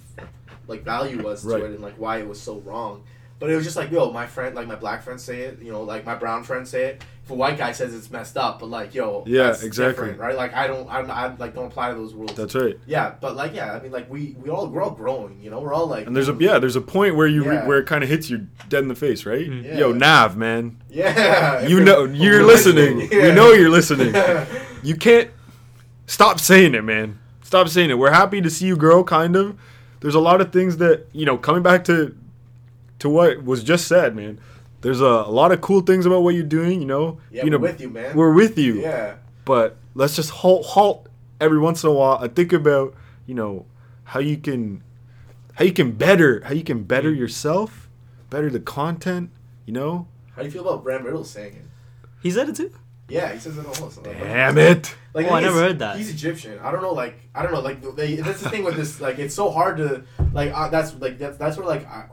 like 0.69 0.83
value 0.85 1.21
was 1.21 1.41
to 1.43 1.55
it 1.55 1.63
and 1.71 1.81
like 1.81 1.95
why 1.97 2.17
it 2.19 2.27
was 2.27 2.39
so 2.39 2.59
wrong. 2.59 3.03
But 3.39 3.51
it 3.51 3.55
was 3.55 3.65
just 3.65 3.77
like, 3.77 3.91
yo, 3.91 4.11
my 4.11 4.25
friend, 4.25 4.55
like 4.55 4.67
my 4.67 4.75
black 4.75 5.03
friends 5.03 5.23
say 5.23 5.41
it, 5.41 5.61
you 5.61 5.71
know, 5.71 5.83
like 5.83 6.05
my 6.05 6.15
brown 6.15 6.43
friends 6.43 6.71
say 6.71 6.85
it. 6.85 7.03
If 7.23 7.29
a 7.29 7.35
white 7.35 7.57
guy 7.57 7.71
says 7.71 7.93
it's 7.93 8.09
messed 8.09 8.35
up, 8.37 8.59
but 8.59 8.69
like, 8.69 8.95
yo, 8.95 9.23
Yeah, 9.27 9.43
that's 9.47 9.61
exactly. 9.61 10.11
right? 10.11 10.35
Like 10.35 10.55
I 10.55 10.65
don't, 10.65 10.89
I'm, 10.89 11.11
I 11.11 11.35
like 11.35 11.53
don't 11.53 11.67
apply 11.67 11.89
to 11.89 11.95
those 11.95 12.13
rules. 12.15 12.33
That's 12.33 12.55
right. 12.55 12.79
yeah, 12.87 13.13
but 13.21 13.35
like, 13.35 13.53
yeah, 13.53 13.73
I 13.73 13.79
mean, 13.79 13.91
like 13.91 14.09
we, 14.09 14.35
we 14.41 14.49
all, 14.49 14.65
we're 14.67 14.81
all 14.81 14.89
growing, 14.91 15.39
you 15.39 15.51
know, 15.51 15.59
we're 15.59 15.73
all 15.73 15.85
like, 15.85 16.07
And 16.07 16.15
there's 16.15 16.29
a 16.29 16.37
yeah, 16.39 16.57
there's 16.57 16.75
a 16.77 16.81
point 16.81 17.15
where 17.15 17.27
you 17.27 17.43
re- 17.47 17.65
where 17.67 17.77
it 17.77 17.85
kind 17.85 18.01
of 18.03 18.09
hits 18.09 18.27
you 18.29 18.47
dead 18.69 18.81
in 18.81 18.87
the 18.87 18.95
face, 18.95 19.23
right? 19.25 19.45
Mm. 19.47 19.63
Yeah. 19.65 19.77
Yo, 19.77 19.91
Nav, 19.91 20.35
man, 20.35 20.81
yeah, 20.89 21.67
you 21.67 21.79
know 21.83 22.05
you're 22.05 22.43
listening. 22.53 23.09
We 23.09 23.31
know 23.33 23.51
you're 23.51 23.69
listening. 23.69 24.15
You 24.83 24.95
can't 24.95 25.29
stop 26.05 26.39
saying 26.39 26.75
it, 26.75 26.83
man. 26.83 27.19
Stop 27.41 27.67
saying 27.67 27.89
it. 27.89 27.97
We're 27.97 28.11
happy 28.11 28.41
to 28.41 28.49
see 28.49 28.67
you 28.67 28.77
grow, 28.77 29.03
kind 29.03 29.35
of. 29.35 29.59
There's 29.99 30.15
a 30.15 30.19
lot 30.19 30.39
of 30.39 30.53
things 30.53 30.77
that 30.77 31.07
you 31.11 31.25
know. 31.25 31.37
Coming 31.37 31.63
back 31.63 31.83
to 31.85 32.15
to 32.99 33.09
what 33.09 33.43
was 33.43 33.63
just 33.63 33.87
said, 33.87 34.15
man. 34.15 34.39
There's 34.81 35.01
a, 35.01 35.05
a 35.05 35.31
lot 35.31 35.51
of 35.51 35.61
cool 35.61 35.81
things 35.81 36.05
about 36.05 36.21
what 36.21 36.35
you're 36.35 36.43
doing. 36.43 36.79
You 36.81 36.87
know, 36.87 37.19
yeah, 37.31 37.43
you 37.43 37.49
know, 37.49 37.57
we're 37.57 37.71
with 37.71 37.81
you, 37.81 37.89
man. 37.89 38.15
we're 38.15 38.33
with 38.33 38.57
you. 38.57 38.81
yeah. 38.81 39.15
But 39.45 39.77
let's 39.95 40.15
just 40.15 40.29
halt, 40.29 40.65
halt 40.65 41.07
every 41.41 41.59
once 41.59 41.83
in 41.83 41.89
a 41.89 41.93
while 41.93 42.17
and 42.19 42.35
think 42.35 42.51
about 42.53 42.93
you 43.25 43.33
know 43.35 43.65
how 44.03 44.19
you 44.19 44.37
can 44.37 44.83
how 45.55 45.65
you 45.65 45.73
can 45.73 45.91
better 45.91 46.41
how 46.45 46.53
you 46.53 46.63
can 46.63 46.83
better 46.83 47.11
Mm. 47.11 47.17
yourself, 47.17 47.89
better 48.29 48.49
the 48.49 48.59
content. 48.59 49.31
You 49.65 49.73
know, 49.73 50.07
How 50.35 50.41
do 50.43 50.47
you 50.47 50.51
feel 50.51 50.61
about 50.67 50.85
Ram 50.85 51.03
Riddle 51.03 51.23
saying 51.25 51.53
it? 51.55 51.65
He 52.21 52.31
said 52.31 52.47
it 52.49 52.55
too. 52.55 52.71
Yeah, 53.09 53.31
he 53.33 53.39
says 53.39 53.57
it 53.57 53.65
almost. 53.65 54.03
damn 54.03 54.57
it. 54.57 54.93
Like, 55.13 55.25
Oh, 55.25 55.29
the 55.29 55.35
I 55.35 55.41
never 55.41 55.59
heard 55.59 55.79
that. 55.79 55.97
He's 55.97 56.09
Egyptian. 56.09 56.59
I 56.59 56.71
don't 56.71 56.81
know. 56.81 56.91
Like, 56.93 57.15
I 57.33 57.41
don't 57.41 57.53
know. 57.53 57.61
Like, 57.61 57.81
they, 57.95 58.15
that's 58.15 58.41
the 58.41 58.49
thing 58.49 58.63
with 58.65 58.75
this. 58.75 58.99
Like, 59.01 59.17
it's 59.17 59.33
so 59.33 59.49
hard 59.49 59.77
to 59.77 60.03
like. 60.33 60.51
Uh, 60.53 60.67
that's 60.69 60.93
like 60.95 61.17
that's 61.17 61.37
that's 61.37 61.57
where 61.57 61.65
like 61.65 61.85
I, 61.87 62.05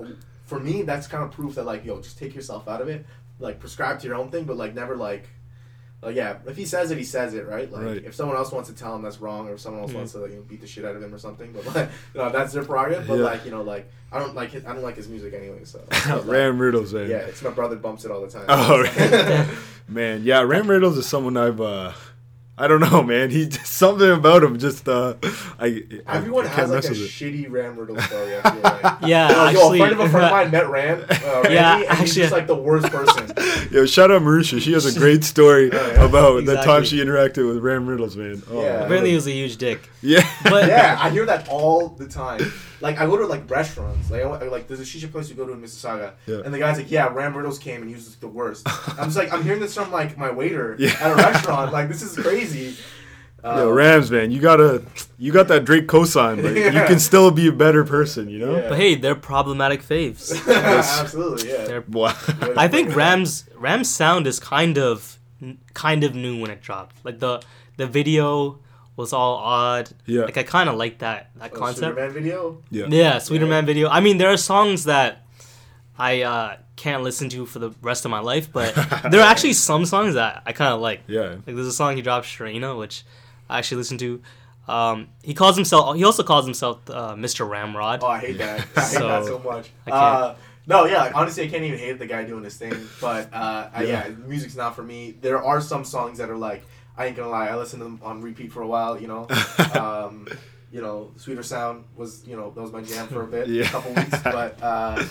for 0.44 0.60
me 0.60 0.82
that's 0.82 1.06
kind 1.06 1.24
of 1.24 1.30
proof 1.30 1.54
that 1.56 1.64
like 1.64 1.84
yo 1.84 2.00
just 2.00 2.18
take 2.18 2.34
yourself 2.34 2.68
out 2.68 2.80
of 2.82 2.88
it. 2.88 3.04
Like, 3.40 3.58
prescribe 3.58 3.98
to 4.00 4.06
your 4.06 4.14
own 4.16 4.30
thing, 4.30 4.44
but 4.44 4.56
like 4.56 4.74
never 4.74 4.94
like. 4.96 5.28
Like 6.02 6.16
yeah, 6.16 6.36
if 6.46 6.54
he 6.58 6.66
says 6.66 6.90
it, 6.90 6.98
he 6.98 7.04
says 7.04 7.32
it, 7.32 7.46
right? 7.48 7.70
Like 7.72 7.82
Right. 7.82 8.04
if 8.04 8.14
someone 8.14 8.36
else 8.36 8.52
wants 8.52 8.68
to 8.68 8.74
tell 8.74 8.94
him 8.94 9.00
that's 9.00 9.20
wrong, 9.22 9.48
or 9.48 9.54
if 9.54 9.60
someone 9.60 9.80
else 9.82 9.92
Mhm. 9.92 9.96
wants 9.96 10.12
to 10.12 10.18
like, 10.18 10.32
you 10.32 10.36
know, 10.36 10.42
beat 10.42 10.60
the 10.60 10.66
shit 10.66 10.84
out 10.84 10.94
of 10.94 11.02
him 11.02 11.14
or 11.14 11.18
something, 11.18 11.50
but 11.52 11.64
like, 11.74 11.88
you 12.14 12.20
know, 12.20 12.28
that's 12.30 12.52
their 12.52 12.62
prerogative. 12.62 13.06
But 13.08 13.14
Yeah. 13.18 13.24
like 13.24 13.44
you 13.46 13.50
know, 13.50 13.62
like 13.62 13.90
I 14.12 14.18
don't 14.18 14.34
like 14.34 14.50
his, 14.50 14.66
I 14.66 14.74
don't 14.74 14.82
like 14.82 14.96
his 14.96 15.08
music 15.08 15.32
anyway. 15.32 15.64
So 15.64 15.78
like, 15.90 16.02
Ramriddlz, 16.26 16.92
man. 16.92 17.08
yeah, 17.08 17.16
it's 17.18 17.42
my 17.42 17.48
brother 17.50 17.76
bumps 17.76 18.04
it 18.04 18.10
all 18.10 18.20
the 18.20 18.28
time. 18.28 18.44
Oh, 18.48 18.84
man, 19.88 20.22
yeah, 20.24 20.42
Ramriddlz 20.42 20.98
is 20.98 21.06
someone 21.06 21.38
I've 21.38 21.60
uh 21.60 21.92
I 22.56 22.68
don't 22.68 22.78
know, 22.80 23.02
man. 23.02 23.30
He 23.30 23.48
just 23.48 23.66
something 23.72 24.08
about 24.10 24.44
him 24.44 24.58
just 24.60 24.88
uh 24.88 25.14
I 25.58 25.82
I- 26.06 26.16
Everyone 26.16 26.46
I 26.46 26.50
has 26.50 26.70
like 26.70 26.84
a 26.84 26.88
mess 26.88 26.88
with 26.90 27.00
it. 27.00 27.10
shitty 27.10 27.50
Ram 27.50 27.76
Riddle 27.76 27.98
story. 28.00 28.36
I 28.38 28.50
feel 28.50 28.60
like. 28.62 28.96
Yeah, 29.08 29.50
Yo, 29.50 29.58
yo, 29.60 29.72
a 29.74 29.76
friend 29.78 29.92
of 29.92 30.00
a 30.00 30.08
friend 30.08 30.24
of 30.26 30.30
mine 30.30 30.50
met 30.52 30.68
Ram. 30.70 31.00
Uh, 31.02 31.06
Randy, 31.42 31.54
Yeah, 31.54 31.78
and 31.90 31.98
he's 31.98 32.14
just 32.14 32.30
like 32.32 32.46
the 32.46 32.54
worst 32.54 32.86
person. 32.92 33.32
Yo, 33.72 33.86
shout 33.86 34.10
out 34.12 34.22
Marusha. 34.22 34.60
She 34.60 34.72
has 34.72 34.86
a 34.86 34.96
great 34.98 35.24
story 35.24 35.68
Yeah, 35.72 35.86
yeah. 35.94 36.04
about 36.04 36.44
the 36.44 36.54
time 36.56 36.84
she 36.84 36.98
interacted 37.02 37.46
with 37.46 37.60
Ramriddlz, 37.62 38.14
man. 38.16 38.42
Oh, 38.50 38.62
Yeah. 38.62 38.84
Apparently, 38.84 39.10
he 39.10 39.14
was 39.16 39.26
a 39.26 39.32
huge 39.32 39.56
dick. 39.56 39.88
yeah. 40.00 40.22
But 40.44 40.68
yeah, 40.68 40.96
I 41.00 41.10
hear 41.10 41.26
that 41.26 41.48
all 41.48 41.88
the 41.88 42.06
time. 42.08 42.40
Like 42.84 43.00
I 43.00 43.06
go 43.06 43.16
to 43.16 43.26
like 43.26 43.50
restaurants, 43.50 44.10
like 44.10 44.22
I 44.22 44.26
went, 44.26 44.52
like 44.52 44.68
there's 44.68 44.80
a 44.80 44.84
shisha 44.84 45.10
place 45.10 45.28
we 45.30 45.34
go 45.34 45.46
to 45.46 45.52
in 45.54 45.60
Mississauga, 45.62 46.12
Yeah. 46.26 46.42
and 46.44 46.52
the 46.52 46.58
guy's 46.58 46.76
like, 46.76 46.90
"Yeah, 46.90 47.08
Ramriddlz 47.08 47.58
came 47.60 47.80
and 47.80 47.88
he 47.88 47.94
was 47.94 48.14
the 48.16 48.28
worst." 48.28 48.66
I'm 48.98 49.06
just 49.06 49.16
like, 49.16 49.32
I'm 49.32 49.42
hearing 49.42 49.60
this 49.60 49.74
from 49.74 49.90
like 49.90 50.18
my 50.18 50.30
waiter 50.30 50.76
Yeah. 50.78 50.90
at 51.00 51.10
a 51.12 51.14
restaurant. 51.16 51.72
Like 51.72 51.88
this 51.88 52.02
is 52.02 52.14
crazy. 52.16 52.76
Uh, 53.42 53.56
Yo, 53.58 53.70
Rams, 53.70 54.10
man, 54.10 54.30
you 54.30 54.40
gotta, 54.40 54.82
you 55.18 55.30
got 55.32 55.48
that 55.48 55.64
Drake 55.66 55.86
cosign, 55.86 56.42
but 56.42 56.54
you 56.56 56.70
can 56.86 56.98
still 56.98 57.30
be 57.30 57.46
a 57.48 57.52
better 57.52 57.84
person, 57.84 58.28
you 58.30 58.38
know. 58.38 58.56
Yeah. 58.56 58.68
but 58.70 58.78
hey, 58.78 58.94
they're 58.94 59.14
problematic 59.14 59.82
faves. 59.82 60.32
Absolutely, 61.00 61.50
yeah. 61.50 61.64
They're, 61.64 61.84
Wow. 61.88 62.14
I 62.56 62.68
think 62.68 62.94
Ram's 62.96 63.44
Ram's 63.56 63.88
sound 63.90 64.26
is 64.26 64.38
kind 64.40 64.78
of 64.78 65.18
kind 65.74 66.04
of 66.04 66.14
new 66.14 66.40
when 66.40 66.50
it 66.50 66.60
dropped. 66.62 66.96
Like 67.04 67.18
the 67.20 67.42
the 67.76 67.86
video 67.86 68.60
was 68.96 69.12
all 69.12 69.36
odd. 69.36 69.90
Yeah. 70.06 70.22
Like 70.22 70.36
I 70.38 70.42
kind 70.42 70.68
of 70.68 70.76
like 70.76 70.98
that 70.98 71.30
that 71.36 71.50
Oh, 71.54 71.58
concept. 71.58 71.78
Superman 71.96 72.10
video. 72.12 72.62
Yeah. 72.70 72.86
Yeah, 72.88 73.18
Sweeter 73.18 73.44
Yeah. 73.44 73.50
Man 73.50 73.66
video. 73.66 73.88
I 73.88 74.00
mean, 74.00 74.18
there 74.18 74.30
are 74.30 74.36
songs 74.36 74.84
that 74.84 75.22
I 75.98 76.22
uh, 76.22 76.56
can't 76.76 77.02
listen 77.02 77.28
to 77.30 77.46
for 77.46 77.58
the 77.58 77.70
rest 77.82 78.04
of 78.04 78.10
my 78.10 78.20
life, 78.20 78.52
but 78.52 78.74
there 79.10 79.20
are 79.20 79.28
actually 79.30 79.52
some 79.54 79.84
songs 79.86 80.14
that 80.14 80.42
I 80.46 80.52
kind 80.52 80.72
of 80.74 80.80
like. 80.80 81.02
Yeah. 81.06 81.36
Like 81.46 81.54
there's 81.56 81.66
a 81.66 81.72
song 81.72 81.96
he 81.96 82.02
dropped, 82.02 82.26
Sharina, 82.26 82.78
which 82.78 83.04
I 83.48 83.58
actually 83.58 83.78
listened 83.78 84.00
to. 84.00 84.22
Um, 84.66 85.08
he 85.22 85.34
calls 85.34 85.56
himself. 85.56 85.94
He 85.96 86.04
also 86.04 86.22
calls 86.22 86.44
himself 86.46 86.78
uh, 86.88 87.14
Mr. 87.16 87.48
Ramrod. 87.48 88.00
Oh, 88.02 88.06
I 88.06 88.18
hate 88.18 88.38
that. 88.38 88.60
I 88.76 88.80
hate 88.80 88.98
that 88.98 89.24
So, 89.24 89.26
so 89.26 89.38
much. 89.40 89.70
I 89.86 89.90
can't. 89.90 90.02
Uh, 90.02 90.34
no, 90.66 90.86
yeah, 90.86 91.02
like, 91.02 91.14
honestly, 91.14 91.44
I 91.44 91.48
can't 91.48 91.62
even 91.64 91.78
hate 91.78 91.98
the 91.98 92.06
guy 92.06 92.24
doing 92.24 92.42
his 92.42 92.56
thing. 92.56 92.72
But 92.98 93.28
uh, 93.34 93.68
I, 93.74 93.82
Yeah. 93.84 94.06
yeah, 94.08 94.14
music's 94.26 94.56
not 94.56 94.74
for 94.74 94.82
me. 94.82 95.14
There 95.20 95.42
are 95.42 95.60
some 95.60 95.84
songs 95.84 96.16
that 96.18 96.30
are 96.30 96.38
like, 96.38 96.64
I 96.96 97.06
ain't 97.06 97.16
gonna 97.16 97.30
lie, 97.30 97.48
I 97.48 97.56
listened 97.56 97.80
to 97.80 97.84
them 97.84 98.00
on 98.02 98.22
repeat 98.22 98.52
for 98.52 98.62
a 98.62 98.66
while. 98.66 99.00
You 99.00 99.08
know, 99.08 99.26
um, 99.74 100.28
you 100.72 100.80
know, 100.80 101.12
Sweeter 101.16 101.42
Sound 101.42 101.84
was, 101.96 102.26
you 102.26 102.36
know, 102.36 102.50
that 102.50 102.60
was 102.60 102.72
my 102.72 102.82
jam 102.82 103.06
for 103.08 103.22
a 103.22 103.26
bit, 103.26 103.48
Yeah. 103.48 103.64
a 103.64 103.68
couple 103.68 103.92
weeks. 103.94 104.18
But 104.22 104.62
uh, 104.62 105.04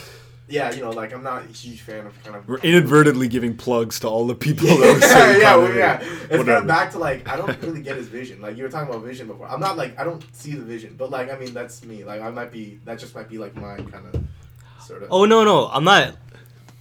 yeah, 0.47 0.73
you 0.73 0.81
know, 0.81 0.91
like 0.91 1.13
I'm 1.13 1.23
not 1.23 1.45
a 1.45 1.47
huge 1.47 1.81
fan 1.81 2.05
of 2.05 2.23
kind 2.23 2.35
of. 2.35 2.47
We're 2.47 2.57
inadvertently 2.59 3.27
giving 3.27 3.55
plugs 3.55 3.99
to 4.01 4.07
all 4.07 4.27
the 4.27 4.35
people 4.35 4.67
that 4.67 4.77
yeah, 4.79 4.93
were 4.93 4.99
saying 5.01 5.41
yeah, 5.41 5.51
comment. 5.53 5.69
well, 5.69 5.77
yeah. 5.77 5.99
It's 6.01 6.29
kind 6.29 6.49
of 6.49 6.67
back 6.67 6.91
to 6.91 6.99
like 6.99 7.27
I 7.27 7.37
don't 7.37 7.61
really 7.61 7.81
get 7.81 7.95
his 7.97 8.07
vision. 8.07 8.41
Like 8.41 8.57
you 8.57 8.63
were 8.63 8.69
talking 8.69 8.89
about 8.89 9.03
vision 9.03 9.27
before. 9.27 9.47
I'm 9.47 9.61
not 9.61 9.77
like 9.77 9.97
I 9.99 10.03
don't 10.03 10.23
see 10.35 10.53
the 10.55 10.63
vision, 10.63 10.95
but 10.97 11.09
like 11.09 11.31
I 11.31 11.37
mean 11.37 11.53
that's 11.53 11.83
me. 11.85 12.03
Like 12.03 12.21
I 12.21 12.29
might 12.29 12.51
be 12.51 12.79
that 12.85 12.99
just 12.99 13.15
might 13.15 13.29
be 13.29 13.37
like 13.37 13.55
my 13.55 13.77
kind 13.77 14.05
of 14.13 14.23
sort 14.81 15.03
of. 15.03 15.09
Oh 15.11 15.25
no, 15.25 15.43
no, 15.43 15.67
I'm 15.67 15.83
not. 15.85 16.15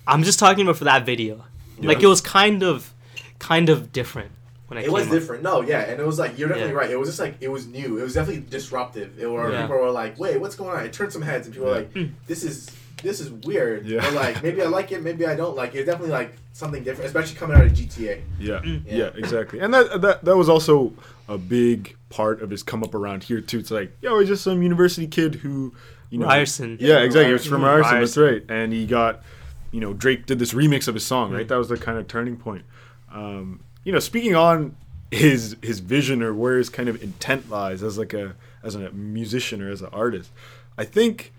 I'm 0.06 0.24
just 0.24 0.38
talking 0.40 0.64
about 0.66 0.76
for 0.76 0.84
that 0.84 1.06
video. 1.06 1.44
Like 1.78 2.02
it 2.02 2.06
was 2.06 2.20
kind 2.20 2.62
of, 2.62 2.92
kind 3.40 3.68
of 3.68 3.92
different 3.92 4.30
when 4.72 4.78
it, 4.78 4.82
It 4.82 4.84
came 4.84 4.92
was 4.94 5.06
out. 5.06 5.12
different. 5.12 5.42
No, 5.42 5.60
yeah, 5.60 5.80
and 5.82 6.00
it 6.00 6.06
was 6.06 6.18
like 6.18 6.38
you're 6.38 6.48
definitely 6.48 6.72
Yeah. 6.72 6.78
right. 6.78 6.90
It 6.90 6.98
was 6.98 7.08
just 7.08 7.20
like 7.20 7.34
it 7.40 7.48
was 7.48 7.66
new. 7.66 7.98
It 7.98 8.02
was 8.02 8.14
definitely 8.14 8.44
disruptive. 8.48 9.18
It 9.18 9.30
were 9.30 9.52
Yeah. 9.52 9.62
people 9.62 9.76
were 9.76 9.90
like, 9.90 10.18
"Wait, 10.18 10.40
what's 10.40 10.54
going 10.56 10.76
on?" 10.76 10.84
It 10.84 10.92
turned 10.92 11.12
some 11.12 11.22
heads, 11.22 11.46
and 11.46 11.54
people 11.54 11.68
were 11.68 11.74
like, 11.74 11.92
Mm. 11.94 12.10
"This 12.26 12.42
is 12.42 12.70
this 13.02 13.20
is 13.20 13.30
weird." 13.30 13.84
Yeah. 13.86 14.00
But 14.00 14.14
like 14.14 14.42
maybe 14.42 14.62
I 14.62 14.66
like 14.66 14.92
it, 14.92 15.02
maybe 15.02 15.26
I 15.26 15.34
don't 15.34 15.56
like 15.56 15.74
it. 15.74 15.80
It's 15.80 15.86
definitely 15.86 16.12
like 16.12 16.34
something 16.52 16.82
different, 16.84 17.06
especially 17.06 17.36
coming 17.36 17.56
out 17.56 17.64
of 17.66 17.72
GTA. 17.72 18.20
Yeah, 18.38 18.60
Mm. 18.60 18.82
yeah, 18.86 18.96
Yeah. 18.96 19.10
exactly. 19.16 19.58
And 19.60 19.74
that 19.74 20.00
that 20.00 20.24
that 20.24 20.36
was 20.36 20.48
also 20.48 20.92
a 21.28 21.36
big 21.38 21.96
part 22.08 22.42
of 22.42 22.50
his 22.50 22.62
come 22.62 22.82
up 22.82 22.94
around 22.94 23.24
here 23.24 23.40
too. 23.40 23.58
It's 23.58 23.70
like, 23.70 23.92
yo, 24.02 24.18
he's 24.20 24.28
just 24.28 24.42
some 24.44 24.62
university 24.62 25.06
kid 25.06 25.36
who, 25.36 25.72
you 26.10 26.18
know, 26.18 26.26
Ryerson. 26.26 26.76
Yeah, 26.80 26.98
Yeah, 26.98 27.04
exactly. 27.04 27.34
It's 27.34 27.46
from 27.46 27.62
Ryerson. 27.64 27.94
Ryerson. 27.94 28.22
That's 28.24 28.32
right. 28.32 28.44
And 28.50 28.72
he 28.72 28.84
got, 28.86 29.22
you 29.70 29.80
know, 29.80 29.94
Drake 29.94 30.26
did 30.26 30.38
this 30.38 30.52
remix 30.52 30.88
of 30.88 30.94
his 30.94 31.04
song. 31.04 31.32
Right, 31.32 31.46
Mm. 31.46 31.48
that 31.48 31.56
was 31.56 31.68
the 31.70 31.76
kind 31.78 31.96
of 31.98 32.06
turning 32.06 32.36
point. 32.36 32.64
Um, 33.10 33.60
you 33.84 33.92
know, 33.92 33.98
speaking 33.98 34.34
on 34.34 34.76
his 35.10 35.56
his 35.62 35.80
vision 35.80 36.22
or 36.22 36.34
where 36.34 36.56
his 36.56 36.68
kind 36.68 36.88
of 36.88 37.02
intent 37.02 37.50
lies 37.50 37.82
as 37.82 37.98
like 37.98 38.14
a 38.14 38.34
as 38.62 38.74
a 38.74 38.90
musician 38.92 39.60
or 39.62 39.70
as 39.70 39.82
an 39.82 39.90
artist, 39.92 40.30
I 40.76 40.84
think. 40.84 41.32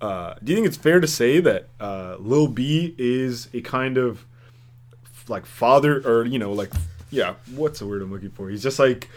Uh, 0.00 0.34
do 0.44 0.52
you 0.52 0.56
think 0.56 0.66
it's 0.68 0.76
fair 0.76 1.00
to 1.00 1.08
say 1.08 1.40
that 1.40 1.66
uh, 1.80 2.14
Lil 2.20 2.46
B 2.46 2.94
is 2.98 3.48
a 3.52 3.60
kind 3.62 3.98
of 3.98 4.24
like 5.28 5.46
father 5.46 6.00
or 6.06 6.24
you 6.24 6.38
know 6.38 6.52
like 6.52 6.70
yeah 7.10 7.34
what's 7.54 7.78
the 7.80 7.86
word 7.86 8.02
i'm 8.02 8.10
looking 8.10 8.30
for 8.30 8.48
he's 8.48 8.62
just 8.62 8.78
like 8.78 9.08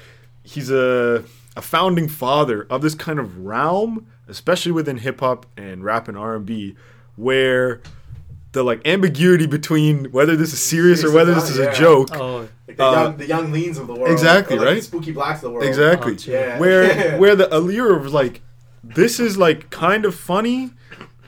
he's 0.43 0.69
a 0.69 1.23
a 1.55 1.61
founding 1.61 2.07
father 2.07 2.65
of 2.69 2.81
this 2.81 2.95
kind 2.95 3.19
of 3.19 3.45
realm 3.45 4.07
especially 4.27 4.71
within 4.71 4.97
hip-hop 4.97 5.45
and 5.57 5.83
rap 5.83 6.07
and 6.07 6.17
r&b 6.17 6.75
where 7.15 7.81
the 8.51 8.63
like 8.63 8.85
ambiguity 8.85 9.47
between 9.47 10.11
whether 10.11 10.35
this 10.35 10.53
is 10.53 10.61
serious 10.61 10.99
or 10.99 11.07
Serious 11.07 11.13
or 11.13 11.15
whether 11.15 11.31
not, 11.33 11.41
this 11.41 11.49
is 11.51 11.57
yeah. 11.57 11.71
a 11.71 11.75
joke. 11.75 12.09
Oh, 12.13 12.47
Like 12.67 12.77
the, 12.77 12.83
Uh, 12.83 12.91
young, 12.91 13.17
the 13.17 13.27
Yung 13.27 13.51
Leans 13.51 13.77
of 13.77 13.87
the 13.87 13.93
world. 13.95 14.11
Exactly, 14.11 14.57
like 14.57 14.65
right? 14.65 14.75
The 14.75 14.81
spooky 14.81 15.11
blacks 15.11 15.37
of 15.39 15.43
the 15.43 15.49
world. 15.51 15.65
Exactly. 15.65 16.13
Oh. 16.13 16.31
Yeah. 16.31 16.59
Where 16.59 17.17
where 17.19 17.35
the 17.35 17.53
allure 17.55 17.95
of 17.97 18.11
like 18.11 18.41
this 18.83 19.19
is 19.19 19.37
like 19.37 19.69
kind 19.69 20.05
of 20.05 20.15
funny, 20.15 20.71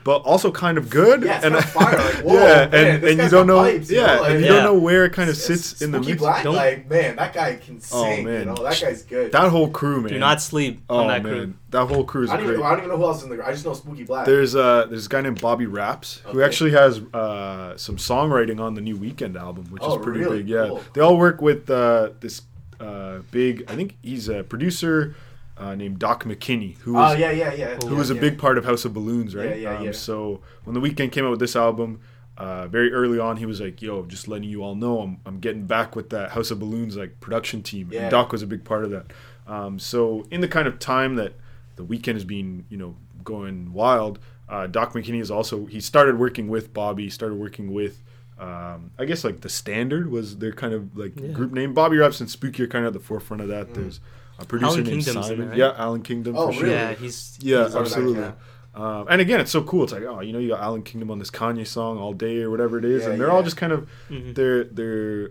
but 0.04 0.18
also 0.22 0.52
kind 0.52 0.76
of 0.78 0.90
good. 0.90 1.22
Yeah, 1.24 1.36
it's 1.36 1.44
and 1.46 1.54
kinda 1.54 1.66
fire, 1.68 1.96
like, 1.98 2.14
whoa, 2.24 2.34
yeah, 2.34 2.68
man, 2.68 2.74
and 2.96 3.04
and 3.04 3.22
you 3.22 3.28
don't 3.30 3.46
know. 3.46 3.62
pipes, 3.62 3.90
you 3.90 3.96
yeah, 4.00 4.06
know, 4.16 4.20
like- 4.22 4.30
and 4.32 4.40
you 4.40 4.46
Yeah. 4.46 4.52
don't 4.52 4.64
know 4.64 4.78
where 4.78 5.04
it 5.06 5.12
kind 5.14 5.30
of 5.30 5.36
sits 5.36 5.72
it's 5.72 5.82
in 5.82 5.90
the 5.92 5.98
spooky 5.98 6.12
mix. 6.12 6.20
black. 6.22 6.44
Don't- 6.44 6.54
Like 6.56 6.88
man, 6.90 7.16
that 7.16 7.32
guy 7.32 7.56
can 7.56 7.80
sing. 7.80 7.98
Oh, 7.98 8.02
sing. 8.04 8.24
man. 8.24 8.40
You 8.40 8.44
know, 8.46 8.54
that 8.56 8.80
guy's 8.80 9.02
good. 9.02 9.32
That 9.32 9.48
whole 9.50 9.70
crew, 9.70 10.00
man. 10.02 10.12
do 10.12 10.18
not 10.18 10.40
sleep 10.42 10.82
oh 10.88 10.98
on 10.98 11.08
that 11.08 11.22
man, 11.22 11.32
crew. 11.32 11.54
that 11.70 11.86
whole 11.86 12.04
crew 12.04 12.24
is 12.24 12.30
I 12.30 12.36
don't, 12.36 12.46
great. 12.46 12.54
even, 12.54 12.66
I 12.66 12.70
don't 12.70 12.78
even 12.80 12.90
know 12.90 12.96
who 12.98 13.04
else 13.04 13.16
is 13.18 13.22
in 13.24 13.28
the. 13.30 13.36
Group. 13.36 13.48
I 13.48 13.52
just 13.52 13.64
know 13.64 13.72
Spooky 13.74 14.04
Black. 14.04 14.26
There's 14.26 14.54
uh 14.54 14.86
there's 14.90 15.06
a 15.06 15.08
guy 15.08 15.20
named 15.22 15.40
Bobby 15.40 15.66
Raps 15.66 16.20
who 16.26 16.42
actually 16.42 16.72
has 16.72 16.98
uh 17.14 17.76
some 17.76 17.96
songwriting 17.96 18.60
on 18.60 18.74
the 18.74 18.80
new 18.80 18.96
Weeknd 18.96 19.36
album, 19.36 19.64
which 19.70 19.82
Oh, 19.84 19.98
is 19.98 20.04
pretty 20.04 20.20
really? 20.20 20.38
big. 20.38 20.48
Yeah, 20.50 20.66
Cool. 20.68 20.82
they 20.92 21.00
all 21.00 21.16
work 21.16 21.40
with 21.40 21.70
uh 21.70 22.10
this 22.20 22.42
uh 22.80 23.20
big. 23.30 23.64
I 23.68 23.74
think 23.76 23.96
he's 24.02 24.28
a 24.28 24.42
producer 24.44 25.14
uh, 25.56 25.74
named 25.74 25.98
Doc 25.98 26.24
McKinney, 26.24 26.76
who 26.78 26.96
Oh 26.96 27.00
was 27.00 27.18
yeah, 27.18 27.30
yeah, 27.30 27.52
yeah. 27.54 27.76
who 27.76 27.94
was 27.96 28.10
a 28.10 28.14
yeah. 28.14 28.20
big 28.20 28.38
part 28.38 28.58
of 28.58 28.64
House 28.64 28.84
of 28.84 28.92
Balloons, 28.94 29.34
right? 29.36 29.50
Yeah, 29.50 29.54
yeah, 29.72 29.76
um, 29.78 29.84
yeah. 29.84 29.92
So 29.92 30.40
when 30.64 30.74
the 30.74 30.80
Weeknd 30.80 31.12
came 31.12 31.24
out 31.24 31.30
with 31.30 31.40
this 31.40 31.54
album, 31.56 32.00
uh, 32.36 32.66
very 32.66 32.92
early 32.92 33.18
on, 33.20 33.36
he 33.36 33.46
was 33.46 33.60
like, 33.60 33.80
"Yo, 33.80 34.04
just 34.06 34.26
letting 34.26 34.48
you 34.48 34.62
all 34.64 34.74
know, 34.74 35.00
I'm, 35.00 35.18
I'm 35.24 35.38
getting 35.38 35.66
back 35.66 35.94
with 35.94 36.10
that 36.10 36.32
House 36.32 36.50
of 36.50 36.58
Balloons 36.58 36.96
like 36.96 37.20
production 37.20 37.62
team." 37.62 37.90
Yeah. 37.92 38.02
And 38.02 38.10
Doc 38.10 38.32
was 38.32 38.42
a 38.42 38.46
big 38.46 38.64
part 38.64 38.84
of 38.84 38.90
that. 38.90 39.06
Um, 39.46 39.78
so 39.78 40.26
in 40.30 40.40
the 40.40 40.48
kind 40.48 40.66
of 40.66 40.78
time 40.78 41.14
that 41.16 41.34
the 41.76 41.84
Weeknd 41.84 42.14
has 42.14 42.24
been, 42.24 42.64
you 42.68 42.76
know, 42.76 42.96
going 43.22 43.72
wild, 43.72 44.18
uh, 44.48 44.66
Doc 44.66 44.92
McKinney 44.94 45.20
is 45.20 45.30
also 45.30 45.66
he 45.66 45.80
started 45.80 46.18
working 46.18 46.48
with 46.48 46.72
Bobby, 46.74 47.08
started 47.10 47.36
working 47.38 47.72
with. 47.72 48.02
Um, 48.36 48.90
I 48.98 49.04
guess 49.04 49.22
like 49.22 49.42
the 49.42 49.48
standard 49.48 50.10
was 50.10 50.38
their 50.38 50.50
kind 50.52 50.74
of 50.74 50.96
like 50.96 51.12
Yeah. 51.20 51.28
group 51.28 51.52
name. 51.52 51.72
Bobby 51.72 51.98
Raps 51.98 52.20
and 52.20 52.28
Spooky 52.28 52.64
are 52.64 52.66
kind 52.66 52.84
of 52.84 52.94
at 52.94 53.00
the 53.00 53.06
forefront 53.06 53.42
of 53.42 53.48
that. 53.48 53.68
Mm. 53.68 53.74
There's 53.74 54.00
a 54.38 54.44
producer 54.44 54.66
Alan 54.72 54.84
named 54.84 54.88
Kingdom's 55.04 55.16
in 55.16 55.22
Simon. 55.22 55.38
there, 55.38 55.48
right? 55.48 55.58
Yeah, 55.58 55.74
Allan 55.76 56.02
Kingdom. 56.02 56.36
Oh, 56.36 56.46
for 56.48 56.52
sure. 56.54 56.62
really? 56.64 56.74
Yeah, 56.74 56.92
he's 56.94 57.38
Yeah, 57.40 57.64
He's 57.64 57.74
on 57.74 57.84
that, 57.84 57.90
absolutely. 57.90 58.20
yeah. 58.22 58.32
Um, 58.74 59.06
and 59.08 59.20
again, 59.20 59.38
it's 59.40 59.52
so 59.52 59.62
cool. 59.62 59.84
It's 59.84 59.92
like, 59.92 60.02
oh, 60.02 60.20
you 60.20 60.32
know, 60.32 60.40
you 60.40 60.48
got 60.48 60.60
Allan 60.60 60.82
Kingdom 60.82 61.10
on 61.12 61.20
this 61.20 61.30
Kanye 61.30 61.64
song 61.66 61.98
all 61.98 62.12
day 62.12 62.42
or 62.42 62.50
whatever 62.50 62.76
it 62.78 62.84
is, 62.84 63.04
Yeah, 63.04 63.10
and 63.10 63.20
they're 63.20 63.30
all 63.30 63.44
just 63.44 63.56
kind 63.56 63.72
of 63.72 63.88
Mhm. 64.10 64.34
they're 64.34 64.64
they're 64.64 65.30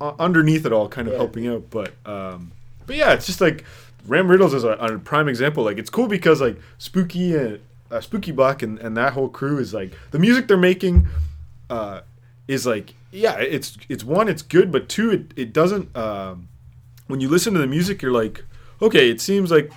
uh, 0.00 0.14
underneath 0.18 0.66
it 0.66 0.72
all, 0.72 0.88
kind 0.88 1.06
of 1.06 1.12
Yeah. 1.12 1.18
helping 1.18 1.46
out. 1.46 1.70
But 1.70 1.92
um, 2.04 2.50
but 2.86 2.96
yeah, 2.96 3.12
it's 3.12 3.26
just 3.26 3.40
like 3.40 3.64
Ramriddlz 4.08 4.52
is 4.54 4.64
a, 4.64 4.70
a 4.70 4.98
prime 4.98 5.28
example. 5.28 5.62
Like 5.62 5.78
it's 5.78 5.90
cool 5.90 6.08
because 6.08 6.40
like 6.40 6.58
Spooky 6.78 7.36
and 7.36 7.60
uh, 7.88 8.00
Spooky 8.00 8.32
Buck 8.32 8.62
and, 8.64 8.80
and 8.80 8.96
that 8.96 9.12
whole 9.12 9.28
crew 9.28 9.58
is 9.58 9.72
like 9.72 9.92
the 10.10 10.18
music 10.18 10.48
they're 10.48 10.56
making 10.56 11.06
uh, 11.70 12.00
is 12.48 12.66
like 12.66 12.94
yeah, 13.12 13.36
it's 13.38 13.76
it's 13.88 14.02
one, 14.02 14.28
it's 14.28 14.42
good, 14.42 14.72
but 14.72 14.88
two, 14.88 15.10
it 15.12 15.32
it 15.36 15.52
doesn't. 15.52 15.94
Um, 15.96 16.48
when 17.12 17.20
you 17.20 17.28
listen 17.28 17.52
to 17.52 17.60
the 17.60 17.66
music, 17.66 18.00
you're 18.00 18.10
like, 18.10 18.42
okay, 18.80 19.10
it 19.10 19.20
seems 19.20 19.50
like 19.50 19.70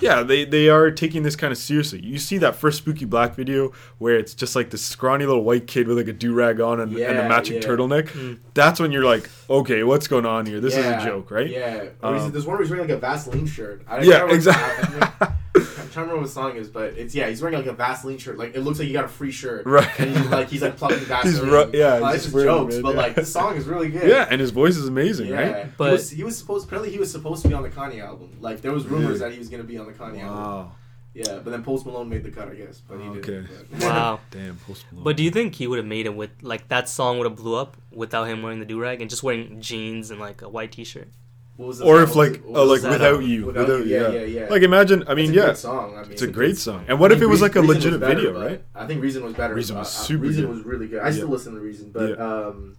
yeah, 0.00 0.24
they, 0.24 0.44
they 0.44 0.68
are 0.68 0.90
taking 0.90 1.22
this 1.22 1.36
kind 1.36 1.52
of 1.52 1.56
seriously. 1.56 2.00
You 2.00 2.18
see 2.18 2.38
that 2.38 2.56
first 2.56 2.78
Spooky 2.78 3.04
Black 3.04 3.36
video 3.36 3.72
where 3.98 4.18
it's 4.18 4.34
just 4.34 4.56
like 4.56 4.70
this 4.70 4.84
scrawny 4.84 5.24
little 5.26 5.44
white 5.44 5.68
kid 5.68 5.86
with 5.86 5.96
like 5.96 6.08
a 6.08 6.12
do 6.12 6.34
rag 6.34 6.60
on 6.60 6.80
and, 6.80 6.92
and 6.96 7.18
a 7.18 7.28
matching 7.28 7.62
yeah. 7.62 7.68
turtleneck. 7.68 8.08
Mm. 8.08 8.40
That's 8.52 8.80
when 8.80 8.90
you're 8.90 9.04
like, 9.04 9.30
okay, 9.48 9.84
what's 9.84 10.08
going 10.08 10.26
on 10.26 10.44
here? 10.46 10.58
This 10.58 10.74
Yeah, 10.74 10.98
is 10.98 11.04
a 11.04 11.06
joke, 11.06 11.30
right? 11.30 11.48
Yeah. 11.48 11.86
Um, 12.02 12.32
there's 12.32 12.44
one 12.44 12.56
where 12.56 12.64
he's 12.64 12.70
wearing 12.70 12.88
like 12.88 12.96
a 12.96 13.00
Vaseline 13.00 13.46
shirt. 13.46 13.84
I 13.86 14.02
Yeah, 14.02 14.28
exactly. 14.28 15.28
I- 15.94 15.98
I- 15.98 16.00
I'm 16.04 16.06
trying 16.06 16.06
to 16.06 16.12
remember 16.12 16.22
what 16.22 16.30
song 16.30 16.56
is, 16.56 16.68
but 16.68 16.94
it's 16.98 17.14
yeah, 17.14 17.28
he's 17.28 17.40
wearing 17.42 17.56
like 17.56 17.66
a 17.66 17.72
Vaseline 17.72 18.18
shirt. 18.18 18.36
Like 18.38 18.54
it 18.54 18.60
looks 18.60 18.78
like 18.78 18.88
he 18.88 18.94
got 18.94 19.04
a 19.04 19.08
free 19.08 19.30
shirt. 19.30 19.64
Right. 19.66 19.88
And 20.00 20.16
he's 20.16 20.26
like 20.28 20.48
he's 20.48 20.62
like 20.62 20.76
plugging 20.76 20.98
Vaseline. 21.06 21.50
ru- 21.50 21.70
yeah, 21.78 21.86
Uh, 21.86 22.06
he's 22.06 22.14
it's 22.16 22.24
just 22.24 22.24
just 22.24 22.34
wearing 22.34 22.48
jokes, 22.70 22.78
but 22.82 22.94
yeah. 22.94 23.00
like 23.00 23.14
the 23.14 23.24
song 23.24 23.56
is 23.56 23.66
really 23.66 23.88
good. 23.88 24.08
Yeah, 24.08 24.26
and 24.30 24.40
his 24.40 24.50
voice 24.50 24.76
is 24.76 24.88
amazing, 24.88 25.28
Yeah, 25.28 25.36
right? 25.50 25.76
But- 25.76 25.86
he 25.86 25.92
was, 25.92 26.10
he 26.10 26.24
was 26.24 26.38
supposed 26.38 26.66
apparently 26.66 26.90
he 26.90 26.98
was 26.98 27.10
supposed 27.10 27.42
to 27.42 27.48
be 27.48 27.54
on 27.54 27.62
the 27.62 27.70
Kanye 27.70 28.00
album. 28.00 28.30
Like 28.40 28.60
there 28.60 28.72
was 28.72 28.86
rumors 28.86 29.06
Really? 29.06 29.18
that 29.20 29.32
he 29.32 29.38
was 29.38 29.48
gonna 29.48 29.62
be 29.64 29.78
on 29.78 29.86
the 29.86 29.92
Kanye 29.92 30.20
album. 30.22 30.36
Wow. 30.36 30.72
Yeah, 31.16 31.38
but 31.44 31.50
then 31.50 31.62
Post 31.62 31.86
Malone 31.86 32.08
made 32.08 32.24
the 32.24 32.30
cut, 32.32 32.48
I 32.48 32.54
guess. 32.54 32.80
But 32.88 32.98
he 33.00 33.06
Okay. 33.08 33.20
didn't. 33.20 33.48
but- 33.70 33.82
wow. 33.82 34.18
Damn, 34.32 34.56
Post 34.56 34.84
Malone. 34.90 35.04
But 35.04 35.16
do 35.16 35.22
you 35.22 35.30
think 35.30 35.54
he 35.54 35.68
would 35.68 35.78
have 35.78 35.86
made 35.86 36.06
it 36.06 36.14
with 36.16 36.30
like 36.42 36.66
that 36.68 36.88
song 36.88 37.18
would 37.18 37.24
have 37.26 37.36
blew 37.36 37.54
up 37.54 37.76
without 37.92 38.24
him 38.24 38.42
wearing 38.42 38.58
the 38.58 38.64
do 38.66 38.80
rag 38.80 39.00
and 39.00 39.08
just 39.08 39.22
wearing 39.22 39.60
jeans 39.60 40.10
and 40.10 40.18
like 40.18 40.42
a 40.42 40.48
white 40.48 40.72
T-shirt? 40.72 41.06
What 41.06 41.06
was 41.06 41.14
the 41.14 41.23
or 41.56 42.02
if 42.02 42.14
What 42.14 42.16
was 42.16 42.16
like 42.16 42.42
uh, 42.52 42.64
like 42.64 42.82
without 42.82 43.22
you, 43.24 43.46
Without 43.46 43.68
without, 43.68 43.86
You, 43.86 43.94
yeah, 43.94 44.08
yeah. 44.08 44.20
yeah, 44.20 44.40
yeah. 44.40 44.48
Like 44.48 44.62
imagine, 44.62 45.04
I 45.06 45.14
mean, 45.14 45.26
It's 45.30 45.36
yeah, 45.36 45.52
song. 45.52 45.96
I 45.96 46.02
mean, 46.02 46.12
it's 46.12 46.22
a 46.22 46.26
great 46.26 46.56
song. 46.58 46.84
And 46.88 46.98
what 46.98 47.12
I 47.12 47.14
if 47.16 47.22
it 47.22 47.26
was 47.26 47.40
like 47.42 47.54
a 47.56 47.60
Reason 47.60 47.76
legit 47.76 48.00
better, 48.00 48.14
video, 48.16 48.40
right? 48.44 48.62
I 48.74 48.86
think 48.86 49.00
Reason 49.02 49.22
was 49.22 49.34
better. 49.34 49.54
Reason 49.54 49.76
Uh, 49.76 49.80
was 49.80 49.88
uh, 49.88 50.02
super 50.02 50.22
Reason 50.24 50.44
good. 50.46 50.50
was 50.50 50.64
really 50.64 50.88
good. 50.88 51.00
I 51.00 51.10
still 51.12 51.26
Yeah. 51.26 51.32
listen 51.32 51.54
to 51.54 51.60
Reason, 51.60 51.90
but 51.92 52.20
um, 52.20 52.76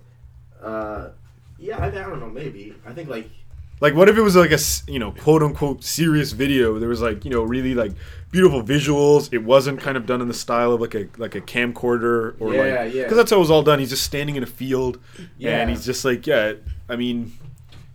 uh, 0.62 1.10
yeah, 1.58 1.78
I, 1.78 1.88
I 1.88 1.92
don't 1.92 2.20
know. 2.20 2.30
Maybe 2.30 2.74
I 2.86 2.92
think 2.92 3.10
like 3.10 3.30
Like, 3.82 3.94
what 3.94 4.08
if 4.10 4.18
it 4.18 4.22
was 4.22 4.36
like 4.36 4.52
a 4.52 4.60
you 4.92 5.00
know 5.00 5.12
quote 5.12 5.42
unquote 5.44 5.84
serious 5.84 6.32
video? 6.34 6.78
There 6.80 6.90
was 6.90 7.02
like 7.02 7.24
you 7.26 7.32
know 7.32 7.44
really 7.44 7.74
like 7.76 7.94
beautiful 8.32 8.62
visuals. 8.62 9.30
It 9.32 9.44
wasn't 9.44 9.80
kind 9.80 9.96
of 9.96 10.06
done 10.06 10.22
in 10.22 10.28
the 10.28 10.34
style 10.34 10.74
of 10.74 10.82
like 10.82 10.96
a 10.96 11.08
like 11.18 11.36
a 11.36 11.42
camcorder 11.42 12.36
or 12.42 12.54
Yeah, 12.54 12.62
like 12.62 12.94
yeah. 12.94 13.04
because 13.04 13.18
that's 13.18 13.32
how 13.32 13.38
it 13.38 13.40
was 13.42 13.52
all 13.52 13.64
done. 13.64 13.80
He's 13.80 13.90
just 13.90 14.04
standing 14.04 14.36
in 14.36 14.44
a 14.44 14.48
field 14.62 15.00
Yeah. 15.38 15.60
and 15.62 15.70
he's 15.70 15.86
just 15.86 16.04
like 16.04 16.28
yeah. 16.28 16.54
I 16.90 16.96
mean, 16.98 17.32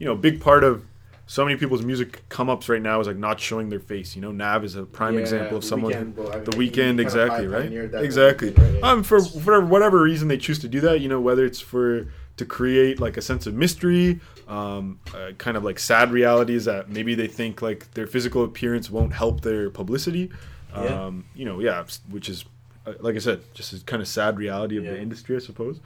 you 0.00 0.06
know, 0.06 0.12
a 0.12 0.16
big 0.16 0.40
part 0.40 0.64
of 0.64 0.84
so 1.26 1.44
many 1.44 1.56
people's 1.56 1.84
music 1.84 2.24
come 2.28 2.50
ups 2.50 2.68
right 2.68 2.82
now 2.82 2.98
is 2.98 3.06
like 3.06 3.16
not 3.16 3.38
showing 3.38 3.68
their 3.68 3.78
face. 3.78 4.16
You 4.16 4.22
know, 4.22 4.32
Nav 4.32 4.64
is 4.64 4.74
a 4.74 4.82
prime 4.82 5.14
yeah, 5.14 5.20
example 5.20 5.56
of 5.58 5.62
someone. 5.64 5.92
Weeknd, 5.92 6.16
well, 6.16 6.32
I 6.32 6.34
mean, 6.36 6.44
the 6.44 6.50
Weeknd 6.52 6.98
exactly 6.98 7.46
right 7.46 7.70
exactly 8.02 8.50
right, 8.50 8.82
um 8.82 9.04
for 9.04 9.20
for 9.22 9.60
whatever 9.64 10.02
reason 10.02 10.26
they 10.26 10.38
choose 10.38 10.58
to 10.60 10.68
do 10.68 10.80
that 10.80 11.00
you 11.00 11.08
know 11.08 11.20
whether 11.20 11.44
it's 11.44 11.60
for 11.60 12.08
to 12.36 12.44
create 12.44 12.98
like 12.98 13.16
a 13.16 13.22
sense 13.22 13.46
of 13.46 13.54
mystery 13.54 14.18
um 14.48 14.98
uh, 15.14 15.30
kind 15.38 15.56
of 15.56 15.62
like 15.62 15.78
sad 15.78 16.10
realities 16.10 16.64
that 16.64 16.88
maybe 16.88 17.14
they 17.14 17.28
think 17.28 17.62
like 17.62 17.92
their 17.94 18.06
physical 18.08 18.42
appearance 18.42 18.90
won't 18.90 19.12
help 19.12 19.42
their 19.42 19.70
publicity 19.70 20.30
um 20.72 20.82
Yeah. 20.84 21.38
you 21.38 21.44
know 21.44 21.60
yeah 21.60 21.84
which 22.08 22.28
is 22.28 22.44
uh, 22.86 22.94
like 23.00 23.14
i 23.14 23.18
said 23.18 23.40
just 23.54 23.72
a 23.72 23.84
kind 23.84 24.00
of 24.02 24.08
sad 24.08 24.38
reality 24.38 24.76
of 24.78 24.84
Yeah. 24.84 24.92
the 24.92 25.00
industry 25.00 25.36
i 25.36 25.38
suppose 25.40 25.78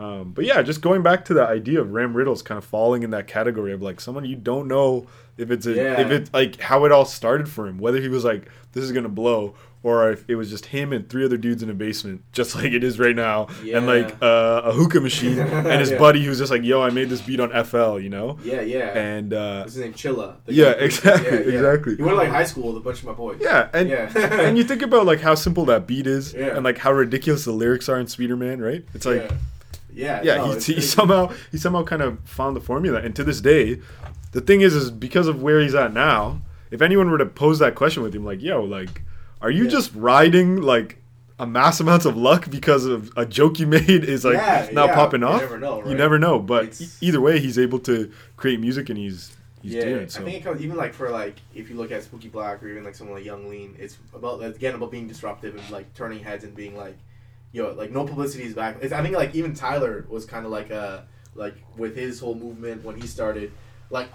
um, 0.00 0.32
but 0.32 0.44
yeah, 0.44 0.62
just 0.62 0.80
going 0.80 1.02
back 1.02 1.24
to 1.26 1.34
the 1.34 1.46
idea 1.46 1.80
of 1.80 1.88
Ramriddlz 1.88 2.44
kind 2.44 2.56
of 2.58 2.64
falling 2.64 3.02
in 3.02 3.10
that 3.10 3.26
category 3.26 3.72
of 3.72 3.82
like 3.82 4.00
someone 4.00 4.24
you 4.24 4.36
don't 4.36 4.66
know 4.68 5.06
if 5.36 5.50
it's 5.50 5.66
a 5.66 5.72
Yeah. 5.74 6.00
if 6.00 6.10
it's 6.10 6.32
like 6.32 6.60
how 6.60 6.84
it 6.86 6.92
all 6.92 7.04
started 7.04 7.48
for 7.48 7.66
him, 7.66 7.78
whether 7.78 8.00
he 8.00 8.08
was 8.08 8.24
like 8.24 8.48
this 8.72 8.84
is 8.84 8.92
gonna 8.92 9.08
blow, 9.08 9.54
or 9.82 10.10
if 10.12 10.24
it 10.28 10.36
was 10.36 10.48
just 10.50 10.66
him 10.66 10.92
and 10.92 11.08
three 11.08 11.24
other 11.24 11.36
dudes 11.36 11.62
in 11.62 11.70
a 11.70 11.74
basement, 11.74 12.22
just 12.32 12.54
like 12.58 12.72
it 12.72 12.84
is 12.84 12.98
right 12.98 13.16
now, 13.16 13.48
and 13.72 13.86
like 13.86 14.14
uh, 14.22 14.62
a 14.64 14.72
hookah 14.72 15.00
machine, 15.00 15.38
and 15.40 15.80
his 15.80 15.90
Yeah. 15.90 15.98
buddy 15.98 16.24
who's 16.24 16.38
just 16.38 16.50
like, 16.52 16.62
yo, 16.62 16.80
I 16.82 16.90
made 16.90 17.08
this 17.10 17.20
beat 17.20 17.40
on 17.40 17.50
FL, 17.64 17.98
you 17.98 18.08
know, 18.10 18.38
Yeah, 18.44 18.60
yeah. 18.60 18.96
and 18.98 19.32
uh, 19.34 19.64
his 19.64 19.76
name? 19.78 19.92
Chilla. 19.94 20.36
Yeah, 20.46 20.70
exactly, 20.72 21.38
exactly. 21.54 21.96
He 21.96 22.02
went 22.02 22.12
to 22.14 22.16
like 22.22 22.28
high 22.30 22.44
school 22.44 22.68
with 22.68 22.76
a 22.76 22.84
bunch 22.84 22.98
of 23.00 23.06
my 23.06 23.12
boys. 23.12 23.38
yeah, 23.40 23.68
and 23.74 23.88
Yeah. 23.88 24.10
and 24.16 24.56
you 24.58 24.64
think 24.64 24.82
about 24.82 25.04
like 25.06 25.20
how 25.20 25.34
simple 25.34 25.64
that 25.66 25.86
beat 25.86 26.06
is, 26.06 26.32
Yeah. 26.34 26.54
and 26.56 26.64
like 26.64 26.78
how 26.78 26.92
ridiculous 26.92 27.44
the 27.44 27.52
lyrics 27.52 27.88
are 27.88 27.98
in 27.98 28.06
Sweeterman, 28.06 28.62
right? 28.64 28.84
It's 28.94 29.04
like. 29.06 29.30
Yeah, 29.94 30.22
yeah. 30.22 30.36
no, 30.36 30.52
he, 30.58 30.74
he 30.74 30.80
somehow 30.80 31.32
he 31.50 31.58
somehow 31.58 31.82
kind 31.84 32.02
of 32.02 32.18
found 32.24 32.56
the 32.56 32.60
formula, 32.60 33.00
and 33.00 33.14
to 33.16 33.24
this 33.24 33.40
day, 33.40 33.80
the 34.32 34.40
thing 34.40 34.60
is, 34.60 34.74
is 34.74 34.90
because 34.90 35.26
of 35.26 35.42
where 35.42 35.60
he's 35.60 35.74
at 35.74 35.92
now. 35.92 36.42
If 36.70 36.82
anyone 36.82 37.10
were 37.10 37.18
to 37.18 37.26
pose 37.26 37.58
that 37.58 37.74
question 37.74 38.02
with 38.02 38.14
him, 38.14 38.24
like, 38.24 38.40
"Yo, 38.42 38.62
like, 38.62 39.02
are 39.42 39.50
you 39.50 39.64
Yeah. 39.64 39.70
just 39.70 39.92
riding 39.94 40.62
like 40.62 40.98
a 41.38 41.46
mass 41.46 41.80
amounts 41.80 42.04
of 42.04 42.16
luck 42.16 42.48
because 42.50 42.84
of 42.84 43.10
a 43.16 43.24
joke 43.26 43.58
you 43.58 43.66
made 43.78 43.88
is 44.04 44.24
like 44.24 44.34
Yeah, 44.34 44.68
now 44.72 44.84
yeah, 44.86 44.94
popping 44.94 45.22
you 45.22 45.26
off?" 45.26 45.40
never 45.40 45.58
know, 45.58 45.84
You 45.88 45.94
never 45.96 46.18
know, 46.18 46.38
but 46.38 46.64
It's- 46.64 46.98
either 47.00 47.20
way, 47.20 47.40
he's 47.40 47.58
able 47.58 47.78
to 47.80 48.10
create 48.36 48.60
music, 48.60 48.88
and 48.88 48.96
he's 48.98 49.36
he's 49.62 49.74
yeah, 49.74 49.84
doing 49.84 49.96
it. 50.02 50.12
So 50.12 50.20
I 50.20 50.24
think 50.24 50.36
it 50.36 50.44
comes 50.44 50.62
even 50.62 50.76
like 50.76 50.94
for 50.94 51.10
like 51.10 51.36
if 51.54 51.68
you 51.68 51.76
look 51.76 51.90
at 51.90 52.02
Spooky 52.04 52.28
Black 52.28 52.62
or 52.62 52.68
even 52.68 52.84
like 52.84 52.94
someone 52.94 53.16
like 53.16 53.24
Yung 53.26 53.48
Lean, 53.50 53.74
it's 53.78 53.98
about 54.14 54.42
again 54.44 54.74
about 54.76 54.90
being 54.92 55.08
disruptive 55.08 55.56
and 55.56 55.70
like 55.70 55.92
turning 55.94 56.20
heads 56.22 56.44
and 56.44 56.54
being 56.54 56.76
like, 56.76 56.96
yo, 57.52 57.72
like 57.72 57.90
no 57.90 58.04
publicity 58.04 58.44
is 58.44 58.54
back. 58.54 58.76
It's, 58.80 58.92
I 58.92 59.02
think 59.02 59.14
like 59.16 59.34
even 59.34 59.54
Tyler 59.54 60.06
was 60.08 60.24
kind 60.24 60.44
of 60.44 60.52
like 60.52 60.70
a 60.70 61.06
like 61.34 61.54
with 61.76 61.96
his 61.96 62.20
whole 62.20 62.34
movement 62.34 62.84
when 62.84 63.00
he 63.00 63.06
started, 63.06 63.52
like 63.90 64.08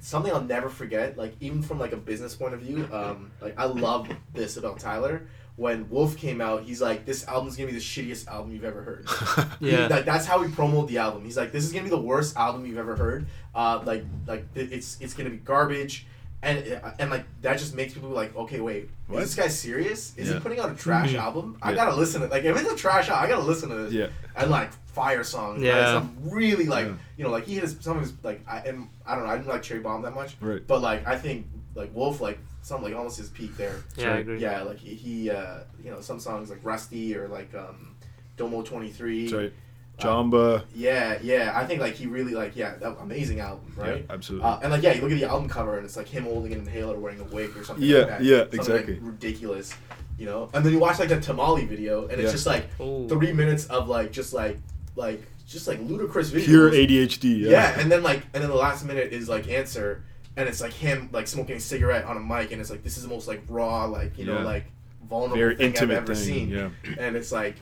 something 0.00 0.32
I'll 0.32 0.40
never 0.42 0.68
forget. 0.68 1.16
Like 1.16 1.34
even 1.40 1.62
from 1.62 1.78
like 1.78 1.92
a 1.92 1.96
business 1.96 2.34
point 2.34 2.54
of 2.54 2.60
view, 2.60 2.88
um, 2.92 3.30
like 3.40 3.58
I 3.58 3.64
love 3.64 4.08
this 4.34 4.56
about 4.56 4.78
Tyler. 4.78 5.26
When 5.56 5.90
Wolf 5.90 6.16
came 6.16 6.40
out, 6.40 6.62
he's 6.62 6.80
like, 6.80 7.04
"This 7.04 7.26
album's 7.26 7.56
gonna 7.56 7.66
be 7.66 7.72
the 7.72 7.80
shittiest 7.80 8.28
album 8.28 8.52
you've 8.52 8.64
ever 8.64 8.80
heard." 8.82 9.08
He- 9.58 9.72
Yeah. 9.72 9.88
like 9.88 10.04
that's 10.04 10.24
how 10.24 10.40
he 10.42 10.52
promoted 10.52 10.88
the 10.88 10.98
album. 10.98 11.24
He's 11.24 11.36
like, 11.36 11.50
"This 11.50 11.64
is 11.64 11.72
gonna 11.72 11.82
be 11.84 11.90
the 11.90 12.00
worst 12.00 12.36
album 12.36 12.64
you've 12.64 12.78
ever 12.78 12.94
heard. 12.94 13.26
Uh, 13.54 13.82
like, 13.84 14.04
like 14.28 14.54
th- 14.54 14.70
it's 14.70 14.96
it's 15.00 15.14
gonna 15.14 15.30
be 15.30 15.36
garbage." 15.38 16.06
And 16.40 16.80
and 17.00 17.10
like 17.10 17.24
that 17.42 17.58
just 17.58 17.74
makes 17.74 17.94
people 17.94 18.10
like, 18.10 18.34
okay, 18.36 18.60
wait, 18.60 18.88
What? 19.08 19.22
is 19.22 19.34
this 19.34 19.44
guy 19.44 19.48
serious? 19.48 20.16
Is 20.16 20.28
he 20.32 20.38
putting 20.38 20.60
out 20.60 20.70
a 20.70 20.74
trash 20.74 21.12
Mhm. 21.12 21.18
album? 21.18 21.56
I 21.60 21.70
Yeah. 21.70 21.76
gotta 21.76 21.96
listen 21.96 22.20
to 22.20 22.28
like 22.28 22.44
if 22.44 22.56
it's 22.60 22.70
a 22.70 22.76
trash 22.76 23.08
album, 23.08 23.24
I 23.24 23.28
gotta 23.28 23.42
listen 23.46 23.68
to 23.70 23.74
this. 23.74 23.92
yeah, 23.92 24.06
And 24.36 24.48
like 24.50 24.70
fire 24.86 25.24
songs, 25.24 25.60
Yeah. 25.62 25.76
yeah. 25.76 25.94
Some 25.94 26.16
really 26.22 26.66
like 26.66 26.86
Yeah. 26.86 26.92
you 27.16 27.24
know 27.24 27.30
like 27.30 27.44
he 27.44 27.56
has 27.56 27.76
some 27.80 27.96
of 27.96 28.02
his 28.04 28.12
like 28.22 28.40
I 28.46 28.58
and 28.58 28.88
I 29.04 29.16
don't 29.16 29.24
know 29.24 29.30
I 29.30 29.36
didn't 29.36 29.48
like 29.48 29.62
Cherry 29.62 29.80
Bomb 29.80 30.02
that 30.02 30.14
much, 30.14 30.36
right. 30.40 30.64
but 30.64 30.80
like 30.80 31.04
I 31.08 31.16
think 31.18 31.46
like 31.74 31.90
Wolf 31.94 32.20
like 32.20 32.38
some 32.62 32.82
like 32.84 32.94
almost 32.94 33.18
his 33.18 33.30
peak 33.30 33.56
there. 33.56 33.76
Yeah, 33.96 34.14
I 34.14 34.18
agree. 34.18 34.38
Yeah, 34.40 34.62
like 34.62 34.78
he, 34.78 34.94
he 34.94 35.30
uh, 35.30 35.60
you 35.82 35.90
know, 35.90 36.00
some 36.00 36.20
songs 36.20 36.50
like 36.50 36.60
Rusty 36.62 37.16
or 37.16 37.26
like 37.26 37.52
um 37.54 37.96
Domo 38.36 38.62
Twenty 38.62 38.90
Three. 38.90 39.32
Right. 39.32 39.52
Jamba. 39.98 40.62
Yeah, 40.74 41.18
yeah. 41.22 41.52
I 41.54 41.64
think 41.66 41.80
like 41.80 41.94
he 41.94 42.06
really 42.06 42.32
like 42.34 42.54
yeah, 42.56 42.76
that 42.76 42.96
amazing 43.00 43.40
album, 43.40 43.72
right? 43.76 44.04
Yeah, 44.06 44.14
absolutely. 44.14 44.48
Uh, 44.48 44.58
and 44.62 44.72
like 44.72 44.82
yeah, 44.82 44.92
you 44.94 45.00
look 45.02 45.10
at 45.12 45.18
the 45.18 45.28
album 45.28 45.48
cover 45.48 45.76
and 45.76 45.84
it's 45.84 45.96
like 45.96 46.08
him 46.08 46.24
holding 46.24 46.52
an 46.52 46.60
inhaler 46.60 46.98
wearing 46.98 47.20
a 47.20 47.24
wig 47.24 47.56
or 47.56 47.64
something. 47.64 47.84
Yeah, 47.84 47.98
like 47.98 48.08
that. 48.08 48.22
yeah, 48.24 48.38
Something, 48.40 48.58
exactly. 48.60 48.94
Like, 48.94 49.02
ridiculous, 49.02 49.74
you 50.18 50.26
know. 50.26 50.50
And 50.54 50.64
then 50.64 50.72
you 50.72 50.78
watch 50.78 50.98
like 50.98 51.08
the 51.08 51.20
Tamale 51.20 51.64
video 51.64 52.02
and 52.04 52.12
it's 52.12 52.24
Yeah. 52.26 52.30
just 52.32 52.46
like 52.46 52.66
Oh. 52.80 53.08
three 53.08 53.32
minutes 53.32 53.66
of 53.66 53.88
like 53.88 54.12
just 54.12 54.32
like 54.32 54.58
like 54.96 55.22
just 55.46 55.66
like 55.66 55.80
ludicrous 55.80 56.30
videos. 56.30 56.44
Pure 56.44 56.70
ADHD. 56.72 57.38
Yeah. 57.40 57.50
Yeah. 57.50 57.80
and 57.80 57.90
then 57.90 58.02
like 58.02 58.22
and 58.34 58.42
then 58.42 58.50
the 58.50 58.56
last 58.56 58.84
minute 58.84 59.12
is 59.12 59.28
like 59.28 59.48
answer, 59.48 60.04
and 60.36 60.48
it's 60.48 60.60
like 60.60 60.72
him 60.72 61.08
like 61.12 61.26
smoking 61.26 61.56
a 61.56 61.60
cigarette 61.60 62.04
on 62.04 62.16
a 62.16 62.20
mic, 62.20 62.52
and 62.52 62.60
it's 62.60 62.70
like 62.70 62.84
this 62.84 62.96
is 62.96 63.02
the 63.02 63.08
most 63.08 63.26
like 63.26 63.42
raw 63.48 63.84
like 63.86 64.16
you 64.18 64.26
know 64.26 64.40
like 64.42 64.64
vulnerable 65.08 65.36
Very 65.36 65.56
thing 65.56 65.66
intimate 65.68 65.96
I've 65.96 66.02
ever 66.02 66.14
thing, 66.14 66.24
seen. 66.24 66.48
yeah. 66.50 66.68
and 66.98 67.16
it's 67.16 67.32
like 67.32 67.54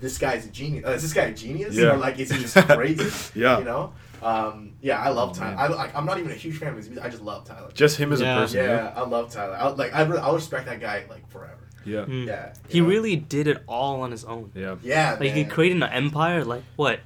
this 0.00 0.18
guy's 0.18 0.46
a 0.46 0.50
genius. 0.50 0.84
Uh, 0.86 0.90
is 0.92 1.02
this 1.02 1.12
guy 1.12 1.22
a 1.24 1.34
genius? 1.34 1.74
Yeah. 1.76 1.92
Or 1.92 1.96
like 1.96 2.18
is 2.18 2.30
he 2.30 2.38
just 2.40 2.56
crazy? 2.68 3.38
Yeah. 3.38 3.58
you 3.58 3.64
know. 3.64 3.92
Um, 4.22 4.72
yeah, 4.82 5.00
I 5.00 5.08
love 5.08 5.30
Oh, 5.30 5.34
Tyler. 5.34 5.56
man. 5.56 5.72
I, 5.72 5.74
like, 5.74 5.94
I'm 5.96 6.04
not 6.04 6.18
even 6.18 6.30
a 6.30 6.34
huge 6.34 6.58
fan 6.58 6.68
of 6.68 6.76
his 6.76 6.88
music. 6.88 7.02
I 7.02 7.08
just 7.08 7.22
love 7.22 7.46
Tyler. 7.46 7.70
Just 7.72 7.96
him 7.96 8.12
as 8.12 8.20
Yeah. 8.20 8.36
a 8.36 8.40
person. 8.40 8.64
yeah, 8.64 8.92
I 8.94 9.00
love 9.02 9.32
Tyler. 9.32 9.54
I, 9.58 9.68
like 9.68 9.94
I, 9.94 10.02
re- 10.02 10.18
I'll 10.18 10.34
respect 10.34 10.66
that 10.66 10.78
guy 10.80 11.04
like 11.08 11.26
forever. 11.30 11.56
Yeah. 11.86 12.00
Mm. 12.04 12.26
Yeah, 12.26 12.52
He 12.68 12.80
know? 12.82 12.86
really 12.88 13.16
did 13.16 13.46
it 13.46 13.62
all 13.66 14.02
on 14.02 14.10
his 14.10 14.24
own. 14.26 14.52
Yeah. 14.54 14.76
yeah 14.82 15.16
Like 15.18 15.32
he 15.32 15.44
created 15.46 15.78
an 15.82 15.84
empire. 15.84 16.44
Like 16.44 16.64
what? 16.76 17.00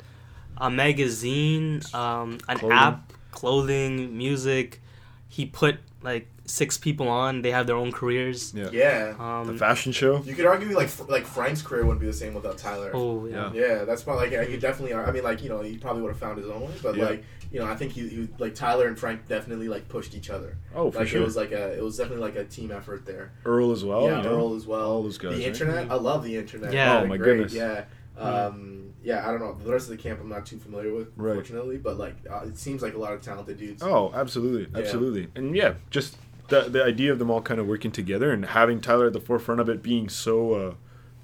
A 0.57 0.69
magazine, 0.71 1.83
um, 1.93 2.39
an 2.49 2.59
Clothing. 2.59 2.79
app, 2.79 3.13
clothing, 3.31 4.17
music. 4.17 4.81
He 5.29 5.47
put 5.47 5.79
like 6.03 6.27
six 6.47 6.77
people 6.77 7.09
on. 7.09 7.43
They 7.43 7.51
have 7.51 7.67
their 7.67 7.77
own 7.77 7.91
careers. 7.93 8.53
Yeah. 8.55 8.69
Yeah, 8.73 9.15
Um, 9.19 9.47
The 9.47 9.55
fashion 9.59 9.93
show. 9.93 10.23
you 10.23 10.35
could 10.35 10.47
argue 10.47 10.75
like 10.77 10.91
like 11.09 11.25
Frank's 11.27 11.63
career 11.63 11.85
wouldn't 11.85 12.01
be 12.01 12.07
the 12.07 12.13
same 12.13 12.35
without 12.35 12.59
Tyler. 12.59 12.91
oh 12.95 13.27
yeah. 13.27 13.51
Yeah. 13.53 13.63
Yeah, 13.67 13.85
that's 13.85 14.03
probably 14.03 14.25
like 14.25 14.33
yeah, 14.33 14.43
you 14.43 14.59
definitely 14.59 14.93
are. 14.93 15.07
I 15.07 15.11
mean, 15.13 15.25
like 15.25 15.43
you 15.43 15.49
know, 15.49 15.61
he 15.63 15.79
probably 15.79 16.03
would 16.03 16.11
have 16.13 16.19
found 16.19 16.39
his 16.39 16.49
own 16.49 16.63
way, 16.63 16.73
but 16.83 16.97
Yeah. 16.97 17.05
like 17.07 17.25
you 17.53 17.61
know, 17.61 17.67
I 17.67 17.77
think 17.77 17.93
he, 17.93 18.09
he 18.09 18.29
like 18.39 18.55
Tyler 18.55 18.89
and 18.89 18.99
Frank 18.99 19.29
definitely 19.29 19.69
like 19.69 19.89
pushed 19.89 20.15
each 20.15 20.29
other. 20.29 20.59
Oh, 20.75 20.91
for 20.91 20.99
like 21.01 21.09
sure. 21.09 21.23
it 21.23 21.25
was 21.25 21.37
like 21.37 21.53
a 21.53 21.73
it 21.79 21.83
was 21.83 21.97
definitely 21.97 22.23
like 22.25 22.37
a 22.37 22.45
team 22.45 22.71
effort 22.73 23.07
there. 23.07 23.33
Earl 23.45 23.71
as 23.73 23.85
well. 23.85 24.05
yeah, 24.07 24.23
you? 24.23 24.29
Earl 24.29 24.55
as 24.57 24.67
well. 24.67 24.91
All 24.91 25.03
those 25.03 25.19
guys. 25.19 25.31
the 25.33 25.39
right? 25.39 25.47
internet, 25.47 25.91
I 25.91 25.95
love 25.95 26.25
the 26.25 26.37
internet. 26.37 26.73
Yeah. 26.73 27.01
Oh, 27.01 27.07
my 27.07 27.17
great, 27.17 27.37
goodness. 27.37 27.55
Yeah. 27.55 27.85
Um, 28.19 28.93
yeah, 29.03 29.27
I 29.27 29.31
don't 29.33 29.41
know. 29.41 29.55
The 29.63 29.73
rest 29.73 29.91
of 29.91 29.97
the 29.97 30.03
camp 30.03 30.21
I'm 30.21 30.29
not 30.29 30.47
too 30.47 30.59
familiar 30.59 30.95
with, 30.95 31.09
Right. 31.17 31.31
unfortunately, 31.31 31.79
but 31.79 31.99
like 31.99 32.17
uh, 32.31 32.45
it 32.47 32.57
seems 32.57 32.81
like 32.83 32.95
a 32.95 32.99
lot 32.99 33.13
of 33.13 33.21
talented 33.23 33.59
dudes. 33.59 33.83
Oh, 33.83 34.13
absolutely, 34.15 34.69
Yeah. 34.73 34.79
absolutely, 34.87 35.29
and 35.35 35.55
yeah, 35.57 35.75
just 35.91 36.17
the 36.49 36.63
the 36.63 36.85
idea 36.85 37.11
of 37.13 37.19
them 37.19 37.31
all 37.31 37.41
kind 37.43 37.59
of 37.61 37.67
working 37.67 37.91
together 37.93 38.31
and 38.33 38.45
having 38.45 38.81
Tyler 38.81 39.07
at 39.07 39.13
the 39.13 39.21
forefront 39.21 39.61
of 39.61 39.69
it, 39.69 39.83
being 39.83 40.09
so 40.09 40.53
uh, 40.55 40.75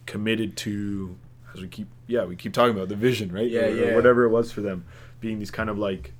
committed 0.06 0.56
to, 0.58 1.16
as 1.54 1.60
we 1.60 1.68
keep, 1.68 1.88
yeah, 2.06 2.24
we 2.24 2.36
keep 2.36 2.52
talking 2.52 2.74
about 2.76 2.88
the 2.88 2.96
vision, 2.96 3.30
right? 3.32 3.48
Yeah, 3.50 3.66
Or- 3.66 3.92
or 3.92 3.94
whatever 3.96 4.24
it 4.24 4.30
was 4.30 4.50
for 4.52 4.60
them, 4.60 4.84
being 5.20 5.38
these 5.38 5.50
kind 5.50 5.68
of 5.70 5.78
like 5.78 6.12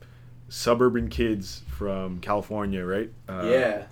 suburban 0.48 1.09
kids 1.09 1.62
from 1.68 2.18
California, 2.20 2.84
right? 2.84 3.11
Uh, 3.28 3.42
yeah. 3.44 3.82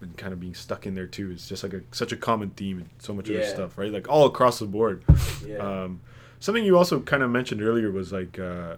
and 0.00 0.16
kind 0.16 0.32
of 0.32 0.38
being 0.40 0.54
stuck 0.54 0.86
in 0.86 0.94
there 0.94 1.06
too. 1.08 1.30
It's 1.32 1.48
just 1.48 1.62
like 1.64 1.72
a 1.74 1.80
such 1.90 2.12
a 2.12 2.16
common 2.16 2.50
theme 2.50 2.78
in 2.78 2.88
so 2.98 3.12
much 3.12 3.28
of 3.28 3.34
Yeah. 3.34 3.40
this 3.40 3.50
stuff, 3.50 3.76
right? 3.76 3.92
Like 3.92 4.08
all 4.08 4.26
across 4.26 4.58
the 4.60 4.66
board. 4.66 5.02
Yeah. 5.46 5.56
Um, 5.58 6.00
something 6.40 6.64
you 6.64 6.78
also 6.78 7.00
kind 7.00 7.22
of 7.22 7.30
mentioned 7.30 7.60
earlier 7.62 7.90
was 7.90 8.12
like 8.12 8.38
uh, 8.38 8.76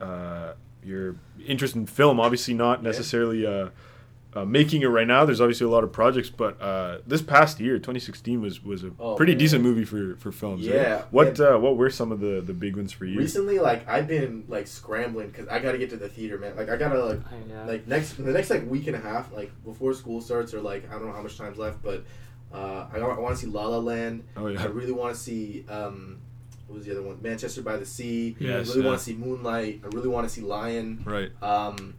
uh, 0.00 0.54
your 0.84 1.16
interest 1.46 1.74
in 1.76 1.86
film. 1.86 2.18
Obviously, 2.20 2.54
not 2.54 2.78
Yeah. 2.80 2.88
necessarily 2.88 3.46
uh, 3.46 3.68
uh, 4.36 4.44
making 4.44 4.82
it 4.82 4.86
right 4.88 5.06
now. 5.06 5.24
There's 5.24 5.40
obviously 5.40 5.64
a 5.66 5.70
lot 5.70 5.82
of 5.82 5.90
projects, 5.92 6.28
but 6.30 6.60
uh, 6.60 6.98
this 7.06 7.22
past 7.22 7.58
year, 7.58 7.78
2016, 7.78 8.40
was 8.40 8.62
was 8.62 8.84
a 8.84 8.90
Oh, 9.00 9.14
pretty 9.16 9.32
man. 9.32 9.38
decent 9.38 9.62
movie 9.64 9.84
for 9.84 10.16
for 10.16 10.30
films. 10.30 10.66
right? 10.68 10.76
Yeah, 10.76 11.02
What 11.10 11.38
man. 11.38 11.54
uh, 11.54 11.58
what 11.58 11.76
were 11.76 11.88
some 11.90 12.12
of 12.12 12.20
the 12.20 12.40
the 12.40 12.52
big 12.52 12.76
ones 12.76 12.92
for 12.92 13.06
you? 13.06 13.18
Recently, 13.18 13.58
like 13.58 13.88
I've 13.88 14.06
been 14.06 14.44
like 14.48 14.66
scrambling 14.66 15.28
because 15.28 15.48
I 15.48 15.58
gotta 15.58 15.78
get 15.78 15.90
to 15.90 15.96
the 15.96 16.08
theater, 16.08 16.38
man. 16.38 16.54
Like 16.56 16.68
I 16.68 16.76
gotta 16.76 17.02
like 17.04 17.20
I- 17.32 17.36
yeah. 17.50 17.64
like 17.64 17.86
next 17.88 18.12
the 18.12 18.30
next 18.32 18.50
like 18.50 18.68
week 18.70 18.86
and 18.86 18.94
a 18.96 19.00
half, 19.00 19.32
like 19.32 19.50
before 19.64 19.94
school 19.94 20.20
starts, 20.20 20.52
or 20.54 20.60
like 20.60 20.88
I 20.90 20.94
don't 20.98 21.06
know 21.06 21.12
how 21.12 21.22
much 21.22 21.38
time's 21.38 21.56
left, 21.58 21.82
but 21.82 22.04
uh, 22.54 22.86
I, 22.92 22.98
I 22.98 23.18
want 23.18 23.34
to 23.36 23.40
see 23.42 23.48
La 23.50 23.66
La 23.66 23.78
Land. 23.78 24.22
Oh 24.36 24.48
yeah. 24.48 24.62
I 24.62 24.66
really 24.66 24.92
want 24.92 25.14
to 25.14 25.20
see 25.20 25.64
um, 25.68 26.18
what 26.68 26.76
was 26.76 26.84
the 26.86 26.92
other 26.92 27.02
one? 27.02 27.18
Manchester 27.22 27.62
by 27.62 27.76
the 27.76 27.86
Sea. 27.86 28.36
Yes, 28.38 28.66
I 28.68 28.70
really 28.72 28.80
yeah. 28.82 28.86
want 28.88 28.98
to 28.98 29.04
see 29.04 29.14
Moonlight. 29.14 29.80
I 29.84 29.86
really 29.88 30.08
want 30.08 30.26
to 30.28 30.32
see 30.32 30.40
Lion. 30.42 31.02
Right. 31.04 31.30
Um, 31.42 31.94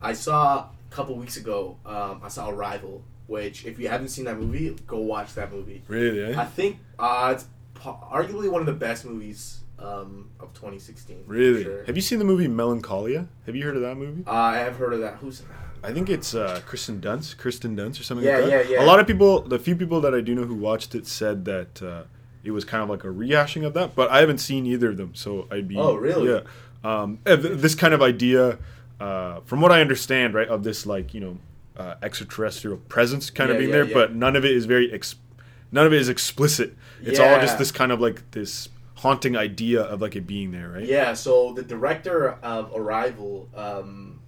I 0.00 0.12
saw 0.12 0.58
a 0.58 0.68
couple 0.96 1.14
weeks 1.16 1.36
ago. 1.36 1.76
Um, 1.84 2.20
I 2.24 2.28
saw 2.28 2.48
Arrival, 2.50 3.04
which 3.26 3.64
if 3.66 3.78
you 3.78 3.88
haven't 3.88 4.08
seen 4.08 4.24
that 4.24 4.38
movie, 4.38 4.74
go 4.86 4.98
watch 4.98 5.34
that 5.34 5.52
movie. 5.52 5.82
Really? 5.88 6.22
Eh? 6.34 6.40
I 6.40 6.44
think 6.44 6.78
uh, 6.98 7.32
it's 7.34 7.44
po- 7.74 7.98
arguably 8.12 8.50
one 8.50 8.60
of 8.62 8.66
the 8.66 8.72
best 8.72 9.04
movies 9.04 9.60
um, 9.78 10.30
of 10.40 10.52
2016. 10.54 11.24
Really? 11.26 11.64
sure. 11.64 11.84
Have 11.84 11.96
you 11.96 12.02
seen 12.02 12.18
the 12.18 12.24
movie 12.24 12.48
Melancholia? 12.48 13.28
Have 13.46 13.54
you 13.54 13.64
heard 13.64 13.76
of 13.76 13.82
that 13.82 13.96
movie? 13.96 14.24
Uh, 14.26 14.30
I 14.32 14.58
have 14.58 14.76
heard 14.76 14.94
of 14.94 15.00
that. 15.00 15.14
Who's? 15.16 15.42
I 15.84 15.92
think 15.92 16.08
it's 16.08 16.34
uh, 16.34 16.60
Kristen 16.66 17.00
Dunst, 17.00 17.36
Kristen 17.36 17.76
Dunst, 17.76 18.00
or 18.00 18.02
something 18.02 18.26
Yeah, 18.26 18.38
like 18.38 18.50
that. 18.50 18.68
yeah, 18.70 18.76
yeah. 18.78 18.84
A 18.84 18.86
lot 18.86 18.98
of 18.98 19.06
people, 19.06 19.42
the 19.42 19.58
few 19.58 19.76
people 19.76 20.00
that 20.00 20.14
I 20.14 20.20
do 20.22 20.34
know 20.34 20.44
who 20.44 20.54
watched 20.54 20.94
it, 20.94 21.06
said 21.06 21.44
that 21.44 21.82
uh, 21.82 22.04
it 22.42 22.50
was 22.52 22.64
kind 22.64 22.82
of 22.82 22.88
like 22.88 23.04
a 23.04 23.08
rehashing 23.08 23.64
of 23.66 23.74
that. 23.74 23.94
But 23.94 24.10
I 24.10 24.20
haven't 24.20 24.38
seen 24.38 24.64
either 24.66 24.88
of 24.90 24.96
them, 24.96 25.14
so 25.14 25.46
I'd 25.50 25.68
be. 25.68 25.76
Oh, 25.76 25.94
really? 25.94 26.30
Yeah. 26.32 26.40
Um, 26.82 27.18
th- 27.26 27.40
this 27.40 27.74
kind 27.74 27.92
of 27.94 28.00
idea, 28.02 28.58
uh, 29.00 29.40
from 29.40 29.60
what 29.60 29.72
I 29.72 29.80
understand, 29.80 30.34
right, 30.34 30.48
of 30.48 30.62
this 30.64 30.86
like 30.86 31.14
you 31.14 31.20
know 31.20 31.38
uh, 31.76 31.94
extraterrestrial 32.02 32.78
presence 32.78 33.30
kind 33.30 33.50
of 33.50 33.58
being 33.58 33.70
yeah, 33.70 33.76
there, 33.76 33.84
yeah. 33.86 33.94
but 33.94 34.14
none 34.14 34.36
of 34.36 34.44
it 34.44 34.52
is 34.52 34.66
very. 34.66 34.92
Ex- 34.92 35.16
none 35.72 35.86
of 35.86 35.92
it 35.92 36.00
is 36.00 36.08
explicit. 36.08 36.76
It's 37.02 37.18
all 37.18 37.40
just 37.40 37.58
this 37.58 37.70
kind 37.72 37.92
of 37.92 38.00
like 38.00 38.30
this 38.30 38.68
haunting 38.94 39.36
idea 39.36 39.82
of 39.82 40.00
like 40.00 40.16
it 40.16 40.26
being 40.26 40.50
there, 40.50 40.70
right? 40.70 40.84
Yeah. 40.84 41.12
So 41.14 41.52
the 41.52 41.62
director 41.62 42.30
of 42.42 42.72
Arrival, 42.74 43.48
um, 43.54 44.20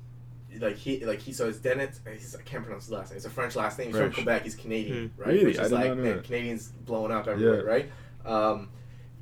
like 0.58 0.76
he, 0.76 1.04
like 1.04 1.20
he, 1.20 1.32
so 1.32 1.48
it's 1.48 1.58
Dennis. 1.58 2.00
He's, 2.12 2.36
I 2.36 2.42
can't 2.42 2.62
pronounce 2.62 2.84
his 2.84 2.92
last 2.92 3.10
name. 3.10 3.16
It's 3.16 3.26
a 3.26 3.30
French 3.30 3.56
last 3.56 3.78
name. 3.78 3.88
He's 3.88 3.96
French. 3.96 4.14
from 4.14 4.24
Quebec. 4.24 4.42
He's 4.42 4.54
Canadian, 4.54 5.12
right? 5.16 5.28
Really? 5.28 5.46
Which 5.46 5.56
is 5.56 5.70
did 5.70 5.72
like 5.72 5.84
know 5.86 5.94
man. 5.94 6.22
Canadians 6.22 6.68
blowing 6.68 7.12
up 7.12 7.26
everywhere, 7.26 7.64
Yeah. 7.64 7.70
right? 7.70 7.90
Um, 8.26 8.68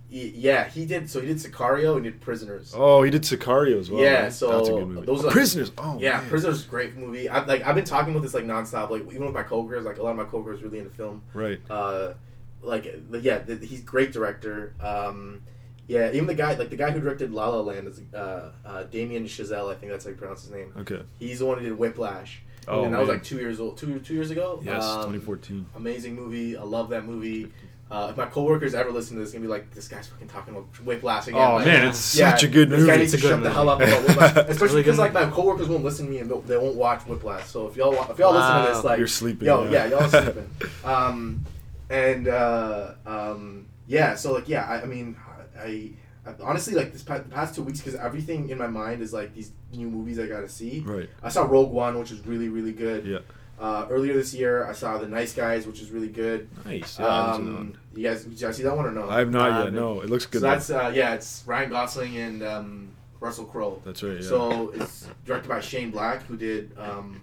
yeah, 0.09 0.69
he 0.69 0.87
did. 0.87 1.11
So 1.11 1.21
he 1.21 1.27
did 1.27 1.37
Sicario 1.39 1.95
and 1.97 2.05
did 2.05 2.21
Prisoners. 2.21 2.73
Oh, 2.77 3.03
he 3.03 3.11
did 3.11 3.23
Sicario 3.23 3.79
as 3.81 3.91
well. 3.91 4.03
Yeah, 4.03 4.23
right? 4.25 4.33
so 4.33 4.51
that's 4.57 4.69
a 4.69 4.73
good 4.73 4.89
movie. 4.89 5.07
those 5.07 5.25
are- 5.25 5.31
Prisoners. 5.31 5.73
Oh, 5.79 5.99
yeah, 6.01 6.19
man. 6.21 6.29
Prisoners 6.29 6.61
is 6.61 6.67
a 6.67 6.69
great 6.69 6.97
movie. 6.97 7.29
I 7.29 7.45
like 7.45 7.67
I've 7.67 7.75
been 7.75 7.85
talking 7.85 8.13
about 8.13 8.23
this 8.23 8.35
like 8.35 8.45
nonstop. 8.45 8.91
Like 8.91 9.03
even 9.03 9.25
with 9.27 9.35
my 9.35 9.43
coworkers, 9.43 9.85
like 9.85 9.99
a 9.99 10.03
lot 10.03 10.11
of 10.13 10.17
my 10.17 10.25
coworkers 10.25 10.63
really 10.63 10.79
into 10.79 10.91
film. 10.91 11.23
Right. 11.35 11.61
Uh, 11.69 12.15
like 12.63 12.85
yeah, 13.21 13.39
th- 13.41 13.61
he's 13.69 13.81
great 13.83 14.13
director. 14.13 14.75
Um, 14.81 15.43
yeah, 15.89 16.11
even 16.13 16.27
the 16.27 16.35
guy 16.35 16.55
like 16.55 16.71
the 16.71 16.77
guy 16.77 16.91
who 16.91 17.01
directed 17.01 17.33
La 17.33 17.49
La 17.49 17.61
Land 17.61 17.87
is 17.89 18.01
uh, 18.15 18.51
uh, 18.65 18.83
Damien 18.85 19.25
Chazelle. 19.25 19.71
I 19.73 19.77
think 19.77 19.93
that's 19.93 20.05
how 20.05 20.11
you 20.11 20.17
pronounce 20.17 20.43
his 20.43 20.51
name. 20.51 20.73
Okay. 20.79 21.03
He's 21.19 21.39
the 21.41 21.47
one 21.47 21.59
who 21.59 21.65
did 21.65 21.79
Whiplash. 21.79 22.43
Oh, 22.69 22.83
and 22.85 22.93
that 22.93 22.99
was 22.99 23.09
like 23.09 23.23
two 23.23 23.37
years 23.39 23.61
old, 23.61 23.77
two 23.79 24.01
two 24.01 24.15
years 24.15 24.33
ago. 24.33 24.61
Yes, 24.65 24.83
Um, 24.83 24.97
2014. 25.13 25.67
Amazing 25.77 26.17
movie. 26.17 26.57
I 26.57 26.65
love 26.65 26.89
that 26.89 27.05
movie. 27.05 27.53
Uh, 27.89 28.09
if 28.11 28.16
my 28.16 28.26
coworkers 28.26 28.74
ever 28.74 28.91
listen 28.91 29.16
to 29.16 29.22
this, 29.22 29.30
gonna 29.32 29.43
be 29.43 29.49
like, 29.49 29.70
"This 29.72 29.87
guy's 29.87 30.09
fucking 30.09 30.26
talking 30.26 30.55
about 30.55 30.66
Whiplash 30.84 31.28
again." 31.28 31.41
Oh 31.41 31.55
Like, 31.57 31.66
man, 31.66 31.87
it's 31.89 32.16
yeah, 32.16 32.30
such 32.32 32.43
a 32.43 32.49
good 32.49 32.68
this 32.68 32.80
movie. 32.80 32.91
guy 32.91 32.97
needs 32.97 33.12
to 33.12 33.16
It's 33.18 33.24
a 33.24 33.28
good 33.28 33.34
shut 33.34 33.43
the 33.45 33.51
hell 33.53 33.68
up 33.68 33.80
about 33.80 34.03
Whiplash, 34.03 34.37
especially 34.37 34.66
really 34.68 34.82
because 34.82 34.97
good 34.97 35.03
like 35.03 35.12
my 35.12 35.26
coworkers 35.30 35.68
won't 35.68 35.84
listen 35.84 36.07
to 36.07 36.11
me 36.12 36.18
and 36.18 36.28
they'll- 36.28 36.41
they 36.41 36.57
won't 36.57 36.74
watch 36.74 37.03
Whiplash. 37.07 37.47
So 37.47 37.68
if 37.68 37.76
y'all 37.76 37.93
if 38.11 38.18
y'all 38.18 38.32
listen 38.32 38.62
to 38.66 38.72
this, 38.74 38.82
like 38.84 38.99
You're 38.99 39.07
sleeping, 39.07 39.47
yo, 39.47 39.64
yeah. 39.70 39.87
yeah, 39.87 39.87
y'all 40.01 40.09
sleeping. 40.09 40.51
um, 40.84 41.45
and 41.89 42.26
uh, 42.26 42.95
um, 43.07 43.66
yeah, 43.87 44.16
so 44.16 44.32
like 44.32 44.49
yeah, 44.49 44.66
I, 44.66 44.82
I 44.82 44.84
mean, 44.87 45.16
I, 45.57 45.93
I 46.26 46.34
honestly 46.43 46.74
like 46.74 46.93
this 46.93 47.05
past, 47.05 47.22
the 47.22 47.28
past 47.30 47.55
two 47.55 47.62
weeks 47.62 47.78
because 47.80 47.95
everything 47.95 48.51
in 48.51 48.59
my 48.59 48.66
mind 48.66 49.01
is 49.01 49.12
like 49.12 49.32
these 49.32 49.53
new 49.72 49.89
movies 49.89 50.18
I 50.18 50.26
gotta 50.26 50.49
see. 50.49 50.80
Right. 50.84 51.09
I 51.22 51.28
saw 51.28 51.45
Rogue 51.45 51.70
One, 51.70 51.97
which 52.01 52.11
is 52.11 52.26
really 52.26 52.49
really 52.49 52.72
good. 52.72 53.07
Yeah. 53.07 53.18
Uh, 53.59 53.87
earlier 53.89 54.13
this 54.13 54.35
year, 54.35 54.67
I 54.67 54.73
saw 54.73 54.99
The 54.99 55.09
Nice 55.09 55.33
Guys, 55.35 55.67
which 55.67 55.81
is 55.81 55.91
really 55.91 56.09
good. 56.09 56.49
Nice. 56.67 56.99
Yeah, 56.99 57.07
I 57.07 57.27
haven't 57.33 57.37
seen 57.47 57.53
that 57.55 57.59
um, 57.61 57.75
you 57.95 58.03
guys, 58.09 58.25
did 58.25 58.39
you 58.41 58.47
guys 58.47 58.57
see 58.57 58.63
that 58.65 58.77
one 58.77 58.85
or 58.87 58.91
no? 58.93 59.09
I 59.09 59.19
have 59.21 59.31
not 59.31 59.51
Uh, 59.51 59.65
yet. 59.65 59.73
No, 59.73 60.01
it 60.03 60.11
looks 60.11 60.27
good. 60.27 60.43
though. 60.43 60.51
that's 60.51 60.69
uh, 60.71 60.93
yeah, 60.95 61.15
it's 61.15 61.43
Ryan 61.47 61.71
Gosling 61.71 62.17
and 62.19 62.43
um, 62.43 62.89
Russell 63.21 63.47
Crowe. 63.47 63.81
That's 63.85 64.03
right. 64.03 64.17
Yeah. 64.21 64.29
So 64.29 64.71
it's 64.75 65.09
directed 65.25 65.49
by 65.49 65.61
Shane 65.61 65.91
Black, 65.91 66.23
who 66.25 66.37
did 66.37 66.73
um, 66.79 67.23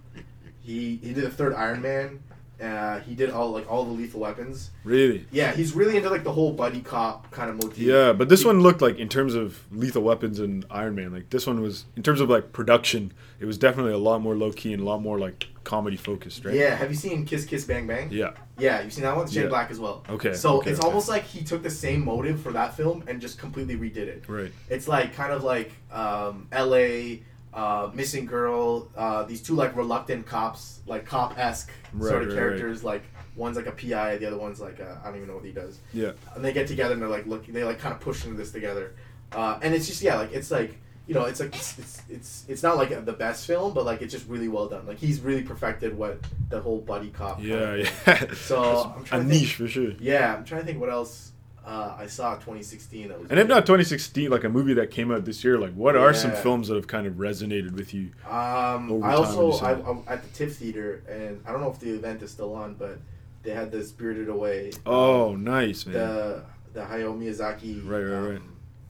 he 0.61 0.95
he 1.03 1.13
did 1.13 1.23
the 1.25 1.29
third 1.29 1.53
Iron 1.53 1.81
Man. 1.83 2.19
Uh, 2.63 2.99
he 3.01 3.13
did 3.15 3.29
all 3.29 3.51
like 3.51 3.69
all 3.69 3.83
the 3.83 3.91
Lethal 3.91 4.21
Weapons. 4.21 4.71
really. 4.85 5.25
Yeah, 5.31 5.51
he's 5.51 5.73
really 5.73 5.97
into 5.97 6.09
like 6.09 6.23
the 6.23 6.31
whole 6.31 6.53
buddy 6.53 6.79
cop 6.81 7.29
kind 7.31 7.49
of 7.49 7.57
motif. 7.57 7.79
Yeah, 7.79 8.13
but 8.13 8.29
this 8.29 8.41
He- 8.41 8.47
one 8.47 8.61
looked 8.61 8.81
like 8.81 8.97
in 8.99 9.09
terms 9.09 9.35
of 9.35 9.59
Lethal 9.71 10.03
Weapons 10.03 10.39
and 10.39 10.65
Iron 10.71 10.95
Man, 10.95 11.11
like 11.11 11.29
this 11.29 11.45
one 11.45 11.61
was 11.61 11.85
in 11.97 12.03
terms 12.03 12.21
of 12.21 12.29
like 12.29 12.53
production, 12.53 13.11
it 13.39 13.45
was 13.45 13.57
definitely 13.57 13.91
a 13.93 13.97
lot 13.97 14.21
more 14.21 14.35
low 14.35 14.51
key 14.51 14.71
and 14.71 14.81
a 14.81 14.85
lot 14.85 15.01
more 15.01 15.19
like 15.19 15.47
comedy 15.65 15.97
focused, 15.97 16.45
right? 16.45 16.55
Yeah, 16.55 16.75
have 16.75 16.89
you 16.89 16.95
seen 16.95 17.25
Kiss 17.25 17.45
Kiss 17.45 17.65
Bang 17.65 17.85
Bang? 17.87 18.09
Yeah. 18.11 18.31
Yeah, 18.57 18.81
you've 18.81 18.93
seen 18.93 19.03
that 19.03 19.15
one. 19.17 19.27
Shane 19.27 19.43
Yeah. 19.43 19.49
Black 19.49 19.71
as 19.71 19.79
well. 19.79 20.03
Okay, 20.09 20.33
So 20.33 20.57
okay, 20.57 20.71
it's 20.71 20.79
okay. 20.79 20.87
almost 20.87 21.09
like 21.09 21.23
he 21.23 21.43
took 21.43 21.63
the 21.63 21.69
same 21.69 22.05
motive 22.05 22.39
for 22.39 22.51
that 22.53 22.77
film 22.77 23.03
and 23.07 23.19
just 23.19 23.39
completely 23.39 23.75
redid 23.75 23.97
it. 24.07 24.23
Right. 24.27 24.51
It's 24.69 24.87
like 24.87 25.13
kind 25.15 25.33
of 25.33 25.43
like 25.43 25.71
um, 25.91 26.47
L.A. 26.51 27.23
uh, 27.53 27.89
missing 27.93 28.25
girl, 28.25 28.89
uh, 28.95 29.23
these 29.23 29.41
two 29.41 29.55
like 29.55 29.75
reluctant 29.75 30.25
cops, 30.25 30.79
like 30.87 31.05
cop 31.05 31.37
esque 31.37 31.71
Right, 31.93 32.09
sort 32.09 32.23
of 32.23 32.29
right, 32.29 32.37
characters. 32.37 32.83
Like 32.83 33.03
one's 33.35 33.57
like 33.57 33.67
a 33.67 33.71
PI, 33.71 34.17
the 34.17 34.25
other 34.27 34.37
one's 34.37 34.59
like 34.59 34.79
I 34.81 34.97
I 35.01 35.07
don't 35.07 35.17
even 35.17 35.27
know 35.27 35.35
what 35.35 35.45
he 35.45 35.51
does. 35.51 35.79
Yeah. 35.93 36.11
And 36.35 36.43
they 36.43 36.53
get 36.53 36.67
together 36.67 36.93
and 36.93 37.01
they're 37.01 37.09
like 37.09 37.25
looking, 37.27 37.53
they 37.53 37.63
like 37.63 37.79
kind 37.79 37.93
of 37.93 37.99
push 37.99 38.23
into 38.25 38.37
this 38.37 38.51
together, 38.51 38.95
uh, 39.31 39.59
and 39.61 39.73
it's 39.73 39.87
just 39.87 40.01
yeah, 40.01 40.15
like 40.15 40.33
it's 40.33 40.49
like 40.51 40.77
you 41.05 41.13
know, 41.13 41.25
it's 41.25 41.41
like 41.41 41.53
it's, 41.53 41.77
it's 41.77 42.01
it's 42.09 42.45
it's 42.47 42.63
not 42.63 42.77
like 42.77 43.03
the 43.05 43.11
best 43.11 43.45
film, 43.45 43.73
but 43.73 43.85
like 43.85 44.01
it's 44.01 44.13
just 44.13 44.25
really 44.29 44.47
well 44.47 44.69
done. 44.69 44.87
Like 44.87 44.99
he's 44.99 45.19
really 45.19 45.43
perfected 45.43 45.97
what 45.97 46.19
the 46.49 46.61
whole 46.61 46.79
buddy 46.79 47.09
cop. 47.09 47.41
Yeah, 47.43 47.75
yeah. 47.75 48.33
So, 48.35 48.93
I'm 48.95 49.01
a 49.01 49.05
trying 49.05 49.23
to 49.23 49.29
think- 49.29 49.41
niche 49.41 49.55
for 49.55 49.67
sure. 49.67 49.91
Yeah, 49.99 50.33
I'm 50.33 50.45
trying 50.45 50.61
to 50.61 50.65
think 50.67 50.79
what 50.79 50.89
else 50.89 51.32
uh, 51.65 51.95
I 51.97 52.07
saw 52.07 52.33
2016 52.35 53.07
that 53.07 53.19
was. 53.19 53.31
And 53.31 53.39
if 53.39 53.47
not 53.47 53.65
2016, 53.65 54.29
like 54.29 54.43
a 54.43 54.49
movie 54.49 54.73
that 54.73 54.91
came 54.91 55.11
out 55.11 55.23
this 55.25 55.43
year, 55.43 55.57
like 55.57 55.73
what 55.73 55.95
are 55.95 56.13
some 56.13 56.31
films 56.31 56.67
that 56.67 56.75
have 56.75 56.87
kind 56.87 57.07
of 57.07 57.13
resonated 57.13 57.71
with 57.73 57.93
you? 57.93 58.11
Um, 58.29 58.91
Over 58.91 59.05
I 59.05 59.13
also 59.13 59.51
I? 59.65 59.71
I'm 59.89 60.03
at 60.07 60.23
the 60.23 60.29
TIFF 60.29 60.57
theater, 60.57 61.03
and 61.07 61.41
I 61.45 61.51
don't 61.51 61.61
know 61.61 61.71
if 61.71 61.79
the 61.79 61.91
event 61.91 62.21
is 62.21 62.31
still 62.31 62.53
on, 62.53 62.73
but 62.75 62.99
they 63.43 63.51
had 63.51 63.71
the 63.71 63.83
Spirited 63.83 64.29
Away. 64.29 64.71
Oh, 64.85 65.33
um, 65.33 65.43
nice 65.43 65.85
man. 65.85 65.95
the 65.95 66.43
the 66.73 66.81
Hayao 66.81 67.17
Miyazaki. 67.17 67.87
Right, 67.87 68.01
right, 68.01 68.17
um, 68.17 68.29
right. 68.31 68.41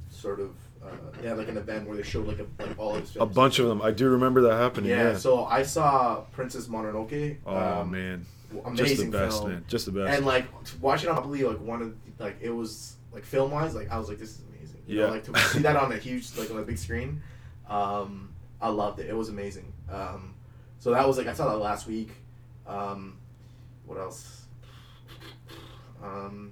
Sort 0.09 0.39
of, 0.39 0.51
uh, 0.83 0.87
they 1.21 1.27
had 1.27 1.37
like 1.37 1.49
an 1.49 1.57
event 1.57 1.87
where 1.87 1.97
they 1.97 2.03
showed 2.03 2.27
like 2.27 2.39
a, 2.39 2.47
like 2.63 2.79
all 2.79 2.95
of 2.95 3.01
his 3.01 3.17
a 3.17 3.25
bunch 3.25 3.59
of 3.59 3.67
them. 3.67 3.81
I 3.81 3.91
do 3.91 4.09
remember 4.09 4.41
that 4.41 4.57
happening. 4.57 4.89
Yeah, 4.89 5.11
Yeah. 5.11 5.17
so 5.17 5.45
I 5.45 5.63
saw 5.63 6.21
Princess 6.31 6.67
Mononoke. 6.67 7.37
oh 7.45 7.81
um, 7.81 7.91
man, 7.91 8.25
amazing 8.65 8.85
just 8.85 8.97
the 8.97 9.11
best, 9.11 9.37
film. 9.39 9.51
man. 9.51 9.65
Just 9.67 9.85
the 9.85 9.91
best. 9.91 10.17
And 10.17 10.25
like 10.25 10.45
watching 10.81 11.09
on 11.09 11.15
probably 11.15 11.43
like 11.43 11.59
one 11.59 11.81
of 11.81 12.12
like 12.23 12.37
it 12.41 12.49
was 12.49 12.95
like 13.11 13.23
film 13.23 13.51
wise, 13.51 13.75
like 13.75 13.91
I 13.91 13.97
was 13.99 14.09
like 14.09 14.17
this 14.17 14.29
is 14.31 14.41
amazing. 14.49 14.81
You 14.87 14.99
Yeah. 14.99 15.05
know, 15.07 15.11
like 15.13 15.23
to 15.25 15.37
see 15.49 15.59
that 15.59 15.75
on 15.75 15.91
a 15.91 15.97
huge 15.97 16.35
like 16.37 16.49
on 16.49 16.57
a 16.57 16.63
big 16.63 16.77
screen, 16.77 17.21
um, 17.69 18.29
I 18.61 18.69
loved 18.69 18.99
it. 18.99 19.09
It 19.09 19.15
was 19.15 19.29
amazing. 19.29 19.71
Um, 19.91 20.33
so 20.79 20.91
that 20.91 21.07
was 21.07 21.17
like 21.17 21.27
I 21.27 21.33
saw 21.33 21.49
that 21.49 21.57
last 21.57 21.87
week. 21.87 22.11
Um, 22.65 23.17
what 23.85 23.97
else? 23.99 24.45
Um, 26.01 26.51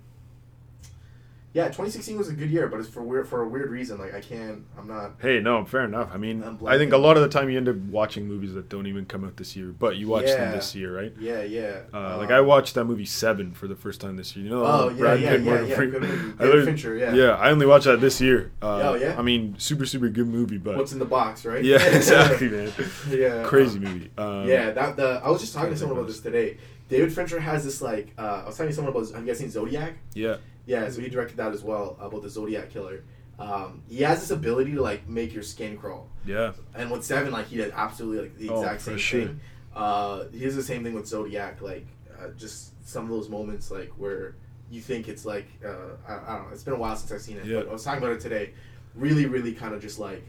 yeah, 1.53 1.65
2016 1.65 2.17
was 2.17 2.29
a 2.29 2.33
good 2.33 2.49
year, 2.49 2.67
but 2.67 2.79
it's 2.79 2.87
for 2.87 3.01
weird 3.03 3.27
for 3.27 3.41
a 3.41 3.47
weird 3.47 3.69
reason. 3.71 3.97
Like 3.99 4.13
I 4.13 4.21
can't, 4.21 4.63
I'm 4.77 4.87
not. 4.87 5.15
Hey, 5.19 5.41
no, 5.41 5.65
fair 5.65 5.83
enough. 5.83 6.09
I 6.13 6.17
mean, 6.17 6.43
I'm 6.43 6.57
think 6.57 6.93
a 6.93 6.97
lot 6.97 7.17
of 7.17 7.23
the 7.23 7.29
time 7.29 7.49
you 7.49 7.57
end 7.57 7.67
up 7.67 7.75
watching 7.75 8.25
movies 8.25 8.53
that 8.53 8.69
don't 8.69 8.87
even 8.87 9.05
come 9.05 9.25
out 9.25 9.35
this 9.35 9.53
year, 9.55 9.73
but 9.77 9.97
you 9.97 10.07
watch 10.07 10.25
them 10.27 10.53
this 10.53 10.73
year, 10.75 10.95
right? 10.95 11.13
Yeah, 11.19 11.43
yeah. 11.43 11.81
Uh, 11.93 12.17
like 12.17 12.29
Um, 12.29 12.35
I 12.35 12.41
watched 12.41 12.75
that 12.75 12.85
movie 12.85 13.05
Seven 13.05 13.53
for 13.53 13.67
the 13.67 13.75
first 13.75 13.99
time 13.99 14.15
this 14.15 14.33
year. 14.35 14.45
You 14.45 14.51
know, 14.51 14.65
Oh 14.65 14.89
yeah, 14.89 14.97
Brad 14.97 15.19
yeah, 15.21 15.29
Pitt, 15.31 15.39
yeah, 15.41 15.45
Morgan 15.45 15.67
yeah. 15.67 15.75
Freeman. 15.75 15.99
Good 16.01 16.09
movie. 16.09 16.33
I 16.39 16.43
David 16.45 16.65
Fincher, 16.65 16.95
yeah. 16.95 17.13
yeah, 17.13 17.29
I 17.31 17.51
only 17.51 17.65
watched 17.65 17.85
that 17.85 17.99
this 17.99 18.21
year. 18.21 18.51
Uh, 18.61 18.79
Oh, 18.81 18.95
yeah? 18.95 19.15
I 19.17 19.21
mean, 19.21 19.55
super, 19.57 19.85
super 19.85 20.09
good 20.09 20.27
movie, 20.27 20.57
but 20.57 20.77
What's 20.77 20.93
in 20.93 20.99
the 20.99 21.05
box, 21.05 21.45
right? 21.45 21.63
yeah, 21.63 21.83
exactly, 21.95 22.49
man. 22.49 22.71
yeah. 23.09 23.43
Crazy 23.43 23.77
um, 23.77 23.83
movie. 23.83 24.11
Um, 24.17 24.47
yeah, 24.47 24.71
that 24.71 24.95
the 24.95 25.21
I 25.23 25.29
was 25.29 25.41
just 25.41 25.53
talking 25.53 25.71
to 25.71 25.77
someone 25.77 25.97
about 25.97 26.07
this 26.07 26.21
today. 26.21 26.57
David 26.89 27.13
Fincher 27.13 27.39
has 27.39 27.63
this 27.63 27.81
like 27.81 28.13
uh, 28.17 28.41
I 28.43 28.47
was 28.47 28.57
telling 28.57 28.73
someone 28.73 28.93
about. 28.93 29.09
Have 29.11 29.21
you 29.21 29.27
guys 29.27 29.39
seen 29.39 29.49
Zodiac? 29.49 29.93
yeah, 30.13 30.37
Yeah, 30.65 30.89
so 30.89 31.01
he 31.01 31.09
directed 31.09 31.37
that 31.37 31.53
as 31.53 31.63
well 31.63 31.97
about 31.99 32.21
the 32.21 32.29
Zodiac 32.29 32.69
killer. 32.69 33.03
Um, 33.39 33.81
he 33.89 34.03
has 34.03 34.19
this 34.19 34.29
ability 34.31 34.73
to 34.73 34.81
like 34.81 35.07
make 35.07 35.33
your 35.33 35.41
skin 35.43 35.75
crawl, 35.77 36.07
yeah, 36.25 36.51
and 36.75 36.91
with 36.91 37.03
Seven, 37.03 37.31
like 37.33 37.47
he 37.47 37.57
did 37.57 37.73
absolutely 37.75 38.21
like 38.29 38.37
the 38.37 38.49
Oh, 38.49 38.59
exact 38.61 38.81
for 38.81 38.89
same 38.91 38.97
sure. 38.99 39.21
thing. 39.25 39.39
Uh, 39.75 40.25
he 40.31 40.43
has 40.43 40.55
the 40.55 40.61
same 40.61 40.83
thing 40.83 40.93
with 40.93 41.07
Zodiac, 41.07 41.61
like 41.61 41.87
uh, 42.19 42.27
just 42.37 42.87
some 42.87 43.05
of 43.05 43.09
those 43.09 43.29
moments 43.29 43.71
like 43.71 43.89
where 43.97 44.35
you 44.69 44.79
think 44.81 45.07
it's 45.07 45.25
like 45.25 45.47
uh, 45.65 45.95
I, 46.07 46.13
I 46.13 46.35
don't 46.37 46.47
know. 46.47 46.53
It's 46.53 46.63
been 46.63 46.75
a 46.75 46.77
while 46.77 46.95
since 46.95 47.11
I've 47.11 47.21
seen 47.21 47.37
it, 47.37 47.45
Yeah. 47.45 47.61
but 47.61 47.69
I 47.69 47.73
was 47.73 47.83
talking 47.83 48.03
about 48.03 48.13
it 48.15 48.19
today. 48.21 48.53
Really, 48.93 49.25
really 49.25 49.53
kind 49.53 49.73
of 49.73 49.81
just 49.81 49.97
like 49.97 50.23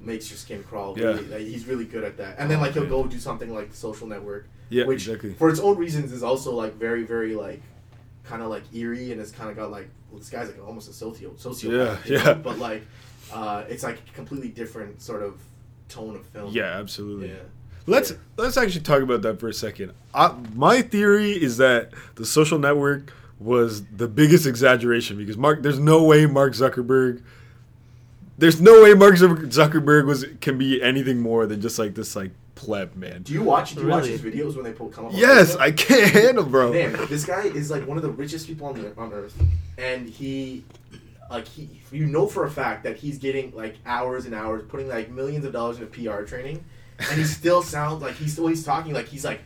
makes 0.00 0.30
your 0.30 0.38
skin 0.38 0.62
crawl. 0.64 0.98
Yeah. 0.98 1.06
Really, 1.08 1.26
like, 1.26 1.40
he's 1.40 1.66
really 1.66 1.84
good 1.84 2.04
at 2.04 2.16
that. 2.18 2.36
And 2.38 2.50
then 2.50 2.58
Oh, 2.58 2.62
like 2.62 2.72
he'll 2.72 2.82
man. 2.84 2.90
go 2.90 3.04
do 3.06 3.18
something 3.18 3.52
like 3.52 3.70
The 3.70 3.76
Social 3.76 4.06
Network 4.06 4.48
yeah, 4.68 4.84
which 4.84 5.06
exactly. 5.06 5.34
for 5.34 5.48
its 5.50 5.60
own 5.60 5.76
reasons 5.76 6.10
is 6.12 6.22
also 6.22 6.52
like 6.54 6.74
very 6.74 7.04
very 7.04 7.34
like 7.34 7.62
kind 8.28 8.42
of 8.42 8.48
like 8.48 8.62
eerie 8.74 9.12
and 9.12 9.20
it's 9.20 9.30
kind 9.30 9.48
of 9.50 9.56
got 9.56 9.70
like 9.70 9.88
well, 10.10 10.18
this 10.18 10.28
guy's 10.30 10.48
like 10.48 10.66
almost 10.66 10.88
a 10.88 10.92
socio 10.92 11.30
sociopath 11.30 12.04
Yeah, 12.06 12.18
you 12.18 12.24
know? 12.24 12.34
but 12.34 12.58
like 12.58 12.84
uh, 13.32 13.64
it's 13.68 13.82
like 13.82 13.98
a 14.08 14.12
completely 14.14 14.48
different 14.48 15.00
sort 15.00 15.22
of 15.22 15.40
tone 15.88 16.16
of 16.16 16.26
film 16.26 16.52
Yeah, 16.52 16.78
absolutely. 16.78 17.28
yeah 17.28 17.34
Let's 17.86 18.10
Yeah. 18.10 18.16
let's 18.36 18.56
actually 18.56 18.80
talk 18.82 19.00
about 19.02 19.22
that 19.22 19.38
for 19.38 19.48
a 19.48 19.54
second. 19.54 19.92
I, 20.12 20.34
my 20.54 20.82
theory 20.82 21.30
is 21.32 21.56
that 21.58 21.92
the 22.16 22.26
social 22.26 22.58
network 22.58 23.12
was 23.38 23.84
the 23.84 24.08
biggest 24.08 24.44
exaggeration 24.46 25.16
because 25.16 25.36
Mark, 25.36 25.62
there's 25.62 25.78
no 25.78 26.02
way 26.02 26.26
Mark 26.26 26.54
Zuckerberg, 26.54 27.22
there's 28.38 28.60
no 28.60 28.82
way 28.82 28.94
Mark 28.94 29.14
Zuckerberg 29.14 30.06
was 30.06 30.24
can 30.40 30.58
be 30.58 30.82
anything 30.82 31.20
more 31.20 31.46
than 31.46 31.60
just 31.60 31.78
like 31.78 31.94
this 31.94 32.16
like 32.16 32.32
pleb 32.56 32.96
man. 32.96 33.22
do 33.22 33.32
you 33.34 33.42
watch 33.42 33.74
do 33.74 33.82
you 33.82 33.86
watch 33.86 34.06
Really? 34.06 34.16
his 34.16 34.22
videos 34.22 34.54
when 34.56 34.64
they 34.64 34.72
pull 34.72 34.88
come 34.88 35.06
up 35.06 35.12
Yes, 35.14 35.54
Facebook? 35.54 35.60
I 35.60 35.70
can't 35.72 36.10
handle, 36.10 36.44
bro. 36.44 36.72
Man, 36.72 36.96
this 37.08 37.24
guy 37.24 37.42
is 37.42 37.70
like 37.70 37.86
one 37.86 37.96
of 37.98 38.02
the 38.02 38.10
richest 38.10 38.46
people 38.48 38.66
on 38.66 38.74
the 38.80 38.92
on 38.98 39.12
earth, 39.12 39.36
and 39.78 40.08
he, 40.08 40.64
like 41.30 41.46
he, 41.46 41.68
you 41.92 42.06
know 42.06 42.26
for 42.26 42.44
a 42.46 42.50
fact 42.50 42.82
that 42.84 42.96
he's 42.96 43.18
getting 43.18 43.54
like 43.54 43.76
hours 43.86 44.24
and 44.26 44.34
hours, 44.34 44.64
putting 44.68 44.88
like 44.88 45.10
millions 45.10 45.44
of 45.44 45.52
dollars 45.52 45.78
into 45.78 45.86
PR 45.88 46.22
training, 46.22 46.64
and 46.98 47.18
he 47.18 47.24
still 47.40 47.62
sounds 47.62 48.02
like 48.02 48.14
he's 48.14 48.32
still 48.32 48.46
he's 48.48 48.64
talking 48.64 48.92
like 48.94 49.06
he's 49.06 49.24
like 49.24 49.40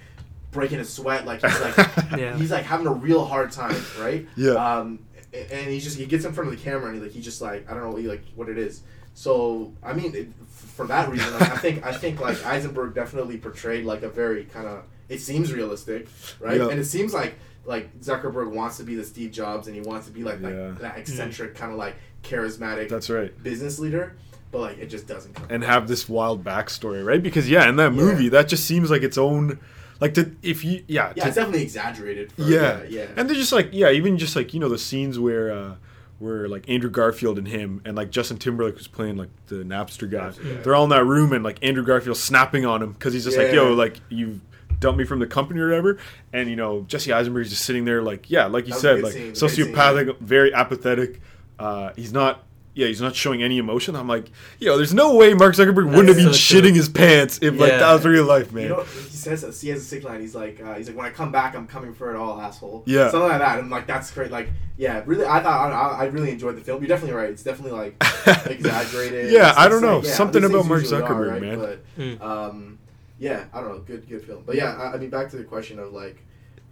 breaking 0.52 0.78
a 0.78 0.84
sweat, 0.84 1.26
like 1.26 1.42
he's 1.42 1.60
like 1.60 1.76
Yeah. 2.18 2.36
he's 2.36 2.50
like 2.50 2.64
having 2.64 2.86
a 2.86 2.92
real 2.92 3.24
hard 3.24 3.50
time, 3.52 3.76
right? 4.00 4.26
Yeah. 4.36 4.52
Um, 4.52 5.00
and 5.32 5.68
he 5.68 5.78
just 5.80 5.96
he 5.96 6.06
gets 6.06 6.24
in 6.24 6.32
front 6.32 6.50
of 6.52 6.56
the 6.56 6.62
camera 6.62 6.86
and 6.86 6.96
he 6.96 7.02
like 7.02 7.12
he 7.12 7.20
just 7.20 7.40
like 7.42 7.68
I 7.70 7.74
don't 7.74 7.90
know 7.90 7.96
he, 7.96 8.06
like 8.08 8.22
what 8.36 8.48
it 8.48 8.56
is. 8.58 8.82
So 9.20 9.74
I 9.82 9.92
mean, 9.92 10.14
it, 10.14 10.28
for 10.48 10.86
that 10.86 11.10
reason, 11.10 11.34
I 11.34 11.58
think 11.58 11.84
I 11.84 11.92
think 11.92 12.20
like 12.22 12.42
Eisenberg 12.46 12.94
definitely 12.94 13.36
portrayed 13.36 13.84
like 13.84 14.02
a 14.02 14.08
very 14.08 14.44
kind 14.44 14.66
of 14.66 14.84
it 15.10 15.20
seems 15.20 15.52
realistic, 15.52 16.08
right? 16.40 16.56
Yeah. 16.56 16.68
And 16.68 16.80
it 16.80 16.86
seems 16.86 17.12
like 17.12 17.34
like 17.66 18.00
Zuckerberg 18.00 18.50
wants 18.50 18.78
to 18.78 18.82
be 18.82 18.94
the 18.94 19.04
Steve 19.04 19.30
Jobs 19.30 19.66
and 19.66 19.76
he 19.76 19.82
wants 19.82 20.06
to 20.06 20.12
be 20.12 20.24
like, 20.24 20.40
like 20.40 20.78
that 20.78 20.96
eccentric 20.96 21.54
kind 21.54 21.70
of 21.70 21.76
like 21.76 21.96
charismatic 22.22 22.88
That's 22.88 23.10
right. 23.10 23.30
business 23.42 23.78
leader, 23.78 24.16
but 24.52 24.60
like 24.60 24.78
it 24.78 24.86
just 24.86 25.06
doesn't 25.06 25.34
come. 25.34 25.48
And 25.50 25.62
across. 25.64 25.74
have 25.74 25.88
this 25.88 26.08
wild 26.08 26.42
backstory, 26.42 27.04
right? 27.04 27.22
Because 27.22 27.46
yeah, 27.46 27.68
in 27.68 27.76
that 27.76 27.92
Yeah. 27.92 28.00
movie, 28.02 28.30
that 28.30 28.48
just 28.48 28.64
seems 28.64 28.90
like 28.90 29.02
its 29.02 29.18
own, 29.18 29.60
like 30.00 30.14
to 30.14 30.34
if 30.42 30.64
you 30.64 30.82
yeah 30.88 31.12
Yeah, 31.14 31.24
to- 31.24 31.28
it's 31.28 31.36
definitely 31.36 31.62
exaggerated. 31.64 32.32
For, 32.32 32.40
yeah, 32.40 32.84
yeah, 32.84 33.02
yeah. 33.02 33.06
And 33.18 33.28
they're 33.28 33.36
just 33.36 33.52
like, 33.52 33.68
yeah, 33.72 33.90
even 33.90 34.16
just 34.16 34.34
like 34.34 34.54
you 34.54 34.60
know 34.60 34.70
the 34.70 34.78
scenes 34.78 35.18
where 35.18 35.52
uh, 35.52 35.74
where 36.20 36.48
like 36.48 36.68
Andrew 36.68 36.90
Garfield 36.90 37.38
and 37.38 37.48
him 37.48 37.80
and 37.84 37.96
like 37.96 38.10
Justin 38.10 38.36
Timberlake 38.36 38.76
was 38.76 38.86
playing 38.86 39.16
like 39.16 39.30
the 39.46 39.56
Napster 39.56 40.08
guy. 40.08 40.32
Yeah. 40.44 40.60
They're 40.62 40.74
all 40.74 40.84
in 40.84 40.90
that 40.90 41.04
room 41.04 41.32
and 41.32 41.42
like 41.42 41.58
Andrew 41.64 41.84
Garfield 41.84 42.18
snapping 42.18 42.64
on 42.66 42.82
him 42.82 42.92
because 42.92 43.12
he's 43.14 43.24
just 43.24 43.38
like, 43.38 43.52
yo, 43.52 43.72
like 43.72 43.96
you've 44.10 44.40
dumped 44.78 44.98
me 44.98 45.04
from 45.04 45.18
the 45.18 45.26
company 45.26 45.60
or 45.60 45.68
whatever. 45.68 45.98
And 46.32 46.48
you 46.48 46.56
know 46.56 46.82
Jesse 46.82 47.12
Eisenberg's 47.12 47.50
just 47.50 47.64
sitting 47.64 47.86
there 47.86 48.02
like, 48.02 48.30
yeah, 48.30 48.46
like 48.46 48.66
you 48.66 48.74
That 48.74 49.02
was 49.02 49.12
a 49.12 49.12
said, 49.12 49.32
like 49.32 49.36
scene, 49.36 49.48
sociopathic, 49.72 50.18
very 50.20 50.54
apathetic. 50.54 51.20
Uh, 51.58 51.92
he's 51.96 52.12
not. 52.12 52.44
Yeah, 52.72 52.86
he's 52.86 53.00
not 53.00 53.16
showing 53.16 53.42
any 53.42 53.58
emotion. 53.58 53.96
I'm 53.96 54.06
like, 54.06 54.30
yo, 54.60 54.76
there's 54.76 54.94
no 54.94 55.16
way 55.16 55.34
Mark 55.34 55.56
Zuckerberg 55.56 55.86
wouldn't 55.86 56.06
have 56.08 56.16
been 56.16 56.32
so 56.32 56.60
true. 56.60 56.62
shitting 56.70 56.74
his 56.76 56.88
pants 56.88 57.40
if 57.42 57.58
like 57.58 57.70
that 57.72 57.92
was 57.92 58.06
real 58.06 58.24
life, 58.24 58.52
man. 58.52 58.62
You 58.64 58.68
know, 58.70 58.82
he 58.84 59.16
says 59.16 59.60
he 59.60 59.70
has 59.70 59.80
a 59.82 59.84
sick 59.84 60.04
line. 60.04 60.20
He's 60.20 60.36
like, 60.36 60.62
uh, 60.62 60.74
he's 60.74 60.86
like, 60.86 60.96
when 60.96 61.04
I 61.04 61.10
come 61.10 61.32
back, 61.32 61.56
I'm 61.56 61.66
coming 61.66 61.92
for 61.92 62.14
it 62.14 62.16
all, 62.16 62.40
asshole. 62.40 62.84
Yeah. 62.86 63.10
something 63.10 63.28
like 63.28 63.40
that. 63.40 63.58
And 63.58 63.70
like, 63.70 63.86
that's 63.88 64.12
great. 64.12 64.30
Like, 64.30 64.50
yeah, 64.76 65.02
really, 65.04 65.24
I 65.26 65.42
thought 65.42 65.72
I, 65.72 66.02
I 66.02 66.04
really 66.06 66.30
enjoyed 66.30 66.56
the 66.56 66.60
film. 66.60 66.80
You're 66.80 66.88
definitely 66.88 67.16
right. 67.16 67.28
It's 67.30 67.42
definitely 67.42 67.76
like 67.76 67.96
exaggerated. 68.46 69.32
Yeah, 69.32 69.52
I 69.56 69.68
don't 69.68 69.82
know. 69.82 69.96
like, 69.96 70.06
yeah, 70.06 70.12
Something 70.12 70.44
about 70.44 70.66
Mark 70.66 70.82
usually 70.82 71.02
are, 71.02 71.08
Zuckerberg, 71.08 71.30
right? 71.32 71.42
man. 71.42 71.58
But, 71.58 71.84
Hmm. 71.96 72.22
um, 72.22 72.78
yeah, 73.18 73.44
I 73.52 73.60
don't 73.60 73.70
know. 73.70 73.78
Good, 73.80 74.08
good 74.08 74.24
film. 74.24 74.44
But 74.46 74.54
yeah, 74.56 74.74
I, 74.76 74.94
I 74.94 74.96
mean, 74.96 75.10
back 75.10 75.28
to 75.30 75.36
the 75.36 75.44
question 75.44 75.78
of 75.78 75.92
like 75.92 76.24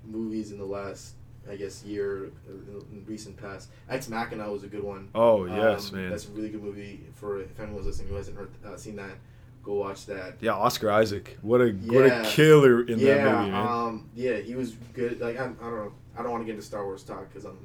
movies 0.07 0.53
in 0.53 0.59
the 0.59 0.65
last, 0.65 1.15
I 1.51 1.57
guess, 1.57 1.83
year 1.85 2.31
in 2.49 3.05
recent 3.07 3.37
past. 3.37 3.71
Ex 3.89 4.09
Machina 4.09 4.51
was 4.51 4.65
a 4.65 4.69
good 4.69 4.83
one. 4.83 5.09
Oh 5.15 5.45
yes, 5.47 5.91
Um, 5.93 5.97
man. 6.01 6.11
That's 6.11 6.27
a 6.27 6.31
really 6.31 6.51
good 6.51 6.63
movie. 6.63 7.05
For 7.15 7.41
if 7.41 7.59
anyone's 7.61 7.87
listening 7.87 8.09
who 8.09 8.15
hasn't 8.17 8.37
heard, 8.37 8.51
uh, 8.67 8.77
seen 8.77 8.97
that, 8.97 9.17
go 9.63 9.75
watch 9.75 10.07
that. 10.07 10.37
Yeah, 10.41 10.53
Oscar 10.55 10.91
Isaac. 10.91 11.39
What 11.43 11.61
a 11.61 11.71
what 11.71 12.05
a 12.07 12.23
killer 12.29 12.83
in 12.83 12.99
yeah, 12.99 13.15
that 13.25 13.39
movie, 13.39 13.51
man. 13.53 13.67
um, 13.67 14.11
yeah, 14.15 14.37
he 14.37 14.55
was 14.55 14.73
good. 14.93 15.21
Like 15.21 15.39
I, 15.39 15.45
I 15.45 15.47
don't 15.47 15.61
know, 15.61 15.93
I 16.19 16.23
don't 16.23 16.31
want 16.33 16.43
to 16.43 16.47
get 16.47 16.53
into 16.53 16.65
Star 16.67 16.85
Wars 16.85 17.03
talk 17.03 17.29
because 17.29 17.45
I'm 17.45 17.59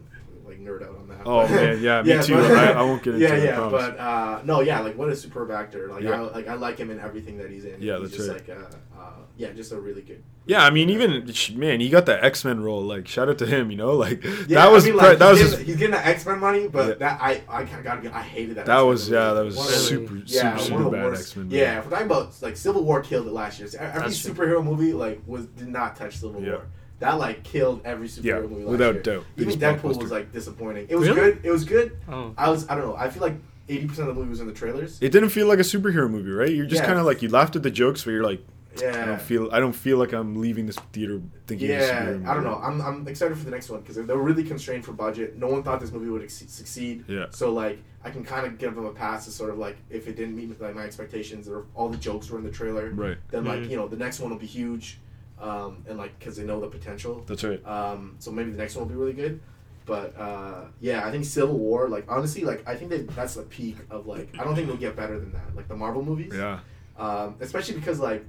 like 0.46 0.60
nerd 0.60 0.84
out 0.84 0.96
on 0.98 1.08
that. 1.08 1.22
oh 1.26 1.48
man, 1.48 1.82
yeah, 1.82 2.02
me 2.02 2.22
too. 2.24 2.36
but- 2.36 2.52
I, 2.52 2.72
I 2.74 2.82
won't 2.82 3.02
get 3.04 3.16
into 3.16 3.26
yeah, 3.28 3.34
it. 3.36 3.42
I 3.42 3.46
yeah, 3.64 3.70
but 3.70 4.00
uh, 4.00 4.42
no, 4.44 4.62
yeah, 4.62 4.80
like 4.82 4.98
what 4.98 5.10
a 5.10 5.16
superb 5.16 5.52
actor. 5.52 5.88
Like 5.90 6.04
Yeah. 6.04 6.12
I 6.12 6.20
like 6.20 6.48
I 6.48 6.54
like 6.56 6.78
him 6.78 6.90
in 6.92 7.00
everything 7.00 7.38
that 7.38 7.50
he's 7.50 7.66
in. 7.66 7.82
Yeah, 7.82 8.00
he's 8.00 8.12
that's 8.12 8.18
just 8.28 8.30
right. 8.48 8.48
like 8.48 8.58
uh, 8.58 9.00
uh, 9.00 9.10
yeah, 9.36 9.52
just 9.52 9.72
a 9.72 9.80
really 9.80 10.02
good. 10.04 10.24
yeah, 10.46 10.64
I 10.64 10.70
mean, 10.70 10.90
even 10.92 11.26
man, 11.56 11.80
he 11.80 11.90
got 11.90 12.06
the 12.06 12.24
X 12.24 12.46
Men 12.46 12.62
role. 12.62 12.84
Like, 12.84 13.08
shout 13.08 13.30
out 13.30 13.38
to 13.40 13.46
him. 13.48 13.72
You 13.72 13.78
know, 13.78 13.94
like 13.94 14.24
Yeah, 14.24 14.62
that 14.66 14.72
was 14.72 14.86
I 14.86 14.90
mean, 14.90 15.00
pre- 15.00 15.16
that 15.16 15.30
was 15.32 15.40
his, 15.40 15.52
getting, 15.52 15.66
he's 15.66 15.76
getting 15.78 15.92
the 15.96 16.06
X 16.06 16.26
Men 16.26 16.40
money, 16.40 16.68
but 16.68 16.88
Yeah. 16.88 16.94
that 16.96 17.22
I 17.22 17.42
I 17.50 17.64
kind 17.64 17.78
of 17.80 17.84
gotta 17.84 18.02
be. 18.02 18.08
I 18.10 18.22
hated 18.22 18.58
that. 18.58 18.66
that 18.68 18.74
X-Men 18.74 18.88
was 18.88 19.10
movie. 19.10 19.16
yeah, 19.22 19.34
that 19.34 19.46
was 19.46 19.56
One 19.58 19.68
of 19.68 19.74
super 19.74 20.16
Yeah, 20.26 20.58
super 20.58 20.60
super 20.84 20.90
bad. 20.92 21.14
X 21.14 21.36
Men. 21.36 21.48
Yeah, 21.50 21.80
if 21.80 21.86
we're 21.86 21.92
talking 21.92 22.06
about 22.06 22.42
like 22.42 22.58
Civil 22.58 22.84
War 22.84 23.02
killed 23.02 23.26
it 23.28 23.34
last 23.34 23.58
year. 23.60 23.68
So 23.70 23.80
every 23.80 24.02
That's 24.02 24.22
true. 24.22 24.34
superhero 24.34 24.64
movie 24.64 24.94
like 24.94 25.22
was 25.26 25.46
did 25.48 25.68
not 25.70 25.96
touch 25.96 26.18
Civil 26.18 26.42
Yeah. 26.44 26.52
War. 26.52 26.66
That 27.04 27.20
like 27.20 27.44
killed 27.44 27.82
every 27.86 28.08
superhero 28.08 28.24
Yeah, 28.24 28.40
movie 28.42 28.56
last 28.64 28.72
without 28.72 28.94
year. 28.96 29.04
doubt. 29.04 29.26
Even 29.38 29.60
Deadpool 29.60 29.80
blockbuster. 29.82 30.02
was 30.02 30.12
like 30.12 30.32
disappointing. 30.32 30.88
It 30.90 30.96
was 30.96 31.10
Really? 31.10 31.20
good. 31.34 31.40
It 31.46 31.52
was 31.52 31.64
good. 31.66 31.98
Oh. 32.10 32.34
I 32.38 32.50
was 32.50 32.68
I 32.70 32.76
don't 32.76 32.86
know. 32.88 32.96
I 32.96 33.10
feel 33.10 33.22
like 33.22 33.36
eighty 33.70 33.88
percent 33.88 34.10
of 34.10 34.16
the 34.16 34.20
movie 34.20 34.32
was 34.32 34.42
in 34.42 34.48
the 34.48 34.54
trailers. 34.54 34.98
It 35.02 35.12
didn't 35.12 35.30
feel 35.30 35.48
like 35.48 35.60
a 35.60 35.64
superhero 35.64 36.10
movie, 36.10 36.32
right? 36.32 36.50
You're 36.50 36.66
just 36.66 36.82
Yeah. 36.82 36.88
kind 36.88 37.00
of 37.00 37.06
like 37.06 37.22
you 37.22 37.30
laughed 37.30 37.56
at 37.56 37.64
the 37.64 37.72
jokes, 37.72 38.04
but 38.04 38.12
you're 38.12 38.24
like, 38.24 38.42
yeah. 38.82 38.88
I 38.88 38.92
Yeah. 38.98 39.06
don't 39.06 39.22
feel, 39.22 39.50
I 39.52 39.60
don't 39.60 39.72
feel 39.76 39.98
like 39.98 40.14
I'm 40.14 40.36
leaving 40.42 40.66
this 40.66 40.78
theater 40.94 41.22
thinking. 41.48 41.70
it's 41.70 41.84
a 41.86 41.88
Yeah, 41.88 42.06
superhero 42.06 42.28
I 42.28 42.34
don't 42.34 42.44
know. 42.44 42.56
I'm, 42.64 42.82
I'm 42.82 43.08
excited 43.08 43.38
for 43.38 43.46
the 43.46 43.52
next 43.52 43.70
one 43.70 43.82
because 43.82 43.96
they 43.96 44.02
were 44.14 44.24
really 44.24 44.44
constrained 44.44 44.84
for 44.84 44.94
budget. 44.94 45.38
No 45.38 45.48
one 45.48 45.62
thought 45.64 45.80
this 45.80 45.92
movie 45.92 46.10
would 46.10 46.24
ex- 46.24 46.44
succeed. 46.48 47.04
Yeah. 47.08 47.28
So 47.30 47.52
like, 47.54 47.80
I 48.06 48.10
can 48.10 48.24
kind 48.26 48.46
of 48.48 48.58
give 48.58 48.76
them 48.76 48.86
a 48.86 48.92
pass. 48.92 49.26
To 49.26 49.32
sort 49.32 49.50
of 49.52 49.58
like, 49.60 49.78
if 49.90 50.08
it 50.10 50.16
didn't 50.18 50.36
meet 50.36 50.60
like 50.60 50.76
my 50.76 50.84
expectations 50.84 51.48
or 51.48 51.66
all 51.76 51.88
the 51.88 51.98
jokes 51.98 52.30
were 52.30 52.38
in 52.40 52.44
the 52.44 52.52
trailer, 52.52 52.90
Right. 52.90 53.18
then 53.32 53.46
like 53.46 53.62
Mhm. 53.62 53.70
you 53.70 53.78
know 53.78 53.88
the 53.88 53.96
next 53.96 54.20
one 54.20 54.30
will 54.32 54.40
be 54.40 54.46
huge, 54.48 55.00
um, 55.44 55.84
and 55.88 55.98
like 55.98 56.18
because 56.18 56.38
they 56.38 56.44
know 56.44 56.60
the 56.60 56.68
potential. 56.68 57.24
That's 57.28 57.44
right. 57.44 57.64
Um, 57.68 58.16
so 58.20 58.32
maybe 58.32 58.52
the 58.52 58.58
next 58.58 58.76
one 58.76 58.86
will 58.88 58.94
be 58.94 59.00
really 59.00 59.14
good. 59.14 59.42
But 59.86 60.18
uh, 60.18 60.66
yeah, 60.80 61.06
I 61.06 61.12
think 61.12 61.26
Civil 61.26 61.58
War. 61.58 61.90
Like 61.90 62.06
honestly, 62.08 62.46
like 62.46 62.66
I 62.66 62.76
think 62.76 62.90
that 62.92 63.10
that's 63.10 63.36
the 63.36 63.44
peak 63.44 63.78
of 63.90 64.08
like. 64.08 64.30
I 64.40 64.44
don't 64.46 64.56
think 64.56 64.68
they'll 64.68 64.78
get 64.78 64.96
better 64.96 65.20
than 65.20 65.34
that. 65.34 65.56
Like 65.56 65.68
the 65.68 65.76
Marvel 65.76 66.04
movies. 66.04 66.34
Yeah. 66.34 66.60
Um, 66.98 67.36
especially 67.42 67.76
because 67.76 68.00
like 68.00 68.26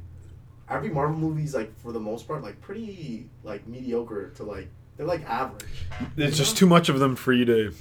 every 0.69 0.89
Marvel 0.91 1.17
movie 1.17 1.45
is 1.45 1.55
like 1.55 1.79
for 1.79 1.93
the 1.93 2.01
most 2.01 2.27
part 2.27 2.43
like 2.43 2.61
pretty 2.61 3.29
like 3.43 3.67
mediocre 3.67 4.31
to 4.31 4.43
like 4.43 4.69
they're 4.97 5.07
like 5.07 5.25
average. 5.29 5.87
It's 6.17 6.37
just 6.37 6.57
too 6.57 6.67
much 6.67 6.89
of 6.89 6.99
them 6.99 7.15
for 7.15 7.33
you 7.33 7.45
to 7.45 7.75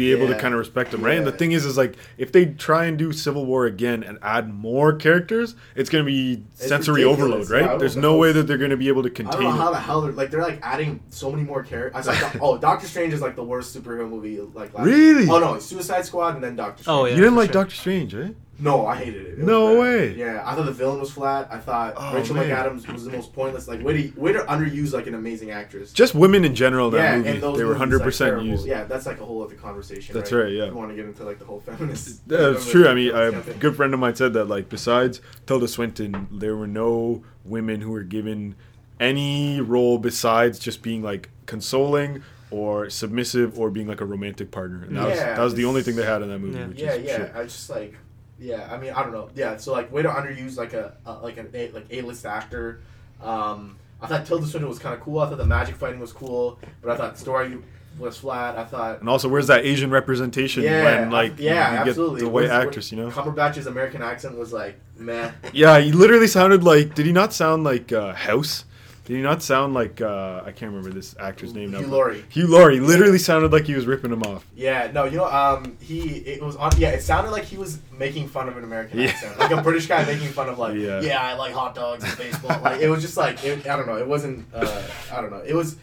be 0.00 0.12
able 0.12 0.26
to 0.28 0.34
kind 0.38 0.54
of 0.54 0.58
respect 0.58 0.90
them, 0.90 1.02
right? 1.04 1.18
And 1.18 1.26
the 1.26 1.32
thing 1.32 1.52
is, 1.52 1.64
is 1.64 1.76
like 1.76 1.96
if 2.18 2.32
they 2.32 2.46
try 2.46 2.86
and 2.86 2.98
do 2.98 3.12
Civil 3.12 3.44
War 3.46 3.66
again 3.66 4.02
and 4.02 4.18
add 4.22 4.52
more 4.52 4.92
characters, 4.94 5.54
it's 5.76 5.90
gonna 5.90 6.04
be 6.04 6.42
It's 6.54 6.66
sensory 6.68 7.04
ridiculous. 7.04 7.20
overload, 7.46 7.50
right? 7.50 7.68
don't 7.70 7.78
There's 7.78 7.96
know. 7.96 8.12
no 8.12 8.16
way 8.16 8.32
that 8.32 8.46
they're 8.46 8.58
gonna 8.58 8.76
be 8.76 8.88
able 8.88 9.02
to 9.02 9.10
contain. 9.10 9.34
I 9.34 9.36
contain 9.36 9.48
don't 9.50 9.56
know 9.58 9.62
how 9.64 9.70
the 9.70 9.78
hell 9.78 10.00
they're 10.00 10.12
like 10.12 10.30
they're 10.30 10.42
like 10.42 10.58
adding 10.62 11.00
so 11.10 11.30
many 11.30 11.42
more 11.44 11.62
characters. 11.62 12.08
I 12.08 12.14
saw 12.14 12.30
oh 12.40 12.58
Doctor 12.58 12.86
Strange 12.86 13.12
is 13.12 13.20
like 13.20 13.36
the 13.36 13.44
worst 13.44 13.76
superhero 13.76 14.08
movie 14.08 14.40
like 14.40 14.72
last 14.74 14.86
Really? 14.86 15.28
Oh 15.28 15.38
no, 15.38 15.58
Suicide 15.58 16.04
Squad 16.06 16.34
and 16.34 16.42
then 16.44 16.56
Doctor 16.56 16.82
Strange. 16.82 16.98
Oh, 16.98 17.04
yeah. 17.04 17.14
you 17.14 17.20
didn't 17.20 17.36
like 17.36 17.52
sure. 17.52 17.62
Doctor 17.62 17.74
Strange, 17.76 18.14
eh? 18.14 18.28
No, 18.60 18.86
I 18.86 18.96
hated 18.96 19.26
it. 19.26 19.28
It 19.30 19.38
No 19.38 19.70
bad. 19.74 19.80
way. 19.80 20.14
Yeah, 20.14 20.42
I 20.44 20.54
thought 20.54 20.66
the 20.66 20.72
villain 20.72 21.00
was 21.00 21.10
flat. 21.10 21.48
I 21.50 21.58
thought 21.58 21.94
Oh, 21.96 22.14
Rachel 22.14 22.34
man. 22.36 22.48
McAdams 22.48 22.92
was 22.92 23.04
the 23.04 23.10
most 23.10 23.32
pointless. 23.32 23.66
Like 23.68 23.82
way 23.82 24.10
to 24.10 24.20
way 24.20 24.32
to 24.32 24.40
underuse 24.40 24.92
like 24.92 25.06
an 25.06 25.14
amazing 25.14 25.50
actress. 25.50 25.92
Just 25.92 26.14
women 26.14 26.44
in 26.44 26.54
general 26.54 26.88
in 26.88 26.94
that 26.94 26.98
yeah, 27.02 27.16
movie, 27.16 27.28
and 27.30 27.42
those 27.42 27.58
they 27.58 27.64
were 27.64 27.74
hundred 27.74 28.02
percent 28.02 28.30
terrible. 28.30 28.46
used. 28.46 28.66
Yeah, 28.66 28.84
that's 28.84 29.06
like 29.06 29.20
a 29.20 29.24
whole 29.24 29.42
other 29.42 29.54
conversation. 29.54 30.14
That's 30.14 30.30
right? 30.32 30.42
right, 30.44 30.52
yeah. 30.52 30.62
If 30.64 30.70
you 30.70 30.76
want 30.76 30.90
to 30.90 30.96
get 30.96 31.06
into 31.06 31.24
like 31.24 31.38
the 31.38 31.44
whole 31.44 31.60
feminist. 31.60 32.28
That's 32.28 32.70
true. 32.70 32.86
I 32.86 32.94
mean, 32.94 33.12
feminist 33.12 33.48
a 33.48 33.54
good 33.54 33.76
friend 33.76 33.94
of 33.94 34.00
mine 34.00 34.14
said 34.14 34.32
that, 34.34 34.44
like, 34.46 34.68
besides 34.68 35.20
Tilda 35.46 35.68
Swinton, 35.68 36.28
there 36.30 36.56
were 36.56 36.66
no 36.66 37.22
women 37.44 37.80
who 37.80 37.90
were 37.92 38.02
given 38.02 38.54
any 38.98 39.60
role 39.60 39.98
besides 39.98 40.58
just 40.58 40.82
being 40.82 41.02
like 41.02 41.30
consoling 41.46 42.22
or 42.50 42.90
submissive 42.90 43.58
or 43.58 43.70
being 43.70 43.86
like 43.86 44.00
a 44.00 44.04
romantic 44.04 44.50
partner. 44.50 44.82
And 44.84 44.96
that 44.96 45.08
was 45.08 45.18
Yeah, 45.18 45.34
that 45.36 45.42
was 45.42 45.54
the 45.54 45.64
only 45.64 45.82
thing 45.82 45.96
they 45.96 46.04
had 46.04 46.20
in 46.22 46.28
that 46.28 46.38
movie. 46.38 46.58
Yeah. 46.58 46.66
Which 46.66 46.78
Yeah, 46.80 46.92
is 46.94 47.06
yeah. 47.06 47.16
shit. 47.16 47.32
I 47.34 47.42
just 47.44 47.70
like, 47.70 47.94
yeah. 48.40 48.68
I 48.72 48.78
mean, 48.78 48.90
I 48.92 49.02
don't 49.02 49.12
know. 49.12 49.28
Yeah. 49.34 49.56
So 49.58 49.72
like, 49.72 49.92
way 49.92 50.02
to 50.02 50.08
underuse 50.08 50.56
like 50.56 50.72
a, 50.72 50.94
a 51.06 51.12
like 51.14 51.36
an 51.36 51.50
a, 51.54 51.70
like 51.70 51.86
a 51.90 52.00
list 52.02 52.24
actor. 52.26 52.80
Um, 53.22 53.76
I 54.02 54.06
thought 54.06 54.24
Tilda 54.26 54.46
Swinton 54.46 54.68
was 54.68 54.78
kind 54.78 54.94
of 54.94 55.00
cool. 55.02 55.20
I 55.20 55.28
thought 55.28 55.38
the 55.38 55.44
magic 55.46 55.76
fighting 55.76 56.00
was 56.00 56.12
cool, 56.12 56.58
but 56.80 56.90
I 56.90 56.96
thought 56.96 57.14
the 57.14 57.20
story 57.20 57.58
was 57.98 58.16
flat. 58.16 58.56
I 58.56 58.64
thought. 58.64 59.00
And 59.00 59.08
also, 59.10 59.28
where's 59.28 59.48
that 59.48 59.64
Asian 59.66 59.90
representation 59.90 60.62
Yeah, 60.62 60.84
when 60.84 61.10
like 61.10 61.38
yeah, 61.38 61.72
you 61.72 61.78
get 61.80 61.88
absolutely. 61.88 62.20
the 62.22 62.28
white 62.30 62.42
Was- 62.44 62.50
actress, 62.50 62.90
you 62.92 62.96
know? 62.98 63.10
Cumberbatch's 63.10 63.66
American 63.66 64.00
accent 64.00 64.38
was 64.38 64.52
like 64.54 64.80
meh. 64.96 65.30
Yeah, 65.52 65.78
he 65.80 65.92
literally 65.92 66.28
sounded 66.28 66.64
like. 66.64 66.94
Did 66.94 67.04
he 67.04 67.12
not 67.12 67.34
sound 67.34 67.64
like 67.64 67.92
uh, 67.92 68.14
House? 68.14 68.64
Did 69.10 69.16
he 69.16 69.22
not 69.22 69.42
sound 69.42 69.74
like 69.74 70.00
uh, 70.00 70.42
I 70.46 70.52
can't 70.52 70.70
remember 70.72 70.90
this 70.90 71.16
actor's 71.18 71.52
name 71.52 71.72
now. 71.72 71.78
Hugh 71.78 71.86
but- 71.88 71.92
Laurie. 71.96 72.24
Hugh 72.28 72.46
Laurie 72.46 72.78
literally 72.78 73.18
sounded 73.18 73.50
like 73.50 73.64
he 73.64 73.74
was 73.74 73.84
ripping 73.84 74.12
him 74.12 74.22
off. 74.22 74.46
Yeah, 74.54 74.88
no, 74.94 75.02
you 75.02 75.16
know, 75.16 75.24
um, 75.24 75.76
he 75.80 76.18
it 76.18 76.40
was 76.40 76.54
on. 76.54 76.70
Yeah, 76.78 76.90
it 76.90 77.02
sounded 77.02 77.32
like 77.32 77.42
he 77.42 77.56
was 77.56 77.80
making 77.98 78.28
fun 78.28 78.46
of 78.48 78.56
an 78.56 78.62
American 78.62 79.00
Yeah. 79.00 79.08
accent, 79.08 79.36
like 79.40 79.50
a 79.50 79.60
British 79.62 79.88
guy 79.88 80.04
making 80.04 80.28
fun 80.28 80.48
of 80.48 80.60
like, 80.60 80.76
Yeah. 80.76 81.00
yeah, 81.00 81.20
I 81.20 81.34
like 81.34 81.52
hot 81.52 81.74
dogs 81.74 82.04
and 82.04 82.16
baseball. 82.16 82.60
like 82.62 82.80
it 82.80 82.88
was 82.88 83.02
just 83.02 83.16
like, 83.16 83.42
it, 83.44 83.66
I 83.66 83.74
don't 83.74 83.88
know, 83.88 83.98
it 83.98 84.06
wasn't. 84.06 84.46
Uh, 84.54 84.80
I 85.12 85.20
don't 85.20 85.32
know, 85.32 85.42
it 85.44 85.54
was. 85.56 85.74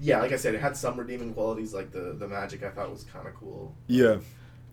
Yeah, 0.00 0.20
like 0.20 0.30
I 0.30 0.36
said, 0.36 0.54
it 0.54 0.60
had 0.60 0.76
some 0.76 0.96
redeeming 1.00 1.34
qualities, 1.34 1.74
like 1.74 1.90
the 1.90 2.14
the 2.16 2.28
magic. 2.28 2.62
I 2.62 2.70
thought 2.70 2.92
was 2.92 3.02
kind 3.12 3.26
of 3.26 3.34
cool. 3.34 3.74
Yeah. 3.88 4.18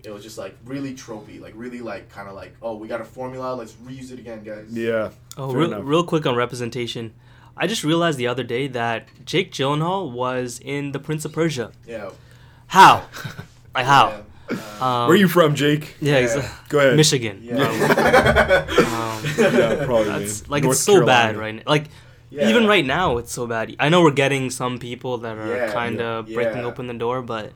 It 0.03 0.11
was 0.11 0.21
just 0.21 0.37
like 0.37 0.55
really 0.63 0.93
tropey, 0.93 1.41
like 1.41 1.53
really 1.55 1.81
like 1.81 2.07
kind 2.09 2.29
of 2.29 2.35
like, 2.35 2.55
oh, 2.61 2.75
we 2.75 2.87
got 2.87 3.01
a 3.01 3.03
formula, 3.05 3.55
let's 3.55 3.73
reuse 3.73 4.11
it 4.11 4.19
again, 4.19 4.43
guys. 4.43 4.67
Yeah. 4.69 5.09
Oh, 5.37 5.51
real, 5.51 5.73
enough. 5.73 5.81
real 5.85 6.03
quick 6.03 6.27
on 6.27 6.35
representation. 6.35 7.15
I 7.59 7.67
just 7.67 7.83
realized 7.83 8.17
the 8.17 8.27
other 8.27 8.43
day 8.43 8.67
that 8.67 9.07
Jake 9.25 9.51
Gyllenhaal 9.51 10.11
was 10.11 10.59
in 10.63 10.91
The 10.91 10.99
Prince 10.99 11.25
of 11.25 11.33
Persia. 11.33 11.71
Yeah. 11.87 12.11
How? 12.67 13.05
Like 13.75 13.85
how? 13.85 14.09
Yeah. 14.09 14.57
Uh, 14.81 14.85
Um, 14.85 15.07
Where 15.07 15.15
are 15.15 15.15
you 15.15 15.27
from, 15.27 15.53
Jake? 15.53 15.95
Yeah, 16.01 16.19
Yeah. 16.19 16.49
Go 16.69 16.79
ahead. 16.79 16.95
Michigan. 16.95 17.41
yeah. 17.43 17.61
Um, 17.61 19.23
Yeah, 19.37 19.85
probably. 19.85 20.05
That's 20.25 20.49
like 20.49 20.63
North 20.63 20.75
it's 20.77 20.83
so 20.83 21.05
bad 21.05 21.37
right 21.37 21.55
now. 21.55 21.61
Like 21.67 21.85
Yeah. 22.29 22.49
even 22.49 22.65
right 22.67 22.85
now, 22.85 23.17
it's 23.17 23.31
so 23.31 23.45
bad. 23.45 23.75
I 23.79 23.89
know 23.89 24.01
we're 24.01 24.11
getting 24.25 24.49
some 24.49 24.79
people 24.79 25.17
that 25.19 25.37
are 25.37 25.55
Yeah, 25.57 25.73
kind 25.73 26.01
of 26.01 26.27
yeah. 26.27 26.35
breaking 26.35 26.61
Yeah. 26.63 26.69
open 26.69 26.87
the 26.87 26.93
door, 27.05 27.21
but 27.21 27.53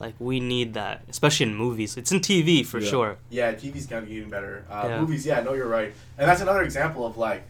like 0.00 0.14
we 0.18 0.40
need 0.40 0.74
that, 0.74 1.02
especially 1.08 1.46
in 1.46 1.54
movies. 1.54 1.96
It's 1.96 2.10
in 2.12 2.20
TV 2.20 2.64
for 2.64 2.78
Yeah. 2.80 2.90
sure. 2.90 3.10
Yeah, 3.30 3.52
TV's 3.52 3.86
kind 3.86 4.02
of 4.02 4.08
getting 4.08 4.30
better. 4.30 4.64
Uh, 4.70 4.84
Yeah. 4.88 5.00
Movies, 5.00 5.26
yeah, 5.26 5.40
no, 5.42 5.52
you're 5.54 5.68
right, 5.68 5.92
and 6.18 6.24
that's 6.28 6.40
another 6.40 6.62
example 6.62 7.04
of 7.06 7.16
like, 7.16 7.42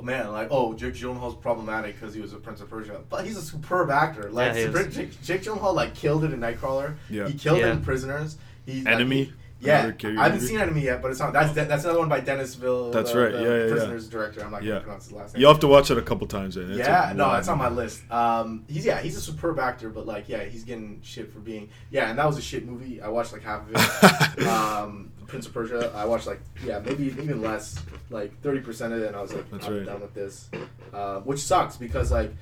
Oh, 0.00 0.04
man, 0.04 0.30
like 0.30 0.48
oh, 0.50 0.74
Jake 0.74 0.94
Gyllenhaal's 0.94 1.34
problematic 1.34 1.98
because 1.98 2.14
he 2.14 2.20
was 2.20 2.32
a 2.32 2.36
Prince 2.36 2.60
of 2.60 2.70
Persia, 2.70 3.00
but 3.08 3.24
he's 3.26 3.36
a 3.36 3.42
superb 3.42 3.90
actor. 3.90 4.30
Like 4.30 4.54
Yeah, 4.54 4.60
he 4.60 4.62
super- 4.66 4.84
Jake, 4.88 5.22
Jake 5.22 5.42
Gyllenhaal 5.42 5.74
like 5.74 5.94
killed 5.94 6.22
it 6.24 6.32
in 6.32 6.40
Nightcrawler. 6.40 6.94
Yeah. 7.10 7.26
He 7.26 7.34
killed 7.36 7.58
Yeah. 7.58 7.68
it 7.68 7.72
in 7.72 7.82
Prisoners. 7.82 8.36
He 8.64 8.82
like, 8.82 8.94
Enemy. 8.94 9.24
he- 9.24 9.32
yeah, 9.60 9.90
I 10.04 10.24
haven't 10.24 10.40
seen 10.40 10.60
Enemy 10.60 10.82
yet, 10.82 11.02
but 11.02 11.10
it's 11.10 11.20
not. 11.20 11.32
That's 11.32 11.52
that's 11.52 11.84
another 11.84 11.98
one 11.98 12.08
by 12.08 12.20
Dennis 12.20 12.54
Ville. 12.54 12.90
That's 12.90 13.12
the- 13.12 13.18
right, 13.18 13.32
the 13.32 13.42
yeah, 13.42 13.48
yeah, 13.48 13.64
yeah. 13.64 13.70
Prisoners 13.70 14.08
director. 14.08 14.44
I'm 14.44 14.52
not 14.52 14.62
gonna 14.62 14.80
pronounce 14.80 15.04
his 15.04 15.12
last 15.12 15.34
name. 15.34 15.40
You'll 15.40 15.50
have 15.52 15.60
to 15.60 15.66
watch 15.66 15.90
it 15.90 15.98
a 15.98 16.02
couple 16.02 16.26
times. 16.26 16.54
Then. 16.54 16.70
It's 16.70 16.78
yeah, 16.78 17.12
no, 17.14 17.34
it's 17.34 17.48
on 17.48 17.58
my 17.58 17.68
list. 17.68 18.08
Um, 18.10 18.64
he's 18.68 18.86
yeah, 18.86 19.00
he's 19.00 19.16
a 19.16 19.20
superb 19.20 19.58
actor, 19.58 19.90
but 19.90 20.06
like 20.06 20.28
yeah, 20.28 20.44
he's 20.44 20.64
getting 20.64 21.00
shit 21.02 21.32
for 21.32 21.40
being 21.40 21.68
yeah, 21.90 22.10
and 22.10 22.18
that 22.18 22.26
was 22.26 22.38
a 22.38 22.42
shit 22.42 22.66
movie. 22.66 23.00
I 23.00 23.08
watched 23.08 23.32
like 23.32 23.42
half 23.42 23.62
of 23.68 23.72
it. 23.74 24.46
um, 24.46 25.12
Prince 25.26 25.46
of 25.46 25.54
Persia, 25.54 25.92
I 25.94 26.04
watched 26.04 26.26
like 26.26 26.40
yeah, 26.64 26.78
maybe 26.78 27.06
even 27.06 27.42
less, 27.42 27.82
like 28.10 28.40
thirty 28.42 28.60
percent 28.60 28.92
of 28.92 29.02
it, 29.02 29.08
and 29.08 29.16
I 29.16 29.20
was 29.20 29.32
like, 29.32 29.50
That's 29.50 29.66
I'm 29.66 29.76
right. 29.78 29.86
done 29.86 30.00
with 30.00 30.14
this, 30.14 30.48
uh, 30.92 31.20
which 31.20 31.40
sucks 31.40 31.76
because 31.76 32.10
like 32.10 32.32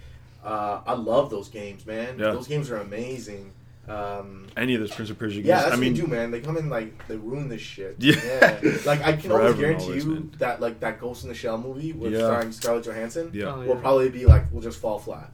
uh, 0.44 0.80
I 0.86 0.92
love 0.92 1.30
those 1.30 1.48
games, 1.48 1.84
man. 1.86 2.18
Yeah. 2.18 2.30
Those 2.30 2.46
games 2.46 2.70
are 2.70 2.76
amazing. 2.76 3.52
Um, 3.88 4.46
Any 4.56 4.74
of 4.74 4.80
those 4.80 4.90
Prince 4.92 5.10
of 5.10 5.18
Persia 5.18 5.36
games. 5.36 5.46
yeah, 5.46 5.56
that's 5.58 5.66
I 5.68 5.70
what 5.70 5.78
mean, 5.80 5.94
they 5.94 6.00
do, 6.00 6.06
man. 6.06 6.30
They 6.30 6.40
come 6.40 6.56
in 6.56 6.68
like 6.68 7.06
they 7.08 7.16
ruin 7.16 7.48
this 7.48 7.60
shit. 7.60 7.96
Yeah. 7.98 8.58
like 8.84 9.02
I 9.02 9.12
can 9.12 9.30
Forever 9.30 9.38
always 9.42 9.56
guarantee 9.58 9.84
always, 9.84 10.04
you 10.04 10.10
man. 10.14 10.32
that 10.38 10.60
like 10.60 10.80
that 10.80 11.00
Ghost 11.00 11.22
in 11.22 11.28
the 11.28 11.34
Shell 11.34 11.58
movie 11.58 11.92
with 11.92 12.12
Yeah. 12.12 12.18
starring 12.20 12.52
Scarlett 12.52 12.84
Johansson 12.84 13.30
yeah. 13.32 13.54
Oh, 13.54 13.60
will 13.60 13.66
yeah. 13.76 13.80
probably 13.80 14.08
be 14.08 14.26
like 14.26 14.52
will 14.52 14.60
just 14.62 14.80
fall 14.80 14.98
flat. 14.98 15.30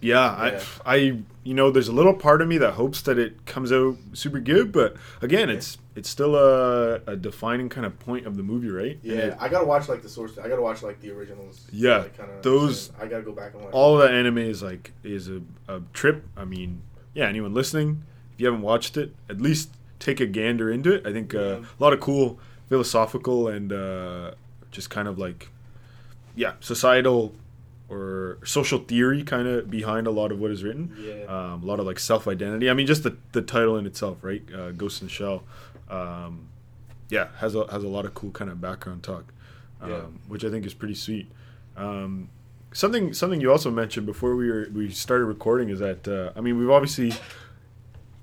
Yeah, 0.00 0.52
Yeah. 0.52 0.60
I, 0.86 0.94
I, 0.94 0.96
you 1.42 1.54
know, 1.54 1.72
there's 1.72 1.88
a 1.88 1.92
little 1.92 2.14
part 2.14 2.40
of 2.40 2.46
me 2.46 2.56
that 2.58 2.74
hopes 2.74 3.02
that 3.02 3.18
it 3.18 3.44
comes 3.46 3.72
out 3.72 3.96
super 4.12 4.38
good, 4.38 4.70
but 4.70 4.96
again, 5.22 5.50
it's 5.50 5.78
it's 5.96 6.08
still 6.08 6.36
a, 6.36 7.00
a 7.08 7.16
defining 7.16 7.68
kind 7.68 7.84
of 7.84 7.98
point 7.98 8.24
of 8.24 8.36
the 8.36 8.42
movie, 8.44 8.70
right? 8.70 8.98
Yeah, 9.02 9.14
it- 9.16 9.36
I 9.40 9.48
gotta 9.48 9.66
watch 9.66 9.88
like 9.88 10.02
the 10.02 10.08
source. 10.08 10.38
I 10.38 10.48
gotta 10.48 10.62
watch 10.62 10.82
like 10.84 11.00
the 11.00 11.10
originals. 11.10 11.66
Yeah, 11.72 11.98
like, 11.98 12.16
kinda, 12.16 12.32
those- 12.42 12.92
I 13.00 13.06
gotta 13.08 13.24
go 13.24 13.32
back 13.32 13.54
and 13.54 13.62
watch. 13.64 13.72
all 13.72 14.00
of 14.00 14.02
that 14.08 14.14
anime 14.14 14.38
is 14.38 14.62
like 14.62 14.92
is 15.02 15.28
a, 15.28 15.40
a 15.66 15.80
trip. 15.92 16.22
I 16.36 16.44
mean, 16.44 16.82
yeah, 17.18 17.26
anyone 17.28 17.52
listening, 17.52 18.02
if 18.32 18.40
you 18.40 18.46
haven't 18.46 18.62
watched 18.62 18.96
it, 18.96 19.08
at 19.28 19.40
least 19.40 19.70
take 19.98 20.20
a 20.20 20.26
gander 20.26 20.70
into 20.70 20.92
it. 20.94 21.06
I 21.06 21.12
think 21.12 21.34
uh, 21.34 21.38
Yeah. 21.38 21.64
a 21.78 21.82
lot 21.82 21.92
of 21.92 22.00
cool 22.00 22.38
philosophical 22.68 23.48
and 23.48 23.72
uh, 23.72 24.30
just 24.70 24.88
kind 24.90 25.08
of 25.08 25.18
like, 25.18 25.50
yeah, 26.36 26.52
societal 26.60 27.34
or 27.88 28.38
social 28.44 28.78
theory 28.78 29.22
kind 29.24 29.48
of 29.48 29.70
behind 29.70 30.06
a 30.06 30.10
lot 30.10 30.30
of 30.30 30.38
what 30.38 30.50
is 30.50 30.62
written. 30.62 30.94
Yeah. 31.00 31.24
Um, 31.24 31.62
a 31.62 31.66
lot 31.66 31.80
of 31.80 31.86
like 31.86 31.98
self 31.98 32.28
identity. 32.28 32.70
I 32.70 32.74
mean, 32.74 32.86
just 32.86 33.02
the, 33.02 33.16
the 33.32 33.42
title 33.42 33.76
in 33.78 33.86
itself, 33.86 34.18
right? 34.22 34.42
Uh, 34.54 34.70
Ghost 34.72 35.00
in 35.02 35.08
the 35.08 35.12
Shell. 35.12 35.42
Um, 35.90 36.48
yeah, 37.10 37.28
has 37.38 37.54
a 37.54 37.66
has 37.72 37.82
a 37.82 37.88
lot 37.88 38.04
of 38.04 38.12
cool 38.14 38.30
kind 38.30 38.50
of 38.50 38.60
background 38.60 39.02
talk, 39.02 39.24
um, 39.80 39.90
Yeah. 39.90 40.00
which 40.28 40.44
I 40.44 40.50
think 40.50 40.66
is 40.66 40.74
pretty 40.74 40.94
sweet. 40.94 41.26
Um, 41.76 42.28
something 42.72 43.12
something 43.14 43.40
you 43.40 43.50
also 43.50 43.70
mentioned 43.70 44.06
before 44.06 44.36
we 44.36 44.50
were 44.50 44.68
we 44.72 44.90
started 44.90 45.24
recording 45.24 45.68
is 45.70 45.78
that 45.80 46.06
uh, 46.08 46.32
I 46.36 46.40
mean 46.40 46.58
we've 46.58 46.70
obviously 46.70 47.12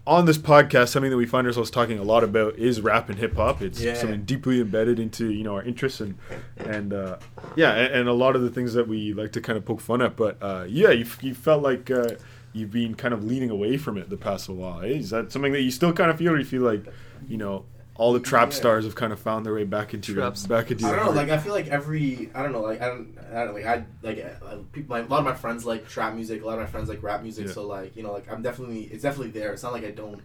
on 0.07 0.25
this 0.25 0.37
podcast 0.37 0.89
something 0.89 1.09
that 1.09 1.17
we 1.17 1.25
find 1.25 1.47
ourselves 1.47 1.71
talking 1.71 1.97
a 1.97 2.03
lot 2.03 2.23
about 2.23 2.55
is 2.59 2.79
rap 2.79 3.09
and 3.09 3.17
hip 3.17 3.35
hop. 3.35 3.61
It's 3.63 3.81
Yeah. 3.81 3.95
something 3.95 4.23
deeply 4.23 4.61
embedded 4.61 4.99
into 4.99 5.31
you 5.31 5.43
know 5.43 5.55
our 5.55 5.63
interests 5.63 5.99
and 5.99 6.15
and 6.57 6.93
uh, 6.93 7.17
yeah, 7.55 7.73
and, 7.73 7.93
and 7.93 8.09
a 8.09 8.13
lot 8.13 8.35
of 8.35 8.43
the 8.43 8.49
things 8.51 8.73
that 8.75 8.87
we 8.87 9.13
like 9.13 9.31
to 9.31 9.41
kind 9.41 9.57
of 9.57 9.65
poke 9.65 9.81
fun 9.81 10.01
at. 10.03 10.15
But 10.15 10.37
uh, 10.41 10.65
yeah, 10.69 10.91
you, 10.91 11.05
you 11.21 11.33
felt 11.33 11.63
like 11.63 11.89
uh, 11.89 12.11
you've 12.53 12.71
been 12.71 12.93
kind 12.93 13.13
of 13.15 13.23
leaning 13.23 13.49
away 13.49 13.77
from 13.77 13.97
it 13.97 14.09
the 14.11 14.17
past 14.17 14.47
while. 14.47 14.81
eh? 14.81 14.87
Is 14.89 15.09
that 15.09 15.31
something 15.31 15.53
that 15.53 15.61
you 15.61 15.71
still 15.71 15.91
kind 15.91 16.11
of 16.11 16.17
feel, 16.19 16.33
or 16.33 16.37
you 16.37 16.45
feel 16.45 16.61
like 16.61 16.85
you 17.27 17.37
know 17.37 17.65
all 17.97 18.11
the 18.13 18.19
trap 18.19 18.49
Yeah. 18.49 18.55
stars 18.55 18.83
have 18.85 18.95
kind 18.95 19.13
of 19.13 19.19
found 19.19 19.45
their 19.45 19.53
way 19.53 19.63
back 19.63 19.93
into 19.93 20.13
your, 20.13 20.29
back 20.49 20.69
into 20.71 20.85
I 20.85 20.89
your 20.89 20.95
don't 20.97 21.05
know. 21.05 21.13
heart? 21.13 21.15
Like 21.15 21.29
I 21.29 21.37
feel 21.37 21.53
like 21.53 21.67
every 21.67 22.29
I 22.35 22.43
don't 22.43 22.51
know. 22.51 22.61
Like 22.61 22.81
I 22.81 22.87
don't. 22.87 23.17
I 23.33 23.45
don't 23.45 23.53
like 23.53 23.65
I 23.65 23.85
like 24.03 24.19
uh, 24.43 24.57
people. 24.71 24.95
My, 24.95 25.01
a 25.01 25.07
lot 25.07 25.19
of 25.19 25.25
my 25.25 25.33
friends 25.33 25.65
like 25.65 25.87
trap 25.87 26.13
music. 26.13 26.43
A 26.43 26.45
lot 26.45 26.53
of 26.53 26.59
my 26.59 26.65
friends 26.65 26.89
like 26.89 27.01
rap 27.03 27.21
music. 27.23 27.47
Yeah. 27.47 27.53
So 27.53 27.65
like 27.65 27.95
you 27.95 28.03
know 28.03 28.11
like 28.11 28.31
I'm 28.31 28.41
definitely 28.41 28.83
it's 28.83 29.03
definitely 29.03 29.31
there. 29.31 29.53
It's 29.53 29.63
not 29.63 29.73
like 29.73 29.85
I 29.85 29.91
don't 29.91 30.21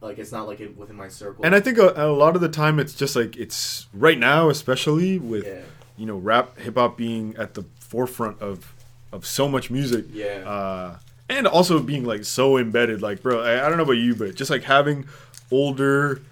like 0.00 0.18
it's 0.18 0.32
not 0.32 0.46
like 0.46 0.60
it 0.60 0.76
within 0.76 0.96
my 0.96 1.08
circle. 1.08 1.44
And 1.44 1.54
I 1.54 1.60
think 1.60 1.78
a, 1.78 1.92
a 1.96 2.06
lot 2.12 2.34
of 2.36 2.40
the 2.40 2.48
time 2.48 2.78
it's 2.78 2.94
just 2.94 3.16
like 3.16 3.36
it's 3.36 3.86
right 3.92 4.18
now, 4.18 4.48
especially 4.48 5.18
with 5.18 5.44
yeah, 5.46 5.60
you 5.96 6.06
know 6.06 6.16
rap, 6.16 6.58
hip 6.58 6.76
hop 6.76 6.96
being 6.96 7.34
at 7.36 7.54
the 7.54 7.64
forefront 7.80 8.40
of 8.40 8.72
of 9.12 9.26
so 9.26 9.48
much 9.48 9.70
music. 9.70 10.06
yeah, 10.12 10.48
uh, 10.48 10.98
and 11.28 11.46
also 11.48 11.80
being 11.80 12.04
like 12.04 12.24
so 12.24 12.56
embedded. 12.56 13.02
Like, 13.02 13.20
bro, 13.22 13.42
I, 13.42 13.66
I 13.66 13.68
don't 13.68 13.76
know 13.76 13.82
about 13.84 13.92
you, 13.94 14.14
but 14.14 14.36
just 14.36 14.50
like 14.50 14.62
having 14.62 15.06
older, 15.50 16.22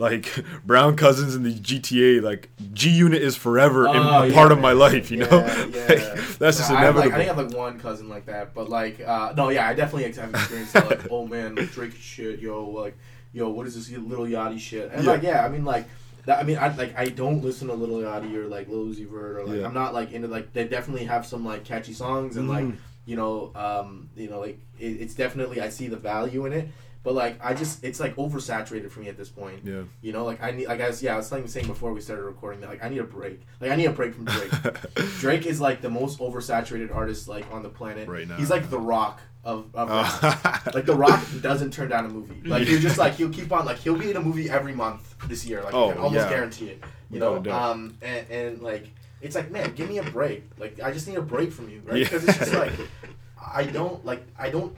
like 0.00 0.44
brown 0.64 0.96
cousins 0.96 1.36
in 1.36 1.42
the 1.44 1.52
GTA, 1.54 2.20
like 2.22 2.48
G 2.72 2.90
Unit 2.90 3.22
is 3.22 3.36
forever 3.36 3.86
in 3.86 3.92
Oh, 3.94 4.22
yeah, 4.24 4.34
part 4.34 4.50
of 4.50 4.58
my 4.58 4.72
life. 4.72 5.10
You 5.10 5.18
Yeah, 5.18 5.26
know, 5.30 5.46
yeah. 5.72 5.86
Like, 5.88 6.38
that's 6.38 6.56
just 6.56 6.70
No, 6.70 6.76
I 6.76 6.88
like, 6.90 6.90
inevitable. 6.90 7.12
I 7.14 7.18
think 7.18 7.30
I 7.30 7.34
have 7.34 7.36
like 7.50 7.56
one 7.56 7.78
cousin 7.78 8.08
like 8.08 8.26
that, 8.26 8.54
but 8.54 8.68
like, 8.68 9.00
uh, 9.00 9.32
no, 9.36 9.50
yeah, 9.50 9.68
I 9.68 9.74
definitely 9.74 10.10
have 10.12 10.30
experienced 10.34 10.72
that, 10.72 10.86
like, 10.86 11.10
oh 11.10 11.26
man, 11.26 11.54
Drake 11.54 11.94
shit, 11.94 12.40
yo, 12.40 12.68
like, 12.70 12.96
yo, 13.32 13.48
what 13.50 13.66
is 13.66 13.74
this 13.74 13.96
little 13.96 14.24
Yachty 14.24 14.58
shit? 14.58 14.90
And 14.92 15.04
Yeah. 15.04 15.10
like, 15.12 15.22
yeah, 15.22 15.44
I 15.44 15.48
mean, 15.48 15.64
like, 15.64 15.86
that, 16.26 16.38
I 16.38 16.42
mean, 16.42 16.58
I 16.58 16.74
like, 16.76 16.98
I 16.98 17.08
don't 17.08 17.42
listen 17.42 17.68
to 17.68 17.74
Little 17.74 17.98
Yachty 17.98 18.34
or 18.34 18.46
like 18.46 18.68
Lil 18.68 18.86
Uzi 18.86 19.08
Vert 19.08 19.36
or 19.36 19.44
like. 19.46 19.64
I'm 19.64 19.74
not 19.74 19.94
like 19.94 20.12
into 20.12 20.28
like, 20.28 20.52
they 20.52 20.66
definitely 20.66 21.04
have 21.06 21.24
some 21.26 21.44
like 21.44 21.64
catchy 21.64 21.92
songs 21.92 22.36
and 22.36 22.48
like, 22.48 22.64
Mhm. 22.64 22.76
you 23.06 23.16
know, 23.16 23.52
um, 23.54 24.10
you 24.16 24.28
know, 24.28 24.40
like, 24.40 24.58
it, 24.78 24.86
it's 25.00 25.14
definitely 25.14 25.60
I 25.60 25.68
see 25.70 25.88
the 25.88 25.96
value 25.96 26.44
in 26.46 26.52
it. 26.52 26.68
But 27.02 27.14
like 27.14 27.38
I 27.42 27.54
just, 27.54 27.82
it's 27.82 27.98
like 27.98 28.14
oversaturated 28.16 28.90
for 28.90 29.00
me 29.00 29.08
at 29.08 29.16
this 29.16 29.30
point. 29.30 29.60
yeah. 29.64 29.82
You 30.02 30.12
know, 30.12 30.24
like 30.24 30.42
I 30.42 30.50
need, 30.50 30.66
like 30.68 30.80
I 30.82 30.88
was, 30.88 31.02
yeah, 31.02 31.14
I 31.14 31.16
was 31.16 31.26
saying, 31.28 31.48
saying 31.48 31.66
before 31.66 31.92
we 31.94 32.00
started 32.02 32.24
recording 32.24 32.60
that, 32.60 32.68
like 32.68 32.84
I 32.84 32.88
need 32.90 32.98
a 32.98 33.04
break. 33.04 33.40
Like 33.60 33.70
I 33.70 33.76
need 33.76 33.86
a 33.86 33.90
break 33.92 34.14
from 34.14 34.26
Drake. 34.26 34.50
Drake 35.18 35.46
is 35.46 35.60
like 35.60 35.80
the 35.80 35.88
most 35.88 36.18
oversaturated 36.18 36.94
artist 36.94 37.26
like 37.26 37.50
on 37.52 37.62
the 37.62 37.70
planet. 37.70 38.06
Right 38.08 38.28
now. 38.28 38.36
He's 38.36 38.50
like 38.50 38.68
the 38.68 38.78
Rock 38.78 39.20
of, 39.44 39.66
of. 39.74 39.88
Uh, 39.90 40.58
like 40.74 40.84
the 40.84 40.94
Rock 40.94 41.24
doesn't 41.40 41.72
turn 41.72 41.88
down 41.88 42.04
a 42.04 42.08
movie. 42.08 42.46
Like 42.46 42.66
he's 42.66 42.82
just 42.82 42.98
like 42.98 43.14
he'll 43.14 43.30
keep 43.30 43.50
on 43.50 43.64
like 43.64 43.78
he'll 43.78 43.96
be 43.96 44.10
in 44.10 44.16
a 44.16 44.20
movie 44.20 44.50
every 44.50 44.74
month 44.74 45.14
this 45.26 45.46
year. 45.46 45.62
Like 45.62 45.72
Oh, 45.72 45.88
I 45.88 45.92
can 45.92 46.02
almost 46.02 46.24
yeah. 46.26 46.28
guarantee 46.30 46.68
it. 46.68 46.84
You 47.10 47.14
Without 47.14 47.34
know, 47.36 47.42
doubt. 47.42 47.70
um, 47.70 47.96
and, 48.02 48.30
and 48.30 48.62
like 48.62 48.90
it's 49.22 49.34
like 49.34 49.50
man, 49.50 49.72
give 49.74 49.88
me 49.88 49.96
a 49.98 50.02
break. 50.02 50.44
Like 50.58 50.80
I 50.82 50.92
just 50.92 51.08
need 51.08 51.16
a 51.16 51.22
break 51.22 51.50
from 51.50 51.70
you, 51.70 51.80
right? 51.86 51.96
Yeah. 51.98 52.04
Because 52.04 52.28
it's 52.28 52.38
just 52.38 52.52
like 52.54 52.72
I 53.54 53.64
don't 53.64 54.04
like 54.04 54.22
I 54.38 54.50
don't. 54.50 54.76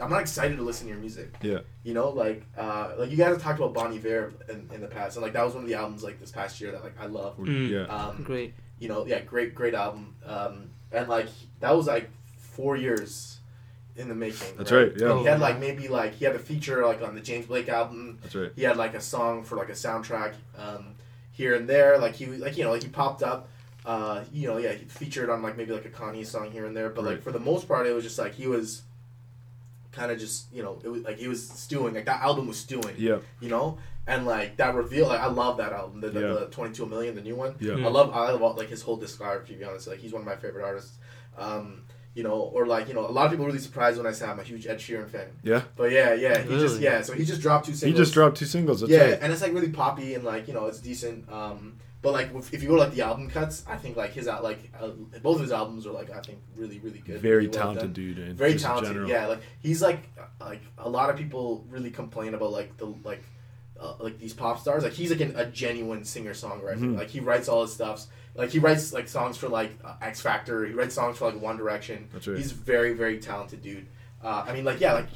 I'm 0.00 0.10
not 0.10 0.20
excited 0.20 0.56
to 0.56 0.62
listen 0.62 0.86
to 0.86 0.92
your 0.92 1.00
music. 1.00 1.34
yeah, 1.42 1.58
You 1.82 1.94
know, 1.94 2.10
like 2.10 2.44
uh, 2.56 2.92
like 2.98 3.10
you 3.10 3.16
guys 3.16 3.28
have 3.28 3.42
talked 3.42 3.58
about 3.58 3.74
Bon 3.74 3.92
Iver 3.92 4.32
in, 4.48 4.68
in 4.74 4.80
the 4.80 4.86
past, 4.86 5.16
and 5.16 5.22
like 5.22 5.32
that 5.32 5.44
was 5.44 5.54
one 5.54 5.64
of 5.64 5.68
the 5.68 5.74
albums 5.76 6.02
like 6.04 6.20
this 6.20 6.30
past 6.30 6.60
year 6.60 6.72
that 6.72 6.82
like 6.84 6.94
I 7.00 7.06
love. 7.06 7.36
Mm. 7.38 7.68
yeah, 7.70 7.84
Um, 7.94 8.22
Great. 8.22 8.54
you 8.78 8.88
know, 8.88 9.06
yeah, 9.06 9.20
great, 9.20 9.54
great 9.54 9.74
album. 9.74 10.14
Um, 10.24 10.70
and 10.92 11.08
like 11.08 11.28
that 11.60 11.74
was 11.76 11.86
like 11.86 12.10
four 12.38 12.76
years 12.76 13.38
in 13.96 14.08
the 14.08 14.14
making. 14.14 14.56
That's 14.56 14.70
right, 14.72 14.92
yeah. 14.96 15.10
And 15.10 15.20
he 15.20 15.26
had 15.26 15.40
like 15.40 15.58
maybe 15.58 15.88
like 15.88 16.14
he 16.14 16.24
had 16.24 16.34
a 16.36 16.38
feature 16.38 16.84
like 16.86 17.02
on 17.02 17.14
the 17.14 17.20
James 17.20 17.46
Blake 17.46 17.68
album. 17.68 18.18
that's 18.22 18.34
right. 18.34 18.52
He 18.54 18.62
had 18.62 18.76
like 18.76 18.94
a 18.94 19.00
song 19.00 19.42
for 19.44 19.56
like 19.56 19.68
a 19.68 19.72
soundtrack 19.72 20.34
um, 20.56 20.94
here 21.32 21.54
and 21.56 21.68
there. 21.68 21.98
Like 21.98 22.14
he 22.14 22.26
like 22.26 22.56
you 22.56 22.64
know 22.64 22.70
like 22.70 22.82
he 22.82 22.88
popped 22.88 23.22
up. 23.22 23.48
Uh, 23.84 24.22
you 24.32 24.46
know, 24.46 24.58
yeah, 24.58 24.72
he 24.72 24.84
featured 24.84 25.30
on 25.30 25.40
like 25.42 25.56
maybe 25.56 25.72
like 25.72 25.86
a 25.86 25.88
Kanye 25.88 26.24
song 26.26 26.50
here 26.50 26.66
and 26.66 26.76
there, 26.76 26.90
but 26.90 27.04
like 27.04 27.22
for 27.22 27.32
the 27.32 27.40
most 27.40 27.66
part, 27.66 27.86
it 27.86 27.92
was 27.94 28.04
just 28.04 28.18
like 28.18 28.34
he 28.34 28.46
was 28.46 28.82
kind 29.98 30.10
of 30.12 30.18
just 30.18 30.52
you 30.52 30.62
know 30.62 30.78
it 30.84 30.88
was 30.88 31.02
like 31.02 31.18
he 31.18 31.28
was 31.28 31.40
stewing 31.48 31.92
like 31.94 32.06
that 32.06 32.20
album 32.22 32.46
was 32.46 32.58
stewing 32.58 32.94
Yeah, 32.96 33.18
you 33.40 33.48
know 33.48 33.78
and 34.06 34.24
like 34.34 34.56
that 34.56 34.74
reveal 34.74 35.06
like 35.08 35.20
i 35.20 35.26
love 35.26 35.56
that 35.62 35.72
album 35.72 36.00
the, 36.00 36.08
the, 36.10 36.20
Yeah. 36.20 36.32
the 36.40 36.46
22 36.46 36.86
million 36.86 37.14
the 37.14 37.20
new 37.28 37.36
one 37.44 37.52
yeah, 37.60 37.72
Mm. 37.72 37.84
I 37.84 37.88
love 37.88 38.08
I 38.14 38.30
love 38.32 38.56
like 38.56 38.68
his 38.76 38.82
whole 38.82 38.98
discography. 38.98 39.48
To 39.48 39.52
be 39.54 39.64
honest, 39.64 39.86
like 39.88 39.98
he's 39.98 40.12
one 40.12 40.22
of 40.22 40.26
my 40.26 40.36
favorite 40.36 40.64
artists. 40.64 40.92
Um, 41.36 41.82
you 42.14 42.22
know, 42.24 42.32
or 42.56 42.66
like 42.66 42.88
you 42.88 42.94
know, 42.94 43.06
a 43.06 43.14
lot 43.16 43.26
of 43.26 43.30
people 43.32 43.44
are 43.44 43.48
really 43.52 43.60
surprised 43.60 43.96
when 43.98 44.06
I 44.06 44.12
say 44.12 44.24
I'm 44.26 44.40
a 44.40 44.42
huge 44.42 44.66
Ed 44.66 44.78
Sheeran 44.78 45.08
fan. 45.08 45.28
yeah. 45.44 45.62
But 45.76 45.92
yeah, 45.92 46.14
yeah, 46.14 46.38
he 46.42 46.54
just 46.58 46.80
yeah. 46.80 47.02
So 47.02 47.12
he 47.12 47.24
just 47.24 47.40
dropped 47.42 47.66
two 47.66 47.72
singles 47.74 47.80
He 47.82 47.86
singles. 47.90 48.06
just 48.08 48.14
dropped 48.14 48.36
two 48.38 48.46
singles. 48.46 48.80
That's 48.80 48.90
yeah, 48.92 49.04
right. 49.10 49.18
and 49.22 49.32
it's 49.32 49.42
like 49.42 49.52
really 49.52 49.68
poppy 49.82 50.14
and 50.16 50.24
like 50.24 50.48
you 50.48 50.54
know 50.54 50.66
it's 50.66 50.80
decent. 50.80 51.30
Um, 51.30 51.76
but 52.00 52.12
like 52.12 52.30
if 52.52 52.62
you 52.62 52.68
go 52.68 52.76
to 52.76 52.80
like 52.82 52.92
the 52.94 53.02
album 53.02 53.28
cuts, 53.28 53.64
I 53.66 53.76
think 53.76 53.96
like 53.96 54.12
his 54.12 54.28
out 54.28 54.42
like 54.44 54.70
uh, 54.80 54.88
both 55.22 55.36
of 55.36 55.42
his 55.42 55.52
albums 55.52 55.86
are 55.86 55.92
like 55.92 56.10
I 56.10 56.20
think 56.20 56.38
really 56.56 56.78
really 56.78 57.00
good. 57.00 57.20
Very 57.20 57.48
talented 57.48 57.92
dude. 57.92 58.18
And 58.18 58.36
Very 58.36 58.56
talented. 58.56 59.08
Yeah, 59.08 59.26
like 59.26 59.40
he's 59.60 59.82
like 59.82 60.08
like 60.40 60.62
a 60.78 60.88
lot 60.88 61.10
of 61.10 61.16
people 61.16 61.64
really 61.68 61.90
complain 61.90 62.34
about 62.34 62.52
like 62.52 62.76
the 62.76 62.86
like. 63.04 63.22
Uh, 63.80 63.94
like 64.00 64.18
these 64.18 64.34
pop 64.34 64.58
stars, 64.58 64.82
like 64.82 64.92
he's 64.92 65.08
like 65.08 65.20
an, 65.20 65.32
a 65.36 65.44
genuine 65.46 66.02
singer 66.02 66.32
songwriter. 66.32 66.80
Mhm. 66.80 66.98
Like 66.98 67.10
he 67.10 67.20
writes 67.20 67.48
all 67.48 67.62
his 67.62 67.72
stuffs. 67.72 68.08
Like 68.34 68.50
he 68.50 68.58
writes 68.58 68.92
like 68.92 69.06
songs 69.06 69.36
for 69.36 69.48
like 69.48 69.70
uh, 69.84 69.94
X 70.02 70.20
Factor. 70.20 70.66
He 70.66 70.72
writes 70.72 70.96
songs 70.96 71.16
for 71.18 71.26
like 71.26 71.40
One 71.40 71.56
Direction. 71.56 72.08
That's 72.12 72.26
right. 72.26 72.36
He's 72.36 72.50
very 72.50 72.92
very 72.94 73.20
talented 73.20 73.62
dude. 73.62 73.86
Uh, 74.22 74.44
I 74.46 74.52
mean 74.52 74.64
like 74.64 74.80
yeah 74.80 74.94
like 74.94 75.06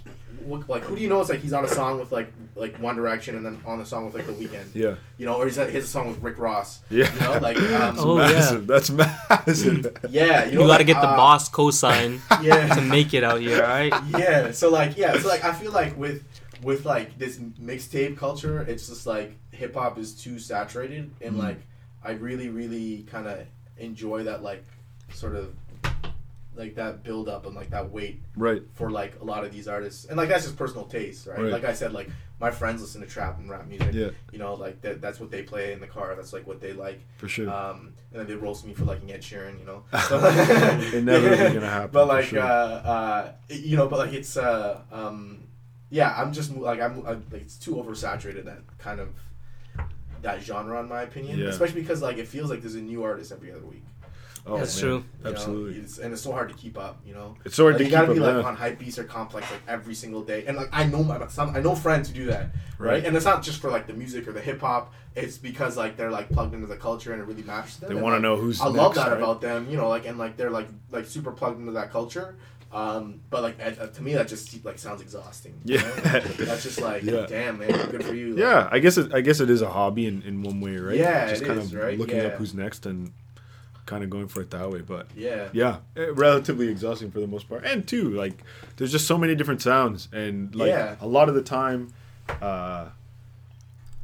wh- 0.49 0.69
like 0.69 0.83
who 0.85 0.95
do 0.97 1.03
you 1.03 1.09
know? 1.09 1.21
It's 1.21 1.29
like 1.31 1.41
he's 1.41 1.53
on 1.53 1.65
a 1.65 1.69
song 1.69 1.99
with 1.99 2.13
like 2.13 2.33
like 2.55 2.77
One 2.79 2.95
Direction 2.97 3.35
and 3.37 3.45
then 3.45 3.61
on 3.67 3.79
the 3.79 3.85
song 3.87 4.05
with 4.05 4.15
like 4.15 4.27
The 4.27 4.33
Weeknd. 4.33 4.75
yeah, 4.75 4.95
You 5.19 5.27
know, 5.27 5.35
or 5.37 5.47
he's 5.47 5.57
he 5.57 5.63
has 5.63 5.85
a 5.85 5.87
song 5.87 6.09
with 6.09 6.23
Rick 6.23 6.39
Ross. 6.39 6.81
yeah. 6.91 7.13
You 7.15 7.21
know, 7.21 7.39
like 7.39 7.57
um, 7.59 7.63
That's 7.63 7.99
Oh, 8.01 8.19
yeah. 8.21 8.59
That's 8.63 8.91
massive. 8.91 9.97
yeah, 10.11 10.45
you 10.45 10.53
You, 10.53 10.59
gotta 10.59 10.69
like, 10.69 10.87
get 10.87 11.01
the 11.01 11.09
uh, 11.09 11.17
boss 11.17 11.51
cosign 11.51 12.21
Yeah, 12.43 12.75
to 12.75 12.81
make 12.83 13.13
it 13.15 13.25
out 13.25 13.41
here, 13.41 13.63
right? 13.63 13.93
yeah. 14.17 14.51
So 14.53 14.71
like, 14.71 14.97
yeah. 14.97 15.19
So 15.19 15.29
like, 15.29 15.45
I 15.45 15.53
feel 15.53 15.73
like 15.73 15.97
with 15.99 16.23
with 16.63 16.85
like 16.85 17.19
this 17.19 17.39
mixtape 17.39 18.17
culture, 18.17 18.61
it's 18.63 18.87
just 18.89 19.05
like 19.07 19.37
hip 19.51 19.75
hop 19.75 19.99
is 19.99 20.15
too 20.15 20.39
saturated, 20.39 21.11
and 21.21 21.35
Mhm. 21.35 21.39
like 21.39 21.59
I 22.05 22.13
really, 22.13 22.51
really 22.51 23.05
kind 23.11 23.27
of 23.27 23.41
enjoy 23.79 24.25
that 24.25 24.43
like 24.45 24.65
sort 25.13 25.35
of 25.35 25.55
like 26.55 26.75
that 26.75 27.03
build 27.03 27.29
up 27.29 27.47
and 27.47 27.55
like 27.55 27.71
that 27.71 27.91
weight 27.91 28.21
right. 28.37 28.63
for 28.75 28.91
like 28.91 29.21
a 29.21 29.25
lot 29.25 29.45
of 29.45 29.53
these 29.53 29.69
artists, 29.69 30.05
and 30.07 30.17
like 30.17 30.29
that's 30.29 30.45
just 30.45 30.57
personal 30.57 30.85
taste, 30.85 31.27
right? 31.27 31.39
Right. 31.39 31.53
Like 31.53 31.65
I 31.65 31.73
said, 31.73 31.93
like 31.93 32.11
my 32.41 32.51
friends 32.51 32.81
listen 32.83 33.01
to 33.01 33.07
trap 33.07 33.39
and 33.39 33.49
rap 33.49 33.67
music. 33.67 33.95
Yeah, 33.95 34.11
You 34.33 34.39
know, 34.39 34.55
like 34.55 34.81
that, 34.83 35.01
that's 35.01 35.21
what 35.21 35.31
they 35.31 35.43
play 35.43 35.73
in 35.73 35.81
the 35.81 35.87
car. 35.87 36.15
That's 36.17 36.33
like 36.33 36.47
what 36.47 36.61
they 36.61 36.73
like. 36.73 37.01
for 37.17 37.29
sure. 37.29 37.49
Um, 37.49 37.95
and 38.11 38.21
then 38.21 38.27
they 38.27 38.35
roast 38.35 38.67
me 38.67 38.75
for 38.75 38.85
liking 38.85 39.13
Ed 39.13 39.23
Sheeran, 39.23 39.59
you 39.61 39.65
know. 39.65 39.85
it 39.93 41.05
never 41.05 41.27
Inevitably 41.29 41.55
gonna 41.55 41.71
happen, 41.71 41.91
But 41.93 42.09
like, 42.09 42.25
sure. 42.27 42.41
uh, 42.41 42.45
uh, 42.45 43.33
you 43.49 43.77
know, 43.77 43.87
but 43.87 43.99
like 44.01 44.13
it's, 44.13 44.37
uh, 44.37 44.81
um, 44.91 45.45
yeah, 45.91 46.15
I'm 46.17 46.33
just 46.33 46.55
like 46.57 46.81
I'm, 46.81 47.07
i 47.07 47.11
like 47.13 47.43
it's 47.43 47.57
too 47.57 47.77
oversaturated 47.77 48.45
that 48.47 48.59
kind 48.79 48.99
of 48.99 49.11
that 50.23 50.43
genre 50.43 50.81
in 50.81 50.89
my 50.89 51.03
opinion, 51.03 51.39
Yeah. 51.39 51.47
especially 51.49 51.81
because 51.83 52.03
like 52.03 52.19
it 52.19 52.27
feels 52.29 52.51
like 52.51 52.61
there's 52.61 52.75
a 52.75 52.81
new 52.81 53.03
artist 53.05 53.31
every 53.33 53.53
other 53.53 53.65
week. 53.65 53.85
Oh, 54.47 54.59
That's 54.59 54.75
man. 54.77 54.83
true. 54.83 54.95
you 54.97 55.25
know? 55.25 55.31
Absolutely. 55.31 55.79
It's- 55.79 55.99
and 55.99 56.13
it's 56.13 56.23
so 56.23 56.33
hard 56.33 56.49
to 56.49 56.55
keep 56.55 56.77
up, 56.79 57.01
you 57.07 57.15
know. 57.15 57.37
It's 57.45 57.55
so 57.57 57.65
hard 57.65 57.75
Like, 57.75 57.79
to 57.79 57.85
you 57.85 57.91
keep 57.91 57.99
gotta 57.99 58.09
up. 58.09 58.15
be 58.15 58.21
like 58.21 58.43
yeah. 58.43 58.49
on 58.49 58.57
hype 58.57 58.79
beats 58.79 58.99
or 58.99 59.05
complex 59.05 59.51
like 59.51 59.61
every 59.69 59.95
single 59.95 60.23
day, 60.23 60.45
and 60.47 60.57
like 60.57 60.69
I 60.73 60.85
know 60.87 61.03
my 61.03 61.27
some 61.29 61.55
I 61.55 61.61
know 61.61 61.75
friends 61.75 62.09
who 62.09 62.15
do 62.15 62.27
that, 62.27 62.51
right? 62.79 62.91
Right. 62.93 63.05
And 63.05 63.17
it's 63.17 63.25
not 63.25 63.43
just 63.43 63.61
for 63.61 63.71
like 63.71 63.87
the 63.87 63.95
music 63.95 64.27
or 64.29 64.33
the 64.33 64.41
hip 64.41 64.61
hop. 64.61 64.93
It's 65.15 65.37
because 65.39 65.77
like 65.77 65.97
they're 65.97 66.11
like 66.11 66.31
plugged 66.31 66.55
into 66.55 66.67
the 66.67 66.77
culture 66.77 67.13
and 67.13 67.21
it 67.21 67.27
really 67.27 67.43
matters 67.43 67.75
to 67.77 67.81
them. 67.83 67.95
They 67.95 68.01
want 68.01 68.13
to 68.13 68.17
like, 68.17 68.23
know 68.23 68.37
who's. 68.37 68.61
I 68.61 68.69
love 68.69 68.95
that 68.95 69.09
right? 69.09 69.19
about 69.19 69.41
them, 69.43 69.69
you 69.71 69.77
know, 69.77 69.89
like 69.89 70.07
and 70.07 70.19
like 70.19 70.37
they're 70.37 70.51
like 70.51 70.69
like 70.91 71.05
super 71.07 71.33
plugged 71.33 71.61
into 71.61 71.73
that 71.73 71.91
culture. 71.91 72.37
Um, 72.73 73.21
but 73.29 73.43
like 73.43 73.57
uh, 73.63 73.87
to 73.89 74.03
me, 74.03 74.15
that 74.15 74.29
just 74.29 74.65
like 74.65 74.79
sounds 74.79 75.03
exhausting. 75.03 75.61
Yeah. 75.65 75.83
know? 75.83 75.91
that's 75.97 76.63
just 76.63 76.81
like 76.81 77.03
Yeah. 77.03 77.27
damn 77.29 77.59
man, 77.59 77.69
good 77.91 78.03
for 78.05 78.15
you. 78.15 78.31
Like, 78.31 78.39
Yeah, 78.41 78.69
I 78.73 78.79
guess 78.79 78.97
it, 78.97 79.13
I 79.13 79.21
guess 79.21 79.41
it 79.41 79.51
is 79.51 79.61
a 79.61 79.69
hobby 79.69 80.07
in, 80.07 80.23
in 80.23 80.43
one 80.43 80.59
way, 80.63 80.77
right? 80.79 80.97
Yeah, 80.97 81.29
just 81.29 81.43
it 81.43 81.47
kind 81.47 81.61
is, 81.61 81.75
of 81.75 81.79
right? 81.79 81.99
looking 81.99 82.17
Yeah. 82.17 82.29
up 82.29 82.33
who's 82.37 82.55
next 82.55 82.87
and 82.87 83.13
kind 83.87 84.05
of 84.05 84.11
going 84.11 84.29
for 84.29 84.41
it 84.43 84.51
that 84.51 84.71
way. 84.71 84.81
But 84.81 85.09
yeah, 85.17 85.49
yeah, 85.53 85.79
eh, 85.97 86.07
relatively 86.13 86.69
exhausting 86.69 87.11
for 87.11 87.21
the 87.21 87.27
most 87.27 87.49
part. 87.49 87.65
And 87.65 87.87
two, 87.87 88.11
like 88.11 88.43
there's 88.77 88.93
just 88.93 89.07
so 89.07 89.19
many 89.19 89.35
different 89.35 89.63
sounds, 89.63 90.09
and 90.13 90.55
like 90.55 90.69
Yeah. 90.71 90.97
a 91.01 91.07
lot 91.07 91.29
of 91.29 91.35
the 91.35 91.43
time, 91.43 91.93
uh, 92.41 92.89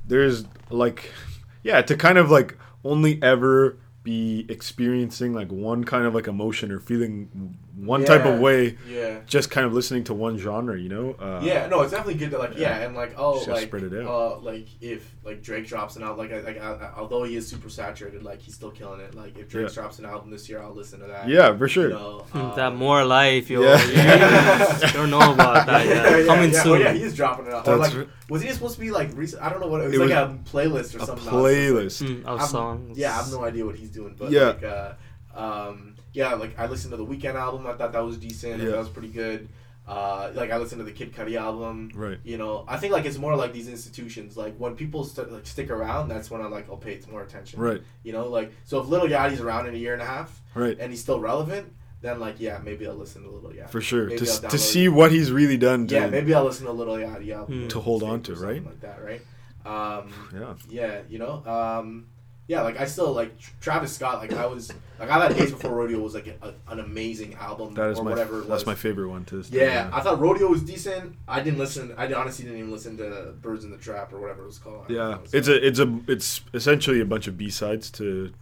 there's 0.06 0.44
like, 0.70 1.12
yeah, 1.62 1.82
to 1.82 1.96
kind 1.96 2.18
of 2.18 2.30
like 2.30 2.56
only 2.84 3.22
ever 3.22 3.76
be 4.02 4.46
experiencing 4.48 5.34
like 5.34 5.50
one 5.52 5.84
kind 5.84 6.06
of 6.06 6.14
like 6.14 6.26
emotion 6.26 6.70
or 6.72 6.78
feeling 6.80 7.56
one 7.80 8.04
type 8.04 8.24
of 8.24 8.40
way, 8.40 8.76
yeah. 8.88 9.20
just 9.26 9.50
kind 9.50 9.66
of 9.66 9.72
listening 9.72 10.04
to 10.04 10.14
one 10.14 10.36
genre, 10.36 10.78
you 10.78 10.88
know? 10.88 11.12
Uh, 11.12 11.40
yeah, 11.42 11.66
no, 11.68 11.82
it's 11.82 11.92
definitely 11.92 12.14
good 12.14 12.30
to 12.32 12.38
like 12.38 12.54
yeah, 12.54 12.78
yeah. 12.80 12.86
and 12.86 12.96
like 12.96 13.14
oh 13.16 13.36
Just 13.36 13.48
like 13.48 13.62
spread 13.68 13.84
it 13.84 13.94
out. 13.94 14.06
uh 14.08 14.38
like 14.40 14.66
if 14.80 15.14
like 15.24 15.42
Drake 15.42 15.66
drops 15.66 15.96
an 15.96 16.02
album 16.02 16.18
like 16.18 16.32
I- 16.32 16.40
like 16.40 16.60
I, 16.60 16.72
I- 16.72 16.92
although 16.96 17.22
he 17.22 17.36
is 17.36 17.46
super 17.46 17.68
saturated 17.68 18.22
like 18.22 18.40
he's 18.40 18.54
still 18.54 18.70
killing 18.70 19.00
it 19.00 19.14
like 19.14 19.38
if 19.38 19.48
Drake 19.48 19.68
Yeah. 19.68 19.74
drops 19.74 19.98
an 20.00 20.06
album 20.06 20.30
this 20.30 20.48
year 20.48 20.60
I'll 20.60 20.74
listen 20.74 21.00
to 21.00 21.06
that 21.06 21.28
yeah, 21.28 21.56
for 21.56 21.68
sure. 21.68 21.88
you 21.88 21.94
know 21.94 22.26
um, 22.34 22.52
that 22.56 22.74
more 22.74 23.04
life, 23.04 23.48
yo. 23.50 23.62
Yeah. 23.62 23.84
Yeah. 23.90 24.78
you 24.86 24.92
don't 24.94 25.10
know 25.10 25.32
about 25.32 25.66
that 25.70 25.86
yet. 25.86 26.26
Coming 26.26 26.52
yeah. 26.52 26.62
soon. 26.62 26.72
Oh, 26.78 26.80
yeah, 26.80 26.92
he's 26.92 27.14
dropping 27.14 27.46
it. 27.46 27.52
Out. 27.52 27.68
Or, 27.68 27.76
like, 27.76 27.94
right. 27.94 28.08
was 28.28 28.42
he 28.42 28.50
supposed 28.50 28.74
to 28.74 28.80
be 28.80 28.90
like 28.90 29.10
recent? 29.16 29.42
I 29.42 29.48
don't 29.50 29.60
know 29.60 29.68
what 29.68 29.80
it 29.82 29.84
was. 29.86 29.94
It 29.94 29.98
like 30.00 30.08
was 30.10 30.18
a 30.18 30.56
playlist 30.56 30.96
or 30.96 31.04
something. 31.04 31.18
a 31.18 31.30
something. 31.30 31.32
playlist. 31.32 32.02
Mm, 32.02 32.24
of 32.24 32.40
I'm- 32.40 32.48
songs. 32.48 32.98
Yeah, 32.98 33.12
I 33.12 33.16
have 33.22 33.30
no 33.30 33.44
idea 33.44 33.64
what 33.64 33.76
he's 33.76 33.90
doing, 33.90 34.14
but 34.18 34.30
Yeah. 34.30 34.46
like, 34.48 34.64
uh, 34.64 34.92
um, 35.34 35.94
yeah, 36.18 36.34
like 36.34 36.58
I 36.58 36.66
listened 36.66 36.90
to 36.90 36.96
the 37.02 37.06
Weeknd 37.06 37.34
album. 37.46 37.66
I 37.66 37.74
thought 37.74 37.92
that 37.92 38.04
was 38.10 38.16
decent. 38.18 38.60
Yeah. 38.62 38.70
That 38.70 38.78
was 38.78 38.88
pretty 38.88 39.08
good. 39.22 39.48
Uh, 39.86 40.30
like 40.34 40.50
I 40.50 40.56
listened 40.58 40.80
to 40.80 40.84
the 40.84 40.92
Kid 40.92 41.14
Cudi 41.14 41.36
album. 41.36 41.90
Right. 41.94 42.18
You 42.22 42.36
know, 42.42 42.64
I 42.68 42.76
think 42.76 42.92
like 42.92 43.06
it's 43.06 43.16
more 43.18 43.34
like 43.36 43.52
these 43.54 43.68
institutions. 43.68 44.36
Like 44.36 44.54
when 44.58 44.74
people 44.76 45.02
st- 45.04 45.32
like 45.32 45.46
stick 45.46 45.70
around, 45.70 46.08
that's 46.08 46.30
when 46.30 46.42
I 46.42 46.46
like 46.56 46.68
I'll 46.68 46.76
pay 46.76 47.00
more 47.10 47.22
attention. 47.22 47.60
Right. 47.60 47.80
You 48.02 48.12
know, 48.12 48.26
like 48.28 48.52
so 48.64 48.80
if 48.80 48.86
Little 48.88 49.08
Yachty's 49.08 49.40
around 49.40 49.66
in 49.68 49.74
a 49.74 49.78
year 49.78 49.94
and 49.94 50.02
a 50.02 50.10
half 50.16 50.42
Right. 50.54 50.76
and 50.78 50.90
he's 50.92 51.00
still 51.00 51.20
relevant, 51.20 51.72
then 52.02 52.20
like 52.20 52.36
yeah, 52.38 52.58
maybe 52.62 52.86
I'll 52.86 52.96
listen 53.04 53.22
to 53.22 53.30
Little 53.30 53.50
Yachty. 53.50 53.70
for 53.70 53.80
sure 53.80 54.06
Maybe 54.08 54.26
to, 54.26 54.48
to 54.54 54.58
see 54.58 54.88
what 54.90 55.10
he's 55.10 55.30
really 55.32 55.56
done 55.56 55.86
to 55.86 55.94
Yeah, 55.94 56.08
maybe 56.08 56.34
I'll 56.34 56.44
listen 56.44 56.66
to 56.66 56.72
Little 56.72 56.96
Yachty 56.96 57.30
album 57.34 57.62
Hmm. 57.62 57.68
To 57.68 57.80
hold 57.80 58.02
on 58.02 58.20
to, 58.24 58.34
right? 58.34 58.62
Like 58.64 58.80
that, 58.80 58.98
right? 59.02 59.22
Um, 59.64 60.12
yeah 60.34 60.54
yeah, 60.68 61.00
you 61.08 61.18
know, 61.18 61.42
um, 61.46 62.06
yeah, 62.48 62.62
like 62.62 62.80
I 62.80 62.86
still 62.86 63.12
like 63.12 63.38
Travis 63.60 63.94
Scott. 63.94 64.18
Like 64.18 64.32
I 64.32 64.46
was 64.46 64.72
like 64.98 65.10
I 65.10 65.18
thought 65.18 65.36
Days 65.36 65.52
Before 65.52 65.70
Rodeo 65.70 66.00
was 66.00 66.14
like 66.14 66.26
a, 66.26 66.54
an 66.68 66.80
amazing 66.80 67.34
album 67.34 67.74
that 67.74 67.90
is 67.90 67.98
or 67.98 68.04
my 68.04 68.10
whatever. 68.10 68.40
That's 68.40 68.66
my 68.66 68.74
favorite 68.74 69.08
one 69.08 69.24
to 69.26 69.36
this 69.36 69.50
day, 69.50 69.66
Yeah, 69.66 69.90
I 69.92 70.00
thought 70.00 70.18
Rodeo 70.18 70.48
was 70.48 70.62
decent. 70.62 71.14
I 71.28 71.40
didn't 71.40 71.58
listen. 71.58 71.94
I 71.96 72.12
honestly 72.12 72.44
didn't 72.44 72.58
even 72.58 72.72
listen 72.72 72.96
to 72.96 73.34
Birds 73.40 73.64
in 73.64 73.70
the 73.70 73.76
Trap 73.76 74.12
or 74.12 74.20
whatever 74.20 74.42
it 74.42 74.46
was 74.46 74.58
called. 74.58 74.86
Yeah 74.88 75.18
it's 75.32 75.48
a 75.48 75.66
it's 75.66 75.78
a 75.78 76.00
it's 76.06 76.40
essentially 76.54 77.00
a 77.00 77.04
bunch 77.04 77.26
of 77.26 77.36
b-sides 77.36 77.90
to 77.92 78.32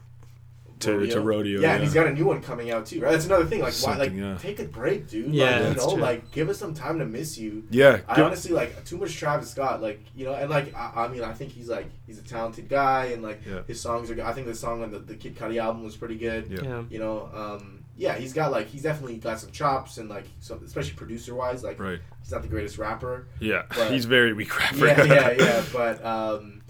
to- 0.81 1.07
to 1.07 1.21
Rodeo, 1.21 1.61
Yeah, 1.61 1.69
yeah. 1.69 1.75
and 1.77 1.83
he's 1.85 1.95
got 1.95 2.07
a 2.07 2.13
new 2.13 2.27
one 2.27 2.43
coming 2.43 2.71
out 2.71 2.87
too. 2.87 3.01
Right? 3.01 3.13
That's 3.13 3.25
another 3.27 3.47
thing. 3.47 3.61
Like, 3.61 3.75
why? 3.77 3.97
Like, 3.97 4.13
yeah. 4.15 4.37
take 4.39 4.61
a 4.61 4.65
break, 4.65 5.09
dude. 5.09 5.33
Yeah, 5.35 5.61
like, 5.61 5.77
you 5.79 5.83
know, 5.83 5.93
true. 5.95 6.01
like, 6.03 6.31
give 6.33 6.49
us 6.49 6.59
some 6.59 6.75
time 6.75 6.99
to 6.99 7.07
miss 7.07 7.39
you. 7.39 7.65
yeah 7.71 8.01
I 8.09 8.17
give- 8.17 8.25
honestly 8.27 8.53
like 8.53 8.85
too 8.85 8.99
much 8.99 9.17
Travis 9.17 9.51
Scott. 9.51 9.81
Like, 9.81 10.01
you 10.15 10.25
know, 10.27 10.35
and 10.35 10.51
like, 10.51 10.75
I, 10.75 11.05
I 11.05 11.09
mean, 11.09 11.23
I 11.23 11.33
think 11.33 11.53
he's 11.53 11.69
like 11.69 11.87
he's 12.07 12.19
a 12.19 12.23
talented 12.23 12.69
guy, 12.69 13.07
and 13.07 13.23
like 13.23 13.41
Yeah. 13.47 13.61
his 13.67 13.81
songs 13.81 14.11
are. 14.11 14.15
good. 14.15 14.25
I 14.25 14.33
think 14.33 14.47
the 14.47 14.55
song 14.55 14.83
on 14.83 14.91
the, 14.91 14.99
the 14.99 15.15
Kid 15.15 15.37
Cudi 15.37 15.59
album 15.61 15.83
was 15.85 15.97
pretty 15.97 16.17
good. 16.17 16.49
Yeah. 16.51 16.63
Yeah. 16.63 16.83
You 16.91 16.99
know, 16.99 17.31
um, 17.33 17.81
yeah, 17.97 18.15
he's 18.19 18.35
got 18.35 18.53
like 18.53 18.67
he's 18.69 18.83
definitely 18.83 19.17
got 19.17 19.41
some 19.41 19.51
chops 19.53 19.97
and 19.97 20.11
like 20.11 20.27
some, 20.41 20.63
especially 20.63 20.93
producer 20.93 21.35
wise. 21.35 21.65
Like, 21.65 21.81
right 21.81 21.99
he's 22.23 22.33
not 22.33 22.43
the 22.43 22.49
greatest 22.49 22.77
rapper. 22.77 23.29
yeah 23.41 23.63
But- 23.75 23.93
he's 23.93 24.05
very 24.05 24.35
weak 24.35 24.55
rapper 24.59 24.87
yeah, 24.89 25.05
yeah, 25.05 25.31
yeah. 25.39 25.65
But 25.73 26.05
um, 26.05 26.61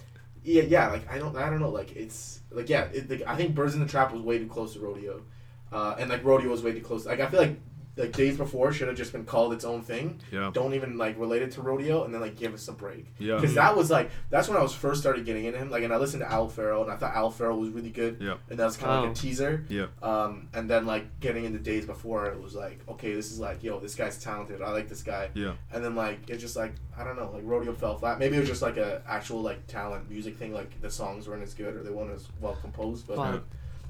yeah, 0.45 0.63
yeah. 0.63 0.89
Like 0.91 1.11
I 1.13 1.19
don't, 1.19 1.35
I 1.37 1.51
don't 1.51 1.59
know. 1.61 1.71
Like 1.71 1.97
it's 1.97 2.36
like 2.57 2.69
yeah. 2.69 2.85
It, 2.93 3.09
like, 3.09 3.23
I 3.27 3.37
think 3.37 3.55
Birds 3.55 3.75
in 3.75 3.81
the 3.81 3.87
Trap 3.87 4.13
was 4.13 4.23
way 4.23 4.39
too 4.39 4.49
close 4.49 4.73
to 4.73 4.81
Rodeo, 4.81 5.23
uh, 5.71 5.95
and 5.99 6.11
like 6.11 6.25
Rodeo 6.25 6.51
was 6.51 6.63
way 6.63 6.73
too 6.73 6.81
close. 6.81 7.07
Like 7.07 7.21
I 7.21 7.29
feel 7.29 7.41
like 7.41 7.57
like 7.97 8.13
Days 8.13 8.37
Before 8.37 8.73
should 8.73 8.89
have 8.89 8.97
just 8.97 9.13
been 9.13 9.25
called 9.25 9.53
its 9.55 9.65
own 9.65 9.81
thing. 9.83 10.21
yeah 10.31 10.51
Don't 10.53 10.75
even 10.75 10.99
like 10.99 11.19
relate 11.19 11.43
it 11.43 11.53
to 11.53 11.63
Rodeo, 11.63 12.05
and 12.05 12.13
then 12.13 12.21
like 12.21 12.37
give 12.37 12.53
us 12.55 12.69
a 12.69 12.73
break. 12.73 13.07
yeah 13.19 13.37
Because 13.37 13.55
that 13.55 13.75
was 13.77 13.91
like 13.91 14.11
that's 14.31 14.49
when 14.49 14.57
I 14.59 14.63
was 14.63 14.75
first 14.75 15.01
started 15.01 15.25
getting 15.25 15.47
into 15.47 15.59
him. 15.59 15.71
Like, 15.71 15.83
and 15.83 15.93
I 15.93 15.97
listened 15.97 16.23
to 16.23 16.31
Owl 16.33 16.49
Pharaoh, 16.49 16.83
and 16.83 16.93
I 16.93 16.97
thought 16.97 17.15
Owl 17.15 17.31
Pharaoh 17.31 17.57
was 17.57 17.71
really 17.71 17.91
good. 17.91 18.19
Yeah. 18.21 18.35
And 18.51 18.59
that 18.59 18.65
was 18.67 18.77
kind 18.77 18.93
of 18.93 18.99
like 19.01 19.09
Oh. 19.09 19.13
a 19.13 19.15
teaser. 19.15 19.65
Yeah. 19.69 19.87
Um, 20.03 20.49
and 20.53 20.69
then 20.69 20.85
like 20.87 21.21
getting 21.21 21.45
into 21.45 21.59
Days 21.59 21.87
Before, 21.87 22.27
it 22.27 22.41
was 22.41 22.55
like, 22.55 22.81
okay, 22.89 23.15
this 23.15 23.33
is 23.33 23.39
like, 23.41 23.63
yo, 23.63 23.81
this 23.81 23.95
guy's 23.95 24.23
talented. 24.23 24.61
I 24.63 24.71
like 24.73 24.89
this 24.89 25.03
guy. 25.03 25.31
yeah 25.35 25.53
And 25.73 25.83
then 25.85 25.95
like 25.95 26.29
it's 26.29 26.43
just 26.43 26.57
like 26.57 26.75
I 26.99 27.05
don't 27.05 27.17
know, 27.17 27.31
like 27.33 27.43
Rodeo 27.45 27.73
fell 27.73 27.97
flat. 27.97 28.19
Maybe 28.19 28.37
it 28.37 28.41
was 28.41 28.49
just 28.49 28.63
like 28.63 28.77
a 28.77 29.03
actual 29.09 29.41
like 29.43 29.67
talent 29.67 30.11
music 30.11 30.37
thing. 30.37 30.53
Like 30.53 30.81
the 30.81 30.91
songs 30.91 31.29
weren't 31.29 31.43
as 31.43 31.55
good 31.55 31.75
or 31.77 31.83
they 31.83 31.91
weren't 31.91 32.11
as 32.13 32.29
well 32.41 32.57
composed. 32.61 33.07
But 33.07 33.17
Wow. 33.19 33.41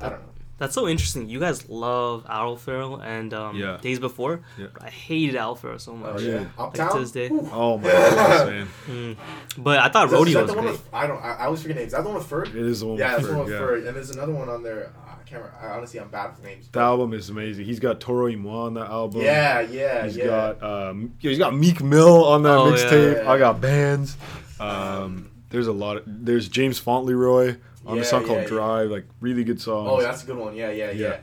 I 0.01 0.09
don't 0.11 0.21
know. 0.21 0.33
That's 0.59 0.73
so 0.75 0.89
interesting. 0.89 1.29
You 1.29 1.39
guys 1.39 1.69
love 1.69 2.25
Owl 2.29 2.57
Pharaoh 2.57 2.97
and 3.01 3.35
um, 3.35 3.57
Yeah. 3.57 3.77
Days 3.83 3.99
Before. 3.99 4.41
Yeah. 4.57 4.69
I 4.81 4.89
hated 4.89 5.37
Al 5.37 5.55
Farrell 5.55 5.79
so 5.79 5.93
Oh, 5.93 5.97
much. 5.97 6.23
yeah. 6.23 6.33
Yeah. 6.41 6.47
Uptown. 6.59 6.93
to 6.95 6.99
this 7.01 7.11
day. 7.13 7.29
Ooh. 7.29 7.47
oh 7.53 7.77
my 7.77 7.91
goodness 7.91 8.47
man 8.51 8.69
Mm. 8.87 9.17
But 9.59 9.79
I 9.81 9.89
thought 9.91 10.07
Is 10.07 10.13
Rodeo 10.15 10.41
was 10.43 10.51
the 10.51 10.55
one 10.57 10.65
great. 10.65 10.73
with- 10.73 10.89
I 10.95 11.07
don't. 11.07 11.19
I, 11.23 11.33
I 11.35 11.45
always 11.45 11.61
forget 11.63 11.77
names. 11.77 11.89
Is 11.89 11.93
that 11.93 12.03
the 12.05 12.09
one 12.09 12.19
with 12.19 12.31
Ferg? 12.31 12.49
it 12.49 12.57
is 12.57 12.81
the 12.81 12.87
one 12.87 12.97
Yeah, 12.99 13.17
with 13.17 13.17
that's 13.17 13.29
the 13.29 13.37
one 13.37 13.45
with 13.47 13.55
yeah. 13.55 13.61
Ferg. 13.61 13.87
And 13.87 13.97
there's 13.97 14.11
another 14.11 14.33
one 14.33 14.49
on 14.49 14.63
there. 14.63 14.93
uh, 15.07 15.11
I 15.11 15.29
can't 15.29 15.43
remember. 15.43 15.59
I, 15.61 15.77
honestly, 15.77 16.01
I'm 16.01 16.09
bad 16.09 16.31
with 16.37 16.45
names. 16.45 16.69
the 16.73 16.79
album 16.81 17.13
is 17.13 17.29
amazing 17.29 17.65
he's 17.67 17.81
got 17.81 18.01
Toro 18.01 18.27
y 18.31 18.37
Moi 18.37 18.67
on 18.67 18.75
that 18.75 18.87
album 18.89 19.21
Yeah, 19.23 19.61
yeah, 19.61 20.05
He's 20.05 20.17
yeah. 20.17 20.25
got 20.27 20.63
um, 20.63 21.15
yeah, 21.21 21.29
he's 21.31 21.39
got 21.39 21.55
Meek 21.55 21.83
Mill 21.83 22.25
on 22.25 22.43
that 22.45 22.57
Oh, 22.57 22.69
yeah. 22.69 22.77
mixtape. 22.77 23.25
Yeah. 23.25 23.31
I 23.31 23.39
got 23.39 23.61
bands. 23.61 24.17
Um, 24.59 24.69
Um, 24.71 25.31
there's 25.51 25.67
a 25.67 25.73
lot. 25.73 25.99
Of, 25.99 26.05
there's 26.07 26.49
James 26.49 26.79
Fauntleroy 26.81 27.57
on 27.87 27.97
Yeah, 27.97 28.03
a 28.03 28.05
song 28.05 28.23
yeah, 28.23 28.27
called 28.29 28.41
yeah. 28.43 28.49
Drive. 28.49 28.91
Like 28.91 29.05
really 29.21 29.45
good 29.45 29.61
songs. 29.61 29.89
Oh, 29.91 30.01
that's 30.03 30.23
a 30.23 30.27
good 30.27 30.37
one. 30.37 30.55
Yeah, 30.55 30.71
yeah, 30.71 30.91
yeah. 30.91 31.09
Yeah. 31.09 31.19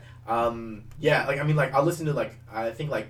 Um, 0.46 0.84
yeah, 0.98 1.26
like 1.26 1.38
I 1.40 1.42
mean, 1.42 1.56
like 1.56 1.74
I 1.74 1.80
listen 1.80 2.06
to 2.06 2.12
like 2.12 2.34
I 2.52 2.70
think 2.70 2.90
like 2.90 3.08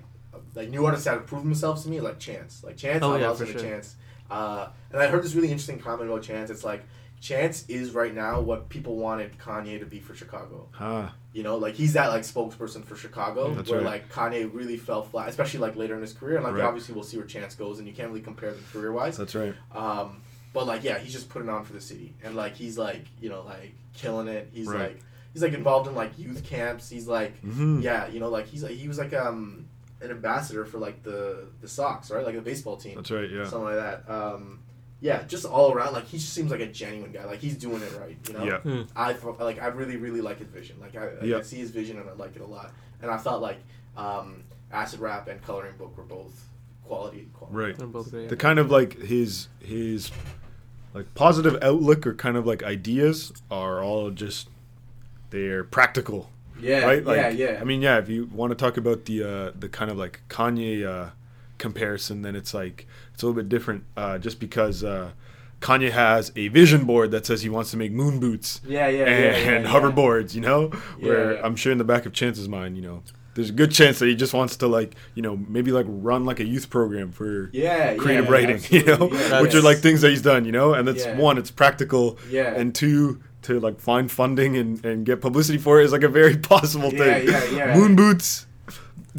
like 0.54 0.68
new 0.70 0.84
artists 0.84 1.04
that 1.06 1.12
have 1.14 1.26
proven 1.26 1.46
themselves 1.48 1.82
to 1.84 1.88
me, 1.88 2.00
like 2.00 2.18
Chance. 2.18 2.62
Like 2.64 2.76
Chance, 2.76 3.02
Oh, 3.04 3.14
I 3.14 3.20
yeah, 3.20 3.30
listen 3.30 3.46
for 3.46 3.52
to 3.54 3.58
sure. 3.58 3.68
Chance. 3.68 3.96
Uh, 4.30 4.68
and 4.92 5.00
I 5.02 5.06
heard 5.08 5.22
this 5.22 5.34
really 5.34 5.48
interesting 5.50 5.78
comment 5.78 6.10
about 6.10 6.22
Chance. 6.22 6.50
It's 6.50 6.64
like 6.64 6.84
Chance 7.20 7.64
is 7.68 7.92
right 7.92 8.14
now 8.14 8.40
what 8.40 8.68
people 8.68 8.96
wanted 8.96 9.38
Kanye 9.38 9.78
to 9.78 9.86
be 9.86 9.98
for 10.00 10.14
Chicago. 10.14 10.68
Huh. 10.72 11.08
You 11.32 11.42
know, 11.42 11.56
like 11.56 11.74
he's 11.74 11.92
that 11.94 12.08
like 12.08 12.22
spokesperson 12.22 12.84
for 12.84 12.96
Chicago, 12.96 13.54
That's 13.54 13.70
where 13.70 13.80
right. 13.80 13.86
like 13.86 14.12
Kanye 14.12 14.48
really 14.52 14.76
fell 14.76 15.02
flat, 15.02 15.28
especially 15.28 15.60
like 15.60 15.74
later 15.76 15.94
in 15.94 16.00
his 16.02 16.12
career. 16.12 16.36
And 16.36 16.44
like 16.44 16.54
Right. 16.54 16.64
obviously 16.64 16.94
we'll 16.94 17.04
see 17.04 17.16
where 17.16 17.26
Chance 17.26 17.54
goes, 17.54 17.78
and 17.78 17.88
you 17.88 17.94
can't 17.94 18.08
really 18.08 18.20
compare 18.20 18.50
them 18.52 18.62
career 18.72 18.92
wise. 18.92 19.16
That's 19.16 19.34
right. 19.34 19.54
Um, 19.74 20.20
but 20.54 20.66
like, 20.66 20.82
yeah, 20.84 20.98
he's 20.98 21.12
just 21.12 21.28
putting 21.28 21.50
on 21.50 21.64
for 21.64 21.74
the 21.74 21.80
city, 21.82 22.14
and 22.24 22.34
like 22.34 22.54
he's 22.56 22.78
like, 22.78 23.04
you 23.20 23.28
know, 23.28 23.42
like 23.42 23.74
killing 23.92 24.28
it. 24.28 24.48
He's 24.54 24.66
Right. 24.66 24.80
like, 24.92 25.00
he's 25.34 25.42
like 25.42 25.52
involved 25.52 25.86
in 25.88 25.94
like 25.94 26.18
youth 26.18 26.44
camps. 26.44 26.88
He's 26.88 27.06
like, 27.06 27.38
hmm 27.40 27.80
yeah, 27.82 28.06
you 28.08 28.20
know, 28.20 28.30
like 28.30 28.46
he's 28.46 28.62
like 28.62 28.72
he 28.72 28.88
was 28.88 28.96
like 28.98 29.12
um 29.12 29.66
an 30.00 30.10
ambassador 30.10 30.64
for 30.64 30.78
like 30.78 31.02
the 31.02 31.46
the 31.60 31.68
Sox, 31.68 32.10
right? 32.10 32.24
Like 32.24 32.34
the 32.36 32.40
baseball 32.40 32.76
team, 32.78 32.94
That's 32.96 33.10
right. 33.10 33.28
Yeah. 33.30 33.44
something 33.44 33.74
like 33.74 33.76
that. 33.76 34.08
Um, 34.10 34.60
yeah, 35.00 35.22
just 35.24 35.44
all 35.44 35.72
around, 35.72 35.92
like 35.92 36.06
he 36.06 36.16
just 36.18 36.32
seems 36.32 36.50
like 36.50 36.60
a 36.60 36.66
genuine 36.66 37.12
guy. 37.12 37.24
Like 37.24 37.40
he's 37.40 37.56
doing 37.56 37.82
it 37.82 37.92
right, 38.00 38.16
you 38.26 38.32
know. 38.34 38.44
Yeah. 38.64 38.84
I 38.96 39.12
like 39.40 39.60
I 39.60 39.66
really 39.66 39.96
really 39.96 40.20
like 40.22 40.38
his 40.38 40.48
vision. 40.48 40.76
Like 40.80 40.96
I, 40.96 41.04
like, 41.14 41.22
Yeah. 41.24 41.38
I 41.38 41.42
see 41.42 41.56
his 41.58 41.70
vision 41.70 41.98
and 41.98 42.08
I 42.08 42.12
like 42.14 42.36
it 42.36 42.42
a 42.42 42.46
lot. 42.46 42.72
And 43.02 43.10
I 43.10 43.16
thought 43.18 43.42
like 43.42 43.58
um, 43.96 44.44
Acid 44.72 45.00
Rap 45.00 45.28
and 45.28 45.42
Coloring 45.42 45.74
Book 45.76 45.96
were 45.96 46.04
both 46.04 46.46
quality. 46.86 47.28
quality 47.34 47.56
Right. 47.56 47.92
Both 47.92 48.10
great. 48.12 48.28
The 48.28 48.36
kind 48.36 48.58
of 48.58 48.70
like 48.70 48.98
his 49.00 49.48
his 49.60 50.10
like 50.94 51.12
positive 51.14 51.58
outlook 51.60 52.06
or 52.06 52.14
kind 52.14 52.36
of 52.36 52.46
like 52.46 52.62
ideas 52.62 53.32
are 53.50 53.82
all 53.82 54.10
just 54.10 54.48
they're 55.30 55.64
practical 55.64 56.30
Yeah, 56.60 56.84
right? 56.84 57.04
Like, 57.04 57.16
yeah, 57.16 57.28
yeah. 57.30 57.58
I 57.60 57.64
mean, 57.64 57.82
yeah. 57.82 57.98
If 57.98 58.08
you 58.08 58.26
want 58.32 58.50
to 58.52 58.54
talk 58.54 58.76
about 58.76 59.04
the 59.06 59.22
uh, 59.22 59.52
the 59.58 59.68
kind 59.68 59.90
of 59.90 59.98
like 59.98 60.22
Kanye 60.28 60.86
uh, 60.86 61.10
comparison, 61.58 62.22
then 62.22 62.36
it's 62.36 62.54
like 62.54 62.86
it's 63.12 63.22
a 63.22 63.26
little 63.26 63.42
bit 63.42 63.48
different. 63.48 63.84
Uh, 63.96 64.18
just 64.18 64.38
because 64.38 64.84
uh, 64.84 65.10
Kanye 65.60 65.90
has 65.90 66.30
a 66.36 66.48
vision 66.48 66.84
board 66.84 67.10
that 67.10 67.26
says 67.26 67.42
he 67.42 67.48
wants 67.48 67.70
to 67.72 67.76
make 67.76 67.90
moon 67.90 68.20
boots 68.20 68.60
yeah, 68.66 68.86
yeah, 68.86 69.04
and, 69.04 69.24
yeah, 69.24 69.36
yeah, 69.36 69.56
and 69.56 69.66
hoverboards, 69.66 70.34
you 70.34 70.40
know. 70.40 70.70
Yeah, 70.98 71.08
Where. 71.08 71.44
I'm 71.44 71.56
sure 71.56 71.72
in 71.72 71.78
the 71.78 71.84
back 71.84 72.06
of 72.06 72.12
Chance's 72.12 72.48
mind, 72.48 72.76
you 72.76 72.82
know, 72.82 73.02
there's 73.34 73.50
a 73.50 73.52
good 73.52 73.70
chance 73.72 73.98
that 73.98 74.06
he 74.06 74.14
just 74.14 74.32
wants 74.34 74.56
to 74.58 74.68
like, 74.68 74.94
you 75.14 75.22
know, 75.22 75.36
maybe 75.36 75.72
like 75.72 75.86
run 75.88 76.24
like 76.24 76.40
a 76.40 76.44
youth 76.44 76.70
program 76.70 77.10
for 77.12 77.50
Yeah, 77.52 77.94
creative 77.96 78.26
yeah, 78.26 78.30
writing, 78.30 78.60
you 78.70 78.84
know. 78.84 79.10
Yeah, 79.12 79.40
which 79.42 79.54
are 79.54 79.62
like 79.62 79.78
things 79.78 80.00
that 80.02 80.10
he's 80.10 80.22
done, 80.22 80.44
you 80.44 80.52
know, 80.52 80.74
and 80.74 80.86
that's 80.86 81.04
Yeah. 81.04 81.16
one, 81.16 81.36
it's 81.38 81.50
practical, 81.50 82.18
Yeah. 82.30 82.54
and 82.54 82.74
two, 82.74 83.20
to 83.42 83.60
like 83.60 83.78
find 83.80 84.10
funding 84.10 84.56
and, 84.56 84.82
and 84.86 85.04
get 85.04 85.20
publicity 85.20 85.58
for 85.58 85.80
it 85.80 85.84
is 85.84 85.92
like 85.92 86.02
a 86.02 86.08
very 86.08 86.36
possible 86.52 86.92
Yeah, 86.92 86.98
thing. 87.18 87.28
yeah, 87.28 87.44
yeah. 87.50 87.76
Moon 87.76 87.94
boots, 87.96 88.46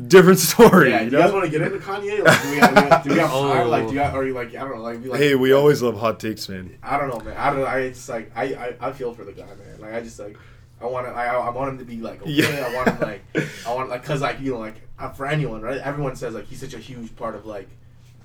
different 0.08 0.40
story. 0.40 0.90
Yeah, 0.90 1.02
you 1.02 1.10
do 1.12 1.18
you 1.18 1.22
guys 1.22 1.32
want 1.32 1.46
to 1.46 1.52
get 1.52 1.62
into 1.62 1.78
Kanye? 1.78 2.24
Like, 2.26 2.42
do 2.42 2.50
we 2.52 2.58
have, 2.58 3.04
do 3.04 3.10
we 3.12 3.20
have 3.20 3.30
Oh. 3.32 3.54
time? 3.54 3.68
Like, 3.70 3.84
oh. 3.84 3.88
do 3.90 3.94
you 3.94 4.00
have, 4.00 4.16
or 4.16 4.26
you 4.26 4.34
like, 4.34 4.50
I 4.56 4.60
don't 4.62 4.78
know, 4.78 4.82
like, 4.82 5.06
like, 5.06 5.20
hey, 5.20 5.36
we 5.36 5.52
always 5.54 5.82
love 5.82 6.00
hot 6.00 6.20
takes, 6.20 6.50
man. 6.50 6.76
I 6.82 6.98
don't 6.98 7.10
know, 7.10 7.20
man. 7.20 7.38
I 7.38 7.50
don't. 7.52 7.60
know. 7.60 7.66
I 7.68 7.90
just 7.90 8.10
like, 8.10 8.32
I, 8.36 8.44
I, 8.44 8.76
I 8.82 8.92
feel 8.94 9.14
for 9.14 9.24
the 9.24 9.32
guy, 9.34 9.46
man. 9.46 9.80
Like, 9.80 9.94
I 9.94 10.02
just 10.02 10.18
like, 10.20 10.38
I 10.82 10.86
want 10.86 11.08
to, 11.08 11.14
I, 11.14 11.28
I 11.28 11.50
want 11.50 11.70
him 11.72 11.78
to 11.80 11.86
be 11.86 11.98
like, 11.98 12.22
okay. 12.22 12.32
Yeah. 12.32 12.68
I 12.70 12.76
want 12.76 12.90
him 12.90 13.00
like, 13.00 13.24
I 13.68 13.74
want 13.74 13.90
like, 13.90 14.04
cause 14.04 14.22
like, 14.22 14.40
you 14.42 14.54
know, 14.54 14.60
like 14.60 14.82
uh, 15.00 15.10
for 15.12 15.26
anyone, 15.26 15.62
right? 15.62 15.78
Everyone 15.80 16.16
says 16.16 16.34
like 16.34 16.48
he's 16.48 16.60
such 16.60 16.74
a 16.74 16.80
huge 16.80 17.16
part 17.16 17.36
of 17.36 17.46
like, 17.46 17.70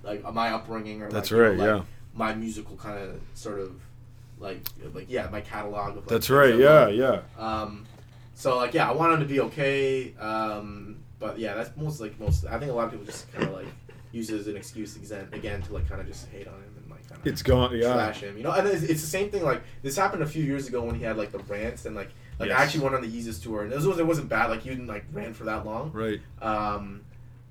like 0.03 0.23
my 0.33 0.53
upbringing 0.53 1.03
or 1.03 1.11
That's 1.11 1.31
like, 1.31 1.37
you 1.37 1.43
know, 1.45 1.51
right, 1.51 1.59
like, 1.59 1.67
yeah. 1.81 1.85
my 2.15 2.35
musical 2.35 2.77
kind 2.77 2.99
of 2.99 3.21
sort 3.35 3.61
of 3.61 3.81
like, 4.39 4.67
like 4.95 5.07
yeah, 5.09 5.29
my 5.31 5.41
catalog 5.41 5.91
of. 5.91 5.97
Like, 5.97 6.07
That's 6.09 6.31
right, 6.31 6.57
yeah, 6.57 6.87
love. 6.87 6.95
yeah. 6.95 7.21
Um, 7.39 7.87
so 8.35 8.57
like 8.57 8.73
yeah, 8.75 8.89
I 8.89 8.93
want 8.93 9.13
him 9.13 9.21
to 9.21 9.27
be 9.27 9.41
okay. 9.41 10.15
Um, 10.19 10.97
but 11.19 11.39
yeah, 11.39 11.55
that's 11.55 11.77
most 11.77 12.01
like 12.01 12.19
most. 12.19 12.47
I 12.47 12.59
think 12.59 12.71
a 12.71 12.75
lot 12.75 12.87
of 12.87 12.91
people 12.93 13.07
just 13.07 13.31
kind 13.33 13.47
of 13.47 13.53
like 13.53 13.67
use 14.13 14.31
it 14.31 14.41
as 14.41 14.47
an 14.49 14.57
excuse 14.57 14.97
again, 14.97 15.29
again 15.33 15.63
to 15.63 15.75
like 15.75 15.89
kind 15.89 16.01
of 16.01 16.07
just 16.07 16.27
hate 16.31 16.49
on 16.49 16.55
him 16.55 16.75
and 16.79 16.91
like 16.91 17.07
kind 17.07 17.21
of 17.21 17.27
It's 17.27 17.43
gone, 17.43 17.77
yeah. 17.77 17.93
trash 17.93 18.21
him. 18.23 18.37
You 18.37 18.43
know, 18.45 18.53
and 18.53 18.67
it's, 18.67 18.83
it's 18.83 19.03
the 19.03 19.07
same 19.07 19.31
thing. 19.31 19.45
Like 19.45 19.63
this 19.83 19.95
happened 19.97 20.23
a 20.23 20.27
few 20.27 20.43
years 20.43 20.67
ago 20.67 20.83
when 20.83 20.95
he 20.95 21.05
had 21.05 21.19
like 21.19 21.31
the 21.33 21.39
rants 21.41 21.85
and 21.85 21.95
like 21.95 22.11
like 22.41 22.49
Yes. 22.49 22.59
I 22.59 22.63
actually 22.65 22.81
went 22.81 22.95
on 22.97 23.03
the 23.03 23.09
Yeezus 23.09 23.41
tour 23.43 23.63
and 23.63 23.73
it, 23.73 23.77
was, 23.77 23.99
it 23.99 24.07
wasn't 24.07 24.29
bad. 24.29 24.51
Like 24.51 24.65
you 24.65 24.73
didn't 24.73 24.89
like 24.89 25.05
ran 25.13 25.33
for 25.35 25.45
that 25.45 25.65
long. 25.65 25.93
Right. 25.93 26.21
Um, 26.43 27.03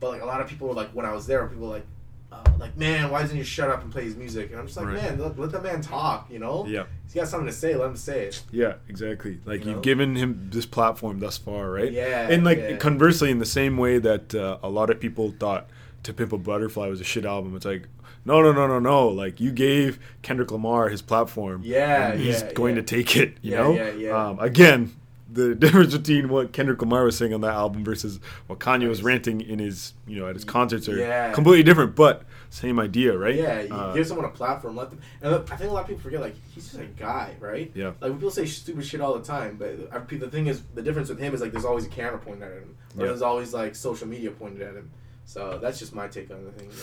but 0.01 0.09
like 0.11 0.21
a 0.21 0.25
lot 0.25 0.41
of 0.41 0.47
people 0.47 0.67
were 0.67 0.73
like 0.73 0.89
when 0.91 1.05
I 1.05 1.13
was 1.13 1.25
there, 1.27 1.45
people 1.47 1.67
were 1.67 1.73
like. 1.75 1.85
Uh, 2.31 2.43
like 2.59 2.77
man, 2.77 3.09
why 3.09 3.23
doesn't 3.23 3.35
he 3.35 3.41
shut 3.43 3.71
up 3.71 3.81
and 3.81 3.91
play 3.91 4.03
his 4.03 4.15
music? 4.15 4.51
And 4.51 4.59
I'm 4.59 4.67
just 4.67 4.77
like, 4.77 4.85
Right. 4.85 5.01
man, 5.01 5.17
let, 5.17 5.39
let 5.39 5.51
the 5.51 5.59
man 5.61 5.81
talk. 5.81 6.29
You 6.29 6.37
know, 6.37 6.63
Yeah. 6.67 6.83
he's 7.05 7.15
got 7.15 7.27
something 7.27 7.47
to 7.47 7.51
say. 7.51 7.75
Let 7.75 7.87
him 7.89 7.95
say 7.95 8.25
it. 8.25 8.43
Yeah, 8.51 8.75
exactly. 8.87 9.39
Like 9.45 9.65
You 9.65 9.71
you've 9.71 9.81
given 9.81 10.15
him 10.15 10.47
this 10.53 10.67
platform 10.67 11.19
thus 11.19 11.39
far, 11.39 11.71
right? 11.71 11.91
Yeah, 11.91 12.29
And 12.29 12.43
like 12.43 12.59
yeah. 12.59 12.75
conversely, 12.77 13.31
in 13.31 13.39
the 13.39 13.47
same 13.47 13.77
way 13.79 13.97
that 13.97 14.35
uh, 14.35 14.59
a 14.61 14.69
lot 14.69 14.91
of 14.91 14.99
people 14.99 15.31
thought 15.39 15.71
"To 16.03 16.13
Pimp 16.13 16.31
a 16.31 16.37
Butterfly" 16.37 16.85
was 16.87 17.01
a 17.01 17.03
shit 17.03 17.25
album, 17.25 17.55
it's 17.55 17.65
like, 17.65 17.87
no, 18.29 18.41
no, 18.41 18.51
no, 18.51 18.67
no, 18.67 18.79
no. 18.79 19.07
Like 19.09 19.39
you 19.39 19.51
gave 19.51 19.99
Kendrick 20.21 20.51
Lamar 20.51 20.89
his 20.89 21.01
platform. 21.01 21.61
Yeah, 21.65 22.15
he's 22.15 22.41
yeah, 22.41 22.53
going 22.53 22.75
yeah. 22.75 22.81
to 22.81 22.87
take 22.95 23.15
it. 23.17 23.37
You 23.41 23.51
Yeah, 23.51 23.57
know. 23.57 23.73
yeah, 23.73 23.89
yeah. 23.91 24.27
Um, 24.27 24.39
again, 24.39 24.95
the 25.31 25.53
difference 25.63 25.95
between 25.95 26.29
what 26.29 26.53
Kendrick 26.53 26.81
Lamar 26.81 27.03
was 27.03 27.17
saying 27.17 27.33
on 27.33 27.41
that 27.41 27.53
album 27.53 27.83
versus 27.83 28.19
what 28.47 28.59
Kanye 28.59 28.87
was 28.87 29.03
ranting 29.03 29.41
in 29.41 29.59
his 29.59 29.93
you 30.07 30.17
know 30.19 30.27
at 30.27 30.35
his 30.35 30.43
concerts 30.45 30.87
are 30.89 30.97
Yeah. 30.97 31.33
completely 31.33 31.63
different, 31.63 31.95
but 31.95 32.23
same 32.51 32.79
idea, 32.79 33.15
right? 33.15 33.35
Yeah, 33.35 33.61
you 33.61 33.71
Uh, 33.73 33.93
give 33.93 34.07
someone 34.07 34.25
a 34.25 34.29
platform, 34.29 34.75
let 34.75 34.89
them. 34.89 34.99
And 35.21 35.35
I 35.35 35.55
think 35.55 35.69
a 35.69 35.73
lot 35.73 35.81
of 35.83 35.87
people 35.87 36.01
forget, 36.01 36.19
like, 36.19 36.33
he's 36.55 36.65
just 36.71 36.79
a 36.81 36.85
guy, 36.85 37.35
right? 37.39 37.69
Yeah. 37.75 37.91
Like, 38.01 38.11
people 38.13 38.31
say 38.31 38.47
stupid 38.47 38.83
shit 38.83 39.01
all 39.01 39.13
the 39.19 39.23
time, 39.23 39.55
but 39.59 39.77
I, 39.91 39.99
the 39.99 40.31
thing 40.31 40.47
is, 40.47 40.63
the 40.73 40.81
difference 40.81 41.09
with 41.09 41.19
him 41.19 41.31
is, 41.35 41.41
like, 41.41 41.51
there's 41.51 41.63
always 41.63 41.85
a 41.85 41.89
camera 41.89 42.17
pointed 42.17 42.41
at 42.41 42.51
him, 42.53 42.75
or 42.97 43.01
Yeah. 43.01 43.09
there's 43.09 43.21
always, 43.21 43.53
like, 43.53 43.75
social 43.75 44.07
media 44.07 44.31
pointed 44.31 44.63
at 44.63 44.73
him. 44.73 44.89
So 45.25 45.59
that's 45.61 45.77
just 45.77 45.93
my 45.93 46.07
take 46.07 46.31
on 46.31 46.43
the 46.43 46.51
thing. 46.51 46.69
yeah, 46.71 46.75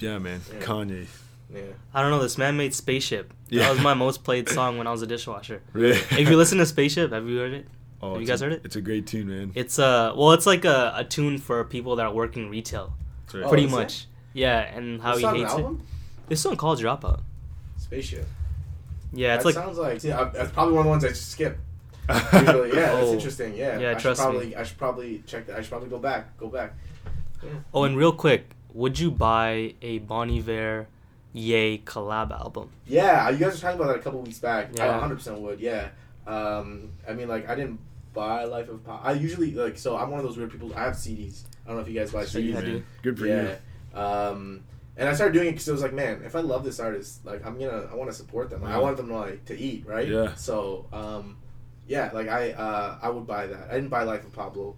man, 0.00 0.40
Yeah. 0.52 0.60
Kanye. 0.60 1.06
Yeah. 1.52 1.60
I 1.94 2.02
don't 2.02 2.10
know. 2.10 2.20
This 2.20 2.38
man 2.38 2.56
made 2.56 2.74
Spaceship. 2.74 3.32
Yeah. 3.48 3.62
That 3.62 3.70
was 3.74 3.80
my 3.80 3.94
most 4.04 4.24
played 4.24 4.48
song 4.48 4.78
when 4.78 4.86
I 4.86 4.90
was 4.90 5.02
a 5.02 5.06
dishwasher. 5.06 5.62
Really? 5.72 5.96
if 5.96 6.28
you 6.28 6.36
listen 6.36 6.58
to 6.58 6.66
Spaceship, 6.66 7.12
have 7.12 7.28
you 7.28 7.38
heard 7.38 7.52
it? 7.52 7.66
Oh, 8.02 8.12
Have 8.12 8.20
you 8.20 8.26
guys 8.26 8.42
a- 8.42 8.44
heard 8.44 8.52
it? 8.52 8.60
It's 8.62 8.76
a 8.76 8.82
great 8.82 9.06
tune, 9.06 9.28
man. 9.28 9.52
It's 9.54 9.78
uh 9.78 10.12
well, 10.14 10.32
it's 10.32 10.44
like 10.44 10.66
a, 10.66 10.92
a 10.96 11.02
tune 11.04 11.38
for 11.38 11.64
people 11.64 11.96
that 11.96 12.04
are 12.04 12.12
working 12.12 12.50
retail, 12.50 12.92
That's 13.24 13.34
right. 13.36 13.44
Oh, 13.44 13.48
pretty 13.48 13.64
it? 13.64 13.70
much. 13.70 14.06
Yeah, 14.34 14.58
and 14.60 15.00
how 15.00 15.12
It's 15.12 15.20
he 15.20 15.24
not 15.24 15.34
an 15.34 15.40
hates 15.40 15.52
it. 15.54 15.56
album? 15.56 15.82
This 16.28 16.40
song 16.42 16.56
called 16.58 16.78
Dropout. 16.78 17.22
Spaceship. 17.78 18.26
Yeah, 19.14 19.36
it's 19.36 19.44
that 19.44 19.48
like 19.48 19.54
sounds 19.54 19.78
like. 19.78 20.00
See, 20.02 20.12
I, 20.12 20.24
that's 20.24 20.52
probably 20.52 20.74
one 20.74 20.80
of 20.80 20.84
the 20.84 20.90
ones 20.90 21.04
I 21.06 21.12
skip. 21.12 21.58
Usually, 22.34 22.68
yeah, 22.68 22.74
that's 22.74 23.06
Oh. 23.08 23.12
interesting. 23.14 23.54
Yeah, 23.56 23.78
Yeah, 23.78 23.90
I 23.92 23.94
trust 23.94 24.20
should 24.20 24.28
me. 24.28 24.34
probably, 24.34 24.56
I 24.56 24.62
should 24.62 24.78
probably 24.78 25.22
check 25.26 25.46
that. 25.46 25.56
I 25.56 25.62
should 25.62 25.70
probably 25.70 25.88
go 25.88 25.98
back. 25.98 26.36
Go 26.36 26.48
back. 26.48 26.74
Yeah. 27.42 27.50
oh, 27.72 27.84
and 27.84 27.96
real 27.96 28.12
quick, 28.12 28.50
would 28.76 28.98
you 28.98 29.10
buy 29.10 29.74
a 29.80 29.98
Bon 30.00 30.30
Iver 30.30 30.86
Yay 31.32 31.78
collab 31.78 32.30
album? 32.30 32.68
Yeah, 32.86 33.30
you 33.30 33.38
guys 33.38 33.54
were 33.54 33.58
talking 33.60 33.80
about 33.80 33.88
that 33.92 33.96
a 33.96 34.02
couple 34.02 34.20
weeks 34.20 34.38
back. 34.38 34.78
I 34.78 34.86
100% 35.00 35.40
would. 35.40 35.60
Yeah. 35.60 35.88
Um, 36.26 36.90
I 37.08 37.14
mean, 37.14 37.28
like, 37.28 37.48
I 37.48 37.54
didn't 37.54 37.80
buy 38.12 38.44
Life 38.44 38.68
of 38.68 38.84
Pop. 38.84 39.00
I 39.02 39.12
usually 39.12 39.52
like, 39.52 39.78
so 39.78 39.96
I'm 39.96 40.10
one 40.10 40.20
of 40.20 40.26
those 40.26 40.36
weird 40.36 40.50
people. 40.50 40.72
I 40.74 40.84
have 40.84 40.94
CDs. 40.94 41.44
I 41.64 41.68
don't 41.68 41.76
know 41.76 41.82
if 41.82 41.88
you 41.88 41.94
guys 41.98 42.12
buy 42.12 42.24
See, 42.26 42.40
Yeah, 42.42 42.56
CDs. 42.56 42.64
dude. 42.64 42.72
man. 42.74 42.84
Good 43.02 43.18
for 43.18 43.26
yeah. 43.26 43.54
you. 43.94 44.00
Um, 44.00 44.64
and 44.98 45.08
I 45.08 45.14
started 45.14 45.32
doing 45.32 45.48
it 45.48 45.52
because 45.52 45.68
it 45.68 45.72
was 45.72 45.82
like, 45.82 45.92
man, 45.94 46.22
if 46.24 46.36
I 46.36 46.40
love 46.40 46.62
this 46.64 46.78
artist, 46.80 47.24
like, 47.24 47.46
I'm 47.46 47.58
gonna, 47.58 47.88
I 47.90 47.94
want 47.94 48.10
to 48.10 48.16
support 48.16 48.50
them. 48.50 48.62
Like, 48.62 48.74
I 48.74 48.78
want 48.78 48.96
them 48.98 49.08
to 49.08 49.14
like 49.16 49.44
to 49.46 49.58
eat, 49.58 49.86
right? 49.86 50.08
Yeah. 50.08 50.34
So, 50.34 50.86
um, 50.92 51.36
yeah, 51.86 52.10
like 52.12 52.28
I, 52.28 52.52
uh, 52.52 52.98
I 53.00 53.08
would 53.10 53.26
buy 53.26 53.46
that. 53.46 53.68
I 53.70 53.74
didn't 53.74 53.90
buy 53.90 54.02
Life 54.04 54.24
of 54.24 54.32
Pablo. 54.32 54.76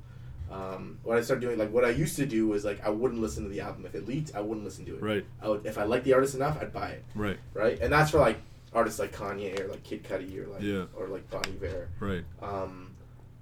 Um, 0.51 0.99
what 1.03 1.19
I 1.19 1.21
started 1.23 1.41
doing, 1.43 1.59
like, 1.59 1.71
what 1.73 1.85
I 1.85 1.91
used 1.91 2.17
to 2.17 2.27
do 2.27 2.47
was 2.49 2.65
like, 2.65 2.85
I 2.85 2.89
wouldn't 2.91 3.21
listen 3.21 3.43
to 3.45 3.51
the 3.51 3.61
album 3.61 3.85
if 3.87 3.95
it 3.95 4.07
leaked. 4.09 4.35
I 4.35 4.41
wouldn't 4.41 4.65
listen 4.65 4.85
to 4.87 4.97
it. 4.97 5.03
Right, 5.03 5.25
I 5.43 5.49
would, 5.49 5.67
if 5.67 5.77
I 5.79 5.85
liked 5.85 6.05
the 6.05 6.15
artist 6.15 6.35
enough, 6.35 6.59
I'd 6.61 6.73
buy 6.73 6.89
it 6.91 7.05
right, 7.15 7.37
right? 7.55 7.79
And 7.81 7.93
that's 7.93 8.11
for 8.13 8.19
like 8.19 8.39
artists 8.75 8.99
like 8.99 9.13
Kanye 9.15 9.59
or 9.61 9.69
like 9.69 9.83
Kid 9.83 10.05
Cudi 10.05 10.39
or 10.43 10.47
like 10.49 10.63
Yeah. 10.63 10.85
or 10.97 11.09
like 11.09 11.29
Bon 11.31 11.43
Iver. 11.45 11.89
right. 12.01 12.25
Um, 12.43 12.91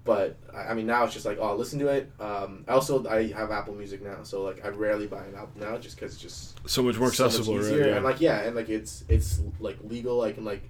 but 0.05 0.37
I 0.55 0.69
I 0.71 0.75
mean 0.75 0.87
now 0.87 1.03
it's 1.03 1.15
just 1.15 1.27
like 1.27 1.39
oh 1.41 1.49
I'll 1.49 1.57
listen 1.57 1.81
to 1.81 1.89
it. 1.89 2.11
Um, 2.21 2.65
also 2.69 3.05
I 3.09 3.27
have 3.33 3.51
Apple 3.51 3.75
Music 3.75 4.01
now, 4.03 4.23
so 4.23 4.43
like 4.45 4.65
I 4.65 4.69
rarely 4.69 5.07
buy 5.09 5.25
an 5.25 5.35
album 5.35 5.61
now 5.61 5.77
just 5.79 5.97
because 5.97 6.13
it's 6.13 6.23
just 6.23 6.57
So 6.69 6.81
much 6.83 6.97
more 6.97 7.13
so 7.13 7.25
much 7.25 7.33
accessible, 7.35 7.57
right? 7.57 7.65
easier. 7.65 7.89
Yeah. 7.89 7.97
And 7.97 8.05
like 8.05 8.21
yeah, 8.21 8.43
and 8.43 8.55
like 8.55 8.69
it's 8.69 9.05
it's 9.09 9.41
like 9.59 9.79
legal. 9.83 10.23
I 10.23 10.31
can 10.33 10.45
like 10.45 10.63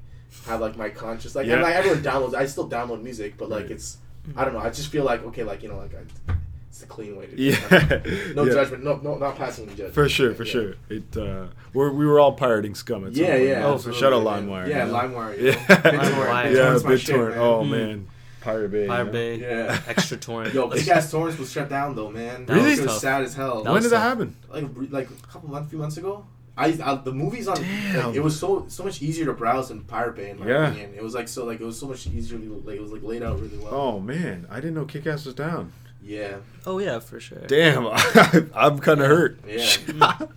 have 0.46 0.60
like 0.62 0.76
my 0.78 0.88
conscious 0.88 1.34
like 1.34 1.46
Yeah. 1.46 1.54
and 1.54 1.62
like 1.62 1.74
everyone 1.74 2.02
downloads. 2.02 2.34
I 2.34 2.46
still 2.46 2.68
download 2.68 3.02
music, 3.02 3.36
but 3.36 3.50
like 3.50 3.64
Right. 3.64 3.72
it's 3.72 3.98
I 4.34 4.44
don't 4.44 4.54
know. 4.54 4.60
I 4.60 4.70
just 4.70 4.90
feel 4.90 5.04
like 5.04 5.22
okay, 5.26 5.44
like 5.44 5.62
you 5.62 5.68
know 5.68 5.76
like 5.78 5.92
I, 5.94 6.34
it's 6.68 6.80
the 6.80 6.86
clean 6.86 7.16
way 7.16 7.26
to 7.26 7.36
do 7.36 7.42
yeah. 7.42 7.56
it. 7.70 8.36
No 8.36 8.44
yeah. 8.44 8.52
judgment. 8.54 8.84
No, 8.84 8.96
no, 8.96 9.16
not 9.16 9.36
passing 9.36 9.64
any 9.66 9.72
judgment. 9.74 9.94
For 9.94 10.08
sure, 10.08 10.34
for 10.34 10.44
Yeah. 10.44 10.52
sure. 10.52 10.74
It 10.90 11.16
uh, 11.16 11.46
we're, 11.72 11.90
we 11.92 12.06
were 12.06 12.18
all 12.20 12.32
pirating 12.32 12.74
scum 12.74 13.06
at 13.06 13.14
some 13.14 13.24
Yeah, 13.24 13.32
point. 13.36 13.42
yeah. 13.48 13.66
Oh, 13.66 13.74
absolutely, 13.74 14.00
shout 14.00 14.12
out. 14.12 14.22
LimeWire. 14.24 14.68
Yeah. 14.68 14.86
LimeWire. 14.88 15.38
Yeah, 15.40 15.50
know. 15.52 15.58
BitTorrent. 15.58 15.92
LimeWire. 15.92 16.44
yeah, 16.44 16.50
BitTorrent's 16.50 16.84
my 16.84 16.96
shit, 16.96 17.14
BitTorrent. 17.16 17.36
Oh 17.36 17.62
Mm. 17.64 17.70
man, 17.70 18.08
Pirate 18.42 18.70
Bay. 18.70 18.86
Pirate 18.86 19.06
you? 19.06 19.12
Bay, 19.12 19.36
Yeah. 19.40 19.80
Extra 19.88 20.16
Torrent. 20.18 20.54
Yo, 20.54 20.68
Big 20.68 20.86
Ass 20.88 21.10
Torrance 21.10 21.38
was 21.38 21.50
shut 21.50 21.68
down 21.68 21.94
though, 21.96 22.10
man. 22.10 22.46
That 22.46 22.54
Really? 22.54 22.72
It 22.74 22.80
was 22.80 22.86
tough. 22.92 22.98
sad 23.00 23.22
as 23.22 23.34
hell. 23.34 23.62
That 23.64 23.70
When 23.70 23.74
was 23.74 23.84
did 23.84 23.92
that 23.92 24.00
happen? 24.00 24.36
like 24.50 24.64
a- 24.64 24.94
like 24.94 25.10
a 25.10 25.26
couple 25.26 25.48
months, 25.50 25.70
few 25.70 25.78
months 25.78 25.96
ago. 25.96 26.24
I, 26.56 26.68
I 26.82 26.94
the 26.94 27.12
movies 27.12 27.48
on 27.48 27.56
like, 27.56 28.14
it 28.16 28.22
was 28.22 28.38
so 28.38 28.64
so 28.68 28.82
much 28.82 29.02
easier 29.02 29.26
to 29.26 29.32
browse 29.34 29.68
than 29.68 29.82
Pirate 29.82 30.16
Bay 30.16 30.30
in 30.30 30.38
my 30.40 30.46
Yeah. 30.46 30.68
opinion. 30.68 30.94
It 30.96 31.02
was 31.02 31.14
like 31.14 31.28
so 31.28 31.44
like 31.44 31.60
it 31.60 31.64
was 31.64 31.78
so 31.78 31.86
much 31.86 32.06
easier. 32.06 32.38
to- 32.38 32.62
Like 32.64 32.76
it 32.76 32.82
was 32.82 32.92
like 32.92 33.02
laid 33.02 33.22
out 33.22 33.38
really 33.40 33.58
well. 33.58 33.74
Oh 33.74 34.00
man, 34.00 34.46
I 34.50 34.56
didn't 34.56 34.74
know 34.74 34.84
Kick 34.86 35.06
Ass 35.06 35.26
was 35.26 35.34
down. 35.34 35.72
Yeah, 36.02 36.36
Oh 36.64 36.78
yeah, 36.78 37.00
for 37.00 37.18
sure. 37.20 37.40
Damn, 37.46 37.86
I'm 38.54 38.78
kind 38.78 39.00
of 39.00 39.06
hurt. 39.08 39.40
Yeah. 39.46 40.16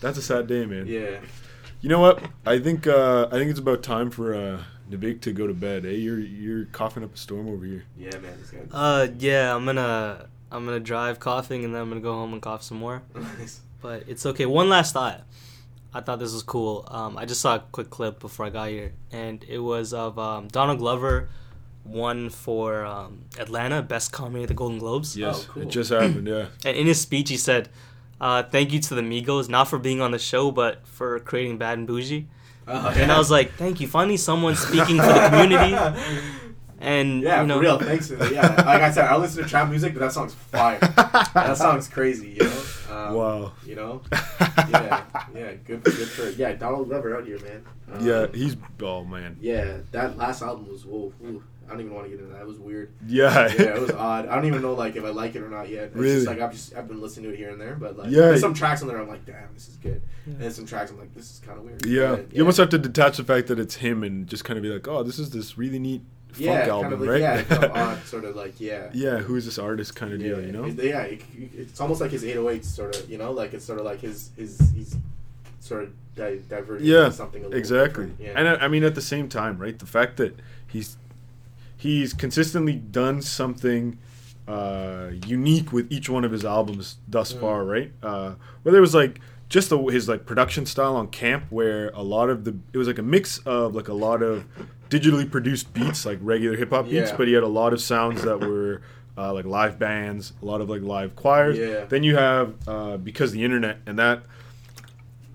That's 0.00 0.18
a 0.18 0.22
sad 0.22 0.46
day, 0.46 0.64
man. 0.66 0.86
yeah. 0.86 1.20
You 1.80 1.88
know 1.88 1.98
what? 2.00 2.22
I 2.46 2.58
think 2.58 2.86
uh, 2.86 3.26
I 3.30 3.36
think 3.38 3.50
it's 3.50 3.58
about 3.58 3.82
time 3.82 4.10
for 4.10 4.34
uh, 4.34 4.62
Nabik 4.90 5.20
to 5.22 5.32
go 5.32 5.46
to 5.46 5.52
bed. 5.54 5.84
Hey, 5.84 5.96
you're 5.96 6.18
you're 6.18 6.64
coughing 6.66 7.02
up 7.04 7.14
a 7.14 7.16
storm 7.18 7.48
over 7.48 7.64
here. 7.64 7.84
Yeah, 7.98 8.16
man, 8.18 8.38
this 8.40 8.50
guy. 8.52 8.60
Uh, 8.72 9.08
yeah, 9.18 9.54
I'm 9.54 9.64
gonna 9.66 10.26
I'm 10.50 10.64
gonna 10.64 10.80
drive 10.80 11.18
coughing 11.20 11.64
and 11.64 11.74
then 11.74 11.82
I'm 11.82 11.88
gonna 11.88 12.00
go 12.00 12.14
home 12.14 12.32
and 12.32 12.40
cough 12.42 12.62
some 12.62 12.78
more. 12.78 13.02
Nice. 13.14 13.60
But 13.80 14.04
it's 14.06 14.24
okay. 14.26 14.46
One 14.46 14.68
last 14.68 14.92
thought. 14.94 15.22
I 15.94 16.00
thought 16.00 16.18
this 16.18 16.32
was 16.32 16.42
cool. 16.42 16.86
Um, 16.90 17.16
I 17.18 17.24
just 17.26 17.40
saw 17.40 17.56
a 17.56 17.58
quick 17.72 17.90
clip 17.90 18.18
before 18.20 18.46
I 18.46 18.50
got 18.50 18.68
here, 18.70 18.92
and 19.10 19.44
it 19.48 19.58
was 19.58 19.92
of 19.92 20.18
um, 20.18 20.48
Donald 20.48 20.78
Glover 20.78 21.28
won 21.84 22.30
for 22.30 22.84
um, 22.84 23.24
Atlanta 23.38 23.82
Best 23.82 24.12
Comedy 24.12 24.44
at 24.44 24.48
the 24.48 24.54
Golden 24.54 24.78
Globes. 24.78 25.16
Yes, 25.16 25.44
cool. 25.46 25.62
it 25.62 25.68
just 25.68 25.90
happened. 25.90 26.26
Yeah. 26.26 26.46
And 26.64 26.76
in 26.76 26.86
his 26.86 27.00
speech, 27.00 27.28
he 27.28 27.36
said, 27.36 27.68
uh, 28.20 28.42
"Thank 28.44 28.72
you 28.72 28.80
to 28.80 28.94
the 28.94 29.02
Migos, 29.02 29.48
not 29.48 29.68
for 29.68 29.78
being 29.78 30.00
on 30.00 30.12
the 30.12 30.18
show, 30.18 30.50
but 30.50 30.86
for 30.86 31.18
creating 31.20 31.58
Bad 31.58 31.78
and 31.78 31.88
Boujee." 31.88 32.26
Uh, 32.66 32.94
And 32.96 33.10
I 33.12 33.18
was 33.18 33.30
like, 33.30 33.52
"Thank 33.54 33.80
you, 33.80 33.88
finally 33.88 34.16
someone 34.16 34.56
speaking 34.56 34.96
for 34.98 35.06
the 35.12 35.28
community." 35.28 35.76
And 36.84 37.22
Yeah, 37.22 37.42
you 37.42 37.46
know, 37.46 37.54
for 37.58 37.60
real. 37.60 37.78
Thanks. 37.78 38.10
Yeah, 38.10 38.40
like 38.66 38.82
I 38.82 38.90
said, 38.90 39.04
I 39.04 39.16
listen 39.16 39.44
to 39.44 39.48
trap 39.48 39.68
music, 39.70 39.94
but 39.94 40.00
that 40.00 40.10
song's 40.12 40.34
fire. 40.34 40.80
that 41.32 41.56
song's 41.56 41.86
crazy. 41.86 42.30
You 42.30 42.42
know. 42.42 42.61
Um, 42.92 43.14
Wow. 43.14 43.52
You 43.66 43.76
know. 43.76 44.02
Yeah. 44.70 45.04
Yeah. 45.34 45.52
Good. 45.66 45.82
Good 45.84 46.08
for 46.08 46.28
yeah. 46.30 46.52
Donald 46.52 46.88
Glover 46.88 47.16
out 47.16 47.26
here, 47.26 47.38
man. 47.40 47.64
Um, 47.92 48.06
Yeah, 48.06 48.26
he's 48.32 48.56
oh 48.82 49.04
man. 49.04 49.36
Yeah, 49.40 49.78
that 49.92 50.16
last 50.16 50.42
album 50.42 50.68
was 50.68 50.84
whoa. 50.84 51.12
Ooh, 51.24 51.42
I 51.66 51.70
don't 51.70 51.80
even 51.80 51.94
want 51.94 52.06
to 52.06 52.10
get 52.10 52.20
into 52.20 52.32
that. 52.32 52.42
It 52.42 52.46
was 52.46 52.58
weird. 52.58 52.92
Yeah. 53.06 53.48
Yeah, 53.58 53.76
it 53.76 53.80
was 53.80 53.90
odd. 53.90 54.26
I 54.28 54.34
don't 54.34 54.46
even 54.46 54.62
know 54.62 54.74
like 54.74 54.96
if 54.96 55.04
I 55.04 55.08
like 55.10 55.34
it 55.34 55.42
or 55.42 55.48
not 55.48 55.68
yet. 55.68 55.84
It's 55.84 55.96
Really? 55.96 56.14
just 56.16 56.26
like 56.26 56.40
I've 56.40 56.52
just 56.52 56.74
I've 56.76 56.88
been 56.88 57.00
listening 57.00 57.28
to 57.30 57.34
it 57.34 57.38
here 57.38 57.50
and 57.50 57.60
there, 57.60 57.74
but 57.76 57.96
like 57.96 58.10
Yeah. 58.10 58.20
there's 58.28 58.40
some 58.40 58.54
tracks 58.54 58.82
on 58.82 58.88
there 58.88 59.00
I'm 59.00 59.08
like, 59.08 59.24
damn, 59.26 59.52
this 59.54 59.68
is 59.68 59.76
good. 59.76 60.02
Yeah. 60.26 60.32
And 60.34 60.42
then 60.42 60.50
some 60.52 60.66
tracks 60.66 60.90
I'm 60.90 60.98
like, 60.98 61.14
this 61.14 61.30
is 61.30 61.40
kind 61.44 61.58
of 61.58 61.64
weird. 61.64 61.84
Yeah, 61.86 62.16
But, 62.16 62.32
you 62.34 62.42
almost 62.42 62.58
have 62.58 62.68
to 62.70 62.78
detach 62.78 63.16
the 63.16 63.24
fact 63.24 63.48
that 63.48 63.58
it's 63.58 63.76
him 63.76 64.02
and 64.02 64.26
just 64.26 64.44
kind 64.44 64.56
of 64.58 64.62
be 64.62 64.68
like, 64.68 64.86
oh, 64.88 65.02
this 65.02 65.18
is 65.18 65.30
this 65.30 65.56
really 65.58 65.78
neat 65.78 66.02
funk 66.32 66.46
yeah, 66.46 66.66
album, 66.68 66.82
kind 66.90 66.92
of 66.94 67.00
like, 67.00 67.08
right? 67.10 67.20
Yeah, 67.20 67.42
kind 67.42 67.64
of 67.64 67.70
odd, 67.76 68.02
sort 68.04 68.24
of 68.24 68.36
like 68.36 68.60
yeah. 68.60 68.90
yeah, 68.92 69.18
who 69.18 69.36
is 69.36 69.44
this 69.44 69.58
artist 69.58 69.94
kind 69.96 70.12
of 70.12 70.20
yeah, 70.20 70.28
deal, 70.34 70.40
you 70.46 70.52
know? 70.52 70.66
yeah, 70.66 71.02
it- 71.02 71.22
it's 71.56 71.80
almost 71.80 72.00
like 72.00 72.10
his 72.10 72.24
808s, 72.24 72.64
sort 72.64 72.96
of. 72.98 73.10
You 73.10 73.18
know, 73.18 73.32
like 73.32 73.52
it's 73.54 73.64
sort 73.64 73.78
of 73.78 73.84
like 73.84 74.00
his 74.00 74.30
his 74.36 74.58
he's 74.74 74.96
sort 75.60 75.84
of 75.84 75.90
di- 76.16 76.40
diverting 76.48 76.86
Yeah, 76.86 77.10
something 77.10 77.40
a 77.42 77.44
little 77.46 77.58
Exactly. 77.58 78.10
Yeah. 78.18 78.32
And 78.36 78.48
I, 78.48 78.54
I 78.64 78.68
mean, 78.68 78.82
at 78.84 78.94
the 78.94 79.00
same 79.02 79.28
time, 79.28 79.58
right? 79.58 79.78
The 79.78 79.86
fact 79.86 80.16
that 80.16 80.34
he's 80.66 80.96
he's 81.76 82.12
consistently 82.12 82.74
done 82.74 83.22
something 83.22 83.98
uh, 84.48 85.10
unique 85.26 85.72
with 85.72 85.90
each 85.92 86.08
one 86.08 86.24
of 86.24 86.32
his 86.32 86.44
albums 86.44 86.96
thus 87.08 87.32
Mm. 87.32 87.40
far, 87.40 87.64
right? 87.64 87.92
Uh, 88.02 88.34
whether 88.62 88.78
it 88.78 88.80
was 88.80 88.94
like 88.94 89.20
just 89.48 89.68
the, 89.70 89.78
his 89.86 90.08
like 90.08 90.26
production 90.26 90.66
style 90.66 90.96
on 90.96 91.08
Camp, 91.08 91.44
where 91.50 91.90
a 91.90 92.02
lot 92.02 92.28
of 92.30 92.44
the 92.44 92.56
it 92.72 92.78
was 92.78 92.88
like 92.88 92.98
a 92.98 93.02
mix 93.02 93.38
of 93.38 93.74
like 93.74 93.88
a 93.88 93.92
lot 93.94 94.22
of 94.22 94.44
digitally 94.92 95.30
produced 95.30 95.72
beats, 95.74 96.04
like 96.04 96.18
regular 96.20 96.56
hip 96.56 96.70
hop 96.70 96.84
beats, 96.84 97.10
Yeah. 97.10 97.16
but 97.16 97.26
he 97.28 97.32
had 97.34 97.42
a 97.42 97.48
lot 97.48 97.72
of 97.72 97.80
sounds 97.80 98.22
that 98.22 98.40
were. 98.40 98.82
Uh, 99.14 99.30
like 99.30 99.44
live 99.44 99.78
bands, 99.78 100.32
a 100.40 100.44
lot 100.46 100.62
of 100.62 100.70
like 100.70 100.80
live 100.80 101.14
choirs. 101.14 101.58
Yeah. 101.58 101.84
Then 101.84 102.02
you 102.02 102.16
have 102.16 102.54
uh, 102.66 102.96
because 102.96 103.30
the 103.30 103.44
internet 103.44 103.76
and 103.84 103.98
that 103.98 104.22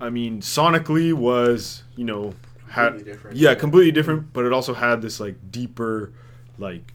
I 0.00 0.10
mean, 0.10 0.40
sonically 0.40 1.12
was 1.12 1.84
you 1.94 2.04
know 2.04 2.34
had 2.70 2.88
Completely 2.88 3.12
different, 3.12 3.36
yeah, 3.36 3.50
yeah. 3.50 3.54
completely 3.54 3.92
different, 3.92 4.32
but 4.32 4.44
it 4.44 4.52
also 4.52 4.74
had 4.74 5.00
this 5.00 5.20
like 5.20 5.36
deeper 5.52 6.10
like 6.58 6.92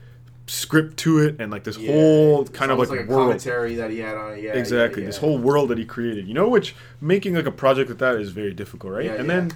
script 0.48 0.98
to 0.98 1.19
it 1.19 1.38
and 1.40 1.49
like 1.53 1.64
this 1.64 1.77
Yeah, 1.77 1.94
whole 1.94 2.45
kind 2.48 2.69
of 2.69 2.80
like, 2.80 2.90
a 2.90 2.94
world. 3.06 3.07
commentary 3.27 3.76
that 3.76 3.90
he 3.90 3.99
had 3.99 4.18
on 4.18 4.34
it. 4.34 4.44
Yeah, 4.44 4.52
exactly, 4.52 5.03
yeah, 5.03 5.07
this 5.07 5.18
whole 5.19 5.38
world 5.38 5.69
that 5.69 5.77
he 5.77 5.85
created. 5.85 6.27
You 6.27 6.34
know, 6.34 6.49
which 6.49 6.76
making 6.99 7.34
like 7.35 7.45
a 7.45 7.52
project 7.52 7.91
like 7.91 7.99
that 7.99 8.15
is 8.18 8.31
very 8.31 8.53
difficult, 8.53 8.91
right? 8.91 9.06
Yeah, 9.06 9.14
and 9.14 9.27
yeah. 9.27 9.35
then 9.40 9.52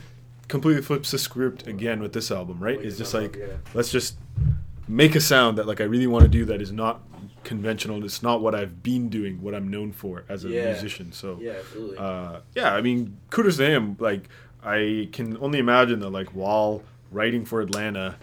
completely 0.47 0.81
flips 0.81 1.11
the 1.11 1.17
script 1.17 1.67
again 1.67 2.01
with 2.01 2.13
this 2.13 2.31
album, 2.31 2.59
right? 2.59 2.79
It's 2.79 2.97
just 2.97 3.13
like 3.13 3.37
let's 3.73 3.91
just 3.91 4.17
make 4.87 5.15
a 5.15 5.19
sound 5.21 5.57
that 5.57 5.67
like 5.67 5.81
I 5.81 5.85
really 5.85 6.07
want 6.07 6.23
to 6.23 6.29
do 6.29 6.45
that 6.45 6.61
is 6.61 6.71
not 6.71 7.01
conventional. 7.43 8.03
It's 8.05 8.21
not 8.23 8.41
what 8.41 8.55
I've 8.55 8.81
been 8.83 9.09
doing, 9.09 9.41
what 9.41 9.53
I'm 9.55 9.69
known 9.69 9.91
for 9.91 10.23
as 10.29 10.45
a 10.45 10.49
Yeah. 10.49 10.65
musician. 10.71 11.11
So 11.11 11.37
Yeah, 11.41 11.53
absolutely. 11.59 11.97
uh, 11.97 12.39
yeah, 12.55 12.73
I 12.73 12.81
mean, 12.81 13.17
kudos 13.29 13.57
to 13.57 13.65
him. 13.65 13.95
Like, 13.99 14.27
I 14.63 15.07
can 15.13 15.37
only 15.39 15.59
imagine 15.59 15.99
that, 16.01 16.09
like, 16.09 16.29
while 16.29 16.83
writing 17.11 17.45
for 17.45 17.61
Atlanta, 17.61 18.15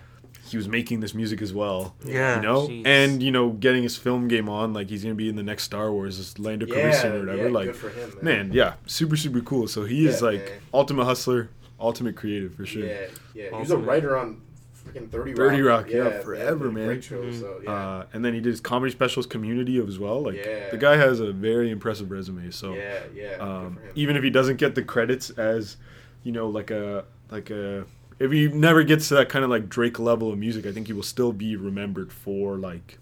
he 0.46 0.58
was 0.58 0.68
making 0.68 1.00
this 1.00 1.14
music 1.14 1.40
as 1.40 1.54
well. 1.54 1.94
Yeah, 2.04 2.36
you 2.36 2.42
know, 2.42 2.68
jeez. 2.68 2.82
and 2.86 3.22
you 3.22 3.30
know, 3.30 3.50
getting 3.50 3.82
his 3.82 3.96
film 3.96 4.28
game 4.28 4.46
on, 4.50 4.74
like 4.74 4.90
he's 4.90 5.02
gonna 5.02 5.14
be 5.14 5.28
in 5.30 5.36
the 5.36 5.42
next 5.42 5.62
Star 5.64 5.90
Wars, 5.90 6.18
this 6.18 6.38
Lando 6.38 6.66
yeah, 6.66 6.74
Calrissian 6.74 7.12
or 7.14 7.20
whatever. 7.20 7.44
yeah, 7.46 7.50
like, 7.54 7.66
good 7.66 7.76
for 7.76 7.88
him, 7.88 8.10
man. 8.22 8.48
man, 8.48 8.52
yeah, 8.52 8.74
super, 8.84 9.16
super 9.16 9.40
cool. 9.40 9.66
So 9.68 9.84
he 9.84 10.06
is 10.06 10.20
like 10.20 10.44
man. 10.44 10.58
ultimate 10.74 11.04
hustler, 11.06 11.48
ultimate 11.80 12.16
creative 12.16 12.54
for 12.54 12.66
sure. 12.66 12.86
Yeah, 12.86 13.06
yeah. 13.34 13.50
He 13.50 13.56
was 13.56 13.70
a 13.70 13.76
writer 13.78 14.16
on 14.16 14.40
freaking 14.86 15.10
Thirty 15.10 15.30
Rock. 15.32 15.50
30 15.50 15.62
Rock, 15.62 15.90
yeah, 15.90 16.08
they 16.10 16.22
forever, 16.22 16.70
man. 16.70 16.86
Great 16.86 17.04
show, 17.04 17.22
Mhm. 17.22 17.40
so 17.40 17.60
yeah. 17.62 17.70
Uh, 17.72 18.06
and 18.12 18.24
then 18.24 18.34
he 18.34 18.40
did 18.40 18.50
his 18.50 18.60
comedy 18.60 18.92
specials, 18.92 19.26
Community 19.26 19.78
as 19.78 19.98
well. 19.98 20.22
Like 20.22 20.36
Yeah. 20.36 20.70
the 20.70 20.76
guy 20.76 20.96
has 20.96 21.20
a 21.20 21.32
very 21.32 21.70
impressive 21.70 22.10
resume. 22.10 22.50
So 22.50 22.74
yeah, 22.74 23.00
yeah. 23.14 23.36
um, 23.40 23.78
even 23.94 24.16
if 24.16 24.22
he 24.22 24.30
doesn't 24.30 24.56
get 24.56 24.74
the 24.74 24.82
credits 24.82 25.30
as, 25.30 25.76
you 26.22 26.32
know, 26.32 26.48
like 26.48 26.70
a 26.70 27.04
like 27.30 27.50
a 27.50 27.84
if 28.20 28.30
he 28.30 28.46
never 28.48 28.84
gets 28.84 29.08
to 29.08 29.14
that 29.14 29.28
kind 29.28 29.44
of 29.44 29.50
like 29.50 29.68
Drake 29.68 29.98
level 29.98 30.30
of 30.30 30.38
music, 30.38 30.66
I 30.66 30.72
think 30.72 30.86
he 30.86 30.92
will 30.92 31.02
still 31.02 31.32
be 31.32 31.56
remembered 31.56 32.12
for 32.12 32.56
like, 32.56 32.98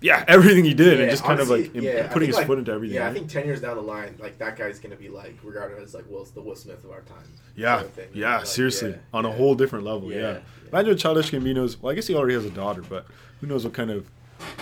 yeah, 0.00 0.24
everything 0.28 0.64
he 0.64 0.74
did 0.74 0.94
and 0.94 1.02
Yeah, 1.02 1.10
just 1.10 1.24
kind 1.24 1.40
of 1.40 1.48
like 1.50 1.74
yeah, 1.74 2.08
putting 2.12 2.28
his 2.28 2.36
like- 2.36 2.46
foot 2.46 2.58
into 2.58 2.72
everything. 2.72 2.96
Yeah, 2.96 3.08
I 3.08 3.12
think 3.12 3.28
ten 3.28 3.44
years 3.46 3.60
down 3.60 3.76
the 3.76 3.82
line, 3.82 4.16
like 4.18 4.38
that 4.38 4.56
guy's 4.56 4.78
gonna 4.78 4.96
be 4.96 5.08
like 5.08 5.36
regarded 5.42 5.82
as 5.82 5.94
like 5.94 6.08
Will 6.10 6.24
the 6.24 6.40
Will 6.40 6.56
Smith 6.56 6.82
of 6.84 6.90
our 6.90 7.02
time. 7.02 7.24
Yeah, 7.56 7.80
of 7.80 7.98
yeah, 8.14 8.38
like, 8.38 8.46
seriously, 8.46 8.90
yeah, 8.90 8.96
on 9.12 9.24
a 9.26 9.30
whole 9.32 9.54
different 9.54 9.84
level. 9.84 10.10
Yeah, 10.10 10.18
Yeah, 10.18 10.32
yeah. 10.32 10.38
imagine 10.80 10.96
Childish 10.96 11.30
Gambino's. 11.30 11.80
Well, 11.80 11.92
I 11.92 11.94
guess 11.94 12.06
he 12.06 12.14
already 12.14 12.34
has 12.34 12.44
a 12.44 12.50
daughter, 12.50 12.82
but 12.88 13.06
who 13.40 13.46
knows 13.46 13.64
what 13.64 13.74
kind 13.74 13.90
of 13.90 14.06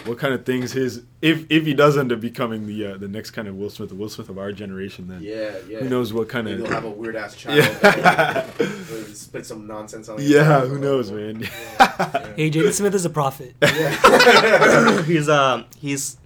what 0.05 0.19
kind 0.19 0.33
of 0.35 0.45
things 0.45 0.73
his 0.73 1.03
if 1.23 1.45
if 1.51 1.65
he 1.67 1.75
does 1.75 1.97
end 1.99 2.13
up 2.13 2.21
becoming 2.21 2.67
the 2.67 2.87
uh, 2.87 2.97
the 2.97 3.09
next 3.09 3.31
kind 3.33 3.49
of 3.49 3.57
Will 3.57 3.71
Smith, 3.71 3.89
the 3.91 3.95
Will 3.95 4.09
Smith 4.09 4.29
of 4.29 4.39
our 4.39 4.53
generation, 4.53 5.09
then 5.09 5.23
Yeah, 5.23 5.53
yeah. 5.69 5.79
who 5.81 5.89
knows 5.89 6.13
what 6.13 6.29
kind 6.29 6.47
Maybe 6.47 6.61
of 6.63 6.67
he'll 6.69 6.75
have 6.75 6.85
a 6.85 6.91
weird 6.91 7.17
ass 7.17 7.35
child. 7.41 7.59
Yeah. 7.59 8.47
Really 8.59 9.15
spit 9.15 9.47
some 9.47 9.67
nonsense 9.67 10.09
on. 10.09 10.19
Yeah, 10.21 10.61
who 10.67 10.79
knows, 10.79 11.11
whatever. 11.11 11.33
man? 11.35 11.41
Yeah, 11.43 12.35
Hey, 12.37 12.51
Jaden 12.51 12.73
Smith 12.73 12.95
is 12.95 13.05
a 13.05 13.11
prophet. 13.11 13.55
yeah. 13.63 15.03
he's 15.03 15.29
um 15.29 15.67
he's 15.79 16.17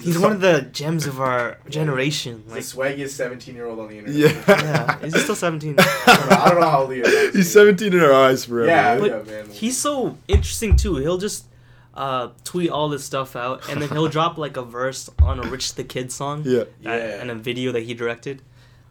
he's 0.00 0.18
one 0.18 0.32
of 0.32 0.40
the 0.40 0.62
gems 0.72 1.06
of 1.06 1.20
our 1.20 1.58
generation. 1.68 2.42
the 2.48 2.54
Like, 2.54 2.62
swaggiest 2.62 3.10
seventeen-year-old 3.10 3.78
on 3.78 3.88
the 3.88 3.98
internet. 3.98 4.18
yeah. 4.18 4.42
yeah, 4.48 4.98
is 5.06 5.14
he 5.14 5.20
still 5.20 5.34
seventeen? 5.36 5.76
I 5.78 5.84
don't 6.06 6.30
know, 6.30 6.36
I 6.36 6.48
don't 6.50 6.60
know 6.60 6.70
how 6.70 6.82
old 6.82 6.92
he 6.92 7.00
is. 7.00 7.34
He's 7.34 7.52
17 7.52 7.92
in 7.92 8.00
our 8.00 8.12
eyes 8.12 8.44
forever. 8.44 8.68
Yeah, 8.68 8.96
right? 8.96 9.10
yeah, 9.10 9.22
man. 9.42 9.50
He's 9.50 9.76
so 9.78 10.16
interesting 10.28 10.76
too. 10.76 10.96
He'll 10.96 11.18
just 11.18 11.44
uh, 11.94 12.28
tweet 12.44 12.70
all 12.70 12.88
this 12.88 13.04
stuff 13.04 13.36
out, 13.36 13.68
and 13.68 13.80
then 13.82 13.88
he'll 13.90 14.08
drop 14.18 14.38
like 14.38 14.56
a 14.56 14.62
verse 14.62 15.10
on 15.20 15.38
a 15.38 15.48
Rich 15.48 15.74
the 15.74 15.84
Kid 15.84 16.10
song. 16.12 16.42
yeah. 16.46 16.64
Yeah. 16.80 16.92
and 17.20 17.30
a 17.30 17.34
video 17.34 17.72
that 17.72 17.82
he 17.82 17.94
directed. 17.94 18.42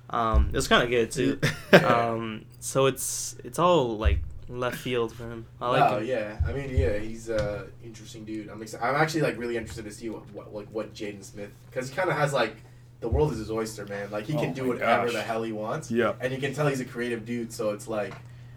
Um, 0.09 0.49
it 0.49 0.55
was 0.55 0.67
kind 0.67 0.83
of 0.83 0.89
good 0.89 1.09
too. 1.11 1.39
Um, 1.73 2.45
so 2.59 2.85
it's 2.87 3.35
it's 3.43 3.59
all 3.59 3.97
like 3.97 4.19
left 4.49 4.77
field 4.77 5.13
for 5.13 5.23
him. 5.23 5.45
I 5.61 5.69
like 5.69 5.91
oh 5.93 5.99
him. 5.99 6.05
yeah, 6.07 6.37
I 6.45 6.51
mean 6.51 6.69
yeah, 6.75 6.97
he's 6.97 7.29
a 7.29 7.67
interesting 7.83 8.25
dude. 8.25 8.49
I'm 8.49 8.61
excited. 8.61 8.85
I'm 8.85 8.95
actually 8.95 9.21
like 9.21 9.37
really 9.37 9.55
interested 9.57 9.85
to 9.85 9.91
see 9.91 10.09
what, 10.09 10.29
what 10.33 10.53
like 10.53 10.67
what 10.71 10.93
Jaden 10.93 11.23
Smith 11.23 11.51
because 11.69 11.89
he 11.89 11.95
kind 11.95 12.09
of 12.09 12.17
has 12.17 12.33
like 12.33 12.57
the 12.99 13.07
world 13.07 13.31
is 13.31 13.39
his 13.39 13.49
oyster, 13.49 13.85
man. 13.85 14.11
Like 14.11 14.25
he 14.25 14.33
can 14.33 14.51
Oh 14.51 14.53
do 14.53 14.67
whatever 14.67 15.05
gosh. 15.05 15.13
the 15.13 15.21
hell 15.21 15.43
he 15.43 15.53
wants. 15.53 15.89
Yeah. 15.89 16.13
and 16.19 16.33
you 16.33 16.39
can 16.39 16.53
tell 16.53 16.67
he's 16.67 16.81
a 16.81 16.85
creative 16.85 17.25
dude. 17.25 17.51
So 17.53 17.69
it's 17.71 17.87
like, 17.87 18.13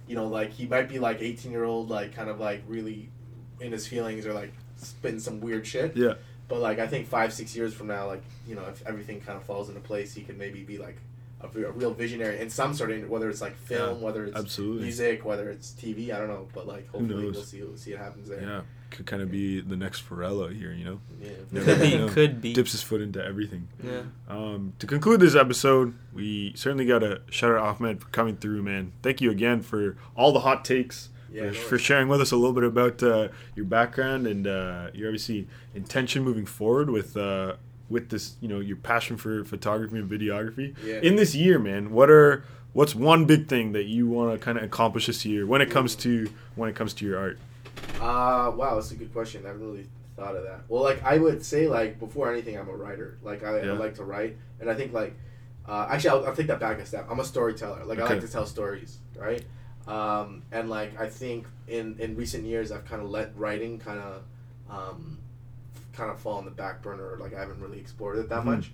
you 0.09 0.17
know, 0.17 0.27
like 0.27 0.51
he 0.51 0.67
might 0.67 0.89
be 0.89 0.99
like 0.99 1.23
18 1.23 1.51
year 1.53 1.65
old, 1.65 1.89
like 1.89 2.15
kind 2.15 2.29
of 2.29 2.41
like 2.41 2.63
really 2.67 3.09
in 3.61 3.73
his 3.73 3.87
feelings 3.87 4.27
or 4.27 4.33
like 4.33 4.53
spitting 4.77 5.21
some 5.21 5.41
weird 5.41 5.67
shit. 5.67 5.97
Yeah. 5.97 6.15
But 6.49 6.61
like 6.61 6.79
I 6.79 6.87
think 6.87 7.09
five 7.09 7.33
six 7.33 7.57
years 7.57 7.73
from 7.75 7.87
now, 7.89 8.07
like 8.07 8.23
you 8.47 8.55
know, 8.55 8.65
if 8.65 8.87
everything 8.87 9.21
kind 9.21 9.37
of 9.37 9.45
falls 9.45 9.69
into 9.69 9.81
place, 9.81 10.15
he 10.15 10.23
could 10.23 10.39
maybe 10.39 10.63
be 10.63 10.79
like 10.79 10.97
a, 11.41 11.47
a 11.47 11.71
real 11.73 11.93
visionary 11.95 12.39
in 12.41 12.51
some 12.51 12.75
sort 12.75 12.91
of 12.91 13.09
whether 13.09 13.29
it's 13.31 13.41
like 13.41 13.57
film, 13.57 14.01
whether 14.03 14.25
it's 14.27 14.37
Absolutely. 14.37 14.83
music, 14.83 15.25
whether 15.25 15.49
it's 15.51 15.71
TV. 15.73 16.15
I 16.15 16.19
don't 16.19 16.29
know, 16.29 16.49
but 16.55 16.67
like 16.67 16.89
hopefully 16.91 17.31
we'll 17.31 17.43
see 17.43 17.63
we'll 17.63 17.77
see 17.77 17.93
what 17.93 18.01
happens 18.01 18.29
there. 18.29 18.41
Yeah. 18.43 18.61
Could 18.91 19.07
kind 19.07 19.23
of 19.23 19.31
be 19.31 19.61
the 19.61 19.77
next 19.77 20.09
Pharrell 20.09 20.57
here, 20.57 20.73
you 20.73 20.85
know? 20.85 21.01
Yeah. 21.21 21.31
Never 21.51 21.65
Could 21.75 21.81
be, 21.81 21.99
know. 21.99 22.09
could 22.09 22.41
be. 22.41 22.53
Dips 22.53 22.71
his 22.71 22.83
foot 22.83 23.01
into 23.01 23.25
everything. 23.25 23.67
Yeah. 23.83 24.03
Um, 24.29 24.75
to 24.79 24.87
conclude 24.87 25.19
this 25.19 25.35
episode, 25.35 25.95
we 26.13 26.53
certainly 26.55 26.87
got 26.87 27.01
to 27.01 27.21
shout 27.29 27.51
out 27.57 27.81
Ahmed 27.81 28.03
for 28.03 28.09
coming 28.11 28.37
through, 28.37 28.63
man. 28.63 28.93
Thank 29.03 29.21
you 29.21 29.33
again 29.33 29.63
for 29.63 29.97
all 30.15 30.31
the 30.31 30.41
hot 30.41 30.65
takes, 30.65 31.09
Yeah, 31.35 31.51
for, 31.51 31.55
for 31.55 31.79
sharing 31.79 32.09
with 32.09 32.21
us 32.21 32.31
a 32.31 32.37
little 32.37 32.53
bit 32.53 32.65
about 32.65 33.03
uh, 33.03 33.29
your 33.57 33.65
background 33.65 34.27
and 34.27 34.47
uh, 34.47 34.91
your 34.95 35.09
obviously 35.09 35.49
intention 35.75 36.23
moving 36.23 36.47
forward 36.47 36.91
with 36.91 37.17
uh, 37.17 37.57
with 37.91 38.11
this, 38.11 38.37
you 38.41 38.49
know, 38.49 38.61
your 38.61 38.77
passion 38.77 39.17
for 39.17 39.45
photography 39.45 39.99
and 39.99 40.09
videography. 40.09 40.75
Yeah. 40.85 41.01
In 41.03 41.17
this 41.17 41.35
year, 41.35 41.59
man, 41.59 41.91
what 41.91 42.09
are 42.09 42.45
what's 42.73 42.95
one 42.95 43.25
big 43.25 43.49
thing 43.49 43.73
that 43.73 43.85
you 43.85 44.07
want 44.07 44.39
to 44.39 44.45
kind 44.45 44.59
of 44.59 44.65
accomplish 44.65 45.07
this 45.07 45.25
year 45.25 45.47
when 45.47 45.61
it 45.61 45.71
comes 45.71 45.95
to 45.97 46.31
when 46.55 46.71
it 46.71 46.77
comes 46.77 46.95
to 46.95 47.05
your 47.05 47.19
art? 47.19 47.39
Uh, 47.97 48.53
wow, 48.55 48.77
that's 48.77 48.93
a 48.93 48.97
good 48.97 49.13
question. 49.13 49.45
I 49.45 49.51
really 49.51 49.87
thought 50.17 50.37
of 50.37 50.45
that. 50.45 50.61
Well, 50.69 50.85
like 50.85 51.03
I 51.03 51.19
would 51.19 51.45
say, 51.45 51.67
like 51.67 51.99
before 51.99 52.33
anything, 52.33 52.57
I'm 52.57 52.69
a 52.69 52.77
writer. 52.77 53.19
Like 53.23 53.43
I, 53.43 53.59
I 53.59 53.73
like 53.73 53.97
to 53.97 54.05
write, 54.05 54.37
and 54.61 54.71
I 54.71 54.75
think 54.75 54.93
like 54.93 55.17
uh, 55.67 55.87
actually, 55.91 56.11
I'll, 56.11 56.27
I'll 56.27 56.37
take 56.37 56.49
that 56.49 56.61
back 56.61 56.79
a 56.79 56.87
step. 56.87 57.07
I'm 57.11 57.21
a 57.21 57.25
storyteller. 57.25 57.85
Like 57.85 57.99
I 57.99 58.09
like 58.09 58.21
to 58.21 58.29
tell 58.29 58.47
stories, 58.47 58.99
right? 59.17 59.45
Um, 59.87 60.43
and 60.51 60.71
like 60.71 60.99
I 61.01 61.09
think 61.09 61.47
in 61.69 61.97
in 61.99 62.17
recent 62.17 62.45
years, 62.45 62.73
I've 62.73 62.85
kind 62.87 63.03
of 63.03 63.11
let 63.11 63.37
writing 63.37 63.79
kind 63.79 64.01
of 64.01 64.23
um, 64.71 65.19
kind 65.93 66.11
of 66.11 66.19
fall 66.19 66.39
on 66.39 66.45
the 66.45 66.51
back 66.51 66.83
burner. 66.83 67.17
Like 67.21 67.35
I 67.35 67.41
haven't 67.41 67.61
really 67.61 67.79
explored 67.79 68.19
it 68.19 68.29
that 68.31 68.43
Mhm. 68.43 68.47
much. 68.47 68.73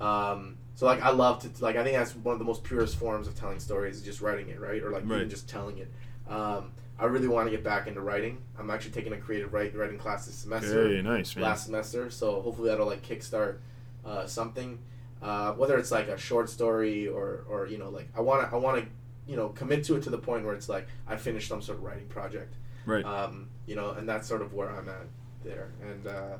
Um, 0.00 0.56
so 0.74 0.86
like 0.86 1.02
I 1.02 1.10
love 1.10 1.40
to 1.42 1.62
like 1.62 1.76
I 1.76 1.84
think 1.84 1.96
that's 1.96 2.14
one 2.16 2.32
of 2.34 2.38
the 2.38 2.44
most 2.44 2.62
purest 2.62 2.96
forms 2.96 3.26
of 3.26 3.34
telling 3.34 3.58
stories 3.60 3.96
is 3.96 4.02
just 4.02 4.20
writing 4.20 4.48
it, 4.48 4.60
right? 4.60 4.82
Or 4.82 4.90
like 4.90 5.04
Right. 5.06 5.16
even 5.18 5.30
just 5.30 5.48
telling 5.48 5.78
it. 5.78 5.90
Um, 6.28 6.72
I 6.98 7.06
really 7.06 7.28
want 7.28 7.46
to 7.46 7.50
get 7.50 7.64
back 7.64 7.86
into 7.86 8.02
writing. 8.02 8.38
I'm 8.58 8.70
actually 8.70 8.90
taking 8.92 9.14
a 9.14 9.16
creative 9.16 9.52
write, 9.54 9.74
writing 9.74 9.98
class 9.98 10.26
this 10.26 10.34
semester, 10.34 10.88
Hey, 10.88 11.00
nice, 11.02 11.34
man. 11.34 11.44
last 11.44 11.64
semester. 11.64 12.10
So 12.10 12.42
hopefully 12.42 12.68
that'll 12.68 12.86
like 12.86 13.02
kickstart 13.02 13.56
uh, 14.04 14.26
something. 14.26 14.78
Uh, 15.22 15.52
whether 15.52 15.76
it's 15.78 15.90
like 15.90 16.08
a 16.08 16.16
short 16.18 16.48
story 16.48 17.06
or 17.08 17.44
or 17.48 17.66
you 17.66 17.76
know 17.78 17.88
like 17.90 18.08
I 18.16 18.20
want 18.20 18.48
to 18.48 18.54
I 18.54 18.58
want 18.58 18.82
to 18.82 18.88
you 19.30 19.36
know 19.36 19.48
commit 19.60 19.80
to 19.84 19.92
it 19.96 20.02
to 20.06 20.10
the 20.10 20.18
point 20.28 20.44
where 20.44 20.54
it's 20.58 20.68
like 20.68 20.86
I 21.06 21.16
finish 21.16 21.48
some 21.48 21.62
sort 21.62 21.78
of 21.78 21.84
writing 21.84 22.08
project. 22.08 22.52
Right. 22.86 23.04
Um, 23.04 23.48
you 23.66 23.76
know, 23.76 23.90
and 23.92 24.08
that's 24.08 24.26
sort 24.26 24.42
of 24.42 24.52
where 24.52 24.70
I'm 24.76 24.88
at 24.88 25.06
there. 25.44 25.68
And 25.88 26.06
uh, 26.06 26.36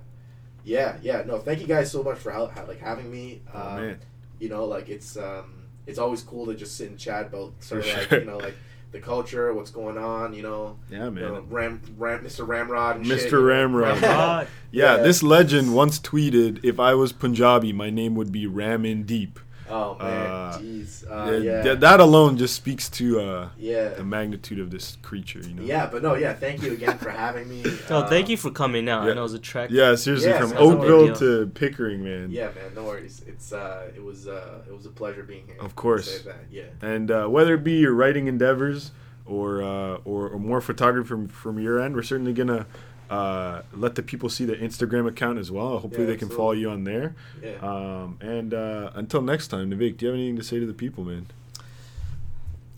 yeah, 0.65 0.97
yeah. 1.03 1.23
No, 1.27 1.39
thank 1.39 1.61
you 1.61 1.67
guys 1.67 1.91
so 1.91 2.03
much 2.03 2.19
for 2.19 2.31
hel- 2.33 2.49
ha- 2.49 2.65
like 2.67 2.81
having 2.81 3.11
me. 3.11 3.43
oh, 3.55 3.61
Um, 3.69 3.77
man. 3.77 3.99
you 4.41 4.49
know 4.49 4.65
like 4.65 4.89
it's 4.89 5.17
um 5.17 5.49
it's 5.87 5.99
always 5.99 6.23
cool 6.23 6.47
to 6.47 6.55
just 6.55 6.77
sit 6.77 6.89
and 6.91 6.99
chat 6.99 7.27
about 7.27 7.53
sort 7.61 7.81
of 7.81 7.87
For 7.87 7.99
like 8.17 8.25
you 8.25 8.31
know 8.31 8.39
like 8.39 8.57
the 8.93 9.01
culture 9.01 9.53
what's 9.55 9.71
going 9.71 9.97
on 9.99 10.35
you 10.35 10.43
know, 10.43 10.77
Yeah, 10.91 11.05
you 11.05 11.11
man. 11.13 11.23
know 11.33 11.45
ram, 11.49 11.81
ram 11.97 12.25
mr 12.25 12.47
ramrod 12.47 12.97
and 12.97 13.07
Mr. 13.07 13.19
shit, 13.21 13.33
you. 13.33 13.41
Ramrod. 13.41 13.99
Ah, 14.03 14.47
Yeah, 14.73 14.97
Yeah. 14.97 15.03
this 15.03 15.23
legend 15.23 15.75
once 15.75 15.99
tweeted, 16.01 16.53
"If 16.65 16.81
I 16.81 16.95
was 16.95 17.13
Punjabi, 17.13 17.73
my 17.73 17.91
name 17.91 18.15
would 18.17 18.33
be 18.33 18.47
Ramin 18.47 19.05
Deep." 19.05 19.39
Oh 19.71 19.97
man 19.99 20.27
Uh, 20.31 20.59
jeez 20.61 21.05
Yeah, 21.05 21.15
uh, 21.17 21.31
yeah 21.39 21.63
th- 21.63 21.79
that 21.81 22.01
alone 22.01 22.37
just 22.37 22.55
speaks 22.55 22.89
to 22.91 23.21
uh, 23.21 23.49
yeah 23.59 23.89
the 23.91 24.05
magnitude 24.05 24.59
of 24.61 24.71
this 24.71 24.99
creature. 25.03 25.41
You 25.41 25.55
know. 25.55 25.63
yeah 25.63 25.87
but 25.87 26.03
no 26.03 26.15
yeah 26.15 26.33
thank 26.35 26.63
you 26.63 26.73
again 26.73 26.99
for 26.99 27.11
having 27.11 27.49
me 27.49 27.63
oh, 27.91 27.99
Uh, 27.99 28.09
thank 28.09 28.29
you 28.29 28.37
for 28.37 28.51
coming 28.51 28.89
out. 28.89 29.05
yeah. 29.05 29.13
I 29.13 29.15
know 29.15 29.21
it 29.21 29.31
was 29.33 29.35
a 29.35 29.39
trek. 29.39 29.71
Yeah, 29.71 29.95
seriously, 29.95 30.31
Yeah, 30.31 30.41
from 30.41 30.51
sounds 30.51 30.61
like 30.61 30.89
a 30.89 30.93
Oakville 30.93 31.17
to 31.17 31.47
Pickering, 31.55 32.03
man. 32.05 32.31
yeah 32.31 32.51
man 32.57 32.75
no 32.75 32.85
worries 32.85 33.23
it's 33.27 33.53
uh 33.53 33.91
it 33.97 34.03
was 34.03 34.27
uh 34.29 34.63
it 34.69 34.73
was 34.75 34.87
a 34.87 34.91
pleasure 34.91 35.23
being 35.23 35.47
here 35.47 35.57
Of 35.61 35.75
course. 35.77 36.07
Say 36.11 36.23
that 36.31 36.45
yeah 36.51 36.65
And 36.95 37.11
uh, 37.11 37.27
whether 37.29 37.55
it 37.55 37.65
be 37.65 37.75
your 37.85 37.95
writing 37.95 38.27
endeavors 38.29 38.91
or, 39.27 39.63
uh, 39.63 39.99
or 40.05 40.29
or 40.29 40.39
more 40.41 40.61
photography 40.61 41.07
from 41.09 41.29
from 41.29 41.59
your 41.61 41.79
end, 41.81 41.95
we're 41.95 42.03
certainly 42.03 42.33
gonna 42.33 42.67
uh, 43.11 43.63
let 43.75 43.97
the 43.97 44.03
people 44.03 44.29
see 44.29 44.45
the 44.45 44.55
Instagram 44.55 45.07
account 45.09 45.39
as 45.39 45.51
well. 45.51 45.79
Hopefully, 45.81 46.05
Yeah, 46.05 46.13
they 46.13 46.17
can 46.17 46.29
follow 46.29 46.53
you 46.53 46.71
on 46.71 46.85
there. 46.85 47.15
yeah 47.43 47.57
Um, 47.61 48.19
and 48.21 48.55
uh, 48.55 48.93
until 48.95 49.21
next 49.21 49.49
time, 49.49 49.71
Navik, 49.71 49.97
do 49.97 50.07
you 50.07 50.11
have 50.13 50.15
anything 50.19 50.37
to 50.37 50.43
say 50.45 50.61
to 50.61 50.67
the 50.67 50.73
people, 50.75 51.05
man? 51.05 51.27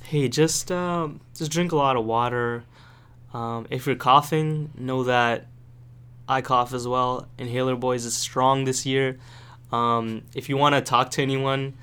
Hey, 0.05 0.29
just 0.29 0.71
um, 0.73 1.21
just 1.35 1.51
drink 1.53 1.73
a 1.73 1.77
lot 1.77 1.97
of 1.97 2.05
water. 2.05 2.65
Um, 3.33 3.67
if 3.71 3.87
you're 3.87 3.97
coughing, 3.97 4.71
know 4.77 5.05
that 5.05 5.47
I 6.29 6.41
cough 6.43 6.73
as 6.75 6.87
well. 6.87 7.27
Inhaler 7.39 7.77
Boys 7.77 8.05
is 8.05 8.15
strong 8.15 8.65
this 8.65 8.85
year. 8.85 9.19
Um, 9.71 10.23
if 10.35 10.49
you 10.49 10.57
want 10.59 10.75
to 10.75 10.83
talk 10.83 11.11
to 11.13 11.23
anyone, 11.23 11.75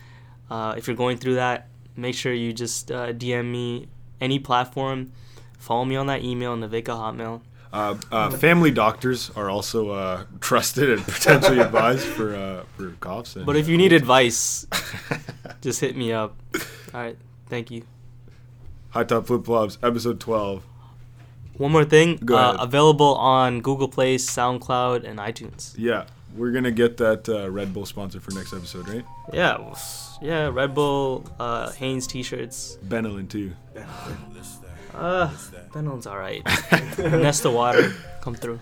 uh, 0.50 0.76
if 0.78 0.88
you're 0.88 0.96
going 0.96 1.18
through 1.18 1.36
that, 1.36 1.68
make 1.96 2.14
sure 2.16 2.32
you 2.34 2.54
just 2.54 2.92
uh, 2.92 3.14
DM 3.14 3.52
me 3.52 3.88
any 4.22 4.38
platform. 4.38 5.12
Follow 5.58 5.86
me 5.86 5.96
on 5.96 6.06
that 6.08 6.24
email, 6.24 6.56
Navika 6.56 6.94
Hotmail. 6.96 7.42
Uh, 7.72 7.96
uh, 8.12 8.30
family 8.32 8.72
doctors 8.72 9.30
are 9.36 9.50
also 9.50 9.92
uh, 9.92 10.24
trusted 10.40 10.90
and 10.90 11.04
potentially 11.04 11.60
advised 11.60 12.06
for 12.06 12.36
uh, 12.36 12.64
for 12.76 12.90
coughs. 13.00 13.36
And, 13.36 13.46
But 13.46 13.56
if 13.56 13.68
you 13.68 13.78
need 13.78 13.94
advice, 13.94 14.66
just 15.62 15.80
hit 15.80 15.96
me 15.96 16.12
up. 16.12 16.36
All 16.94 17.02
right, 17.02 17.18
thank 17.48 17.70
you. 17.70 17.84
High 18.90 19.04
Top 19.04 19.28
Flip 19.28 19.46
Flops, 19.46 19.78
episode 19.84 20.20
12. 20.20 20.64
One 21.58 21.72
more 21.72 21.86
thing, 21.86 22.16
Go 22.24 22.38
uh, 22.38 22.58
available 22.60 23.16
on 23.16 23.62
Google 23.62 23.88
Play, 23.90 24.16
SoundCloud, 24.16 25.04
and 25.04 25.20
iTunes. 25.20 25.76
Yeah, 25.78 26.06
we're 26.36 26.52
going 26.52 26.64
to 26.64 26.72
get 26.72 26.98
that 26.98 27.28
uh, 27.28 27.52
Red 27.52 27.74
Bull 27.74 27.86
sponsor 27.86 28.20
for 28.20 28.32
next 28.32 28.54
episode, 28.54 28.88
right? 28.88 29.06
Yeah, 29.34 29.76
yeah, 30.22 30.48
Red 30.48 30.74
Bull, 30.74 31.26
uh, 31.40 31.72
Hanes 31.74 32.08
t-shirts. 32.08 32.78
Benylin, 32.88 33.30
too. 33.30 33.54
Uh, 34.94 35.30
Benylin's 35.74 36.08
alright. 36.08 36.44
Nesta 36.98 37.50
Water, 37.50 37.94
come 38.22 38.36
through. 38.36 38.60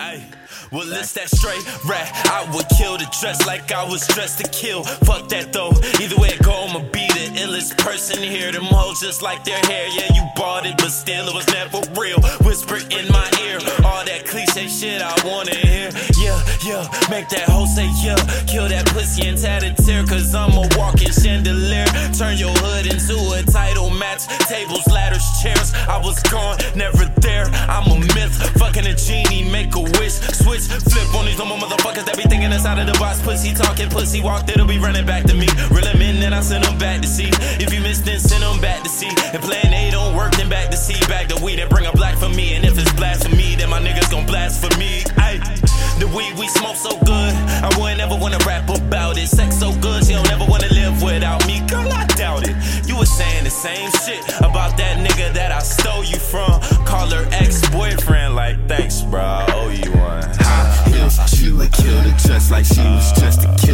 Ay, 0.00 0.22
well, 0.70 0.86
it's 0.92 1.12
that 1.14 1.28
straight 1.28 1.64
rat. 1.82 2.06
I 2.30 2.46
would 2.54 2.68
kill 2.78 2.98
the 2.98 3.10
dress 3.20 3.44
like 3.48 3.72
I 3.72 3.82
was 3.82 4.06
dressed 4.06 4.38
to 4.38 4.48
kill. 4.50 4.84
Fuck 4.84 5.28
that 5.30 5.52
though. 5.52 5.74
Either 5.98 6.14
way 6.16 6.28
it 6.28 6.42
go, 6.42 6.54
I'ma 6.54 6.86
be 6.92 7.08
the 7.18 7.34
illest 7.42 7.76
person 7.78 8.22
here. 8.22 8.52
Them 8.52 8.62
hoes 8.62 9.00
just 9.00 9.22
like 9.22 9.42
their 9.42 9.58
hair. 9.66 9.88
Yeah, 9.88 10.14
you 10.14 10.22
bought 10.36 10.66
it, 10.66 10.76
but 10.78 10.90
still 10.90 11.26
it 11.26 11.34
was 11.34 11.48
never 11.48 11.82
real. 11.98 12.22
Whisper 12.46 12.78
in 12.94 13.10
my 13.10 13.26
ear, 13.42 13.58
all 13.82 14.04
that 14.06 14.22
cliche 14.24 14.68
shit 14.68 15.02
I 15.02 15.10
wanna 15.26 15.56
hear. 15.56 15.90
Yeah, 16.14 16.38
yeah, 16.62 16.86
make 17.10 17.28
that 17.34 17.50
hoe 17.50 17.66
say 17.66 17.90
yeah. 17.98 18.22
Kill 18.46 18.68
that 18.68 18.86
pussy 18.94 19.26
and 19.26 19.36
tat 19.36 19.64
a 19.64 19.74
tear, 19.82 20.06
cause 20.06 20.32
I'm 20.32 20.54
a 20.54 20.68
walking 20.78 21.10
chandelier. 21.10 21.90
Turn 22.14 22.38
your 22.38 22.54
hood 22.62 22.86
into 22.86 23.18
a 23.34 23.42
title 23.50 23.90
match. 23.90 24.30
Tables, 24.46 24.86
ladders, 24.86 25.26
chairs. 25.42 25.74
I 25.90 25.98
was 25.98 26.22
gone, 26.30 26.58
never 26.76 27.10
there. 27.18 27.50
I'm 27.66 27.90
a 27.90 27.98
myth. 28.14 28.38
Fucking 28.62 28.86
a 28.86 28.94
genie, 28.94 29.42
make 29.50 29.74
a 29.74 29.87
wish. 29.98 30.20
Switch, 30.34 30.66
flip 30.68 31.14
on 31.14 31.26
these 31.26 31.38
normal 31.38 31.58
motherfuckers 31.58 32.04
that 32.06 32.16
be 32.16 32.24
thinking 32.24 32.52
inside 32.52 32.78
of 32.78 32.86
the 32.86 32.98
box. 32.98 33.22
Pussy 33.22 33.54
talking, 33.54 33.88
pussy 33.88 34.20
walk, 34.20 34.48
it'll 34.48 34.66
be 34.66 34.78
running 34.78 35.06
back 35.06 35.24
to 35.24 35.34
me. 35.34 35.46
Reel 35.70 35.84
them 35.84 36.02
in, 36.02 36.20
then 36.20 36.32
I 36.32 36.40
send 36.40 36.64
them 36.64 36.78
back 36.78 37.00
to 37.02 37.08
sea. 37.08 37.30
If 37.62 37.72
you 37.72 37.80
miss, 37.80 38.00
then 38.00 38.20
send 38.20 38.42
them 38.42 38.60
back 38.60 38.82
to 38.82 38.88
sea. 38.88 39.10
If 39.34 39.42
plan 39.42 39.72
A 39.72 39.90
don't 39.90 40.16
work, 40.16 40.32
then 40.36 40.48
back 40.48 40.70
to 40.70 40.76
sea. 40.76 41.00
Back 41.08 41.28
to 41.28 41.42
weed 41.42 41.58
and 41.58 41.70
bring 41.70 41.86
a 41.86 41.92
black 41.92 42.16
for 42.16 42.28
me. 42.28 42.54
And 42.54 42.64
if 42.64 42.78
it's 42.78 42.92
blasphemy, 42.94 43.56
then 43.56 43.70
my 43.70 43.80
niggas 43.80 44.10
gon' 44.10 44.26
blasphemy. 44.26 45.04
Ay, 45.16 45.40
the 45.98 46.06
weed 46.08 46.38
we 46.38 46.48
smoke 46.48 46.76
so 46.76 46.90
good. 47.04 47.32
I 47.64 47.68
wouldn't 47.78 48.00
ever 48.00 48.16
wanna 48.16 48.38
rap 48.46 48.68
about 48.68 49.18
it. 49.18 49.28
Sex 49.28 49.58
so 49.58 49.72
good, 49.80 50.04
she 50.04 50.12
don't 50.12 50.30
ever 50.30 50.44
wanna 50.48 50.68
live 50.68 51.02
without 51.02 51.46
me. 51.46 51.60
Girl, 51.66 51.90
I 51.92 52.06
doubt 52.06 52.48
it. 52.48 52.56
You 52.88 52.96
was 52.96 53.10
saying 53.10 53.44
the 53.44 53.50
same 53.50 53.90
shit 54.04 54.22
about 54.38 54.76
that 54.78 54.98
nigga 54.98 55.32
that 55.34 55.52
I 55.52 55.60
stole 55.60 56.04
you 56.04 56.18
from. 56.18 56.60
Call 56.84 57.10
her 57.10 57.26
ex 57.32 57.68
boyfriend, 57.70 58.34
like, 58.36 58.56
thanks, 58.68 59.02
bro. 59.02 59.20
I 59.20 59.46
owe 59.54 59.70
you 59.70 59.90
one. 59.92 60.22
Ha, 60.40 60.84
yeah. 60.90 61.08
She 61.26 61.52
would 61.52 61.72
kill 61.72 62.00
the 62.02 62.14
dress 62.24 62.50
like 62.50 62.64
she 62.64 62.80
was 62.80 63.12
uh, 63.12 63.20
dressed 63.20 63.40
to 63.42 63.66
kill. 63.66 63.68